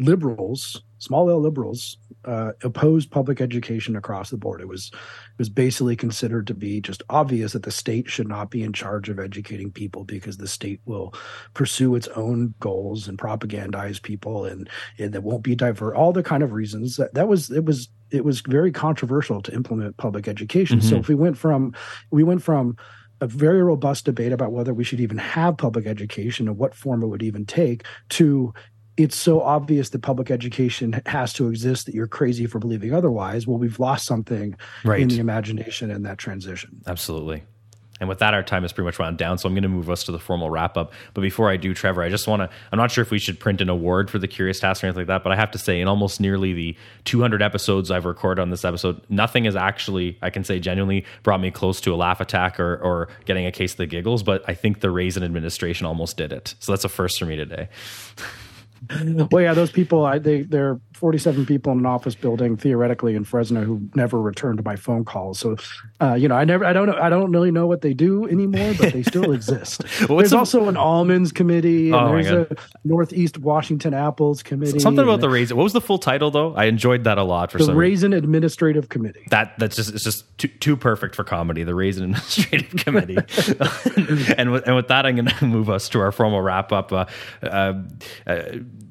liberals, 0.00 0.82
small 0.98 1.30
L 1.30 1.40
liberals, 1.40 1.98
uh, 2.24 2.52
opposed 2.62 3.10
public 3.10 3.40
education 3.40 3.94
across 3.96 4.30
the 4.30 4.36
board, 4.36 4.60
it 4.60 4.68
was 4.68 4.90
it 4.92 5.38
was 5.38 5.48
basically 5.48 5.94
considered 5.96 6.46
to 6.46 6.54
be 6.54 6.80
just 6.80 7.02
obvious 7.10 7.52
that 7.52 7.62
the 7.62 7.70
state 7.70 8.08
should 8.08 8.28
not 8.28 8.50
be 8.50 8.62
in 8.62 8.72
charge 8.72 9.08
of 9.08 9.18
educating 9.18 9.70
people 9.70 10.04
because 10.04 10.36
the 10.38 10.48
state 10.48 10.80
will 10.86 11.14
pursue 11.54 11.94
its 11.94 12.08
own 12.08 12.54
goals 12.60 13.08
and 13.08 13.18
propagandize 13.18 14.02
people, 14.02 14.44
and, 14.44 14.68
and 14.98 15.14
it 15.14 15.22
won't 15.22 15.44
be 15.44 15.54
divert. 15.54 15.94
All 15.94 16.12
the 16.12 16.22
kind 16.22 16.42
of 16.42 16.52
reasons 16.52 16.96
that 16.96 17.14
that 17.14 17.28
was 17.28 17.50
it 17.50 17.64
was 17.64 17.88
it 18.10 18.24
was 18.24 18.40
very 18.40 18.72
controversial 18.72 19.40
to 19.42 19.54
implement 19.54 19.96
public 19.98 20.26
education. 20.26 20.80
So 20.80 20.96
Mhm. 20.96 21.00
if 21.00 21.08
we 21.08 21.14
went 21.14 21.38
from 21.38 21.74
we 22.10 22.24
went 22.24 22.42
from 22.42 22.76
a 23.22 23.26
very 23.26 23.62
robust 23.62 24.06
debate 24.06 24.32
about 24.32 24.50
whether 24.50 24.72
we 24.72 24.82
should 24.82 24.98
even 25.00 25.18
have 25.18 25.58
public 25.58 25.86
education 25.86 26.48
and 26.48 26.56
what 26.56 26.74
form 26.74 27.02
it 27.02 27.06
would 27.08 27.22
even 27.22 27.44
take 27.44 27.84
to 28.08 28.52
it's 29.02 29.16
so 29.16 29.40
obvious 29.40 29.90
that 29.90 30.00
public 30.02 30.30
education 30.30 31.00
has 31.06 31.32
to 31.32 31.48
exist 31.48 31.86
that 31.86 31.94
you're 31.94 32.06
crazy 32.06 32.46
for 32.46 32.58
believing 32.58 32.92
otherwise 32.94 33.46
well 33.46 33.58
we've 33.58 33.80
lost 33.80 34.04
something 34.06 34.54
Right. 34.84 35.00
in 35.00 35.08
the 35.08 35.18
imagination 35.18 35.90
in 35.90 36.02
that 36.02 36.18
transition 36.18 36.80
Absolutely. 36.86 37.42
And 38.00 38.08
with 38.08 38.20
that, 38.20 38.32
our 38.32 38.42
time 38.42 38.64
is 38.64 38.72
pretty 38.72 38.86
much 38.86 38.98
wound 38.98 39.18
down. 39.18 39.36
So 39.36 39.46
I'm 39.46 39.52
going 39.54 39.62
to 39.62 39.68
move 39.68 39.90
us 39.90 40.04
to 40.04 40.12
the 40.12 40.18
formal 40.18 40.48
wrap 40.48 40.78
up. 40.78 40.94
But 41.12 41.20
before 41.20 41.50
I 41.50 41.58
do, 41.58 41.74
Trevor, 41.74 42.02
I 42.02 42.08
just 42.08 42.26
want 42.26 42.40
to, 42.40 42.48
I'm 42.72 42.78
not 42.78 42.90
sure 42.90 43.02
if 43.02 43.10
we 43.10 43.18
should 43.18 43.38
print 43.38 43.60
an 43.60 43.68
award 43.68 44.08
for 44.10 44.18
the 44.18 44.26
Curious 44.26 44.58
Task 44.58 44.82
or 44.82 44.86
anything 44.86 45.02
like 45.02 45.08
that, 45.08 45.22
but 45.22 45.32
I 45.32 45.36
have 45.36 45.50
to 45.50 45.58
say, 45.58 45.82
in 45.82 45.86
almost 45.86 46.18
nearly 46.18 46.54
the 46.54 46.74
200 47.04 47.42
episodes 47.42 47.90
I've 47.90 48.06
recorded 48.06 48.40
on 48.40 48.48
this 48.48 48.64
episode, 48.64 49.02
nothing 49.10 49.44
has 49.44 49.54
actually, 49.54 50.16
I 50.22 50.30
can 50.30 50.44
say 50.44 50.58
genuinely, 50.60 51.04
brought 51.24 51.42
me 51.42 51.50
close 51.50 51.78
to 51.82 51.92
a 51.92 51.96
laugh 51.96 52.22
attack 52.22 52.58
or, 52.58 52.76
or 52.78 53.08
getting 53.26 53.44
a 53.44 53.52
case 53.52 53.72
of 53.72 53.76
the 53.76 53.86
giggles. 53.86 54.22
But 54.22 54.48
I 54.48 54.54
think 54.54 54.80
the 54.80 54.90
Raisin 54.90 55.22
administration 55.22 55.84
almost 55.84 56.16
did 56.16 56.32
it. 56.32 56.54
So 56.58 56.72
that's 56.72 56.86
a 56.86 56.88
first 56.88 57.18
for 57.18 57.26
me 57.26 57.36
today. 57.36 57.68
well 59.30 59.42
yeah 59.42 59.54
those 59.54 59.70
people 59.70 60.04
I, 60.04 60.18
they 60.18 60.42
there 60.42 60.70
are 60.70 60.80
47 61.00 61.46
people 61.46 61.72
in 61.72 61.78
an 61.78 61.86
office 61.86 62.14
building 62.14 62.58
theoretically 62.58 63.14
in 63.14 63.24
fresno 63.24 63.64
who 63.64 63.80
never 63.94 64.20
returned 64.20 64.62
my 64.64 64.76
phone 64.76 65.02
calls. 65.04 65.38
So 65.40 65.56
uh, 66.02 66.12
you 66.14 66.28
know 66.28 66.34
i 66.36 66.44
never 66.44 66.64
i 66.66 66.74
don't 66.74 66.86
know 66.86 66.98
i 67.00 67.08
don't 67.08 67.32
really 67.32 67.50
know 67.50 67.66
what 67.66 67.80
they 67.80 67.94
do 67.94 68.28
anymore 68.28 68.74
but 68.78 68.92
they 68.92 69.02
still 69.02 69.32
exist. 69.38 69.82
Well, 70.08 70.18
there's 70.18 70.30
the- 70.30 70.36
also 70.38 70.68
an 70.68 70.76
almonds 70.76 71.32
committee 71.32 71.90
and 71.90 71.94
Oh, 71.96 72.12
there's 72.12 72.30
a 72.30 72.54
northeast 72.84 73.38
washington 73.38 73.94
apples 73.94 74.42
committee 74.42 74.78
Something 74.78 75.04
about 75.04 75.14
and 75.14 75.22
the 75.22 75.30
Raisin. 75.30 75.56
What 75.56 75.64
was 75.64 75.72
the 75.72 75.80
full 75.80 75.98
title, 75.98 76.30
though? 76.30 76.54
I 76.54 76.66
enjoyed 76.66 77.04
that 77.04 77.16
a 77.16 77.22
lot 77.24 77.50
for 77.50 77.58
the 77.58 77.64
some 77.64 77.76
raisin 77.76 78.12
administrative 78.12 78.90
committee. 78.90 79.24
That 79.30 79.58
that's 79.58 79.76
just 79.76 79.94
it's 79.94 80.04
just 80.04 80.36
too, 80.38 80.48
too 80.48 80.76
perfect 80.76 81.14
for 81.16 81.24
comedy 81.24 81.62
the 81.64 81.74
raisin 81.74 82.04
administrative 82.04 82.84
committee. 82.84 83.16
And 84.36 84.52
with 84.52 84.66
and 84.66 84.76
with 84.76 84.88
that 84.88 85.06
i'm 85.06 85.16
going 85.16 85.26
to 85.38 85.46
move 85.46 85.70
us 85.70 85.88
to 85.90 86.00
our 86.00 86.12
formal 86.12 86.40
wrap 86.42 86.72
up 86.72 86.92
uh, 86.92 87.06
uh, 87.42 87.74
uh, 88.26 88.42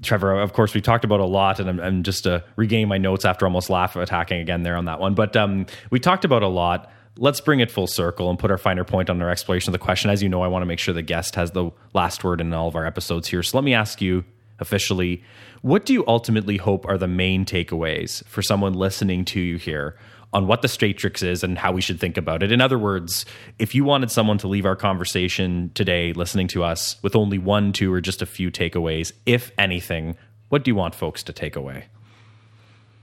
trevor 0.01 0.39
of 0.39 0.53
course 0.53 0.73
we 0.73 0.81
talked 0.81 1.03
about 1.03 1.19
a 1.19 1.25
lot 1.25 1.59
and 1.59 1.69
i'm, 1.69 1.79
I'm 1.79 1.98
just 2.03 2.27
uh, 2.27 2.41
regaining 2.55 2.87
my 2.87 2.97
notes 2.97 3.25
after 3.25 3.45
almost 3.45 3.69
laugh 3.69 3.95
attacking 3.95 4.39
again 4.39 4.63
there 4.63 4.75
on 4.75 4.85
that 4.85 4.99
one. 4.99 5.13
But 5.13 5.35
um, 5.35 5.65
we 5.89 5.99
talked 5.99 6.25
about 6.25 6.43
a 6.43 6.47
lot. 6.47 6.91
Let's 7.17 7.41
bring 7.41 7.59
it 7.59 7.69
full 7.69 7.87
circle 7.87 8.29
and 8.29 8.39
put 8.39 8.51
our 8.51 8.57
finer 8.57 8.83
point 8.83 9.09
on 9.09 9.21
our 9.21 9.29
exploration 9.29 9.69
of 9.69 9.73
the 9.73 9.83
question. 9.83 10.09
As 10.09 10.23
you 10.23 10.29
know 10.29 10.41
i 10.41 10.47
want 10.47 10.61
to 10.61 10.67
make 10.67 10.79
sure 10.79 10.93
the 10.93 11.01
guest 11.01 11.35
has 11.35 11.51
the 11.51 11.71
last 11.93 12.23
word 12.23 12.39
in 12.39 12.53
all 12.53 12.67
of 12.67 12.75
our 12.75 12.85
episodes 12.85 13.27
here. 13.27 13.43
So 13.43 13.57
let 13.57 13.63
me 13.63 13.73
ask 13.73 14.01
you 14.01 14.23
officially 14.59 15.23
what 15.61 15.85
do 15.85 15.93
you 15.93 16.05
ultimately 16.07 16.57
hope 16.57 16.85
are 16.85 16.97
the 16.97 17.07
main 17.07 17.43
takeaways 17.43 18.23
for 18.25 18.41
someone 18.41 18.73
listening 18.73 19.25
to 19.25 19.39
you 19.41 19.57
here 19.57 19.97
on 20.31 20.47
what 20.47 20.61
the 20.61 20.67
Statrix 20.67 21.23
is 21.23 21.43
and 21.43 21.57
how 21.57 21.71
we 21.71 21.81
should 21.81 21.99
think 21.99 22.15
about 22.15 22.43
it? 22.43 22.51
In 22.51 22.61
other 22.61 22.79
words, 22.79 23.25
if 23.57 23.75
you 23.75 23.83
wanted 23.83 24.09
someone 24.09 24.37
to 24.37 24.47
leave 24.47 24.65
our 24.65 24.75
conversation 24.75 25.71
today 25.73 26.13
listening 26.13 26.47
to 26.49 26.63
us 26.63 27.01
with 27.03 27.15
only 27.15 27.37
one, 27.37 27.73
two, 27.73 27.91
or 27.91 27.99
just 27.99 28.21
a 28.21 28.25
few 28.25 28.51
takeaways, 28.51 29.11
if 29.25 29.51
anything, 29.57 30.15
what 30.49 30.63
do 30.63 30.71
you 30.71 30.75
want 30.75 30.95
folks 30.95 31.23
to 31.23 31.33
take 31.33 31.55
away? 31.55 31.85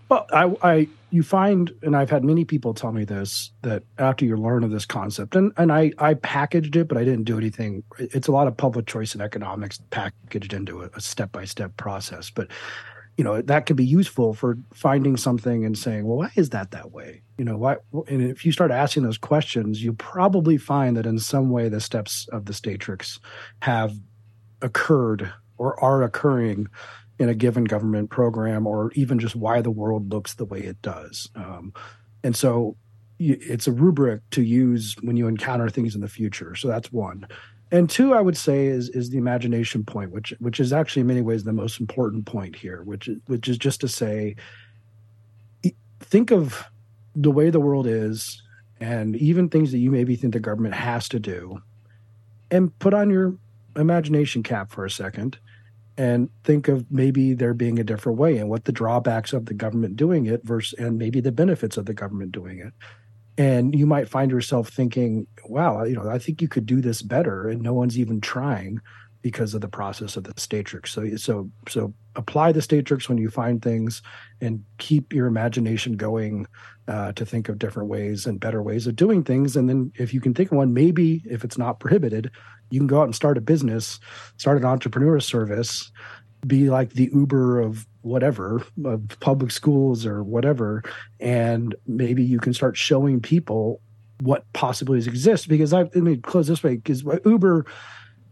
Well, 0.08 0.26
I, 0.32 0.54
I, 0.62 0.88
you 1.10 1.22
find, 1.24 1.72
and 1.82 1.96
I've 1.96 2.10
had 2.10 2.22
many 2.22 2.44
people 2.44 2.74
tell 2.74 2.92
me 2.92 3.04
this 3.04 3.50
that 3.62 3.82
after 3.98 4.24
you 4.24 4.36
learn 4.36 4.62
of 4.62 4.70
this 4.70 4.86
concept, 4.86 5.34
and 5.34 5.52
and 5.56 5.72
I, 5.72 5.92
I 5.98 6.14
packaged 6.14 6.76
it, 6.76 6.86
but 6.86 6.96
I 6.96 7.04
didn't 7.04 7.24
do 7.24 7.38
anything. 7.38 7.82
It's 7.98 8.28
a 8.28 8.32
lot 8.32 8.46
of 8.46 8.56
public 8.56 8.86
choice 8.86 9.14
and 9.14 9.22
economics 9.22 9.80
packaged 9.90 10.52
into 10.52 10.82
a 10.82 11.00
step 11.00 11.32
by 11.32 11.44
step 11.44 11.76
process. 11.76 12.30
But 12.30 12.48
you 13.16 13.24
know 13.24 13.42
that 13.42 13.66
could 13.66 13.76
be 13.76 13.84
useful 13.84 14.32
for 14.34 14.58
finding 14.74 15.16
something 15.16 15.64
and 15.64 15.76
saying, 15.76 16.06
well, 16.06 16.18
why 16.18 16.30
is 16.36 16.50
that 16.50 16.70
that 16.70 16.92
way? 16.92 17.22
You 17.36 17.44
know, 17.44 17.56
why? 17.56 17.76
And 18.08 18.22
if 18.22 18.44
you 18.44 18.52
start 18.52 18.70
asking 18.70 19.02
those 19.02 19.18
questions, 19.18 19.82
you 19.82 19.92
probably 19.92 20.56
find 20.56 20.96
that 20.96 21.06
in 21.06 21.18
some 21.18 21.50
way 21.50 21.68
the 21.68 21.80
steps 21.80 22.28
of 22.28 22.44
the 22.44 22.52
Statrix 22.52 23.18
have 23.62 23.92
occurred 24.62 25.32
or 25.58 25.82
are 25.82 26.04
occurring 26.04 26.68
in 27.18 27.28
a 27.28 27.34
given 27.34 27.64
government 27.64 28.10
program 28.10 28.66
or 28.66 28.92
even 28.94 29.18
just 29.18 29.36
why 29.36 29.60
the 29.60 29.70
world 29.70 30.12
looks 30.12 30.34
the 30.34 30.44
way 30.44 30.60
it 30.60 30.80
does. 30.82 31.28
Um, 31.34 31.72
and 32.22 32.36
so 32.36 32.76
it's 33.18 33.66
a 33.66 33.72
rubric 33.72 34.20
to 34.30 34.42
use 34.42 34.94
when 35.00 35.16
you 35.16 35.26
encounter 35.26 35.70
things 35.70 35.94
in 35.94 36.02
the 36.02 36.08
future. 36.08 36.54
So 36.54 36.68
that's 36.68 36.92
one. 36.92 37.26
And 37.72 37.88
two, 37.88 38.14
I 38.14 38.20
would 38.20 38.36
say 38.36 38.66
is 38.66 38.90
is 38.90 39.10
the 39.10 39.18
imagination 39.18 39.84
point, 39.84 40.12
which 40.12 40.32
which 40.38 40.60
is 40.60 40.72
actually 40.72 41.00
in 41.00 41.08
many 41.08 41.22
ways 41.22 41.42
the 41.42 41.52
most 41.52 41.80
important 41.80 42.26
point 42.26 42.54
here, 42.54 42.82
which 42.84 43.08
is 43.08 43.18
which 43.26 43.48
is 43.48 43.58
just 43.58 43.80
to 43.80 43.88
say, 43.88 44.36
think 46.00 46.30
of 46.30 46.64
the 47.16 47.30
way 47.30 47.50
the 47.50 47.58
world 47.58 47.86
is, 47.86 48.42
and 48.78 49.16
even 49.16 49.48
things 49.48 49.72
that 49.72 49.78
you 49.78 49.90
maybe 49.90 50.14
think 50.14 50.32
the 50.32 50.40
government 50.40 50.74
has 50.74 51.08
to 51.08 51.18
do, 51.18 51.60
and 52.50 52.78
put 52.78 52.94
on 52.94 53.10
your 53.10 53.36
imagination 53.74 54.42
cap 54.42 54.70
for 54.70 54.84
a 54.84 54.90
second, 54.90 55.38
and 55.98 56.28
think 56.44 56.68
of 56.68 56.90
maybe 56.90 57.32
there 57.34 57.54
being 57.54 57.78
a 57.78 57.84
different 57.84 58.18
way 58.18 58.36
and 58.38 58.48
what 58.48 58.64
the 58.64 58.72
drawbacks 58.72 59.32
of 59.32 59.46
the 59.46 59.54
government 59.54 59.96
doing 59.96 60.26
it 60.26 60.44
versus 60.44 60.78
and 60.78 60.98
maybe 60.98 61.20
the 61.20 61.32
benefits 61.32 61.76
of 61.76 61.86
the 61.86 61.94
government 61.94 62.32
doing 62.32 62.58
it. 62.58 62.72
And 63.38 63.74
you 63.74 63.86
might 63.86 64.08
find 64.08 64.30
yourself 64.30 64.68
thinking 64.68 65.26
wow 65.44 65.84
you 65.84 65.94
know 65.94 66.08
i 66.08 66.18
think 66.18 66.40
you 66.40 66.48
could 66.48 66.66
do 66.66 66.80
this 66.80 67.02
better 67.02 67.48
and 67.48 67.60
no 67.62 67.74
one's 67.74 67.98
even 67.98 68.20
trying 68.20 68.80
because 69.26 69.54
of 69.54 69.60
the 69.60 69.68
process 69.68 70.16
of 70.16 70.22
the 70.22 70.32
statrix. 70.34 70.90
So 70.90 71.16
so 71.16 71.50
so 71.68 71.92
apply 72.16 72.52
the 72.52 72.60
statrix 72.60 73.08
when 73.08 73.18
you 73.18 73.30
find 73.30 73.62
things 73.62 74.02
and 74.40 74.64
keep 74.78 75.12
your 75.12 75.26
imagination 75.26 75.96
going 75.96 76.46
uh, 76.88 77.12
to 77.12 77.24
think 77.24 77.48
of 77.48 77.58
different 77.58 77.88
ways 77.88 78.26
and 78.26 78.40
better 78.40 78.62
ways 78.62 78.86
of 78.86 78.96
doing 78.96 79.22
things. 79.22 79.56
And 79.56 79.68
then 79.68 79.92
if 79.96 80.12
you 80.12 80.20
can 80.20 80.34
think 80.34 80.50
of 80.50 80.56
one 80.56 80.74
maybe 80.74 81.22
if 81.24 81.44
it's 81.44 81.58
not 81.58 81.80
prohibited 81.80 82.30
you 82.70 82.80
can 82.80 82.88
go 82.88 83.00
out 83.00 83.04
and 83.04 83.14
start 83.14 83.38
a 83.38 83.40
business 83.40 84.00
start 84.38 84.58
an 84.58 84.64
entrepreneur 84.64 85.20
service 85.20 85.92
be 86.46 86.70
like 86.70 86.90
the 86.90 87.10
uber 87.12 87.60
of 87.60 87.86
whatever 88.02 88.62
of 88.84 89.08
public 89.20 89.50
schools 89.50 90.06
or 90.06 90.22
whatever. 90.22 90.82
And 91.20 91.74
maybe 91.86 92.22
you 92.22 92.38
can 92.38 92.54
start 92.54 92.76
showing 92.76 93.20
people 93.20 93.80
what 94.20 94.50
possibilities 94.52 95.06
exist. 95.06 95.48
Because 95.48 95.72
i 95.72 95.82
let 95.82 95.96
me 95.96 96.16
close 96.18 96.46
this 96.46 96.62
way 96.62 96.76
because 96.76 97.04
uber 97.24 97.66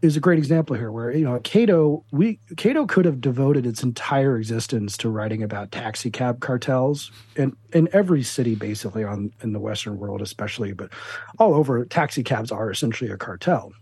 is 0.05 0.19
a 0.19 0.21
great 0.21 0.39
example 0.39 0.77
here 0.77 0.93
where 0.93 1.11
you 1.11 1.25
know 1.25 1.41
cato 1.41 2.05
we 2.13 2.39
cato 2.59 2.87
could 2.87 3.07
have 3.07 3.21
devoted 3.21 3.67
its 3.67 3.83
entire 3.83 4.37
existence 4.37 4.99
to 4.99 5.09
writing 5.09 5.43
about 5.43 5.73
taxi 5.73 6.11
cab 6.11 6.41
cartels 6.41 7.11
in 7.37 7.57
in 7.73 7.89
every 7.93 8.23
city 8.23 8.55
basically 8.55 9.03
on 9.03 9.33
in 9.41 9.53
the 9.53 9.59
western 9.59 9.99
world 9.99 10.21
especially 10.21 10.73
but 10.73 10.91
all 11.39 11.55
over 11.55 11.85
taxi 11.87 12.23
cabs 12.23 12.53
are 12.53 12.71
essentially 12.71 13.11
a 13.11 13.17
cartel. 13.17 13.73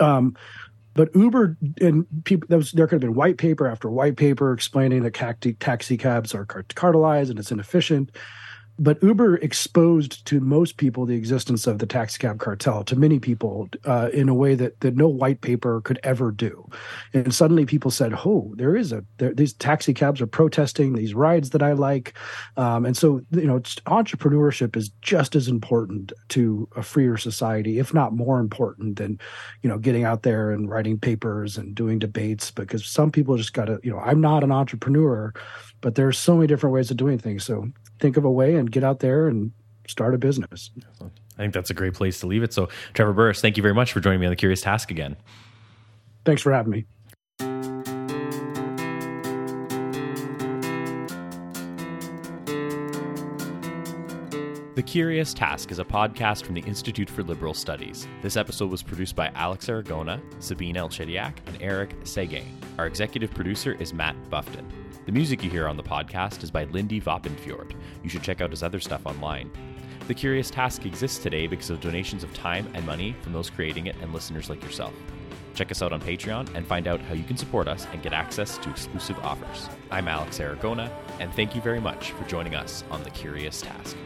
Um 0.00 0.36
but 0.94 1.08
Uber 1.14 1.56
and 1.80 2.06
people, 2.24 2.46
there, 2.50 2.58
was, 2.58 2.72
there 2.72 2.86
could 2.86 2.96
have 2.96 3.00
been 3.00 3.14
white 3.14 3.38
paper 3.38 3.66
after 3.66 3.88
white 3.88 4.18
paper 4.18 4.52
explaining 4.52 5.04
that 5.04 5.14
taxi, 5.14 5.54
taxi 5.54 5.96
cabs 5.96 6.34
are 6.34 6.44
cartelized 6.44 7.30
and 7.30 7.38
it's 7.38 7.50
inefficient 7.50 8.10
but 8.82 9.00
Uber 9.00 9.36
exposed 9.36 10.26
to 10.26 10.40
most 10.40 10.76
people 10.76 11.06
the 11.06 11.14
existence 11.14 11.68
of 11.68 11.78
the 11.78 11.86
taxi 11.86 12.18
cab 12.18 12.40
cartel, 12.40 12.82
to 12.82 12.96
many 12.96 13.20
people, 13.20 13.68
uh, 13.84 14.08
in 14.12 14.28
a 14.28 14.34
way 14.34 14.56
that, 14.56 14.80
that 14.80 14.96
no 14.96 15.06
white 15.06 15.40
paper 15.40 15.80
could 15.82 16.00
ever 16.02 16.32
do. 16.32 16.68
And 17.14 17.32
suddenly 17.32 17.64
people 17.64 17.92
said, 17.92 18.12
oh, 18.12 18.52
there 18.56 18.74
is 18.74 18.90
a, 18.90 19.04
there, 19.18 19.32
these 19.32 19.52
taxi 19.52 19.94
cabs 19.94 20.20
are 20.20 20.26
protesting 20.26 20.94
these 20.94 21.14
rides 21.14 21.50
that 21.50 21.62
I 21.62 21.74
like. 21.74 22.18
Um, 22.56 22.84
and 22.84 22.96
so, 22.96 23.22
you 23.30 23.46
know, 23.46 23.60
entrepreneurship 23.60 24.76
is 24.76 24.88
just 25.00 25.36
as 25.36 25.46
important 25.46 26.12
to 26.30 26.68
a 26.74 26.82
freer 26.82 27.16
society, 27.16 27.78
if 27.78 27.94
not 27.94 28.12
more 28.12 28.40
important 28.40 28.96
than, 28.96 29.20
you 29.62 29.70
know, 29.70 29.78
getting 29.78 30.02
out 30.02 30.24
there 30.24 30.50
and 30.50 30.68
writing 30.68 30.98
papers 30.98 31.56
and 31.56 31.76
doing 31.76 32.00
debates, 32.00 32.50
because 32.50 32.84
some 32.84 33.12
people 33.12 33.36
just 33.36 33.52
got 33.52 33.66
to, 33.66 33.78
you 33.84 33.92
know, 33.92 34.00
I'm 34.00 34.20
not 34.20 34.42
an 34.42 34.50
entrepreneur, 34.50 35.32
but 35.82 35.96
there's 35.96 36.18
so 36.18 36.36
many 36.36 36.46
different 36.46 36.72
ways 36.72 36.90
of 36.90 36.96
doing 36.96 37.18
things. 37.18 37.44
So 37.44 37.68
think 38.00 38.16
of 38.16 38.24
a 38.24 38.30
way 38.30 38.54
and 38.54 38.72
get 38.72 38.82
out 38.82 39.00
there 39.00 39.28
and 39.28 39.52
start 39.86 40.14
a 40.14 40.18
business. 40.18 40.70
I 41.02 41.42
think 41.42 41.52
that's 41.52 41.70
a 41.70 41.74
great 41.74 41.92
place 41.92 42.20
to 42.20 42.26
leave 42.26 42.42
it. 42.42 42.54
So, 42.54 42.68
Trevor 42.94 43.12
Burrus, 43.12 43.40
thank 43.40 43.56
you 43.56 43.62
very 43.62 43.74
much 43.74 43.92
for 43.92 44.00
joining 44.00 44.20
me 44.20 44.26
on 44.26 44.30
the 44.30 44.36
Curious 44.36 44.62
Task 44.62 44.90
again. 44.90 45.16
Thanks 46.24 46.40
for 46.40 46.52
having 46.52 46.70
me. 46.70 46.84
The 54.74 54.82
Curious 54.82 55.34
Task 55.34 55.70
is 55.70 55.78
a 55.78 55.84
podcast 55.84 56.44
from 56.44 56.54
the 56.54 56.62
Institute 56.62 57.10
for 57.10 57.22
Liberal 57.22 57.54
Studies. 57.54 58.08
This 58.22 58.36
episode 58.36 58.70
was 58.70 58.82
produced 58.82 59.16
by 59.16 59.28
Alex 59.34 59.66
Aragona, 59.66 60.20
Sabine 60.42 60.76
Elchidiak, 60.76 61.34
and 61.46 61.60
Eric 61.60 61.98
Sege. 62.04 62.42
Our 62.78 62.86
executive 62.86 63.34
producer 63.34 63.76
is 63.78 63.92
Matt 63.92 64.16
Buffton. 64.30 64.81
The 65.04 65.10
music 65.10 65.42
you 65.42 65.50
hear 65.50 65.66
on 65.66 65.76
the 65.76 65.82
podcast 65.82 66.44
is 66.44 66.52
by 66.52 66.62
Lindy 66.64 67.00
Vopnfjörð. 67.00 67.72
You 68.04 68.08
should 68.08 68.22
check 68.22 68.40
out 68.40 68.50
his 68.50 68.62
other 68.62 68.78
stuff 68.78 69.04
online. 69.04 69.50
The 70.06 70.14
Curious 70.14 70.48
Task 70.48 70.86
exists 70.86 71.18
today 71.18 71.48
because 71.48 71.70
of 71.70 71.80
donations 71.80 72.22
of 72.22 72.32
time 72.34 72.68
and 72.72 72.86
money 72.86 73.16
from 73.20 73.32
those 73.32 73.50
creating 73.50 73.86
it 73.86 73.96
and 74.00 74.12
listeners 74.12 74.48
like 74.48 74.62
yourself. 74.62 74.94
Check 75.54 75.72
us 75.72 75.82
out 75.82 75.92
on 75.92 76.00
Patreon 76.00 76.54
and 76.54 76.64
find 76.64 76.86
out 76.86 77.00
how 77.00 77.14
you 77.14 77.24
can 77.24 77.36
support 77.36 77.66
us 77.66 77.84
and 77.92 78.00
get 78.00 78.12
access 78.12 78.58
to 78.58 78.70
exclusive 78.70 79.18
offers. 79.24 79.68
I'm 79.90 80.06
Alex 80.06 80.38
Aragona, 80.38 80.88
and 81.18 81.34
thank 81.34 81.56
you 81.56 81.60
very 81.60 81.80
much 81.80 82.12
for 82.12 82.24
joining 82.28 82.54
us 82.54 82.84
on 82.88 83.02
The 83.02 83.10
Curious 83.10 83.60
Task. 83.60 83.96